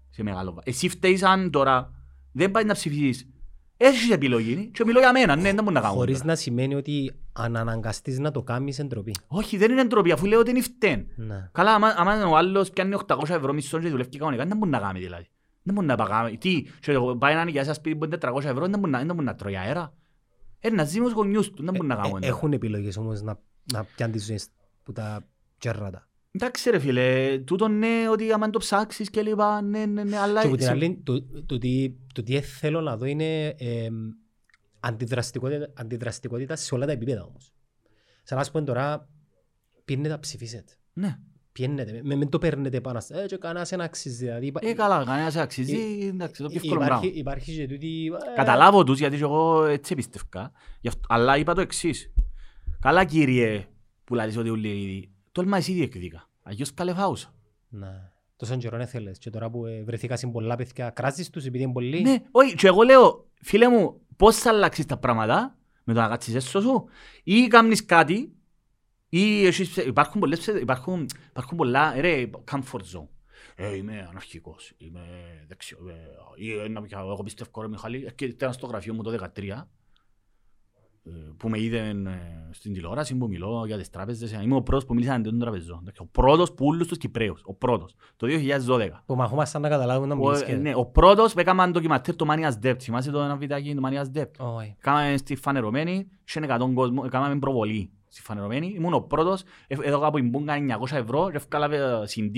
Σε 0.10 0.24
μεγάλο 0.24 0.50
βάθος. 0.54 0.74
Εσύ 0.74 0.90
φταίεις 0.90 1.24
αν 1.24 1.52
τώρα 1.52 1.92
δεν 2.32 2.52
πάει 2.52 2.64
να 2.64 2.74
ψηφίσεις. 2.74 3.28
Έχεις 3.78 4.10
επιλογή 4.12 4.70
και 4.74 4.86
μιλώ 4.86 4.99
για 4.99 5.12
μένα, 5.12 5.36
ναι, 5.36 5.54
δεν 5.54 5.64
μπορεί 5.64 5.76
να 5.76 5.82
κάνω. 5.82 5.94
Χωρίς 5.94 6.16
τώρα. 6.18 6.28
να 6.30 6.36
σημαίνει 6.36 6.76
ότι 6.76 7.12
αν 7.34 7.56
αναγκαστείς 7.58 8.20
να 8.20 8.32
το 8.32 8.44
κάνεις 8.44 8.80
εντροπή. 8.80 9.16
Όχι, 9.28 9.58
δεν 9.58 9.72
είναι 9.72 9.84
ντροπή, 9.86 10.12
αφού 10.12 10.26
λέω 10.26 10.40
ότι 10.40 10.49
είναι 10.49 10.62
φταίν. 10.62 11.06
Ναι. 11.16 11.49
Καλά, 11.52 11.74
άμα, 11.74 11.94
άμα 11.98 12.26
ο 12.28 12.36
άλλος 12.38 12.70
πιάνει 12.70 12.95
800 13.08 13.30
ευρώ 13.30 13.54
μισθό 13.54 13.80
και 13.80 13.90
δουλεύει 13.90 14.18
κανονικά, 14.18 14.45
δεν 14.45 14.58
μπορεί 14.58 14.72
να 14.72 14.80
κάνει 14.80 14.99
δηλαδή. 14.99 15.28
Δεν 15.64 15.74
μπορεί 15.76 15.88
να 15.88 15.95
παγάμε. 15.95 16.32
Τι, 16.32 16.62
και 16.80 16.91
εγώ 16.91 17.16
πάει 17.16 17.34
να 17.36 17.44
νοικιάσει 17.44 17.66
ένα 17.66 17.74
σπίτι 17.76 17.95
που 17.95 18.06
είναι 18.06 18.18
400 18.22 18.44
ευρώ, 18.44 18.68
δεν 18.68 18.80
μπορεί 18.80 18.91
να, 18.91 18.98
δεν 18.98 19.08
μπορεί 19.16 19.26
να 19.26 19.36
τρώει 19.36 19.58
αέρα. 19.58 19.94
Ε, 20.60 20.70
να 20.70 20.84
ζει 20.84 20.99
με 20.99 21.06
τους 21.06 21.14
γονιούς 21.14 21.49
του, 21.52 21.64
δεν 21.64 21.74
μπορεί 21.76 21.88
να 21.88 21.94
Ε, 21.94 21.98
κάνουμε. 22.02 22.20
ε, 22.24 22.28
Έχουν 22.28 22.54
επιλογές 22.54 22.98
όμως 22.98 23.22
να, 23.22 23.40
να 23.74 23.84
πιάνουν 23.95 24.16
τις 24.16 24.26
ζωές 24.26 24.48
που 24.84 24.91
τα 24.91 25.26
τζέρρατα. 25.60 26.07
Εντάξει 26.32 26.70
ρε 26.70 26.80
φίλε, 26.80 27.38
τούτο 27.40 27.68
ναι, 27.68 28.10
ότι 28.12 28.32
άμα 28.32 28.49
το 28.49 28.60
ψάξεις 28.60 29.10
και 29.10 29.22
λοιπά, 29.22 29.62
ναι, 29.62 29.86
ναι, 29.86 30.04
ναι, 30.04 30.18
αλλά... 30.18 30.41
Και 30.41 30.48
από 30.48 30.56
την 30.56 30.66
σε- 30.66 30.72
άλλη, 30.72 31.02
το, 31.04 31.22
το, 31.45 31.58
τι, 31.58 31.94
το 32.14 32.24
τι 32.24 32.41
θέλω 32.41 32.82
να 32.82 32.98
δω 32.98 33.06
είναι 33.06 33.48
ε, 33.48 33.88
αντιδραστικότητα, 34.80 35.72
αντιδραστικότητα 35.76 36.56
σε 36.56 36.76
όλα 36.76 36.86
τα 36.86 36.91
επίπεδα 36.91 37.24
όμως. 37.24 37.52
Σαν 38.24 38.38
να 38.38 38.44
σου 38.44 38.52
πω 38.52 38.64
τώρα, 38.64 39.10
πίνετε 39.86 40.10
να 40.10 40.20
ψηφίσετε. 40.20 40.74
Ναι. 40.94 41.18
Πιένετε, 41.52 42.02
με, 42.04 42.16
μην 42.16 42.30
το 42.30 42.38
παίρνετε 42.38 42.82
πάνω 42.82 42.99
σας. 42.99 43.20
Ε, 43.24 43.26
και 43.26 43.38
κανένας 43.38 43.70
δεν 43.70 43.82
αξίζει. 43.82 44.26
Δηλαδή, 44.26 44.45
υπά- 44.45 44.64
Ε, 44.66 44.74
καλά, 44.74 45.04
κανένας 45.06 45.36
αξίζει, 45.36 45.78
εντάξει, 46.08 46.41
το 46.44 46.48
πιο 46.49 46.60
εύκολο 46.64 46.80
πράγμα. 46.80 46.98
υπάρχει, 46.98 47.20
υπάρχει 47.20 47.56
και 47.56 47.68
τούτη... 47.68 48.06
ε, 48.32 48.36
Καταλάβω 48.36 48.84
τους, 48.84 48.99
γιατί 48.99 49.18
και 49.18 49.24
εγώ 49.24 49.66
έτσι 49.66 49.95
πίστευκα. 49.95 50.52
Γι' 50.82 50.88
αυτό- 50.88 51.06
Αλλά 51.10 51.38
είπα 51.38 51.54
το 51.54 51.62
εξής. 51.62 52.12
Καλά 52.80 53.06
κύριε, 53.06 53.66
που 54.04 54.16
λαλείς 54.16 54.38
ότι 54.38 54.49
ούλοι 54.49 54.68
ήδη, 54.82 55.12
τόλμα 55.38 55.58
εσύ 55.58 55.74
διεκδίκα. 55.74 56.30
Αγιώς 56.44 56.74
καλεφάουσα. 56.74 57.34
Ναι. 57.70 58.12
Τόσον 58.36 58.60
καιρό 58.60 58.78
δεν 58.78 58.88
θέλεις. 58.88 59.18
Και 59.18 59.30
τώρα 59.30 59.50
που 59.50 59.66
ε, 59.66 59.84
βρεθήκα 59.84 60.16
σε 60.16 60.28
πολλά 60.28 60.56
παιδιά, 60.56 60.90
κράζεις 60.90 61.30
τους 61.30 61.46
επειδή 61.46 61.64
είναι 61.64 61.74
πολλοί. 61.74 62.02
Ναι, 62.02 62.16
όχι, 62.32 62.56
και 62.56 62.68
εγώ 62.68 62.82
λέω, 62.82 63.28
φίλε 63.42 63.68
μου, 63.68 64.02
πώς 64.18 64.36
θα 64.38 64.50
αλλάξεις 64.50 64.86
τα 64.86 64.98
πράγματα; 64.98 65.58
Με 65.84 65.94
το 65.94 66.00
να 66.00 66.08
κάτσεις 66.08 66.36
έσω 66.36 66.62
σου; 66.62 66.86
Ή 67.24 67.48
κάνεις 67.48 67.86
κάτι; 67.86 68.32
Ή 69.10 69.46
έχεις, 69.46 69.78
υπάρχουν, 69.78 70.20
πολλές, 70.20 70.40
ψε- 70.40 70.62
υπάρχουν, 70.62 71.06
υπάρχουν 71.30 71.58
πολλά, 71.58 72.02
ρε, 72.02 72.30
comfort 72.52 72.82
zone. 72.94 73.08
Ε, 73.56 73.76
είμαι 73.76 74.08
αναρχικός, 74.10 74.74
είμαι 74.78 75.02
δεξιό, 75.48 75.78
ε, 75.90 76.44
ή 76.44 76.52
ε, 76.52 76.68
να 76.68 76.82
πιω, 76.82 77.00
εγώ 77.00 77.24
πιστεύω 77.24 77.62
ρε 77.62 77.68
Μιχάλη, 77.68 78.06
ε, 78.06 78.12
και 78.12 78.26
ήταν 78.26 78.54
στο 78.54 78.68
γραφείο 78.68 78.94
μου 78.94 79.04
το 79.04 79.30
2013 79.36 79.44
ε, 79.50 79.68
που 81.38 81.50
με 81.50 81.60
είδε 81.62 81.78
ε, 81.78 81.94
στην 82.52 82.74
τηλεόραση 82.74 83.16
που 83.16 83.28
μιλώ 83.28 83.64
για 83.66 83.78
τις 83.78 83.90
τράπεζες, 83.90 84.32
είμαι 84.44 84.56
ο 84.56 84.62
πρώτος 84.62 84.86
που 84.86 84.94
μίλησε 84.94 85.12
αντίον 85.12 85.34
των 85.34 85.40
τραπεζών. 85.42 85.78
Εντάξει, 85.82 86.02
Ο 86.02 86.06
πρώτος 86.12 86.54
που 86.54 86.66
όλους 86.66 86.88
τους 86.88 86.98
Κυπρέους, 86.98 87.42
ο 87.46 87.54
πρώτος, 87.54 87.96
το 88.16 88.28
2012. 88.28 88.90
Που 89.06 89.16
μαχόμασταν 89.16 89.62
να 89.62 89.70
καταλάβουν 89.70 90.08
να 90.08 90.14
Ο, 90.16 90.18
μιλήσεις 90.18 90.42
ε, 90.42 90.46
και... 90.46 90.56
ναι, 90.56 90.72
ο 90.76 90.86
πρώτος 90.86 91.34
που 91.34 91.40
έκαμε 91.40 91.68
ντοκιματέρ 91.68 92.16
το 92.16 92.26
Mania's 92.30 92.66
Debt. 92.66 92.76
Θυμάσαι 92.82 93.12
το 93.12 93.20
ένα 93.20 93.36
βιντεάκι 93.36 93.76
το 93.76 93.82
Mania's 93.88 94.18
Debt; 94.18 94.56
Όχι. 94.56 94.76
Κάμαμε 94.80 95.18
στη 95.18 95.36
φανερωμένη, 95.36 96.08
είχε 96.28 96.40
100 96.50 96.72
κόσμο, 96.74 97.02
έκαναμε 97.06 97.40
προβολή 97.40 97.92
στη 98.08 98.22
φανερωμένη. 98.22 98.74
Ήμουν 98.76 98.94
ο 98.94 99.00
πρώτος, 99.00 99.44
ε, 99.68 99.76
έδωκα 99.82 100.06
από 100.08 100.18
την 100.18 100.30
Μπούγκα 100.30 100.54
900 100.80 100.92
ευρώ 100.98 101.30
και 101.30 101.36
έφκαλα 101.36 101.74
ε, 101.74 102.02
CD 102.16 102.38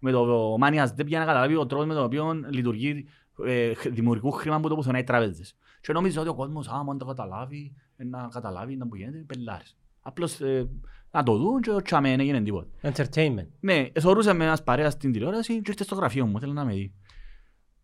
με 0.00 0.10
το 0.10 0.54
Mania's 0.62 0.88
Debt 1.00 1.06
για 1.06 1.18
να 1.18 1.24
καταλάβει 1.24 1.56
ο 1.56 1.66
τρόπος 1.66 1.86
με 1.86 1.94
τον 1.94 2.04
οποίο 2.04 2.40
λειτουργεί 2.50 3.06
ε, 3.46 3.74
χ- 3.74 3.88
δημιουργικού 3.88 4.30
χρήμα 4.30 4.60
που 4.60 4.68
το 4.68 4.74
πουθενά 4.74 4.98
οι 4.98 5.04
τράπεζες. 5.04 5.54
Και 5.80 5.92
νομίζω 5.92 6.20
ότι 6.20 6.30
ο 6.30 6.34
κόσμος, 6.34 6.68
άμα 6.68 6.96
το 6.96 7.04
καταλάβει, 7.04 7.72
ε, 7.76 7.89
να 8.04 8.28
καταλάβει 8.32 8.76
να 8.76 8.88
που 8.88 8.96
γίνεται, 8.96 9.18
πελάρες. 9.18 9.76
Απλώς 10.00 10.40
ε, 10.40 10.68
να 11.10 11.22
το 11.22 11.36
δουν 11.36 11.60
και 11.60 11.70
τσάμε, 11.82 12.08
δεν 12.08 12.20
έγινε 12.20 12.42
τίποτα. 12.42 12.68
Entertainment. 12.82 13.46
Ναι, 13.60 13.90
θεωρούσα 14.00 14.34
με 14.34 14.44
ένας 14.44 14.62
παρέας 14.62 14.92
στην 14.92 15.12
τηλεόραση 15.12 15.60
και 15.60 15.70
ήρθε 15.70 15.84
στο 15.84 15.94
γραφείο 15.94 16.26
μου, 16.26 16.40
θέλω 16.40 16.52
να 16.52 16.64
με 16.64 16.72
δει. 16.72 16.94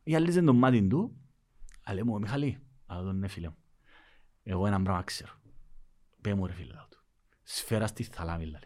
Γυαλίζε 0.02 0.42
το 0.42 0.52
μάτι 0.52 0.86
του, 0.86 1.16
αλλά 1.84 2.04
μου, 2.04 2.18
Μιχαλή, 2.18 2.58
αλλά 2.86 3.02
τον 3.02 3.18
ναι 3.18 3.28
φίλε 3.28 3.48
μου. 3.48 3.56
Εγώ 4.42 4.66
έναν 4.66 4.82
πράγμα 4.82 5.02
ξέρω. 5.02 5.32
Πέ 6.20 6.34
μου 6.34 6.46
ρε 6.46 6.52
φίλε 6.52 6.72
λέω 6.72 6.86
του. 6.90 6.98
Σφαίρα 7.42 7.86
στη 7.86 8.02
θαλάμη, 8.02 8.44
λέει. 8.44 8.60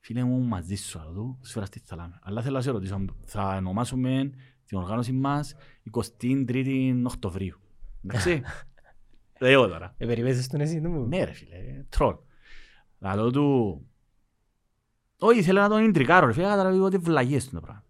Φίλε 0.00 0.24
μου, 0.24 0.40
μαζί 0.40 0.74
σου, 0.74 0.98
αλλά 0.98 1.12
του, 1.12 1.38
σφαίρα 1.42 1.66
στη 1.66 1.82
θαλάμη. 1.84 2.14
Αλλά 2.22 2.42
θέλω 2.42 2.56
να 2.56 2.62
σε 2.62 2.70
ρωτήσω, 2.70 3.04
θα 3.24 3.56
ονομάσουμε 3.56 4.30
την 4.64 4.78
οργάνωση 4.78 5.12
μας 5.12 5.54
23η 6.20 7.02
Οκτωβρίου. 7.04 7.60
Εντάξει. 8.04 8.42
Λέω 9.42 9.68
τώρα. 9.68 9.94
Ε, 9.98 10.06
περιπαίζεις 10.06 10.48
τον 10.48 10.60
εσύ 10.60 10.80
του 10.80 10.88
μου. 10.88 11.06
Ναι 11.06 11.24
ρε 11.24 11.32
φίλε, 11.32 11.56
τρόλ. 11.88 12.16
Λαλό 12.98 13.30
του... 13.30 13.80
Όχι, 15.18 15.38
ήθελα 15.38 15.62
να 15.62 15.68
τον 15.68 15.84
ιντριγκάρω 15.84 16.26
ρε 16.26 16.32
φίλε, 16.32 16.46
καταλαβεί 16.46 16.78
ότι 16.78 16.96
βλακείες 16.96 17.44
του 17.48 17.54
το 17.54 17.60
πράγμα. 17.60 17.84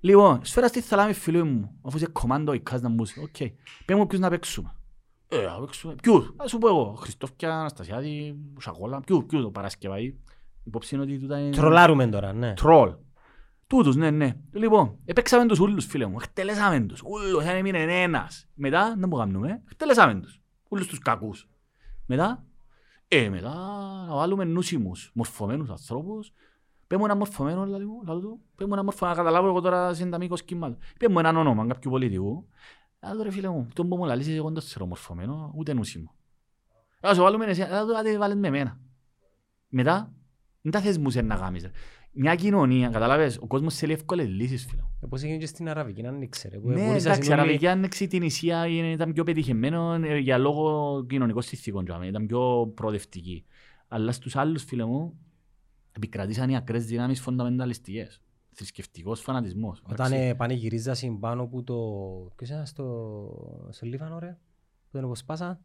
Λοιπόν, 0.00 0.40
σφαίρα 0.44 0.68
στη 0.68 0.80
θαλάμη 0.80 1.12
φίλοι 1.12 1.42
μου, 1.42 1.78
αφού 1.82 1.96
είσαι 1.96 2.06
κομμάντο 2.06 2.52
η 2.52 2.60
κάσνα 2.60 2.88
μου, 2.88 3.04
οκ. 3.22 3.36
Πες 3.84 3.96
μου 3.96 4.06
ποιους 4.06 4.20
να 4.20 4.30
παίξουμε. 4.30 4.74
Ε, 5.28 5.42
να 5.42 5.60
παίξουμε. 5.60 5.94
Ποιους, 6.02 6.34
ας 6.36 6.50
σου 6.50 6.58
πω 6.58 6.68
εγώ, 6.68 6.94
Χριστόφια, 6.94 7.58
Αναστασιάδη, 7.58 8.38
Σακόλα, 8.60 9.00
ποιους, 9.00 9.24
ποιους, 9.24 9.42
το 9.42 9.50
Παρασκευαή. 9.50 10.16
Υπόψη 10.64 10.94
είναι 10.94 11.04
ότι 11.04 11.18
τούτα 11.18 11.38
είναι... 11.38 11.50
Τρολάρουμε 11.50 12.06
τώρα, 12.06 12.32
ναι. 12.32 12.54
Τρόλ. 12.54 12.94
Τούτους, 13.68 13.96
ναι, 13.96 14.10
ναι. 14.10 14.36
Λοιπόν, 14.52 14.98
επέξαμε 15.04 15.46
τους 15.46 15.58
ούλους, 15.58 15.84
φίλε 15.86 16.06
μου. 16.06 16.16
Εκτελέσαμε 16.20 16.80
τους. 16.80 17.02
Ούλους, 17.02 17.44
δεν 17.44 17.56
έμεινε 17.56 18.02
ένας. 18.02 18.48
Μετά, 18.54 18.94
δεν 18.98 19.08
μπορούμε 19.08 19.32
να 19.32 19.38
κάνουμε. 19.38 19.62
Εκτελέσαμε 19.70 20.20
τους. 20.20 20.40
Ούλους 20.68 20.86
τους 20.86 20.98
κακούς. 20.98 21.48
Μετά, 22.06 22.44
ε, 23.08 23.28
μετά 23.28 23.54
να 24.08 24.14
βάλουμε 24.14 24.44
νούσιμους, 24.44 25.10
μορφωμένους 25.14 25.70
ανθρώπους. 25.70 26.32
Πες 26.86 26.98
μου 26.98 27.04
ένα 27.04 27.16
μορφωμένο, 27.16 27.64
λαλή 27.66 27.86
μου, 27.86 28.02
λαλό 28.06 28.20
του. 28.20 28.40
Πες 28.54 28.66
μου 28.66 28.72
ένα 28.72 28.82
μορφωμένο, 28.84 29.16
να 29.16 29.22
καταλάβω 29.22 29.48
εγώ 29.48 29.60
τώρα 29.60 29.94
συνταμικό 29.94 30.36
σχήμα. 30.36 30.76
Πες 30.98 31.08
μου 31.10 31.18
έναν 31.18 31.36
όνομα 31.36 31.66
κάποιου 31.66 31.90
πολιτικού. 31.90 32.48
Α, 33.00 33.10
ρε 33.22 33.30
φίλε 33.30 33.48
μου, 33.48 33.68
τον 33.74 33.88
που 33.88 33.96
μου 33.96 34.04
λαλείς 34.04 34.28
εγώ 34.28 34.44
δεν 34.44 34.54
το 34.54 34.60
ξέρω 34.60 34.86
μορφωμένο, 34.86 35.52
ούτε 35.56 35.72
νούσιμο. 35.74 36.14
Α, 37.08 37.14
σου 37.14 37.22
βάλουμε 37.22 37.44
εσύ, 37.44 37.62
α, 37.62 37.86
το- 37.86 37.96
άντε 37.96 38.18
βάλες 38.18 38.36
με 38.36 38.46
εμένα. 38.48 38.80
Μετά, 39.68 40.12
δεν 40.62 40.72
τα 40.72 40.80
θες 40.80 40.98
μου 40.98 41.10
σε 41.10 41.22
να 41.22 41.36
κάνεις. 41.36 41.62
ρε. 41.62 41.70
Μια 42.12 42.34
κοινωνία, 42.34 42.88
καταλάβες, 42.88 43.38
ο 43.40 43.46
κόσμος 43.46 43.74
θέλει 43.74 43.92
εύκολες 43.92 44.28
λύσεις, 44.28 44.64
φίλε. 44.66 44.82
μου. 44.82 44.88
Ε, 45.02 45.06
Πώς 45.06 45.22
έγινε 45.22 45.38
και 45.38 45.46
στην 45.46 45.68
Αραβική, 45.68 46.02
να 46.02 46.16
ήξερε. 46.20 46.58
που 46.58 46.68
Ναι, 46.68 46.74
μπορείς 46.74 46.86
να 46.88 46.94
εντάξει, 46.94 47.10
η 47.10 47.12
συγγνώμη- 47.14 47.40
Αραβική 47.42 47.66
Άνοιξη 47.66 48.06
την 48.06 48.22
Ισία 48.22 48.66
είναι- 48.66 48.90
ήταν 48.90 49.12
πιο 49.12 49.24
πετυχημένο 49.24 49.92
ε, 49.94 50.18
για 50.18 50.38
λόγω 50.38 51.04
κοινωνικών 51.08 51.42
συνθήκων, 51.42 51.84
τζάμε, 51.84 52.06
ήταν 52.06 52.26
πιο 52.26 52.72
προοδευτική. 52.74 53.44
Αλλά 53.88 54.12
στους 54.12 54.36
άλλους, 54.36 54.64
φίλε 54.64 54.84
μου, 54.84 55.18
επικρατήσαν 55.92 56.50
οι 56.50 56.56
ακραίες 56.56 56.84
δυνάμεις 56.86 57.20
φονταμενταλιστικές. 57.20 58.20
Θρησκευτικός 58.52 59.20
φανατισμός. 59.20 59.82
Όταν 59.90 60.06
εντάξει. 60.12 60.26
ε, 60.28 60.34
πανηγυρίζα 60.34 60.94
συμπάνω 60.94 61.46
που 61.46 61.64
το... 61.64 61.76
Ποιος 62.36 62.48
ήταν 62.48 62.66
στο, 62.66 63.68
στο 63.70 63.86
Λίβανο, 63.86 64.18
ρε. 64.18 64.38
Που 64.90 64.96
τον 64.96 65.04
αποσπάσα. 65.04 65.60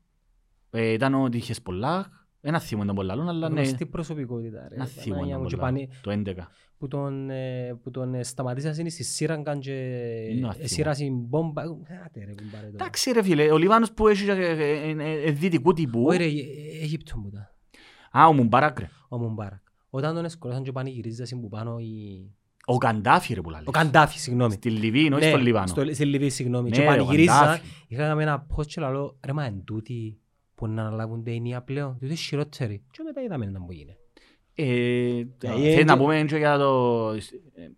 Ε, 0.69 0.91
Ήταν 0.91 1.13
ότι 1.13 1.37
είχες 1.37 1.61
πολλά, 1.61 2.22
ένα 2.45 2.59
θύμο 2.59 2.83
ήταν 2.83 2.95
πολλά, 2.95 3.13
αλλά 3.13 3.49
ναι, 3.49 3.61
Γνωστή 3.61 3.85
προσωπικότητα, 3.85 4.65
ρε. 4.69 4.75
ένα 4.75 4.85
θύμο 4.85 5.15
Παναγιά 5.15 5.29
ήταν 5.31 5.41
μου, 5.41 5.47
και 5.49 5.55
πολλά, 5.55 5.67
πανι- 5.67 5.89
το 6.01 6.11
11. 6.11 6.47
Που 6.77 6.87
τον, 6.87 7.29
ε, 7.29 7.79
που 7.83 7.91
τον 7.91 8.13
ε, 8.13 8.23
σταματήσαν 8.23 8.73
στη 8.73 9.03
Σύραγγαν 9.03 9.59
και 9.59 9.71
Είναι 9.71 10.47
άθιμο. 10.47 10.63
εσύρασαν 10.65 11.07
μπόμπα. 11.13 11.61
Ε, 11.61 11.65
Άτε 12.05 12.19
ρε, 12.25 12.33
κουμπάρε 12.35 12.65
τώρα. 12.65 12.67
Εντάξει 12.73 13.11
ρε 13.11 13.23
φίλε, 13.23 13.51
ο 13.51 13.57
Λιβάνος 13.57 13.91
που 13.93 14.07
έχει 14.07 14.29
ε, 14.29 14.33
ε, 14.33 14.89
ε, 14.89 15.23
ε, 15.27 15.31
δυτικού 15.31 15.73
τύπου. 15.73 16.03
Όχι 16.07 16.17
ρε, 16.17 16.23
ε, 16.25 16.81
Αίγυπτο 16.81 17.17
μου 17.17 17.29
τα. 17.29 17.51
Α, 18.19 18.27
ο 18.27 18.33
Μουμπάρακ 18.33 18.79
ρε. 18.79 18.89
Ο 19.09 19.17
Μουμπάρακ. 19.17 19.61
Όταν 19.89 20.15
τον 20.15 20.25
εσκολώσαν 20.25 20.63
και 20.63 20.71
πανηγυρίζασαν 20.71 21.39
που 21.41 21.49
πάνω 21.49 21.77
η... 21.79 22.31
Ο 22.65 22.77
Καντάφη 22.77 23.33
ρε 23.33 23.41
που 23.41 23.49
λαλείς. 23.49 23.67
Ο 23.67 23.71
Καντάφη, 23.71 24.19
συγγνώμη. 24.19 24.53
Στη 24.53 24.69
Λιβύη, 24.69 25.09
όχι 25.13 25.23
Ναι, 25.23 25.29
στο 25.29 25.37
Λιβάνο. 25.37 25.67
στο- 25.67 25.93
Στη 25.93 26.05
Λιβύη, 26.05 26.29
συγγνώμη. 26.29 26.69
Ναι, 26.69 26.75
Και 26.75 26.81
ρε, 26.81 26.87
ο 26.87 26.89
πανηγυρίζα. 26.89 27.39
Καντάφη. 27.39 27.61
Είχαμε 27.87 28.21
ένα 28.23 28.45
post 28.55 28.65
και 28.65 28.81
λαλό, 28.81 29.17
ρε 29.25 29.33
μα 29.33 29.43
εν 29.45 29.63
τούτοι 29.65 30.17
που 30.63 30.69
να 30.69 30.81
αναλάβουν 30.85 31.23
τα 31.23 31.31
ενία 31.31 31.61
πλέον. 31.61 31.97
Τούτοι 31.99 32.15
χειρότεροι. 32.15 32.83
Και 32.91 33.03
μετά 33.03 33.21
είδαμε 33.21 33.45
να 33.45 33.59
μου 33.59 33.71
γίνει. 33.71 33.97
Ε, 34.53 35.19
Ε, 35.19 35.25
Θέλεις 35.37 35.77
ε, 35.77 35.83
να 35.83 35.93
ε, 35.93 35.97
πούμε 35.97 36.23
και 36.27 36.37
για 36.37 36.57
το... 36.57 37.09
ε, 37.53 37.69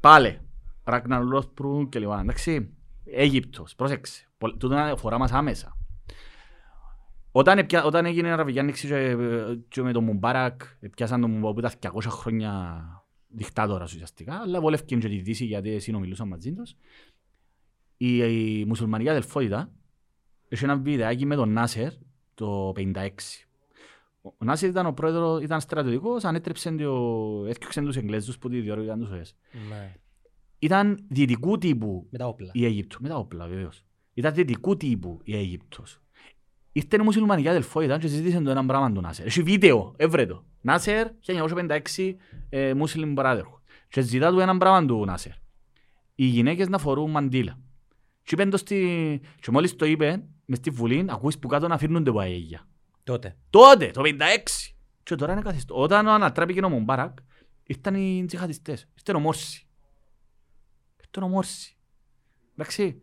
Πάλε. 0.00 0.40
Ράγναρ 0.84 1.22
Λόσπρου 1.24 1.88
και 1.88 1.98
λοιπά. 1.98 2.20
Εντάξει. 2.20 2.74
Αίγυπτος. 3.04 3.74
Πρόσεξε. 3.74 4.28
Πολ- 4.38 4.56
Τούτο 4.58 4.74
αφορά 4.74 5.18
μας 5.18 5.32
άμεσα. 5.32 5.76
Όταν, 7.32 7.58
επια- 7.58 7.84
όταν 7.84 8.04
έγινε 8.06 8.28
η 8.28 8.30
Αραβική 8.30 8.58
Άνοιξη 8.58 8.86
και, 8.86 8.94
ε, 8.96 9.16
και 9.68 9.82
με 9.82 9.92
τον 9.92 10.04
Μουμπάρακ, 10.04 10.60
πιάσαν 10.96 11.20
τον 11.20 11.30
Μουμπάρακ 11.30 11.54
που 11.54 11.58
ήταν 11.58 11.92
200 11.92 12.00
χρόνια 12.10 12.82
δικτάτορας 13.28 13.92
ουσιαστικά, 13.94 14.34
αλλά 14.40 14.60
βολεύκαν 14.60 14.98
και 15.00 15.08
τη 15.08 15.16
Δύση 15.18 15.44
γιατί 15.44 15.78
συνομιλούσαν 15.80 16.28
μαζί 16.28 16.52
τους. 16.52 16.74
Η, 17.96 18.16
η 18.60 18.64
μουσουλμανική 18.64 19.08
αδελφότητα 19.10 19.72
είχε 20.54 20.64
ένα 20.64 20.76
βιντεάκι 20.76 21.26
με 21.26 21.34
τον 21.34 21.52
Νάσερ 21.52 21.92
το 22.34 22.72
56. 22.76 23.08
Ο 24.22 24.44
Νάσερ 24.44 24.68
ήταν 24.68 24.86
ο 24.86 24.92
πρόεδρος, 24.92 25.42
ήταν 25.42 25.60
στρατιωτικός, 25.60 26.24
ανέτρεψε 26.24 26.70
το, 26.70 27.44
έφτιαξε 27.48 27.80
τους 27.80 27.96
Εγγλέζους 27.96 28.38
που 28.38 28.48
τη 28.48 28.60
διόρυγαν 28.60 28.98
τους 28.98 29.10
ΟΕΣ. 29.10 29.36
Ναι. 29.68 29.94
Ήταν 30.58 31.04
δυτικού 31.08 31.58
τύπου 31.58 32.06
Με 32.10 32.18
τα 32.18 32.26
όπλα. 32.26 32.50
η 32.52 32.64
Αίγυπτος, 32.64 33.00
με 33.00 33.08
τα 33.08 33.16
όπλα 33.16 33.46
βεβαίως. 33.46 33.84
Ήταν 34.14 34.34
δυτικού 34.34 34.76
τύπου 34.76 35.20
η 35.24 35.36
Αίγυπτος. 35.36 36.00
Ήρθε 36.72 36.96
η 37.00 37.02
μουσουλμανική 37.02 37.48
αδελφότητα 37.48 37.98
και 37.98 38.08
συζήτησε 38.08 38.40
το 38.40 38.50
έναν 38.50 38.66
πράγμα 38.66 38.92
του 38.92 39.00
Νάσερ. 39.00 39.26
Έχει 39.26 39.42
βίντεο, 39.42 39.94
έβρε 39.96 40.26
το. 40.26 40.44
Νάσερ, 40.60 41.06
1956, 41.20 42.16
ε, 42.48 42.72
Muslim 42.76 43.14
Brotherhood. 43.14 43.60
Και 43.88 44.00
ζητά 44.00 44.30
του 44.30 44.40
έναν 44.40 44.58
πράγμα 44.58 44.86
του 44.86 45.04
Νάσερ. 45.04 45.32
Οι 46.14 46.24
γυναίκες 46.24 46.68
να 46.68 46.78
φορούν 46.78 47.10
μαντήλα. 47.10 47.58
Και, 48.24 48.34
είπεν 48.34 48.50
το 48.50 48.56
στη... 48.56 49.20
και 49.40 49.50
μόλις 49.50 49.76
το 49.76 49.84
είπε, 49.86 50.24
μες 50.44 50.58
στη 50.58 50.70
Βουλή, 50.70 51.04
ακούεις 51.08 51.38
που 51.38 51.48
κάτω 51.48 51.68
να 51.68 51.78
φύρνονται 51.78 52.10
από 52.10 52.18
αγίγια. 52.18 52.68
Τότε. 53.04 53.36
Τότε, 53.50 53.90
το 53.90 54.02
56. 54.04 54.12
Και 55.02 55.14
τώρα 55.14 55.32
είναι 55.32 55.42
καθιστό. 55.42 55.80
Όταν 55.80 56.08
ανατράπηκε 56.08 56.60
ο 56.60 56.68
Μουμπάρακ, 56.68 57.18
ήρθαν 57.62 57.94
οι 57.94 58.24
τζιχατιστές. 58.26 58.88
Ήρθε 58.94 59.12
ο 59.16 59.20
Μόρση. 59.20 59.66
Ήρθε 60.96 61.26
ο 61.26 61.28
Μόρση. 61.28 61.76
Εντάξει. 62.56 63.02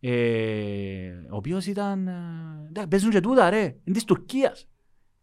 Ε, 0.00 1.12
ο 1.30 1.36
οποίος 1.36 1.66
ήταν... 1.66 2.08
ε, 2.08 2.66
εντάξει, 2.68 2.88
παίζουν 2.88 3.10
και 3.10 3.20
τούτα 3.20 3.50
ρε. 3.50 3.62
Είναι 3.62 3.94
της 3.94 4.04
Τουρκίας. 4.04 4.66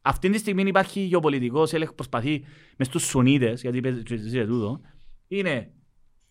Αυτή 0.01 0.29
τη 0.29 0.37
στιγμή 0.37 0.61
υπάρχει 0.61 0.99
γεωπολιτικός 0.99 1.73
έλεγχος 1.73 1.95
προσπαθεί 1.95 2.45
μες 2.77 2.87
στους 2.87 3.03
Σουνίτες, 3.03 3.61
γιατί 3.61 3.81
παίζει 3.81 4.03
και 4.03 4.17
και 4.17 4.45
τούτο, 4.45 4.81
είναι 5.27 5.71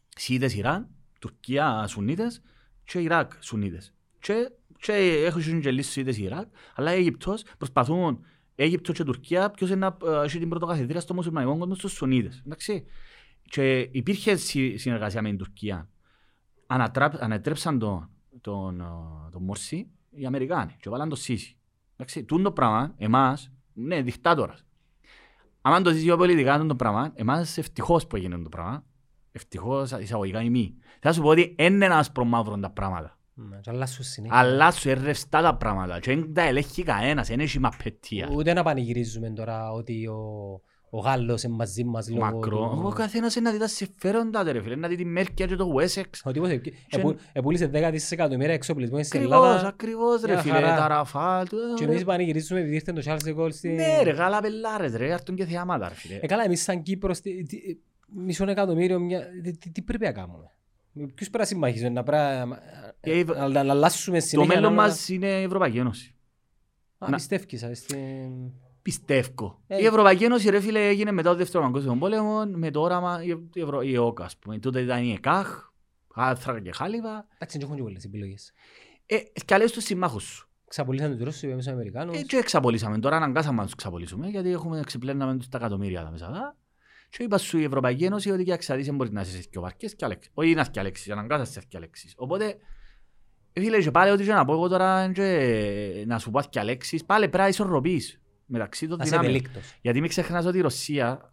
Σιήτες 0.08 0.54
Ιράν, 0.54 0.88
Τουρκία 1.20 1.86
Σουνίτες 1.86 2.42
και 2.88 2.98
Ιράκ 3.00 3.32
Σουνίτες. 3.40 3.94
Και, 4.20 4.50
και 4.78 4.92
έχουν 5.26 5.60
και 5.60 5.70
λίγους 5.70 5.86
Σιήτες 5.90 6.18
Ιράκ, 6.18 6.46
αλλά 6.74 6.94
η 6.94 6.96
Αίγυπτος 6.96 7.44
προσπαθούν 7.58 8.24
Αίγυπτο 8.54 8.92
και 8.92 9.04
Τουρκία 9.04 9.50
ποιος 9.50 9.70
είναι 9.70 9.78
να 9.78 9.96
ε, 10.10 10.24
έχει 10.24 10.38
την 10.38 10.48
πρωτοκαθεδρία 10.48 11.00
στο 11.00 11.14
μουσουλμανικό 11.14 11.58
κόσμο 11.58 11.74
στους 11.74 11.92
Σουνίτες. 11.92 12.42
Εντάξει. 12.46 12.84
Και 13.42 13.88
υπήρχε 13.90 14.36
συ- 14.36 14.78
συνεργασία 14.78 15.22
με 15.22 15.28
την 15.28 15.38
Τουρκία. 15.38 15.88
Ανατράπ- 16.66 17.22
Ανατρέψαν 17.22 17.78
τον, 17.78 18.10
τον, 18.40 18.80
ε, 18.80 18.84
τον 19.32 19.42
Μόρση 19.42 19.90
οι 20.10 20.26
Αμερικάνοι 20.26 20.76
και 20.80 20.88
βάλαν 20.88 21.08
τον 21.08 21.18
Σίση. 21.18 21.56
Εντάξει, 21.92 22.24
τούν 22.24 22.42
το 22.42 22.52
πράγμα, 22.52 22.94
εμάς, 22.96 23.50
ναι, 23.72 24.02
δικτάτορας. 24.02 24.64
Αν 25.60 25.82
το 25.82 25.90
ζήσει 25.90 26.16
πολιτικά 26.16 26.66
το 26.66 26.76
πράγμα, 26.76 27.12
εμάς 27.14 27.58
ευτυχώς 27.58 28.06
που 28.06 28.16
έγινε 28.16 28.38
το 28.38 28.48
πράγμα, 28.48 28.84
ευτυχώς 29.38 29.90
εισαγωγικά 29.90 30.42
ή 30.42 30.50
μη. 30.50 30.74
Θα 31.00 31.12
σου 31.12 31.22
πω 31.22 31.28
ότι 31.28 31.54
είναι 31.58 31.84
ένας 31.84 31.98
άσπρο 31.98 32.24
μαύρο 32.24 32.58
τα 32.58 32.70
πράγματα. 32.70 33.18
Ναι, 33.34 33.56
και 33.60 33.70
αλλάσουν 33.70 34.04
συνέχεια. 34.04 34.36
Αλλά 34.38 34.70
σου 34.70 34.88
είναι 34.90 35.00
ρευστά 35.04 35.42
τα 35.42 35.56
πράγματα 35.56 35.98
και 36.00 36.14
δεν 36.14 36.34
τα 36.34 36.42
ελέγχει 36.42 36.82
κανένας, 36.82 37.28
δεν 37.28 37.40
έχει 37.40 37.58
μαπετία. 37.58 38.28
Ούτε 38.32 38.52
να 38.52 38.62
πανηγυρίζουμε 38.62 39.30
τώρα 39.30 39.72
ότι 39.72 40.06
ο, 40.06 40.16
ο 40.90 40.98
Γάλλος 40.98 41.42
είναι 41.42 41.54
μαζί 41.54 41.84
μας 41.84 42.08
λόγω 42.10 42.24
Μακρό. 42.24 42.56
του- 42.58 42.82
Ο 42.84 42.88
καθένας 42.90 43.34
είναι 43.34 43.44
να 43.48 43.52
δει 43.54 43.58
τα 43.60 43.68
συμφέροντα 43.68 44.44
του, 44.44 44.52
ρε 44.52 44.62
φίλε, 44.62 44.76
να 44.76 44.88
δει 44.88 44.96
τη 44.96 45.04
Μέρκια 45.04 45.46
και 45.46 45.56
το 45.56 45.74
Wessex. 45.78 46.04
Ο 46.24 46.30
τύπος 46.30 46.48
επ- 46.50 46.66
επου- 46.90 47.18
επούλησε 47.32 47.70
10 47.74 47.88
δισεκατομμύρια 47.90 48.54
εξοπλισμό 48.54 49.02
στην 49.02 49.20
Ακριβώς, 49.20 49.46
Ελλάδα 49.46 49.68
ακριβώς 49.68 50.20
ρε 50.22 50.32
Μια 50.32 50.42
φίλε, 50.42 50.54
χαρά. 50.54 50.76
τα 50.76 50.88
Ραφάλ. 50.88 51.48
του, 51.48 51.56
και 51.76 51.84
ρε. 51.84 51.90
εμείς 51.90 52.04
πανηγυρίζουμε 52.04 52.60
επειδή 52.60 52.74
ήρθε 52.74 52.92
το 52.92 53.02
Charles 53.04 53.28
de 53.28 53.36
Gaulle 53.40 53.52
στη... 53.52 53.68
Ναι 53.68 54.02
ρε, 54.02 54.10
γάλα 54.10 54.40
πελάρες 54.40 54.94
ρε, 54.96 55.10
έρθουν 55.12 55.34
και 55.36 55.44
θεάματα 55.44 55.88
ρε 55.88 55.94
φίλε. 55.94 56.18
Ε, 56.22 56.26
καλά, 56.26 56.44
εμείς 56.44 56.62
σαν 56.62 56.82
Κύπρος, 56.82 57.20
τι- 57.20 57.42
τι- 57.44 57.76
μισό 58.14 58.50
εκατομμύριο, 58.50 58.98
μια- 59.00 59.26
τι- 59.42 59.56
τι- 59.56 59.70
τι 59.70 59.82
πρέπει 59.82 60.04
να 60.04 60.12
κάνουμε; 60.12 60.50
Ποιους 60.92 61.14
πρέπει 61.16 61.38
να 61.38 61.44
συμμαχίσουμε, 61.44 61.88
να 61.88 62.02
πρέπει 62.02 62.48
να- 62.48 62.62
Ε, 63.00 63.24
να 63.24 63.48
να 63.64 63.70
αλλάσουμε 63.70 64.18
Το 64.20 64.24
συνέχεια. 64.26 64.54
μέλλον 64.54 64.74
να- 64.74 64.82
μας 64.82 65.08
είναι 65.08 65.26
η 65.26 65.42
Ευρωπαϊκή 65.42 65.78
Ένωση. 65.78 66.14
Α, 66.98 67.08
να- 67.08 67.16
πιστεύεις, 67.16 67.62
ας, 67.62 67.78
στην- 67.78 68.52
Πιστεύω. 68.82 69.60
Ε. 69.66 69.80
Η 69.82 69.84
Ευρωπαϊκή 69.86 70.24
Ένωση 70.24 70.50
ρε 70.50 70.60
φίλε 70.60 70.88
έγινε 70.88 71.12
μετά 71.12 71.30
το 71.30 71.36
δεύτερο 71.36 71.64
παγκόσμιο 71.64 71.96
πόλεμο 71.96 72.44
με 72.46 72.70
το 72.70 72.80
όραμα 72.80 73.22
η, 73.24 73.60
Ευρω... 73.60 73.80
η 73.82 73.94
ΕΟΚ 73.94 74.20
ας 74.20 74.36
πούμε. 74.36 74.58
Τότε 74.58 74.80
ήταν 74.80 75.02
η 75.04 75.12
ΕΚΑΧ, 75.12 75.70
Άθρακα 76.14 76.60
και 76.60 76.72
Χάλιβα. 76.72 77.26
Εντάξει, 77.34 77.58
δεν 77.58 77.66
έχουν 77.66 77.76
και 77.76 77.82
πολλές 77.82 78.04
επιλογές. 78.04 78.52
Ε, 79.06 79.16
σκαλές 79.34 79.72
τους 79.72 79.84
συμμάχους 79.84 80.22
σου. 80.24 80.48
Ξαπολύσαν 80.68 81.10
τους 81.16 81.24
Ρώσους, 81.24 81.42
είπαμε 81.42 81.60
στους 81.62 81.72
Αμερικάνους. 81.74 82.18
Ε, 82.18 82.22
και 82.22 82.36
εξαπολύσαμε. 82.36 82.98
Τώρα 82.98 83.16
αναγκάσαμε 83.16 83.56
να 83.58 83.64
τους 83.64 83.74
ξαπολύσουμε 83.74 84.28
γιατί 84.28 84.50
έχουμε 84.50 84.80
ξεπλέναμε 84.86 85.36
τους 85.36 85.48
τα 85.48 85.58
εκατομμύρια 85.58 86.02
τα 86.02 86.10
μέσα. 86.10 86.56
Δά. 87.10 87.16
Και 87.16 87.22
είπα 87.22 87.38
σου 87.38 87.58
η 87.58 87.64
Ευρωπαϊκή 87.64 88.04
Ένωση 88.04 88.30
ότι 88.30 88.44
και 88.44 88.52
εξαρτήσει 88.52 88.92
μπορεί 88.92 89.12
να 89.12 89.20
είσαι 89.20 89.42
και 89.50 89.58
ο 89.58 89.60
Βαρκές 89.60 89.94
και 89.94 90.04
Αλέξης. 90.04 90.30
Όχι 90.34 90.54
να 90.54 90.64
και 90.64 90.80
Αλέξης, 90.80 91.10
αναγκάσασαι 91.10 91.62
και 91.68 91.76
Αλέξης. 91.76 92.14
Οπότε, 92.16 92.56
ε, 93.52 93.60
φίλε, 93.60 93.78
και 93.82 93.90
πάλι 93.90 94.10
ό,τι 94.10 94.24
και 94.24 94.32
να 94.32 94.44
πω 94.44 94.52
εγώ 94.52 94.68
τώρα 94.68 95.04
είναι 95.04 95.12
και 95.12 96.04
να 96.06 96.18
σου 96.18 96.30
πω 96.30 96.40
και 96.50 96.58
Αλέξης, 96.58 97.04
πάλι 97.04 97.24
πρέπει 97.24 97.42
να 97.42 97.48
ισορροπείς 97.48 98.20
μεταξύ 98.46 98.88
των 98.88 98.98
Να 98.98 99.04
είσαι 99.04 99.16
δυνάμεων. 99.16 99.34
ευελίκτος. 99.34 99.74
Γιατί 99.80 100.00
μην 100.00 100.08
ξεχνάς 100.08 100.44
ότι 100.46 100.58
η 100.58 100.60
Ρωσία, 100.60 101.30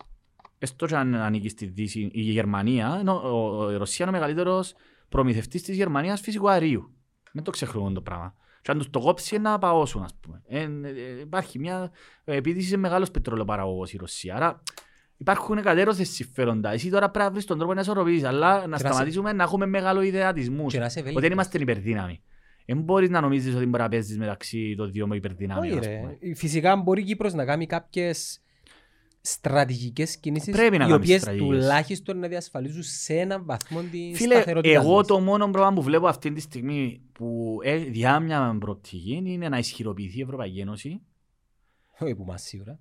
έστω 0.60 0.86
και 0.86 0.96
αν 0.96 1.16
ανήκει 1.16 1.50
στη 1.50 1.66
Δύση, 1.66 2.10
η 2.14 2.22
Γερμανία, 2.22 2.98
ενώ 3.00 3.14
ο- 3.24 3.64
ο- 3.64 3.72
η 3.72 3.76
Ρωσία 3.78 4.06
είναι 4.06 4.18
ο 4.18 4.20
μεγαλύτερος 4.20 4.74
προμηθευτής 5.10 5.62
της 5.64 5.76
Γερμανίας 5.76 6.22
φυσικού 6.22 6.50
αερίου. 6.50 6.94
Μην 7.34 7.44
το 7.44 7.52
ξεχνούμε 7.52 7.92
το 7.94 8.02
πράγμα. 8.02 8.36
Και 8.62 8.72
αν 8.72 8.78
τους 8.78 8.90
το 8.90 9.00
κόψει 9.00 9.38
να 9.38 9.58
παώσουν, 9.60 10.04
ας 10.04 10.16
πούμε. 10.22 10.42
Ε, 10.48 10.60
ε, 10.62 11.20
υπάρχει 11.22 11.60
μια... 11.60 11.92
Επειδή 12.24 12.60
είσαι 12.60 12.78
μεγάλος 12.78 13.12
πετρολαιοπαραγωγός 13.12 13.94
η 13.94 13.98
Ρωσία, 13.98 14.36
άρα 14.36 14.64
υπάρχουν 15.18 15.62
κατέρωθες 15.62 16.10
συμφέροντα. 16.10 16.72
Εσύ 16.72 16.90
τώρα 16.90 17.10
πρέπει 17.10 17.26
να 17.26 17.32
βρεις 17.32 17.46
τον 17.46 17.58
τρόπο 17.58 17.74
να 17.74 17.82
ισορροπήσεις, 17.82 18.24
αλλά 18.24 18.60
να 18.60 18.68
να 18.68 18.78
σε- 18.78 18.88
σταματήσουμε 18.88 19.34
να 19.34 19.44
έχουμε 19.44 19.66
μεγάλο 19.66 20.02
ιδεατισμούς. 20.02 20.74
Και 20.74 20.80
να 20.80 20.86
είσαι 20.86 21.00
Ότι 21.00 21.08
δεν 21.10 21.18
ευέλικτος. 21.18 21.32
είμαστε 21.46 21.58
υπερδύναμοι. 21.72 22.22
Δεν 22.66 22.82
μπορείς 22.82 23.10
να 23.10 23.22
νομίζεις 23.22 23.56
ότι 23.56 23.66
μπορεί 23.66 23.84
να 23.84 23.90
παίζεις 23.90 24.18
μεταξύ 24.18 24.74
των 24.78 24.92
δύο 24.92 25.06
Όχι 25.10 25.18
υπερδυνάμεων, 25.18 25.78
ας 25.80 25.86
πούμε. 25.88 26.18
ρε. 26.22 26.36
Φυσικά 26.36 26.76
μπορεί 26.76 27.02
η 27.02 27.04
Κύπρος 27.04 27.34
να 27.34 27.46
κάνει 27.46 27.66
κάποιες 27.66 28.40
στρατηγικές 29.22 30.18
κινήσεις 30.18 30.54
Πρέπει 30.56 30.78
να 30.78 30.86
οι 30.86 30.88
κάνει 30.90 30.94
οποίες 30.94 31.22
στρατηγικές. 31.22 31.58
τουλάχιστον 31.60 32.20
να 32.20 32.28
διασφαλίζουν 32.28 32.84
σε 32.84 33.14
έναν 33.14 33.46
βαθμό 33.46 33.82
τη 33.82 34.12
Φίλε, 34.16 34.34
σταθερότητα 34.36 34.80
εγώ 34.80 34.96
μας. 34.96 35.08
το 35.08 35.20
μόνο 35.20 35.50
πράγμα 35.50 35.74
που 35.74 35.82
βλέπω 35.82 36.08
αυτή 36.08 36.32
τη 36.34 36.42
στιγμή 36.42 37.02
που 37.14 37.58
ε, 37.64 37.78
διά 37.78 38.20
μια 38.20 38.58
προοπτική 38.60 39.22
είναι 39.26 39.50
να 39.50 39.58
ισχυροποιηθεί 39.58 40.18
η 40.18 40.22
Ευρωπαϊκή 40.22 40.60
Ένωση. 40.60 41.02
Όχι 42.00 42.16
που 42.16 42.24
μας 42.24 42.42
σίγουρα. 42.42 42.80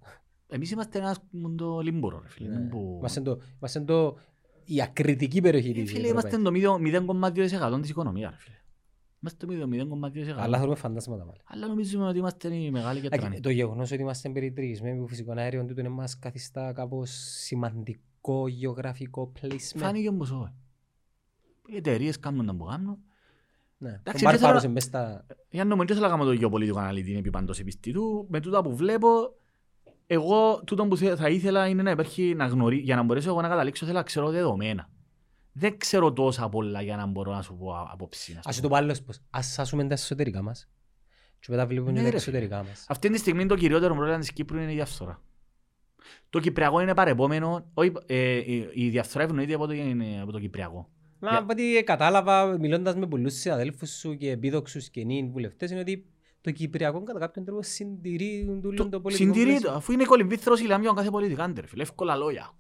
Εμείς 0.55 0.71
είμαστε 0.71 0.99
ένας 0.99 1.19
το 1.57 1.81
λίμπορος, 1.81 2.23
ρε 2.23 2.29
φίλε. 2.29 2.49
Ναι. 2.59 2.67
που- 2.69 2.97
Είμαστε 2.99 3.21
το- 3.21 3.41
Είμαστε 3.59 3.81
το... 3.81 4.17
η 4.65 4.83
ακριτική 4.83 5.41
περιοχή 5.41 5.71
Ε, 5.71 5.73
της 5.73 5.93
Φίλε, 5.93 6.09
είμαστε 6.09 6.37
Ευρωπαϊκής. 6.37 6.63
το 6.63 7.71
0,2% 7.77 7.81
της 7.81 7.91
οικονομίας, 7.91 8.31
ρε 8.31 8.37
φίλε. 8.39 8.57
Είμαστε 9.23 9.47
το 9.47 9.53
0,2%. 9.53 10.35
Αλλά 10.39 10.59
θέλουμε 10.59 10.77
φαντάσματα 10.77 11.25
πάλι. 11.25 11.39
Αλλά 11.45 11.67
νομίζουμε 11.67 12.07
ότι 12.07 12.19
είμαστε 12.19 12.55
οι 12.55 12.71
μεγάλοι 12.71 13.01
και 13.01 13.07
Εντάξει, 13.07 13.27
τρανοί. 13.27 13.41
Το 13.41 13.51
γεγονός 13.51 13.93
ότι 13.93 14.01
είμαστε 14.01 14.29
περιτριγισμένοι 14.31 14.99
από 14.99 15.07
φυσικό 15.07 15.33
αέριο 15.37 15.65
τούτο 15.65 15.91
μας 15.91 16.19
καθιστά 16.19 16.73
κάπως 16.73 17.11
σημαντικό 17.45 18.49
γεωγραφικό 18.49 19.33
placement. 19.41 19.77
Φάνηκε 19.77 20.09
όμως 20.09 20.31
όχι. 20.31 20.53
Οι 21.69 21.77
εταιρείες 21.77 22.19
κάνουν 22.19 22.47
τα 22.47 22.55
που 22.55 22.65
κάνουν. 22.65 22.99
Ναι. 23.79 23.91
Ο 23.91 23.95
Εντάξει, 24.01 24.25
Μπαρπάρος 24.25 24.55
δεν 24.61 24.65
είναι 24.71 24.73
μες 24.73 24.83
στα... 24.83 25.27
Για 25.51 25.65
να 25.65 25.77
μην 25.77 25.87
θέλω 25.87 26.01
να 26.01 26.09
κάνω 26.09 26.25
το 26.25 26.33
γεωπολιτικό 26.33 26.79
αναλυτή 26.79 27.17
επί 27.17 27.31
παντός 27.31 27.59
επιστητού. 27.61 28.27
Με 28.29 28.41
τούτα 28.41 28.63
που 28.63 28.77
βλέπω, 28.77 29.09
εγώ 30.07 30.63
τούτο 30.67 30.87
που 30.87 30.97
θε- 30.97 31.19
θα 31.19 31.29
ήθελα 31.29 31.67
είναι 31.67 31.83
να 31.83 31.91
υπάρχει 31.91 32.35
να 32.35 32.47
γνωρί... 32.47 32.77
για 32.77 32.97
να 32.97 33.03
μπορέσω 33.03 33.29
εγώ 33.29 33.41
να 33.41 33.49
καταλήξω 33.49 33.85
θέλω 33.87 33.99
να 33.99 34.05
ξέρω 34.05 34.31
δεδομένα. 34.31 34.89
Δεν 35.53 35.79
ξέρω 35.79 36.13
τόσα 36.13 36.49
πολλά 36.49 36.83
για 36.83 36.97
να 36.97 37.07
μπορώ 37.07 37.33
να 37.33 37.43
σου 37.43 37.57
πω 37.57 37.73
α- 37.75 37.89
απόψη. 37.93 38.33
ας 38.33 38.47
Ας 38.47 38.57
πούμε. 38.57 38.69
το 38.69 38.69
πω 38.69 38.75
άλλος 38.83 39.03
πώς. 39.03 39.21
Ας 39.31 39.47
σάσουμε 39.53 39.85
τα 39.87 39.95
εσωτερικά 39.95 40.43
μας. 40.43 40.69
Και 41.41 41.47
μετά 41.51 41.67
βλέπουμε 41.67 41.91
Ναι, 41.93 41.99
και 41.99 42.05
τα 42.05 42.11
ρε, 42.11 42.17
εξωτερικά 42.17 42.57
μας. 42.69 42.85
Αυτή 42.89 43.11
τη 43.11 43.19
στιγμή 43.19 43.47
το 43.47 43.55
κυριότερο 43.57 43.95
πρόβλημα 43.95 44.19
της 44.19 44.33
Κύπρου 44.33 44.57
είναι 44.59 44.73
η 44.73 44.75
διαφθορά. 44.75 45.23
Το 46.31 46.41
Κυπριακό 46.41 46.81
είναι 46.81 46.95
παρεπόμενο. 46.95 47.71
Όχι, 47.75 47.93
ε, 48.07 48.37
η- 48.37 48.69
η 48.75 48.89
διαφθορά 48.89 49.25
ευνοείται 49.25 49.55
από 49.55 49.67
το, 49.67 49.73
είναι 49.73 50.21
από 50.23 50.33
το 50.33 50.39
Κυπριακό. 50.41 50.89
Μα 51.19 51.29
Για- 51.29 51.39
από 51.39 51.47
ό,τι 51.53 51.83
κατάλαβα 51.85 52.59
μιλώντας 52.59 52.95
με 52.95 53.07
πολλούς 53.07 53.35
συναδέλφους 53.35 53.91
σου 53.91 54.17
και 54.17 54.31
επίδοξους 54.31 54.89
και 54.91 55.05
νυν 55.05 55.31
βουλευτές 55.31 55.71
είναι 55.71 55.81
ότι 55.81 56.07
το 56.45 56.51
Κυπριακό 56.51 57.03
κατά 57.03 57.19
κάποιον 57.19 57.45
τρόπο 57.45 57.63
συντηρεί 57.63 58.59
τούτο 58.63 58.83
το 58.83 58.89
Το 58.89 59.01
πολιτικό 59.01 59.33
συντηρεί 59.33 59.49
πλαίσιο. 59.51 59.69
το, 59.71 59.75
αφού 59.75 59.93
είναι 59.93 60.05
κολυμβήθρος 60.05 60.61
η 60.61 60.67
λαμιόν 60.67 60.95
κάθε 60.95 61.11
πολιτικά, 61.11 61.49
ντε, 61.49 61.61
ρε 61.61 61.67
φίλε, 61.67 61.83
εύκολα 61.83 62.17
λόγια. 62.17 62.51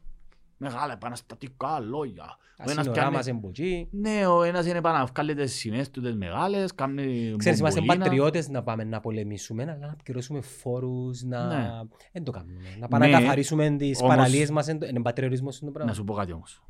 Μεγάλα 0.56 0.92
επαναστατικά 0.92 1.80
λόγια. 1.80 2.24
Ο 2.24 2.56
Τα 2.56 2.62
ένας 2.62 2.72
σύνορά 2.84 2.92
πιάνει- 2.92 3.14
μας 3.16 3.26
εμποτζεί. 3.26 3.88
Ναι, 3.90 4.26
ο 4.26 4.42
ένας 4.42 4.66
είναι 4.66 4.80
πάνω 4.80 4.98
να 4.98 5.04
βγάλει 5.04 5.34
τις 5.34 5.52
σημαίες 5.54 5.90
του 5.90 6.00
τις 6.00 6.14
μεγάλες, 6.14 6.74
κάνει 6.74 7.34
Ξέρεις, 7.38 7.58
είμαστε 7.58 7.80
μπομπολίνα. 7.80 8.04
πατριώτες 8.04 8.48
να 8.48 8.62
πάμε 8.62 8.84
να 8.84 9.00
πολεμήσουμε, 9.00 9.62
αλλά 9.62 9.76
να 9.86 9.96
πληρώσουμε 10.04 10.40
φόρους, 10.40 11.22
να... 11.22 11.46
Ναι. 11.46 11.70
Δεν 12.12 12.24
το 12.24 12.30
κάνουμε. 12.30 12.60
Να 12.78 12.88
πάμε 12.88 13.06
Ναι, 13.06 13.12
να 13.12 13.20
καθαρίσουμε 13.20 13.76
τις 13.76 14.00
όμως- 14.00 14.14
παραλίες 14.16 14.50
μας, 14.50 14.68
εν 14.68 14.78
το- 14.78 14.86
είναι 14.86 15.02
πατριωτισμός 15.02 15.58
είναι 15.58 15.70
το 15.70 15.78
Να 15.78 15.84
πράγμα. 15.84 15.94
σου 15.94 16.04
πω 16.04 16.14
κάτι 16.14 16.32
όμως. 16.32 16.62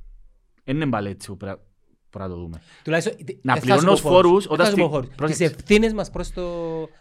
Δεν 0.65 0.75
είναι 0.77 0.87
πάλι 0.89 1.09
έτσι 1.09 1.29
που 1.29 1.37
πρέπει- 1.37 1.61
Μπορούμε 2.19 2.35
να 2.35 2.41
το 2.41 2.47
δούμε. 2.47 2.61
Τουλάχιστον, 2.85 3.15
Να 3.43 3.55
δεν 3.55 3.63
θα 3.63 3.77
σου 3.77 3.81
πληρώνω 3.81 3.91
πω 3.91 3.97
φόρους. 3.97 4.21
φόρους 4.21 4.43
Δεν 4.47 4.53
όταν 4.53 4.67
θα 4.67 4.71
σου 4.73 4.77
πω 4.77 4.83
στη- 4.83 4.93
φόρους. 4.93 5.07
Τις 5.09 5.17
πρόσεξε. 5.17 5.45
ευθύνες 5.45 5.93
μας 5.93 6.11
προς, 6.11 6.31
το... 6.31 6.43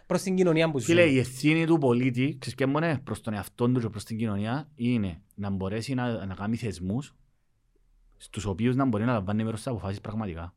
προς 0.06 0.22
την 0.22 0.36
κοινωνία 0.36 0.70
που 0.70 0.80
Φίλε, 0.80 1.00
ζούμε. 1.02 1.12
η 1.14 1.18
ευθύνη 1.18 1.66
του 1.66 1.78
πολίτη, 1.78 2.36
ξέρεις 2.40 2.54
ποια 2.54 2.66
είναι; 2.86 3.00
Προς 3.04 3.20
τον 3.20 3.34
εαυτό 3.34 3.68
του 3.68 3.80
και 3.80 3.88
προς 3.88 4.04
την 4.04 4.18
κοινωνία, 4.18 4.68
είναι 4.74 5.20
να 5.34 5.50
μπορέσει 5.50 5.94
να, 5.94 6.26
να 6.26 6.34
κάνει 6.34 6.56
θεσμούς 6.56 7.14
στους 8.16 8.44
οποίους 8.44 8.74
να 8.76 8.84
μπορεί 8.84 9.04
να 9.04 9.12
λαμβάνει 9.12 9.44
μέρος 9.44 9.60
στις 9.60 9.72
αποφάσεις 9.72 10.00
πραγματικά. 10.00 10.54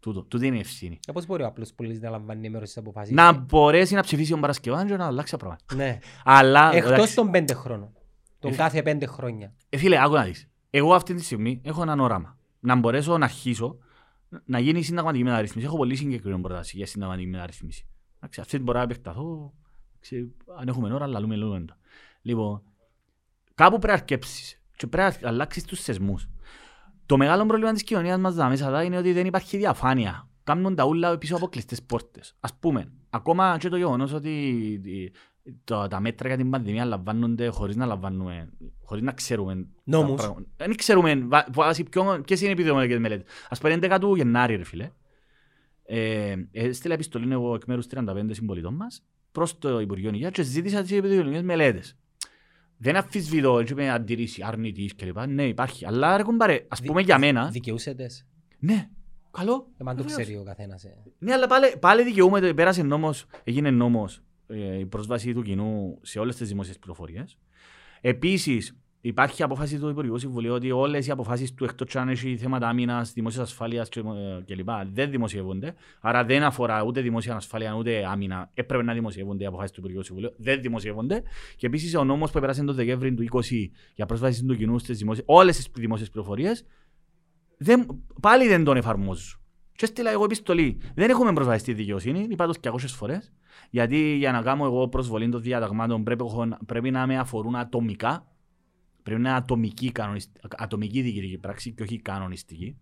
Τούτο, 0.00 0.22
τούτη 0.22 0.46
είναι 0.46 0.56
η 0.56 0.60
ευθύνη. 0.60 0.98
Ε, 1.08 1.12
Πώς 1.12 1.26
μπορεί 1.26 1.42
ο 1.42 1.46
απλός 1.46 1.72
πολίτης 1.72 2.00
να 2.00 2.10
λαμβάνει 2.10 2.50
μέρος 2.50 2.68
στις 2.68 2.80
αποφάσεις; 2.82 3.14
Να 3.14 3.32
μπορέσει 3.32 3.94
να 3.94 4.02
ψηφίσει 4.02 4.30
τον 4.30 4.40
Παρασκευά 4.40 4.86
και 4.86 4.96
να 4.96 5.06
αλλάξει 5.06 5.32
τα 5.32 5.36
πράγματα. 5.38 5.64
Ναι. 5.74 5.98
Αλλά, 6.24 6.70
Εκτός 6.74 6.92
εντάξει, 6.92 7.14
των 7.14 7.30
πέντε 7.30 7.54
χρόνων. 7.54 7.92
Των 8.38 8.52
Ε, 8.52 8.54
κάθε 8.56 8.82
πέντε 8.82 9.06
χρόνια. 9.06 9.52
ε, 9.68 9.76
φίλε, 9.76 10.02
άκου 10.02 10.14
να 10.14 10.22
δεις. 10.24 10.46
Εγώ 10.70 10.94
αυτή 10.94 11.14
τη 11.14 11.22
στιγμή 11.24 11.60
έχω 11.64 11.82
έναν 11.82 12.00
όραμα. 12.00 12.36
Να 12.60 12.74
μπορέσω 12.76 13.18
να 13.18 13.24
αρχίσω 13.24 13.76
να 14.44 14.58
γίνει 14.58 14.78
η 14.78 14.82
συνταγματική 14.82 15.24
μεταρρύθμιση. 15.24 15.66
Έχω 15.66 15.76
πολύ 15.76 15.96
συγκεκριμένη 15.96 16.42
πρόταση 16.42 16.76
για 16.76 16.86
συνταγματική 16.86 17.28
μεταρρύθμιση. 17.28 17.86
Εντάξει, 18.16 18.40
αυτή 18.40 18.58
μπορώ 18.58 18.78
να 18.78 18.84
επεκταθώ. 18.84 19.54
Εντάξει, 19.94 20.34
αν 20.58 20.68
έχουμε 20.68 20.92
ώρα, 20.92 21.06
λαλούμε 21.06 21.36
λίγο 21.36 21.64
το. 21.64 21.76
Λοιπόν, 22.22 22.62
κάπου 23.54 23.78
πρέπει 23.78 23.86
να 23.86 23.92
αρκέψεις 23.92 24.62
και 24.76 24.86
πρέπει 24.86 25.18
να 25.22 25.28
αλλάξεις 25.28 25.64
τους 25.64 25.80
θεσμούς. 25.80 26.28
Το 27.06 27.16
μεγάλο 27.16 27.46
πρόβλημα 27.46 27.72
της 27.72 27.82
κοινωνίας 27.82 28.18
μας 28.18 28.34
δα 28.34 28.48
μέσα 28.48 28.70
δα, 28.70 28.82
είναι 28.82 28.96
ότι 28.96 29.12
δεν 29.12 29.26
υπάρχει 29.26 29.56
διαφάνεια. 29.56 30.28
Κάνουν 30.44 30.74
τα 30.74 30.84
ούλα 30.84 31.18
πίσω 31.18 31.36
από 31.36 31.48
κλειστές 31.48 31.82
πόρτες. 31.82 32.36
Ας 32.40 32.54
πούμε, 32.54 32.92
ακόμα 33.10 33.56
και 33.58 33.68
το 33.68 33.76
γεγονός 33.76 34.12
ότι 34.12 34.80
ε, 35.42 35.50
το- 35.64 35.86
τα 35.88 36.00
μέτρα 36.00 36.28
για 36.28 36.36
την 36.36 36.50
πανδημία 36.50 36.84
λαμβάνονται 36.84 37.46
χωρίς 37.48 37.76
να 37.76 37.86
λαμβάνουμε, 37.86 38.52
χωρίς 38.84 39.02
να 39.02 39.12
ξέρουμε. 39.12 39.54
τα 39.54 39.66
Νόμους. 39.84 40.22
πράγματα. 40.22 40.46
Δεν 40.56 40.76
ξέρουμε 40.76 41.14
βα- 41.16 41.46
βάσει 41.52 41.82
ποιον- 41.84 42.22
ποιες 42.22 42.40
είναι 42.40 42.48
οι 42.48 42.52
επιδημιολογικές 42.52 42.98
μελέτες. 43.00 43.26
Ας 43.48 43.58
πούμε, 43.60 43.72
11 43.72 43.98
του 43.98 44.14
Γενάρη, 44.14 44.56
ρε 44.56 44.64
φίλε. 44.64 44.90
Ε, 45.84 46.34
έστειλα 46.52 46.94
επιστολή 46.94 47.32
εγώ 47.32 47.54
εκ 47.54 47.64
μέρους 47.66 47.86
35 47.86 48.34
συμπολιτών 48.34 48.74
μας 48.74 49.02
προς 49.32 49.58
το 49.58 49.80
Υπουργείο 49.80 50.10
Υγείας 50.14 50.32
και 50.32 50.42
ζήτησα 50.42 50.82
τις 50.82 50.92
επιδημιολογικές 50.92 51.42
μελέτες. 51.42 51.96
Δεν 52.76 52.96
αφισβητώ, 52.96 53.58
έτσι 53.58 53.74
με 53.74 53.90
αντιρρήσει, 53.90 54.42
αρνητής 54.44 54.94
κλπ. 54.94 55.26
Ναι, 55.26 55.46
υπάρχει. 55.48 55.86
Αλλά 55.86 56.16
ρε 56.16 56.22
κουμπάρε, 56.22 56.64
ας 56.68 56.78
Δι- 56.80 56.88
πούμε 56.88 57.00
για 57.02 57.18
μένα, 57.18 57.48
Δικαιούσε 57.48 57.94
τες. 57.94 58.26
ναι, 58.58 58.88
καλό. 59.30 59.68
Εμάν 59.76 59.96
το 59.96 60.02
βεβαίως. 60.02 60.22
ξέρει 60.22 60.38
ο 60.38 60.42
καθένας. 60.44 60.84
ε. 60.84 60.96
Ναι, 61.18 61.32
αλλά 61.32 61.46
πάλι, 61.46 61.76
πάλι 61.80 62.02
δικαιούμαι, 62.04 62.52
πέρασε 62.54 62.82
νόμος, 62.82 63.26
έγινε 63.44 63.70
νόμος 63.70 64.16
ε, 64.16 64.20
η 64.80 64.86
πρόσβαση 64.86 65.32
του 65.32 65.42
κοινού 65.42 65.98
σε 66.02 66.18
όλες 66.18 66.36
τις 66.36 66.48
δημόσιες 66.48 66.78
πληροφορίες. 66.78 67.38
Επίσης, 68.00 68.76
υπάρχει 69.00 69.42
απόφαση 69.42 69.78
του 69.78 69.88
Υπουργικού 69.88 70.18
Συμβουλίου 70.18 70.52
ότι 70.52 70.70
όλες 70.70 71.06
οι 71.06 71.10
αποφάσεις 71.10 71.54
του 71.54 71.64
εκτός 71.64 71.96
αν 71.96 72.08
έχει 72.08 72.36
θέματα 72.36 72.68
άμυνας, 72.68 73.12
δημόσιας 73.12 73.44
ασφάλειας 73.44 73.88
και, 73.88 74.00
ε, 74.00 74.54
κλπ. 74.54 74.68
δεν 74.92 75.10
δημοσιεύονται. 75.10 75.74
Άρα 76.00 76.24
δεν 76.24 76.42
αφορά 76.42 76.82
ούτε 76.82 77.00
δημόσια 77.00 77.36
ασφάλεια 77.36 77.74
ούτε 77.74 78.04
άμυνα. 78.06 78.50
Έπρεπε 78.54 78.82
να 78.82 78.92
δημοσιεύονται 78.92 79.42
οι 79.42 79.46
αποφάσεις 79.46 79.70
του 79.70 79.78
Υπουργικού 79.78 80.02
Συμβουλίου. 80.02 80.34
Δεν 80.36 80.60
δημοσιεύονται. 80.60 81.22
Και 81.56 81.66
επίσης 81.66 81.94
ο 81.94 82.04
νόμος 82.04 82.30
που 82.30 82.40
πέρασε 82.40 82.64
τον 82.64 82.74
Δεκέμβρη 82.74 83.14
του 83.14 83.22
20 83.22 83.70
για 83.94 84.06
πρόσβαση 84.06 84.44
του 84.44 84.56
κοινού 84.56 84.78
στις 84.78 84.98
δημόσιες, 84.98 85.26
όλες 85.28 85.56
τις 85.56 85.68
δημόσιες 85.74 86.10
πληροφορίες 86.10 86.64
δεν, 87.56 88.04
πάλι 88.20 88.48
δεν 88.48 88.64
τον 88.64 88.76
εφαρμόζουν. 88.76 89.41
Και 89.76 89.84
έστειλα 89.84 90.10
εγώ 90.10 90.24
επιστολή. 90.24 90.80
Δεν 90.94 91.10
έχουμε 91.10 91.32
προσβάσει 91.32 91.58
στη 91.58 91.72
δικαιοσύνη, 91.74 92.26
είπα 92.30 92.46
το 92.46 92.52
200 92.60 92.78
φορές. 92.78 93.32
Γιατί 93.70 94.14
για 94.16 94.32
να 94.32 94.42
κάνω 94.42 94.64
εγώ 94.64 94.88
προσβολή 94.88 95.28
των 95.28 95.42
διαταγμάτων 95.42 96.04
πρέπει, 96.04 96.24
έχω- 96.24 96.48
πρέπει 96.66 96.90
να 96.90 97.06
με 97.06 97.18
αφορούν 97.18 97.56
ατομικά. 97.56 98.26
Πρέπει 99.02 99.20
να 99.20 99.28
είναι 99.28 99.38
ατομική, 99.38 99.92
κανονισ- 99.92 100.36
ατομική 100.56 101.00
διοικητική 101.02 101.38
πράξη 101.38 101.72
και 101.72 101.82
όχι 101.82 101.98
κανονιστική. 102.00 102.76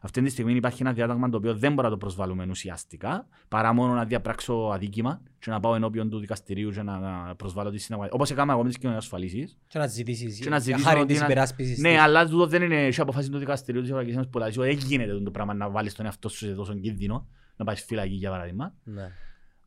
Αυτή 0.00 0.22
τη 0.22 0.30
στιγμή 0.30 0.52
υπάρχει 0.54 0.82
ένα 0.82 0.92
διάταγμα 0.92 1.28
το 1.28 1.36
οποίο 1.36 1.54
δεν 1.54 1.72
μπορώ 1.72 1.88
να 1.88 1.92
το 1.94 1.98
προσβάλλουμε 1.98 2.46
ουσιαστικά 2.50 3.26
παρά 3.48 3.72
μόνο 3.72 3.94
να 3.94 4.04
διαπράξω 4.04 4.54
αδίκημα 4.72 5.22
και 5.38 5.50
να 5.50 5.60
πάω 5.60 5.74
ενώπιον 5.74 6.10
του 6.10 6.18
δικαστηρίου 6.18 6.70
και 6.70 6.82
να 6.82 6.98
να 6.98 7.34
προσβάλλω 7.34 7.70
τη 7.70 7.78
συνταγματική. 7.78 8.16
Όπως 8.16 8.30
έκανα 8.30 8.52
εγώ 8.52 8.62
με 8.62 8.68
τις 8.68 8.78
κοινωνίες 8.78 9.02
ασφαλίσεις. 9.04 9.58
Και 9.66 9.78
να 9.78 9.86
ζητήσεις 9.86 10.38
Και 10.38 10.48
να 10.48 10.56
για 10.56 10.58
ζητήσω 10.58 10.84
χάρη 10.88 11.00
ότι 11.00 11.08
της 11.08 11.18
να- 11.18 11.24
υπεράσπισης 11.24 11.78
Ναι, 11.78 11.88
της. 11.90 11.98
αλλά 12.00 12.28
τούτο 12.28 12.46
δεν 12.46 12.62
είναι 12.62 12.90
σε 12.90 13.00
αποφάση 13.00 13.30
του 13.30 13.38
δικαστηρίου 13.38 13.80
της 13.80 13.90
Ευρωπαϊκής 13.90 14.14
Ένωσης 14.16 14.32
που 14.32 14.38
λέει 14.38 14.48
ότι 14.48 14.76
δεν 14.84 14.88
γίνεται 14.88 15.20
το 15.20 15.30
πράγμα 15.30 15.54
να 15.54 15.70
βάλεις 15.70 15.94
τον 15.94 16.04
εαυτό 16.04 16.28
σου 16.28 16.36
σε 16.36 16.54
τόσο 16.54 16.74
κίνδυνο, 16.74 17.26
να 17.56 17.64
πάει 17.64 17.76
φυλακή 17.76 18.14
για 18.14 18.30
παράδειγμα. 18.30 18.74
Ναι. 18.84 19.10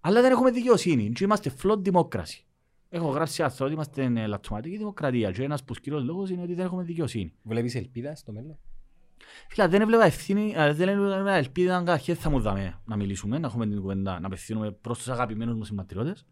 Αλλά 0.02 0.22
δεν 0.22 0.32
έχουμε 0.32 0.52
δικαιοσύνη 0.52 1.10
και 1.12 1.24
είμαστε 1.24 1.50
φλότ 1.50 1.84
δημόκραση. 1.84 2.46
Έχω 2.90 3.08
γράψει 3.08 3.44
άρθρο 3.44 3.66
ότι 3.66 3.74
είμαστε 3.76 4.04
ε, 4.16 4.26
λαττωματική 4.28 4.78
δημοκρατία 4.78 5.32
και 5.32 5.44
ένας 5.44 5.64
που 5.64 5.74
κύριος 5.74 6.04
λόγος 6.04 6.30
είναι 6.30 6.42
ότι 6.42 6.54
δεν 6.54 6.66
έχουμε 6.66 6.84
δικαιοσύνη. 6.84 7.34
Βλέπεις 7.44 7.76
ελπίδα 7.76 8.16
στο 8.16 8.32
μέλλον; 8.32 8.58
Φίλα, 9.50 9.68
δεν 9.68 9.82
έβλεπα 9.82 10.06
ευθύνη, 10.06 10.54
ε, 10.56 10.74
δεν 10.74 10.88
έβλεπα 10.88 11.32
ελπίδα 11.34 11.76
αν 11.78 11.86
καταρχήν 11.86 12.16
θα 12.16 12.30
μου 12.30 12.40
δάμε 12.40 12.82
να 12.86 12.96
μιλήσουμε, 12.96 13.40
να 13.40 13.48
έχουμε 13.48 13.68
την 13.68 13.82
κουβέντα, 13.82 14.20
να 14.20 14.28
απευθύνουμε 14.28 14.72
προς 14.72 14.98
τους 14.98 15.10
αγαπημένους 15.10 15.56
μου 15.56 15.64
συμπατριώτες. 15.64 16.26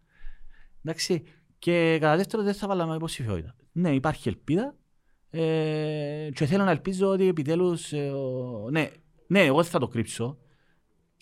Εντάξει, 0.84 1.24
και 1.60 1.98
κατά 2.02 2.16
δεύτερο 2.16 2.44
δεν 2.44 2.54
θα 2.54 2.68
βάλαμε 2.68 2.96
υποψηφιότητα. 2.96 3.56
Ναι, 3.72 3.94
υπάρχει 3.94 4.28
ελπίδα 4.30 4.76
ε, 5.30 6.30
και 6.34 6.46
θέλω 6.46 6.64
να 6.64 6.72
ελπίζω 6.72 7.08
ότι 7.08 7.28
επιτέλους, 7.28 7.94
ε, 7.94 8.10
ο- 8.10 8.68
ναι, 8.72 8.90
ναι, 9.28 9.40
εγώ 9.40 9.62
δεν 9.62 9.72
θα 9.72 9.80
το 9.80 9.88
κρύψω. 9.88 10.38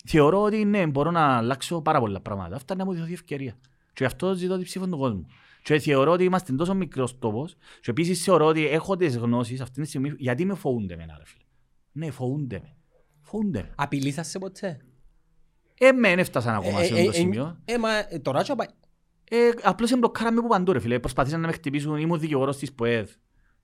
Θεωρώ 0.06 0.42
ότι 0.42 0.64
ναι, 0.64 0.86
μπορώ 0.86 1.10
να 1.10 1.36
αλλάξω 1.36 1.82
πάρα 1.82 2.00
πολλά 2.00 2.20
πράγματα. 2.20 2.56
Αυτά 2.56 2.74
να 2.74 2.84
μου 2.84 2.94
δοθεί 2.94 3.12
ευκαιρία. 3.12 3.58
Και 3.86 3.94
γι' 3.98 4.04
αυτό 4.04 4.34
ζητώ 4.34 4.54
την 4.54 4.64
ψήφο 4.64 4.86
του 4.86 4.98
κόσμου. 4.98 5.26
Και 5.62 5.78
θεωρώ 5.78 6.12
ότι 6.12 6.24
είμαστε 6.24 6.52
τόσο 6.52 6.74
μικρός 6.74 7.18
τόπος 7.18 7.56
και 7.80 7.90
επίσης 7.90 8.22
θεωρώ 8.22 8.46
ότι 8.46 8.66
έχω 8.68 8.96
τις 8.96 9.16
γνώσεις 9.16 9.60
αυτή 9.60 9.80
τη 9.82 9.88
στιγμή 9.88 10.12
γιατί 10.18 10.44
με 10.44 10.54
φοβούνται 10.54 10.94
εμένα 10.94 11.14
ρε 11.18 11.24
φίλε. 11.24 11.42
Ναι, 11.98 12.10
φοβούνται 12.10 12.58
με. 12.62 12.76
Φοβούνται 13.20 13.62
με. 13.62 13.72
Απειλήσας 13.76 14.28
σε 14.28 14.38
ποτέ; 14.38 14.80
Ε, 15.78 15.92
με, 15.92 16.08
δεν 16.08 16.18
έφτασαν 16.18 16.54
ακόμα 16.54 16.80
Ε, 16.80 16.84
σε 16.84 16.94
ε, 16.94 16.98
αυτό 16.98 17.04
το 17.10 17.16
ε, 17.16 17.20
σημείο. 17.20 17.58
ε, 17.64 17.78
μα 17.78 17.90
ε, 18.08 18.18
τώρα 18.18 18.42
και 18.42 18.54
πάει. 18.54 18.66
Ε, 19.30 19.50
απλώς 19.62 19.90
εμπλοκάραμε 19.92 20.38
από 20.38 20.48
παντού 20.48 20.72
ρε 20.72 20.78
φίλε. 20.80 20.98
Προσπαθήσαν 20.98 21.40
να 21.40 21.46
με 21.46 21.52
χτυπήσουν, 21.52 21.96
ήμουν 21.96 22.18
δικηγόρος 22.18 22.56
της 22.56 22.72
ΠΟΕΔ 22.72 23.10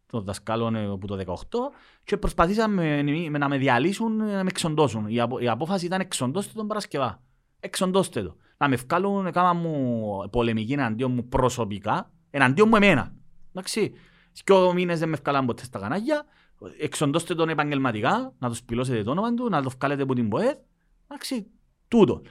των 0.06 0.24
δασκάλων 0.24 0.74
ε, 0.74 0.84
από 0.90 1.06
το 1.06 1.18
18 1.26 1.34
και 2.04 2.16
προσπαθήσαν 2.16 2.72
με, 2.72 3.02
με- 3.02 3.38
να 3.38 3.48
με 3.48 3.58
διαλύσουν, 3.58 4.20
ε, 4.20 4.24
να 4.24 4.42
με 4.42 4.48
εξοντώσουν. 4.50 5.06
Η, 5.08 5.20
απο, 5.20 5.38
η 5.38 5.48
απόφαση 5.48 5.86
ήταν 5.86 6.00
εξοντώστε 6.00 6.52
τον 6.54 6.66
Παρασκευά. 6.66 7.22
Εξοντώστε 7.60 8.22
το. 8.22 8.36
Να 8.56 8.68
με 8.68 8.76
βγάλουν, 8.76 9.30
κάμα 9.32 9.52
μου 9.52 10.28
πολεμική 10.30 10.72
εναντίον 10.72 11.12
μου 11.12 11.28
προσωπικά, 11.28 12.12
εναντίον 12.30 12.68
μου 12.68 12.76
εμένα. 12.76 13.14
Εντάξει. 13.54 13.92
Δυο 14.44 14.72
μήνες 14.72 14.98
δεν 14.98 15.08
με 15.08 15.16
βγάλαν 15.22 15.46
ποτέ 15.46 15.64
στα 15.64 15.78
κανάλια. 15.78 16.24
Εξοντώστε 16.78 17.34
τον 17.34 17.48
επαγγελματικά, 17.48 18.34
να 18.38 18.48
το 18.48 18.54
σπηλώσετε 18.54 19.02
το 19.02 19.10
όνομα 19.10 19.34
του, 19.34 19.48
να 19.48 19.62
το 19.62 19.70
βγάλετε 19.70 20.02
από 20.02 20.14
την 20.14 20.28
ΠΟΕΔ. 20.28 20.56
Εντάξει, 21.08 21.46
τούτο. 21.88 22.22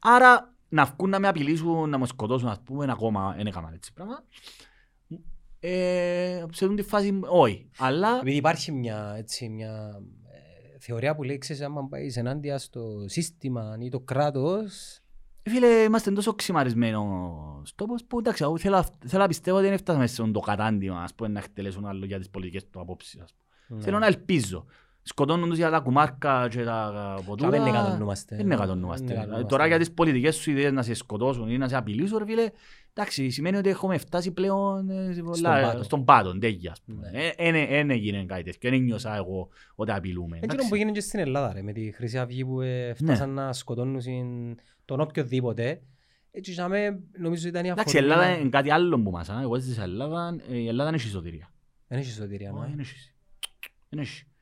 Άρα 0.00 0.54
να 0.68 0.84
βγουν 0.84 1.10
να 1.10 1.18
με 1.18 1.28
απειλήσουν, 1.28 1.88
να 1.88 1.98
με 1.98 2.06
σκοτώσουν, 2.06 2.48
ας 2.48 2.60
πούμε, 2.64 2.86
ακόμα 2.90 3.34
δεν 3.36 3.46
έκαναν 3.46 3.72
έτσι 3.74 3.92
πράγμα. 3.92 4.24
Ε, 5.60 6.44
σε 6.52 6.64
αυτή 6.64 6.76
τη 6.76 6.82
φάση, 6.82 7.20
όχι. 7.28 7.70
Αλλά 7.78 8.18
Επειδή 8.20 8.36
υπάρχει 8.36 8.72
μια, 8.72 9.14
έτσι, 9.16 9.48
μια 9.48 10.02
ε, 10.74 10.78
θεωρία 10.78 11.14
που 11.14 11.22
λέει, 11.22 11.38
ξέρεις, 11.38 11.62
άμα 11.62 11.88
πάεις 11.88 12.16
ενάντια 12.16 12.58
στο 12.58 13.04
σύστημα 13.06 13.76
ή 13.80 13.88
το 13.88 14.00
κράτος, 14.00 15.00
Φίλε, 15.42 15.66
είμαστε 15.66 16.12
τόσο 16.12 16.34
ξημαρισμένος 16.34 17.72
τόπος 17.74 18.04
που 18.04 18.18
εντάξει, 18.18 18.42
εγώ 18.42 18.58
θέλω, 18.58 18.82
θέλω 19.06 19.22
να 19.22 19.28
πιστεύω 19.28 19.58
ότι 19.58 19.68
δεν 19.68 19.78
φτάσαμε 19.78 20.06
σε 20.06 20.30
το 20.30 20.40
κατάντημα 20.40 21.02
ας 21.02 21.14
πούμε, 21.14 21.28
να 21.28 21.38
εκτελέσουν 21.38 21.86
άλλο 21.86 22.04
για 22.04 22.18
τις 22.18 22.30
πολιτικές 22.30 22.68
του 22.70 22.80
απόψεις. 22.80 23.20
Ας 23.20 23.32
πούμε. 23.32 23.39
Ναι. 23.70 23.82
Θέλω 23.82 23.98
να 23.98 24.06
ελπίζω. 24.06 24.64
Σκοτώνουν 25.02 25.48
τους 25.48 25.56
για 25.58 25.70
τα 25.70 25.78
κουμάρκα 25.80 26.48
και 26.50 26.64
τα 26.64 27.18
ποτούρα. 27.26 27.50
δεν 27.50 27.66
εκατονούμαστε. 27.66 28.36
Δεν 28.36 28.48
Δεν 28.48 28.56
εκατονούμαστε. 28.58 29.12
εκατονούμαστε. 29.12 29.46
Τώρα 29.46 29.66
για 29.66 29.78
τις 29.78 29.92
πολιτικές 29.92 30.36
σου 30.36 30.50
ιδέες 30.50 30.72
να 30.72 30.82
σε 30.82 30.94
σκοτώσουν 30.94 31.48
ή 31.50 31.58
να 31.58 31.68
σε 31.68 31.76
απειλήσουν, 31.76 32.18
ρε 32.18 32.24
φίλε, 32.24 32.50
εντάξει, 32.94 33.30
σημαίνει 33.30 33.56
ότι 33.56 33.68
έχουμε 33.68 33.98
φτάσει 33.98 34.30
πλέον 34.32 34.90
ε, 34.90 35.12
σε 35.12 35.22
πολλά- 35.22 35.60
πάτο. 35.62 35.82
στον 35.82 36.04
πάτο, 36.04 36.38
τέτοια. 36.38 36.70
ας 36.70 36.80
πούμε. 36.86 37.10
Ναι. 37.10 37.22
Ε, 37.26 37.32
ε, 37.36 37.48
ε, 37.62 37.76
Δεν 37.76 37.90
έγινε 37.90 38.24
κάτι 38.24 38.42
τέτοιο, 38.42 38.70
δεν 38.70 38.80
νιώσα 38.80 39.16
εγώ 39.16 39.48
ότι 39.74 39.90
απειλούμε. 39.92 40.36
Έτσι 40.36 40.48
εντάξει. 40.52 40.68
που 40.68 40.74
έγινε 40.74 40.90
και 40.90 41.00
στην 41.00 41.18
Ελλάδα, 41.20 41.52
ρε, 41.52 41.62
με 41.62 41.72
τη 41.72 41.92
Χρυσή 41.92 42.18
Αυγή 42.18 42.44
που 42.44 42.60
ε, 42.60 42.94
φτάσαν 42.94 43.30
να 43.30 43.52
σκοτώνουν 43.52 44.00
συν- 44.00 44.58
τον 44.84 45.00
οποιοδήποτε. 45.00 45.82
Έτσι, 46.30 46.52
για 46.52 46.68
μέ, 46.68 46.98
νομίζω 47.18 47.48
ήταν 47.48 47.64
η 47.64 47.68
Εντάξει, 47.68 47.96
η 47.96 47.98
αφορμή 47.98 48.12
Ελλάδα 48.14 48.30
να- 48.32 48.40
είναι 48.40 48.48
κάτι 48.48 48.70
άλλο 48.70 49.00
που 49.02 49.10
μας. 49.10 49.28
α. 49.28 49.40
Εγώ 49.42 49.56
ζήσα 49.56 49.70
στην 49.72 49.82
Ελλάδα, 49.82 50.36
ε, 50.50 50.56
η 50.56 50.66
Ελλάδα 50.68 50.90
δεν 50.90 50.98
έχει 51.00 51.08
σωτηρία. 51.08 51.52
Δεν 51.88 51.98
έχει 51.98 52.10
σωτηρία, 52.10 52.50
Όχι, 52.52 52.60
ναι. 52.60 52.66
δεν 52.68 52.78
έχει. 52.78 52.94
Δεν 52.94 53.04
έχει. 53.62 53.72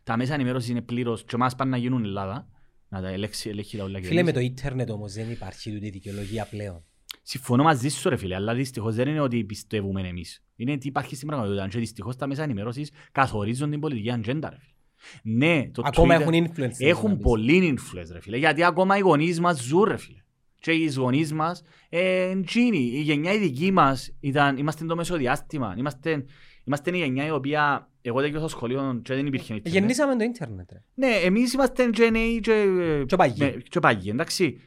Τα 0.02 0.16
μέσα 0.16 0.34
ενημέρωσης 0.34 0.68
είναι 0.70 0.82
πλήρως 0.82 1.24
και 1.24 1.34
εμάς 1.34 1.54
πάνε 1.54 1.70
να 1.70 1.76
γίνουν 1.76 2.04
Ελλάδα. 2.04 2.48
Να 2.88 3.00
τα 3.00 3.08
ελέγξει, 3.08 3.48
ελέγχει 3.48 3.76
τα 3.76 3.84
όλα 3.84 3.98
Φίλε, 4.02 4.22
με 4.22 4.32
το 4.32 4.38
κυβέρνηση. 4.38 4.52
ίντερνετ 4.52 4.90
όμως 4.90 5.12
δεν 5.12 5.30
υπάρχει 5.30 5.72
τούτη 5.72 5.90
δικαιολογία 5.90 6.44
πλέον. 6.50 6.84
Συμφωνώ 7.22 7.62
μαζί 7.62 7.88
σου 7.88 8.08
ρε 8.08 8.16
φίλε, 8.16 8.34
αλλά 8.34 8.54
δυστυχώς 8.54 8.94
δεν 8.94 9.08
είναι 9.08 9.20
ότι 9.20 9.44
πιστεύουμε 9.44 10.08
εμείς. 10.08 10.44
Είναι 10.56 10.76
τι 10.76 10.88
υπάρχει 10.88 11.14
στην 11.14 11.26
πραγματικότητα 11.26 11.68
και 11.68 11.78
δυστυχώς 11.78 12.16
τα 12.16 12.26
μέσα 12.26 12.42
ενημέρωσης 12.42 12.90
καθορίζουν 13.12 13.70
την 13.70 13.80
πολιτική 13.80 14.10
ατζέντα 14.10 14.50
ρε 14.50 14.56
φίλε. 14.60 15.36
Ναι, 15.36 15.70
το 15.70 15.82
Ακόμα 15.84 16.16
Twitter- 16.16 16.20
έχουν 16.20 16.32
influence. 16.46 16.70
Έχουν 16.78 17.08
να 17.10 17.14
πεις. 17.16 17.24
πολύ 17.24 17.76
influence 17.78 18.08
ρε 18.12 18.20
φίλε, 18.20 18.36
γιατί 18.36 18.64
ακόμα 18.64 18.96
οι 18.96 19.00
γονείς 19.00 19.40
μας 19.40 19.60
ζουν 19.62 19.82
ρε 19.82 19.96
φίλε. 19.96 20.18
Και 20.60 20.72
οι 20.72 20.92
γονείς 20.96 21.32
μας, 21.32 21.62
ε, 21.88 22.30
εντζίνοι, 22.30 22.78
η 22.78 23.00
γενιά 23.00 23.32
η 23.32 23.38
δική 23.38 23.70
μας, 23.72 24.12
ήταν, 24.20 24.56
είμαστε 24.56 24.84
το 24.84 24.96
μεσοδιάστημα, 24.96 25.74
είμαστε, 25.78 26.24
Είμαστε 26.64 26.90
η 26.94 26.98
γενιά 26.98 27.26
η 27.26 27.30
οποία, 27.30 27.90
εγώ 28.02 28.20
δεν 28.20 28.38
στο 28.38 28.48
σχολείο 28.48 29.00
και 29.04 29.14
δεν 29.14 29.26
υπήρχε 29.26 29.54
ίντερνετ. 29.54 29.72
Γεννήσαμε 29.78 30.16
το 30.16 30.24
ίντερνετ. 30.24 30.72
ρε. 30.72 30.82
Ναι, 30.94 31.06
εμείς 31.06 31.52
είμαστε 31.52 31.90
Gen 31.96 32.12
A 32.16 32.38
και, 32.40 32.64
Και 33.06 33.16
παγιοί. 33.16 33.36
ναι, 33.54 33.60
και 33.60 33.80
παγιοί, 33.80 34.10
εντάξει. 34.14 34.60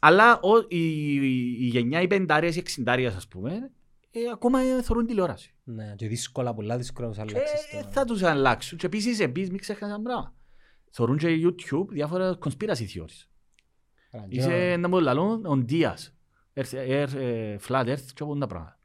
Αλλά 0.00 0.40
ο, 0.40 0.56
η, 0.68 1.14
η, 1.14 1.56
η 1.60 1.66
γενιά, 1.66 2.00
οι 2.00 2.06
πεντάριες, 2.06 2.56
οι 2.56 2.58
εξιντάριες, 2.58 3.14
ας 3.14 3.28
πούμε, 3.28 3.70
ε, 4.10 4.20
ακόμα 4.32 4.60
ε, 4.60 4.82
θεωρούν 4.82 5.06
τηλεόραση. 5.06 5.54
Ναι, 5.64 5.94
και 5.96 6.08
δύσκολα, 6.08 6.54
πολλά 6.54 6.76
δύσκολα 6.76 7.08
να 7.08 7.12
τους 7.14 7.22
Και 7.32 7.38
αλλάξεις 7.38 7.72
ε, 7.72 7.80
το- 7.82 7.88
θα 7.90 8.04
τους 8.04 8.22
αλλάξουν. 8.22 8.78
Και 8.78 8.86
επίσης, 8.86 9.20
επίσης, 9.20 9.50
μην 9.50 9.58
ξεχνάς 9.60 9.90
ένα 9.90 10.00
πράγμα. 10.02 10.34
Θεωρούν 10.90 11.16
και 11.16 11.28
YouTube 11.46 11.86
διάφορα 11.88 12.38
conspiracy 12.44 12.86
theories. 12.94 13.28
Καλά, 14.10 14.26
Είσαι 14.28 14.48
και- 14.48 14.76
να 14.76 14.88
μου 14.88 15.00
λαλούν 15.00 15.42
on 15.46 15.70
Diaz, 15.72 16.08
Earth, 16.54 16.88
Earth, 16.88 17.14
ε, 17.14 17.56
Flat 17.68 17.84
Earth 17.86 18.04
και 18.14 18.22
όλα 18.22 18.40
τα 18.40 18.46
πράγματα. 18.46 18.78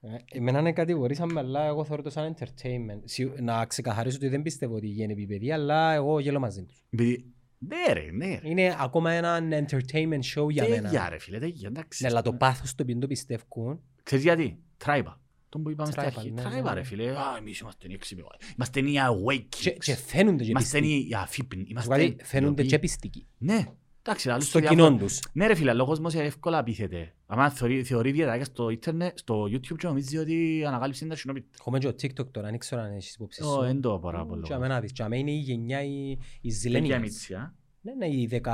Ε, 0.00 0.08
Εμένα 0.38 0.58
είναι 0.58 0.72
κατηγορήσαμε, 0.72 1.40
αλλά 1.40 1.64
εγώ 1.66 1.84
θεωρώ 1.84 2.02
το 2.02 2.10
σαν 2.10 2.34
entertainment. 2.34 3.00
Σι- 3.04 3.40
Να 3.40 3.66
ξεκαθαρίσω 3.66 4.16
ότι 4.16 4.28
δεν 4.28 4.42
πιστεύω 4.42 4.74
ότι 4.74 4.86
γίνει 4.86 5.12
επίπεδη, 5.12 5.52
αλλά 5.52 5.92
εγώ 5.92 6.20
γέλω 6.20 6.38
μαζί 6.38 6.64
τους. 6.64 6.84
Επειδή, 6.90 7.32
ναι 7.58 7.92
ρε, 7.92 8.10
ναι 8.12 8.26
ρε. 8.42 8.48
Είναι 8.48 8.76
ακόμα 8.80 9.12
ένα 9.12 9.38
entertainment 9.40 10.20
show 10.34 10.50
για 10.50 10.64
Τέλεια 10.64 10.82
μένα. 10.82 11.08
ρε 11.08 11.18
φίλε, 11.18 11.38
τέλεια, 11.38 11.68
εντάξει. 11.68 12.02
Ναι, 12.02 12.08
αλλά 12.10 12.22
το 12.22 12.32
πάθος 12.32 12.74
το 12.74 12.82
οποίο 12.82 12.98
το 12.98 13.06
πιστεύουν, 13.06 13.80
Ξέρεις 14.02 14.24
γιατί, 14.24 14.58
tribal. 14.84 15.14
Τον 15.48 15.62
που 15.62 15.70
είπαμε 15.70 15.90
στα 15.92 16.02
Tribal, 16.02 16.06
αρχή. 16.16 16.30
ναι, 16.30 16.42
Tribal 16.42 16.62
ναι. 16.62 16.72
ρε 16.74 16.82
φίλε, 16.82 17.10
α, 17.10 17.36
εμείς 17.38 17.58
είμαστε 17.58 17.86
οι 17.88 17.92
έξυπνοι. 17.92 18.24
Είμαστε 18.56 18.80
οι 18.80 18.94
awake. 18.98 19.46
και, 19.48 19.70
και 19.70 19.94
φαίνονται 19.94 20.44
και 20.44 20.50
Είμαστε 20.50 20.80
πιστικοί. 20.80 21.08
οι 21.10 21.14
αφύπνοι. 21.14 21.60
Σου 21.62 21.66
Είμαστε 21.70 21.96
κάτι, 21.96 22.16
φαίνονται 22.24 22.62
οι 22.62 22.66
και 22.66 22.74
οποίοι- 22.74 22.88
πιστικοί. 22.88 23.26
Ναι, 23.38 23.52
εντάξει, 23.52 23.68
άλλους 23.68 23.79
Στο 24.18 24.40
σε 24.40 24.60
κοινό 24.60 24.74
διάφορα- 24.74 24.96
τους. 24.96 25.20
Ναι 25.32 25.46
ρε 25.46 25.54
φίλε, 25.54 25.70
αλλά 25.70 25.82
ο 25.82 25.86
κόσμος 25.86 26.14
εύκολα 26.14 26.58
απίθεται. 26.58 27.14
Αν 27.26 27.50
θεωρεί, 27.50 27.82
θεωρεί 27.84 28.12
βιντεάκια 28.12 28.44
στο 28.44 28.70
ίντερνετ, 28.70 29.18
στο 29.18 29.42
YouTube 29.44 29.76
και 29.78 29.86
νομίζει 29.86 30.16
ότι 30.16 30.64
ανακάλυψε 30.66 31.06
τα 31.06 31.16
συνόπιτα. 31.16 31.48
Έχουμε 31.58 31.78
και 31.78 31.92
το 31.92 31.94
TikTok 32.02 32.30
τώρα, 32.30 32.48
δεν 32.50 32.58
ξέρω 32.58 32.82
αν 32.82 32.92
έχεις 32.92 33.14
υπόψη 33.14 33.42
Ω, 33.42 33.46
σου. 33.46 33.60
εν 33.62 33.80
το 33.80 33.98
πάρα 33.98 34.26
πολύ. 34.26 34.42
Και 34.42 34.54
αμένα 34.54 34.80
δεις, 34.80 34.92
και 34.92 35.02
αμέ 35.02 35.18
είναι 35.18 35.30
η 35.30 35.38
γενιά, 35.38 35.82
οι, 35.82 36.10
οι 36.40 36.52
Τέλεια 36.62 36.96
zillennials. 36.98 37.00
μίτσι, 37.00 37.34
α. 37.34 37.54
Ναι, 37.82 37.94
ναι, 37.94 38.08
οι 38.08 38.26
δεκα... 38.26 38.52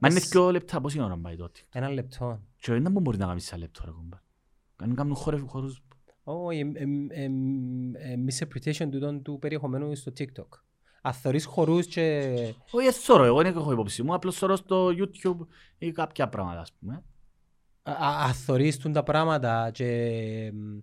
Μα 0.00 0.08
είναι 0.10 0.20
δυο 0.20 0.50
λεπτά, 0.50 0.80
πόση 0.80 1.00
ώρα 1.00 1.16
πάει 1.18 1.36
τότε; 1.36 1.60
Ένα 1.72 1.88
λεπτό. 1.90 2.40
Και 2.56 2.72
δεν 2.72 2.86
μου 2.92 3.00
μπορεί 3.00 3.18
να 3.18 3.26
κάνεις 3.26 3.44
σε 3.44 3.56
λεπτό 3.56 3.82
ρε 3.84 3.90
κομπά. 3.90 4.16
Αν 4.76 4.94
κάνουν 4.94 5.14
χώρες, 5.14 5.40
χώρους... 5.46 5.82
Όχι, 6.22 6.58
εμ- 6.58 6.76
εμ- 6.76 7.10
εμ- 7.12 7.94
εμ- 7.96 8.28
misinterpretation 8.30 8.88
τούτον 8.90 9.22
του 9.22 9.38
περιεχομένου 9.40 9.94
στο 9.94 10.12
TikTok. 10.18 10.48
Αν 11.06 11.12
θωρείς 11.12 11.44
χορούς 11.44 11.86
και... 11.86 12.22
Όχι, 12.70 12.84
δεν 12.84 12.92
θωρώ, 12.92 13.24
εγώ 13.24 13.42
δεν 13.42 13.56
έχω 13.56 13.72
υπόψη 13.72 14.02
μου, 14.02 14.14
απλώς 14.14 14.36
θωρώ 14.36 14.56
στο 14.56 14.88
YouTube 14.88 15.46
ή 15.78 15.92
κάποια 15.92 16.28
πράγματα, 16.28 16.60
ας 16.60 16.72
πούμε. 16.80 17.02
α- 17.82 18.24
Αν 18.26 18.32
θωρείς 18.32 18.78
τούν 18.78 18.92
τα 18.92 19.02
πράγματα 19.02 19.70
και 19.72 19.86
εμ, 20.46 20.78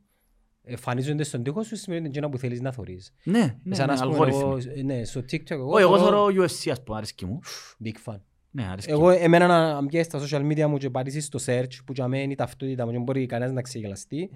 εμφανίζονται 0.64 1.23
στον 1.23 1.43
τοίχο 1.43 1.64
σου, 1.64 1.76
σημαίνει 1.76 2.02
ότι 2.02 2.10
είναι 2.10 2.18
εκείνο 2.18 2.30
που 2.30 2.38
θέλεις 2.38 2.61
να 2.61 2.72
θωρείς. 2.72 3.14
Ναι, 3.23 3.60
ναι, 3.64 3.76
Σαν 3.76 3.88
ναι, 3.88 3.93
ας 3.93 4.02
πούμε, 4.02 4.14
εγώ, 4.15 4.23
αλγόριθμοι. 4.23 4.84
ναι, 4.84 5.03
στο 5.03 5.19
TikTok 5.19 5.49
εγώ, 5.52 5.72
Όχι, 5.72 5.81
εγώ 5.81 5.98
θωρώ 5.98 6.18
θωρώ 6.31 6.43
UFC, 6.45 6.69
ας 6.72 6.84
πούμε, 6.84 6.98
αρέσκει 6.98 7.26
μου. 7.26 7.39
big 7.84 8.11
fan. 8.11 8.19
Ναι, 8.52 8.68
αρέσκει 8.72 8.91
Εγώ 8.91 9.02
μου. 9.10 9.18
εμένα 9.19 9.48
να 9.48 9.73
να 9.73 9.81
μπιέσεις 9.81 10.06
στα 10.14 10.19
social 10.39 10.52
media 10.52 10.65
μου 10.65 10.77
και 10.77 10.89
πατήσεις 10.89 11.26
στο 11.26 11.39
search 11.45 11.84
που 11.85 11.93
για 11.93 12.07
μένα 12.07 12.23
είναι 12.23 12.31
η 12.31 12.35
ταυτότητα 12.35 12.85
μου 12.85 12.91
και 12.91 12.98
μπορεί 12.98 13.26
κανένας 13.26 13.53
να 13.53 13.61
ξεγελαστεί. 13.61 14.30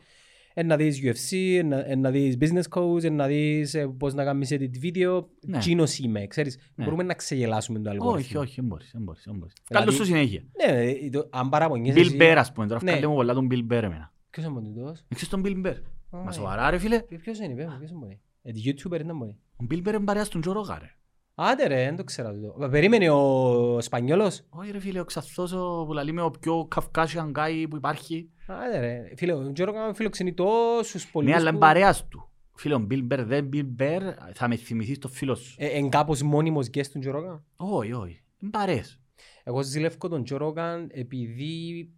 Εν 0.57 0.67
να 0.67 0.75
δεις 0.75 0.99
UFC, 1.03 1.55
εν 1.57 1.67
να- 1.67 1.85
εν 1.85 1.99
να 1.99 2.11
δεις 2.11 2.37
business 2.39 2.63
codes, 2.79 3.03
εν 3.03 3.15
να 3.15 3.27
δεις 3.27 3.73
ε, 3.73 3.87
πώς 3.97 4.13
να 4.13 4.23
κάνεις 4.23 4.51
edit 4.53 4.77
βίντεο. 4.79 5.29
Ναι. 5.45 5.57
Τζίνος 5.57 5.97
είμαι, 5.99 6.27
ξέρεις. 6.27 6.57
Ναι. 6.75 6.83
Μπορούμε 6.83 7.03
να 7.03 7.13
ξεγελάσουμε 7.13 7.79
το 7.79 7.89
Όχι, 7.89 7.97
αλγόριθμο. 7.99 8.39
όχι, 8.41 8.53
δεν 8.55 8.65
μπορείς, 8.65 8.89
δεν 8.93 9.01
μπορείς, 9.03 9.23
δεν 9.25 9.35
μπορείς. 9.35 9.53
Δηλαδή- 9.67 9.85
Καλώς 9.85 9.99
σου 9.99 10.05
συνέχεια. 10.13 10.41
Ναι, 10.65 10.81
ε, 10.81 11.09
το- 11.09 11.27
αν 11.31 11.49
παραπονιέσαι 11.49 11.99
Bill 11.99 12.05
εσύ- 12.05 12.17
Bear, 12.19 12.35
ας 12.37 12.51
πούμε, 12.51 12.67
τώρα 12.67 12.79
Ναι. 12.83 12.91
βγάλε 12.91 13.07
μου 13.07 13.15
πολλά 13.15 13.33
τον 13.33 13.47
Bill 13.51 13.63
Bear 13.71 13.83
εμένα. 13.83 14.13
Ποιος 14.29 14.45
είναι 14.45 14.61
τούτος; 14.61 15.05
Ξέρεις 15.09 15.29
τον 15.29 15.41
Bill 15.45 15.65
Bear. 15.67 15.75
Μα 16.09 16.19
Όχι. 16.21 16.33
σοβαρά 16.33 16.69
ρε 16.69 16.77
φίλε. 16.77 16.99
Ποιο- 17.01 17.19
Ποιος 17.19 17.39
είναι, 17.39 17.53
πες 17.55 17.65
μου, 17.65 17.77
ποιος 17.77 17.89
είναι 17.89 17.99
μπορεί. 17.99 18.19
Ε, 18.41 18.51
YouTuber 18.65 18.99
είναι 19.01 19.13
μπορεί. 19.13 19.35
Ο 19.55 19.65
Bill 19.71 19.77
Bear 19.87 19.93
είναι 19.93 19.99
παρέας 20.03 20.27
του 20.29 20.39
Τζο 20.39 20.51
Ρόγα, 20.51 20.77
ρε. 20.79 20.89
Άντε 21.35 21.67
ρε, 21.67 21.83
δεν 21.83 21.95
το 21.95 22.03
ξέρω 22.03 22.33
τούτο. 22.33 22.69
Περίμενε 22.69 23.09
ο 23.09 23.81
Σπανιόλος. 23.81 24.41
Όχι 24.49 24.71
ρε 24.71 24.79
φίλε, 24.79 24.99
ο 24.99 25.05
Ξαθός 25.05 25.51
ο 25.51 25.83
που 25.85 25.93
λαλεί 25.93 26.11
με 26.11 26.21
ο 26.21 26.31
πιο 26.31 26.65
Καυκάσιαν 26.67 27.33
guy 27.35 27.65
που 27.69 27.75
υπάρχει. 27.75 28.29
Άντε 28.47 28.79
ρε. 28.79 29.03
Φίλε, 29.17 29.33
ο 29.33 29.51
Τζόρο 29.51 29.71
Γκάμ 29.71 29.93
φιλοξενεί 29.93 30.33
τόσους 30.33 31.05
Ναι, 31.05 31.11
πολιτικούς 31.11 31.41
αλλά 31.41 31.49
είναι 31.49 31.59
που- 31.59 31.65
παρέας 31.65 32.07
του. 32.07 32.29
Φίλε, 32.55 32.75
ο 32.75 32.87
Bill 32.91 33.07
Bear 33.13 33.23
δεν 33.25 33.49
Bill 33.53 33.65
Bear, 33.79 34.01
θα 34.33 34.47
με 34.47 34.55
θυμηθείς 34.55 34.97
το 34.97 35.07
φίλο 35.07 35.35
σου. 35.35 35.55
Ε, 35.57 35.67
Εν 35.67 35.89
κάπως 35.89 36.21
μόνιμος 36.21 36.67
guest 36.67 36.87
του 36.87 36.99
Τζόρο 36.99 37.21
Γκάμ. 37.21 37.39
Όχι, 37.55 37.91
όχι. 37.93 38.23
Είναι 38.39 38.51
παρέες. 38.51 38.99
Εγώ 39.43 39.61
ζηλεύω 39.63 40.07
τον 40.07 40.23
Τζο 40.23 40.37
Ρόγκαν 40.37 40.89
επειδή 40.93 41.89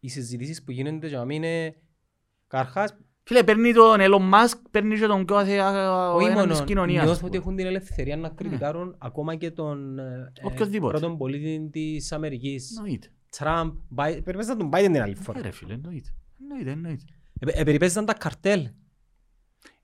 οι 0.00 0.08
συζητήσεις 0.08 0.64
που 0.64 0.70
γίνονται 0.70 1.06
για 1.08 1.24
μένα 1.24 1.46
είναι 1.46 1.76
καρχάς 2.46 2.96
Φίλε, 3.28 3.42
παίρνει 3.44 3.72
τον 3.72 3.98
Elon 4.00 4.34
Musk, 4.34 4.58
παίρνει 4.70 4.98
και 4.98 5.06
τον 5.06 5.24
πιο 5.24 5.36
αθεά 5.36 6.12
όχι 6.12 6.26
έναν 6.26 6.46
της 6.48 6.52
μόνο 6.54 6.64
κοινωνίας. 6.66 7.04
νιώθω 7.04 7.26
ότι 7.26 7.36
έχουν 7.36 7.56
την 7.56 7.66
ελευθερία 7.66 8.16
να 8.16 8.28
κριτικάρουν 8.28 8.94
ακόμα 8.98 9.34
και 9.34 9.50
τον 9.50 9.98
ε, 9.98 10.32
ε, 10.42 10.46
Οποιοδήποτε. 10.46 10.98
πρώτον 10.98 11.16
πολίτη 11.18 11.68
της 11.72 12.12
Αμερικής 12.12 12.76
Εννοείται. 12.76 13.08
Τραμπ, 13.30 13.72
Μπάι- 13.88 14.22
περιπέζαν 14.22 14.58
τον 14.58 14.68
Biden 14.72 14.82
την 14.92 15.02
άλλη 15.02 15.14
Ναι 15.14 15.22
φορά. 15.22 15.40
ρε 15.42 15.50
φίλε, 15.50 15.72
εννοείται. 15.72 16.08
Εννοείται, 16.40 16.70
εννοείται. 16.70 17.04
Ε, 17.40 17.60
ε, 17.60 17.64
περιπέζαν 17.64 18.04
τα 18.04 18.14
καρτέλ. 18.14 18.68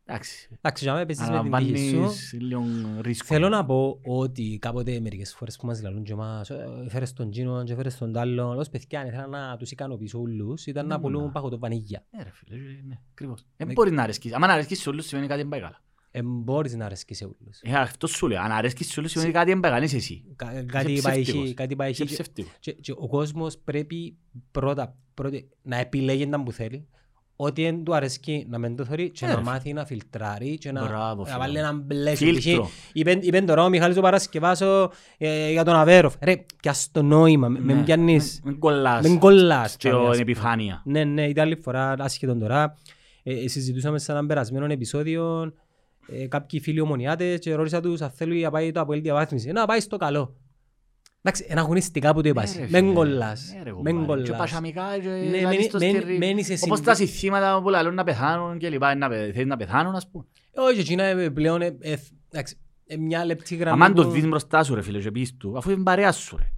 Εντάξει. 0.06 0.48
Εντάξει, 0.56 0.84
για 0.84 0.92
μένα 0.92 1.06
παίζεις 1.06 1.28
με 1.28 1.40
την 1.58 1.72
τύχη 1.74 1.88
σου. 1.88 1.96
Αναλαμβάνεις 1.96 2.32
λίγο 2.32 2.64
ρίσκο. 3.00 3.26
Θέλω 3.26 3.48
να 3.48 3.64
πω 3.64 3.98
ότι 4.04 4.58
κάποτε 4.60 5.00
μερικές 5.00 5.34
φορές 5.34 5.56
που 5.56 5.66
μας 5.66 5.82
λαλούν 5.82 6.02
και 6.02 6.14
μας 6.14 6.50
«Ε, 6.50 6.66
φέρες 6.88 7.12
τον 7.12 7.30
Τζίνο 7.30 7.64
και 7.64 7.74
φέρες 7.74 7.98
τον 7.98 8.16
άλλον, 8.16 8.58
ως 8.58 8.68
παιδιά 8.68 9.06
ήθελα 9.06 9.26
να 9.26 9.56
τους 9.56 9.70
ικανοποιήσω 9.70 10.20
όλους, 10.20 10.66
ήταν 10.66 10.86
να 10.86 10.96
Ναι, 10.96 11.02
πουλούν 11.02 11.24
ναι. 11.24 11.30
παγωτό 11.30 11.58
βανίγια. 11.58 12.04
Ναι 12.16 12.22
ρε 12.22 12.30
φίλε, 12.32 12.56
ναι, 12.86 12.98
ακριβώς. 13.10 13.46
Δεν 13.56 13.66
Ναι. 13.66 13.72
μπορεί 13.72 13.90
να 13.90 14.02
αρέσκεις. 14.02 14.32
Αν 14.32 14.44
αρέσκεις 14.44 14.80
σε 14.80 14.88
όλους 14.88 15.06
σημαίνει 15.06 15.26
κάτι 15.26 15.40
δεν 15.40 15.50
πάει 15.50 15.60
καλά. 15.60 15.82
Ε, 16.10 16.22
μπορείς 16.22 16.74
να 16.74 16.84
αρέσκεις 16.84 17.16
σε 17.16 17.24
όλους. 17.24 17.60
Ε, 17.62 17.72
αυτό 17.74 18.06
σου 18.06 18.28
λέω. 18.28 18.40
Αν 18.40 18.52
αρέσκεις 18.52 18.92
σε 18.92 19.00
όλους 19.00 19.10
σημαίνει 19.10 19.32
κάτι 19.32 19.50
δεν 19.50 19.60
πάει 19.60 19.70
καλά. 19.72 19.84
Είσαι 19.84 19.96
εσύ. 19.96 20.24
Κα- 20.36 20.52
Είσαι 20.52 20.62
Κάτι 20.64 21.00
πάει 21.02 21.22
ψεύτικος. 21.22 21.42
εκεί, 21.44 21.54
κάτι 21.54 21.76
πάει 21.76 21.90
Είσαι 21.90 22.02
εκεί. 22.02 22.12
ψεύτικος. 22.12 22.52
Και, 22.60 22.72
και 22.72 22.92
ο 22.92 23.08
κόσμος 23.08 23.58
πρέπει 23.58 24.16
πρώτα, 24.50 24.96
πρώτα 25.14 25.38
να 25.62 25.76
επιλέγει 25.76 26.26
να 26.26 26.42
που 26.42 26.52
θέλει. 26.52 26.88
Ό,τι 27.36 27.62
δεν 27.62 27.84
του 27.84 27.94
αρέσκει 27.94 28.46
να 28.48 28.58
μην 28.58 28.76
το 28.76 28.84
θεωρεί 28.84 29.10
και 29.10 29.24
Ε, 29.24 29.28
να 29.28 29.34
ρε. 29.34 29.40
μάθει 29.42 29.72
να 29.72 29.84
φιλτράρει 29.84 30.58
και 30.58 30.72
να, 30.72 30.86
Μπράβο, 30.86 31.22
να 31.22 31.26
φίλε. 31.26 31.38
βάλει 31.38 31.58
έναν 31.58 31.80
μπλε 31.86 32.14
σου. 32.14 32.24
Φίλτρο. 32.24 32.62
Π.χ. 32.64 32.70
Είπε, 32.92 33.18
είπε 33.20 33.40
τώρα 33.40 33.64
ο 33.64 33.68
Μιχάλης 33.68 33.96
ο 33.96 34.00
Παρασκευάσο 34.00 34.90
ε, 35.18 35.50
για 35.50 35.64
τον 35.64 35.74
Αβέροφ. 35.74 36.14
Ρε, 36.22 36.44
πιάσ' 36.62 36.90
το 36.92 37.02
νόημα, 37.02 37.48
με- 37.48 37.60
με 37.60 37.72
Ναι. 37.74 37.82
πιάνεις. 37.82 38.40
Μην 38.44 38.58
κολλάς. 38.58 39.08
Μην 39.08 39.18
κολλάς. 39.18 39.68
Στην 39.72 39.78
τσάμε, 39.90 40.04
ας 40.04 40.10
πούμε. 40.10 40.22
επιφάνεια. 40.22 40.82
Ναι, 40.84 41.04
ναι, 41.04 41.28
ήταν 41.28 41.44
άλλη 41.44 41.56
φορά, 41.56 41.94
άσχετον 41.98 42.38
τώρα. 42.38 42.76
Ε, 43.22 43.32
ε, 43.44 43.48
συζητούσαμε 43.48 43.98
σε 43.98 44.12
έναν 44.12 44.26
περασμένο 44.26 44.64
επεισόδιο 44.72 45.52
ε, 46.08 46.26
κάποιοι 46.26 46.60
φίλοι 46.60 46.80
ομονιάτες 46.80 47.38
και 47.38 47.54
ρώτησα 47.54 47.80
τους 47.80 48.00
αν 48.00 48.10
θέλουν 48.10 48.38
να 48.40 48.50
πάει 48.50 48.72
το 48.72 48.80
Αποέλ 48.80 49.00
διαβάθμιση. 49.00 49.52
Να 49.52 49.66
πάει 49.66 49.80
στο 49.80 49.96
καλό. 49.96 50.36
Εντάξει, 51.26 51.46
είναι 51.50 51.60
αγωνιστικά 51.60 52.14
που 52.14 52.22
το 52.22 52.28
είπα. 52.28 52.42
Ναι, 52.42 52.52
ρε, 52.60 52.66
Μεν 52.70 52.82
φίλε. 52.82 52.92
κολλάς. 52.94 53.52
Ναι, 53.56 53.62
ρε, 53.62 53.72
Μεν 53.82 53.96
κουμπάρε. 53.98 54.22
Και 54.22 54.30
κολλάς. 54.30 54.50
πασαμικά 54.50 54.98
και 54.98 55.08
Ναι, 55.08 55.14
λαλείς 55.40 55.42
μένει- 55.44 55.70
το 55.70 55.78
μένει- 55.78 56.02
στήρι. 56.02 56.18
μένεις 56.18 56.46
σε 56.46 56.52
Όπως 56.52 56.62
συμβι- 56.66 56.84
τα 56.84 56.94
συστήματα 56.94 57.60
που 57.62 57.68
λαλούν 57.68 57.94
να 57.94 58.04
πεθάνουν 58.04 58.58
και 58.58 58.68
λοιπά. 58.68 58.94
να 58.94 59.08
πε- 59.08 59.32
Θέλουν 59.32 59.48
να 59.48 59.56
πεθάνουν, 59.56 59.94
ας 59.94 60.08
πούμε. 60.10 60.24
Όχι, 60.54 60.80
εκείνα 60.80 61.02
ε, 61.04 61.30
πλέον 61.30 61.62
ε, 61.62 61.76
ε, 61.80 61.96
εντάξει, 62.30 62.56
ε, 62.86 62.96
μια 62.96 63.24
λεπτή 63.24 63.54
γραμμή 63.56 63.82
Αμάν 63.82 63.94
το 63.94 64.02
που- 64.04 64.10
δεις 64.10 64.26
μπροστά 64.28 64.62
σου 64.64 64.74
ρε 64.74 64.82
φίλε 64.82 64.98
και 64.98 65.10
πεις 65.10 65.36
του, 65.36 65.56
αφού 65.56 65.70
είναι 65.70 65.82
παρέα 65.82 66.12
σου 66.12 66.36
ρε. 66.36 66.52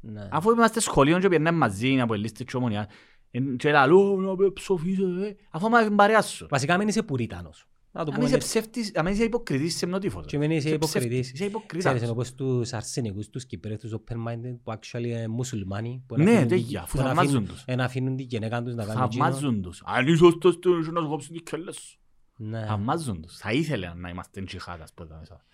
Ναι. 0.00 0.28
Αφού 0.30 0.50
είμαστε 0.50 0.80
σχολείο 0.80 1.18
και 1.18 1.28
πιερνάμε 1.28 1.58
μαζί 1.58 2.00
από 2.00 2.14
ελίστες 2.14 2.46
και 2.46 2.56
ομονιά. 2.56 2.88
εν- 3.30 3.56
Και 3.56 3.70
λαλούν 3.70 4.22
να 4.24 4.34
με 4.36 4.50
ψοφίσω, 4.50 5.02
ε. 5.24 5.36
αφού 5.50 5.66
είναι 5.66 5.90
παρέα 5.90 6.22
σου. 6.22 6.46
Βασικά 6.50 6.76
μην 6.78 6.88
είσαι 6.88 7.02
πουρίτανος. 7.02 7.68
Να 7.92 8.04
το 8.04 8.10
Αν 8.10 8.14
πούμε 8.16 8.26
είσαι 8.26 8.34
έτσι. 8.36 8.48
ψεύτης, 8.48 8.94
αν 8.96 9.06
είσαι 9.06 9.24
υποκριτής, 9.24 9.74
είσαι 9.74 9.86
μνοτήφος. 9.86 10.26
Και 10.26 10.38
μην 10.38 10.50
είσαι 10.50 10.66
Είσαι 10.66 10.74
υποκριτής. 10.76 11.00
ψεύτης, 11.08 11.18
Είσαι 11.24 11.32
Ξέρεις, 11.32 11.52
υποκριτάς. 11.52 12.00
είναι 12.00 12.10
όπως 12.10 12.34
τους 12.34 12.72
αρσενικούς, 12.72 13.28
τους 13.28 13.46
Κυπρέους, 13.46 13.78
τους 13.80 13.92
open-minded, 13.94 14.56
που 14.62 14.72
actually 14.72 15.04
είναι 15.04 15.28
μουσουλμάνοι. 15.28 16.02
που 16.06 16.16
Ναι, 16.16 16.22
αφήνουν 16.22 16.46
την- 16.48 16.56
τέτοια, 16.58 16.82
αφού 16.82 16.96
που 16.96 17.02
θαυμάζουν 17.02 17.30
αφήνουν- 17.36 17.48
τους. 17.48 17.62
ε, 17.66 17.74
να 17.74 17.84
αφήνουν 17.84 18.16
την 18.16 18.26
γυναίκα 18.26 18.62
τους 18.62 18.74
να 18.74 18.84
κάνουν 18.84 19.02
εκείνο. 19.02 19.24
Θαυμάζουν 19.24 19.62
τους. 19.62 19.82
Αν 19.84 20.06
είσαι 20.06 20.24
ωστός 20.24 20.58
τους, 20.58 20.88
να 20.90 21.00
σου 21.00 21.08
κόψουν 21.08 21.32
τις 21.32 21.42
κελές 21.50 21.76
σου. 21.76 21.98
Ναι. 22.36 22.64
Θαυμάζουν 22.66 23.22
τους. 23.22 23.36
Θα 23.36 23.52
ήθελε 23.52 23.92
να 23.96 24.08
είμαστε 24.08 24.42
τσιχάτας 24.42 24.92
πρώτα 24.94 25.16
μέσα. 25.18 25.44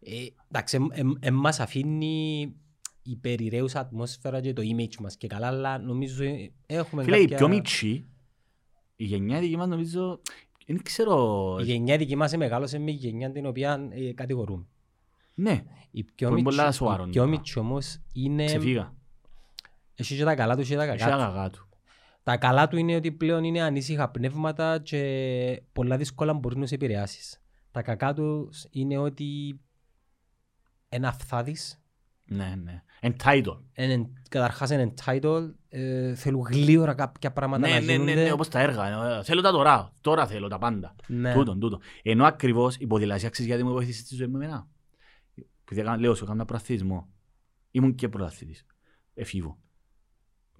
Ε, 0.00 0.12
Εντάξει, 0.48 0.76
εμ- 0.76 0.90
εμ- 0.98 1.16
εμ 1.20 1.34
μας 1.34 1.60
αφήνει 1.60 2.54
η 3.02 3.16
περιραίουσα 3.16 3.80
ατμόσφαιρα 3.80 4.40
και 4.40 4.52
το 4.52 4.62
image 4.64 4.96
μας 5.00 5.16
και 5.16 5.26
καλά, 5.26 5.46
αλλά 5.46 5.78
νομίζω 5.78 6.24
ε, 6.24 6.52
έχουμε 6.66 7.02
Φίλε, 7.02 7.16
οι 7.16 7.20
κάποια... 7.20 7.36
πιο 7.36 7.48
μίτσοι, 7.48 8.06
η 8.96 9.04
γενιά 9.04 9.40
δική 9.40 9.56
μας 9.56 9.68
νομίζω, 9.68 10.20
δεν 10.74 10.82
ξέρω, 10.82 11.56
Η 11.60 11.62
γενιά 11.64 11.96
δική 11.96 12.16
μας 12.16 12.36
μεγάλωσε 12.36 12.78
με 12.78 12.90
γενιά 12.90 13.30
την 13.32 13.46
οποία 13.46 13.88
ε, 13.90 14.12
κατηγορούμε. 14.12 14.64
ναι, 15.34 15.62
Η 15.90 16.04
πιο 16.04 16.28
Που 16.28 16.34
είναι 16.34 16.42
πολλά 16.42 16.62
μίτσι- 16.64 16.78
σοβαρό 16.80 17.02
η 17.06 17.10
πιο 17.10 17.20
τώρα. 17.22 17.36
μίτσι 17.36 17.58
όμως 17.58 18.00
είναι... 18.12 18.44
ξεφύγα. 18.44 18.94
Έχει 19.94 20.16
και 20.16 20.24
τα 20.24 20.34
καλά 20.34 20.56
του 20.56 20.62
και 20.62 20.76
τα 20.76 20.82
Έχει 20.82 20.98
κακά 20.98 21.10
του. 21.16 21.22
αγαγά 21.22 21.50
του. 21.50 21.68
Τα 22.22 22.36
καλά 22.36 22.68
του 22.68 22.76
είναι 22.76 22.94
ότι 22.96 23.12
πλέον 23.12 23.44
είναι 23.44 23.62
ανήσυχα 23.62 24.08
πνεύματα 24.10 24.78
και 24.78 25.62
πολλά 25.72 25.96
δύσκολα 25.96 26.32
μπορείς 26.34 26.58
να 26.58 26.66
σε 26.66 26.74
επηρεάσεις. 26.74 27.40
Τα 27.70 27.82
κακά 27.82 28.14
τους 28.14 28.66
είναι 28.70 28.98
ότι 28.98 29.60
είναι 30.88 31.06
αυθάδης 31.06 31.82
Ναι, 32.24 32.54
ναι. 32.64 32.82
Entitled. 33.00 33.58
Είναι- 33.76 34.10
Καταρχάς 34.28 34.70
είναι 34.70 34.92
entitled, 34.96 35.50
ε, 35.68 36.14
θέλουν 36.14 36.42
γλύωρα 36.50 36.94
κάποια 36.94 37.32
πράγματα 37.32 37.68
Ναι, 37.68 37.74
να 37.74 37.80
ναι, 37.80 37.86
ναι, 37.86 37.92
γίνονται. 37.92 38.14
ναι, 38.14 38.32
όπως 38.32 38.48
τα 38.48 38.60
έργα. 38.60 39.16
Ε, 39.18 39.22
Θέλω 39.22 39.40
τα 39.40 39.50
τώρα. 39.50 39.92
Τώρα 40.00 40.26
θέλω 40.26 40.48
τα 40.48 40.58
πάντα. 40.58 40.94
Ναι. 41.06 41.32
Τούτον, 41.34 41.60
τούτον. 41.60 41.80
Ενώ 42.02 42.24
ακριβώς 42.24 42.76
η 42.76 42.86
ποδηλασία 42.86 43.28
ξέρεις 43.28 43.50
γιατί 43.50 43.64
μου 43.66 43.72
βοήθησε 43.72 44.00
στη 44.00 44.14
ζωή 44.14 44.26
μου 44.26 44.36
εμένα. 44.36 44.68
Επειδή 45.62 45.80
έκανα, 45.80 45.96
λέω 45.96 46.14
σου, 46.14 46.24
έκανα 46.24 46.44
πρωταθλητισμό. 46.44 47.08
Ήμουν 47.70 47.94
και 47.94 48.08
πρωταθλητής. 48.08 48.66
Εφήβο. 49.14 49.58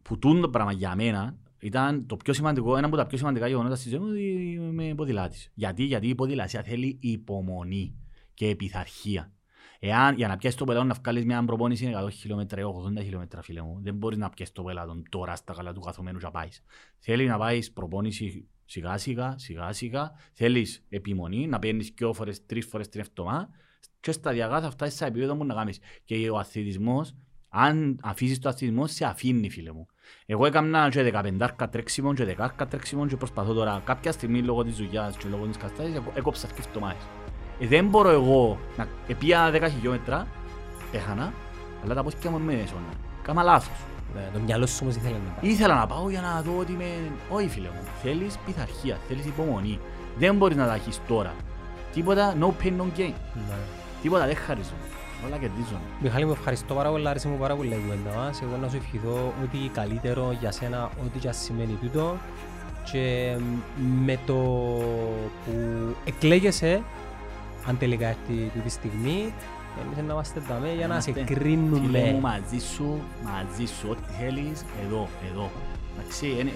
Που 0.03 0.19
τούτο 0.19 0.41
το 0.41 0.49
πράγμα 0.51 0.73
για 0.73 0.95
μένα 0.97 1.37
ήταν 1.59 2.07
το 2.07 2.17
πιο 2.17 2.33
σημαντικό, 2.33 2.77
ένα 2.77 2.87
από 2.87 2.97
τα 2.97 3.07
πιο 3.07 3.19
σημαντικά 3.19 3.47
γεγονότα 3.49 3.75
στη 3.77 3.89
ζωή 3.89 3.99
μου 3.99 4.07
ότι 4.11 4.53
είμαι 4.53 4.95
ποδηλάτης. 4.95 5.51
Γιατί, 5.55 5.83
γιατί 5.85 6.09
η 6.09 6.15
ποδηλασία 6.15 6.63
θέλει 6.63 6.99
υπομονή 7.01 7.95
και 8.35 8.57
πειθαρχία. 8.57 9.33
Εάν 9.83 10.15
για 10.17 10.29
να 10.29 10.37
πιέσεις 10.37 10.59
το 10.59 10.65
πελάτο 10.65 10.85
να 10.85 10.95
βγάλεις 10.95 11.25
μια 11.25 11.45
προπόνηση 11.45 11.85
είναι 11.85 12.03
100 12.05 12.11
χιλιόμετρα 12.13 12.61
ή 12.61 12.65
80 12.99 13.03
χιλιόμετρα 13.03 13.43
φίλε 13.43 13.63
μου, 13.63 13.79
δεν 13.83 13.95
μπορείς 13.95 14.19
να 14.19 14.31
πιέσεις 14.31 14.55
το 14.55 14.63
πελάτο 14.63 15.03
τώρα 15.09 15.37
στα 15.37 15.53
καλά 15.55 15.73
του 15.73 15.81
καθομένου 15.81 16.19
και 16.19 16.25
να 16.25 16.31
πάεις. 16.31 16.63
Θέλει 16.99 17.27
να 17.27 17.39
πάεις 17.39 17.73
προπόνηση 17.73 18.49
σιγά 18.65 18.99
σιγά, 18.99 19.35
σιγά 19.39 19.73
σιγά, 19.73 20.13
θέλεις 20.33 20.85
επιμονή, 20.89 21.47
να 21.47 21.59
παίρνεις 21.59 21.93
δυο 21.97 22.13
φορές, 22.13 22.47
τρεις 22.47 22.67
φορές 22.67 22.89
την 22.89 23.01
εβδομάδα 23.01 23.49
και 24.01 24.13
σταδιακά 24.13 24.61
θα 24.61 24.71
φτάσεις 24.71 24.97
σε 24.97 25.05
επίπεδο 25.05 25.37
που 25.37 25.45
να 25.45 25.55
κάνεις. 25.55 25.79
Και 26.05 26.31
ο 26.31 26.39
αθλητισμός, 26.39 27.15
αν 27.49 27.99
αφήσεις 28.03 28.39
το 28.39 28.49
αθλητισμό, 28.49 28.87
σε 28.87 29.05
αφήνει 29.05 29.51
φίλε 29.51 29.73
μου. 29.73 29.87
Εγώ 30.27 30.47
έκανα 30.47 30.89
και 30.89 31.03
15 31.03 31.69
τρέξιμο 31.71 32.15
και 32.15 32.25
10 32.25 32.67
τρέξιμο 32.69 33.07
και 33.07 33.17
προσπαθώ 33.17 33.53
τώρα 33.53 33.83
κάποια 33.85 34.13
στιγμή 34.13 34.43
λόγω 34.43 34.65
της 34.65 34.77
δουλειάς 34.77 35.17
και 35.17 35.29
λόγω 35.29 35.47
της 35.47 35.57
κατάστασης 35.57 35.95
έκο- 35.97 36.13
έκοψα 36.15 36.47
και 36.47 36.63
εβδομάδες. 36.67 37.03
Ε, 37.61 37.67
δεν 37.67 37.87
μπορώ 37.87 38.11
εγώ 38.11 38.59
να 38.77 38.87
επία 39.07 39.51
10 39.55 39.69
χιλιόμετρα, 39.71 40.27
έχανα, 40.93 41.33
αλλά 41.85 41.95
τα 41.95 42.03
πόθηκια 42.03 42.31
μου 42.31 42.39
με 42.39 42.53
έσωνα. 42.53 42.93
Κάμα 43.23 43.43
λάθος. 43.43 43.77
Ναι, 44.15 44.29
Το 44.33 44.39
μυαλό 44.39 44.67
σου 44.67 44.79
όμως 44.83 44.97
ήθελε 44.97 45.15
να 45.15 45.41
πάει. 45.41 45.51
Ήθελα 45.51 45.75
να 45.75 45.87
πάω 45.87 46.11
για 46.11 46.21
να 46.21 46.43
δω 46.43 46.59
ότι 46.59 46.73
είμαι... 46.73 46.91
Όχι 47.29 47.49
φίλε 47.49 47.69
μου, 47.69 47.89
θέλεις 48.03 48.39
πειθαρχία, 48.47 48.99
θέλεις 49.09 49.27
υπομονή. 49.27 49.79
Δεν 50.19 50.37
μπορείς 50.37 50.57
να 50.57 50.67
τα 50.67 50.75
έχεις 50.75 51.01
τώρα. 51.09 51.35
Τίποτα, 51.93 52.35
no 52.41 52.47
pain, 52.47 52.73
no 52.73 52.99
gain. 52.99 53.13
Ναι. 53.35 53.57
Τίποτα 54.03 54.27
δεν 54.27 54.37
χαρίζουν. 54.37 54.77
Όλα 55.27 55.37
κερδίζουν. 55.37 55.79
Μιχάλη 56.01 56.25
μου 56.25 56.31
ευχαριστώ 56.31 56.75
πάρα 56.75 56.91
πολύ, 56.91 57.09
άρεσε 57.09 57.29
μου 57.29 57.39
πάρα 57.39 57.57
πολύ 57.57 57.69
η 57.69 57.81
κουβέντα 57.83 58.17
μας. 58.17 58.43
Εγώ 58.43 58.57
να 58.61 58.69
σου 58.69 58.77
ευχηθώ 58.77 59.33
ό,τι 59.45 59.59
καλύτερο 59.69 60.37
για 60.41 60.51
σένα, 60.53 60.91
ό,τι 61.05 61.19
και 61.19 61.29
ας 61.29 61.37
σημαίνει 61.37 61.79
τούτο. 61.81 62.17
Και 62.93 63.37
με 64.05 64.19
το 64.27 64.35
που 65.45 65.53
εκλέγεσαι, 66.05 66.83
αν 67.67 67.79
τελικά 67.79 68.07
έρθει 68.07 68.51
τούτη 68.55 68.69
στιγμή, 68.69 69.35
εμείς 69.85 69.97
να 70.07 70.13
είμαστε 70.13 70.43
δαμέ 70.49 70.73
για 70.77 70.87
να 70.87 71.01
σε 71.01 71.11
κρίνουμε. 71.11 72.01
Τι 72.01 72.21
μαζί 72.21 72.59
σου, 72.75 73.01
μαζί 73.23 73.73
σου, 73.73 73.89
ό,τι 73.91 74.03
θέλεις, 74.19 74.65
εδώ, 74.87 75.09
εδώ. 75.31 75.51
Εντάξει, 75.99 76.53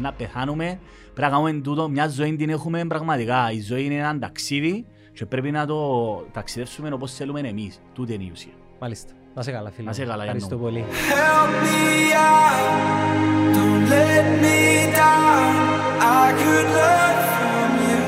να 0.00 0.12
πεθάνουμε, 0.12 0.78
πρέπει 1.14 1.20
να 1.20 1.28
κάνουμε 1.28 1.52
τούτο, 1.52 1.88
μια 1.88 2.08
ζωή 2.08 2.36
την 2.36 2.50
έχουμε 2.50 2.84
πραγματικά. 2.84 3.50
Η 3.52 3.60
ζωή 3.60 3.84
είναι 3.84 3.94
ένα 3.94 4.18
ταξίδι 4.18 4.86
και 5.12 5.26
πρέπει 5.26 5.50
να 5.50 5.66
το 5.66 6.16
ταξιδεύσουμε 6.32 6.92
όπως 6.92 7.12
θέλουμε 7.12 7.40
εμείς. 7.40 7.80
Τούτη 7.94 8.14
είναι 8.14 8.24
η 8.24 8.30
ουσία. 8.32 8.52
Μάλιστα. 8.80 9.12
Να 9.34 9.42
σε 9.42 9.50
καλά 9.50 9.70
φίλε. 9.70 9.86
Να 9.86 9.92
σε 9.92 10.04
καλά 10.04 10.22
Ευχαριστώ 10.22 10.56
πολύ. 10.56 10.84
Help 10.88 11.50
me 11.64 12.12
out, 12.14 13.54
don't 13.56 13.84
let 13.94 14.26
me 14.42 14.58
down. 15.00 15.52
I 16.00 16.26
could 16.40 16.68
learn 16.78 17.16
from 17.36 17.68
you, 17.88 18.02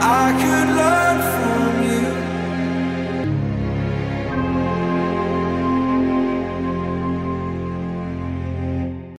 I 0.00 0.26
could 0.40 0.68
learn 0.80 1.18
from 1.32 1.40
you. 1.40 1.45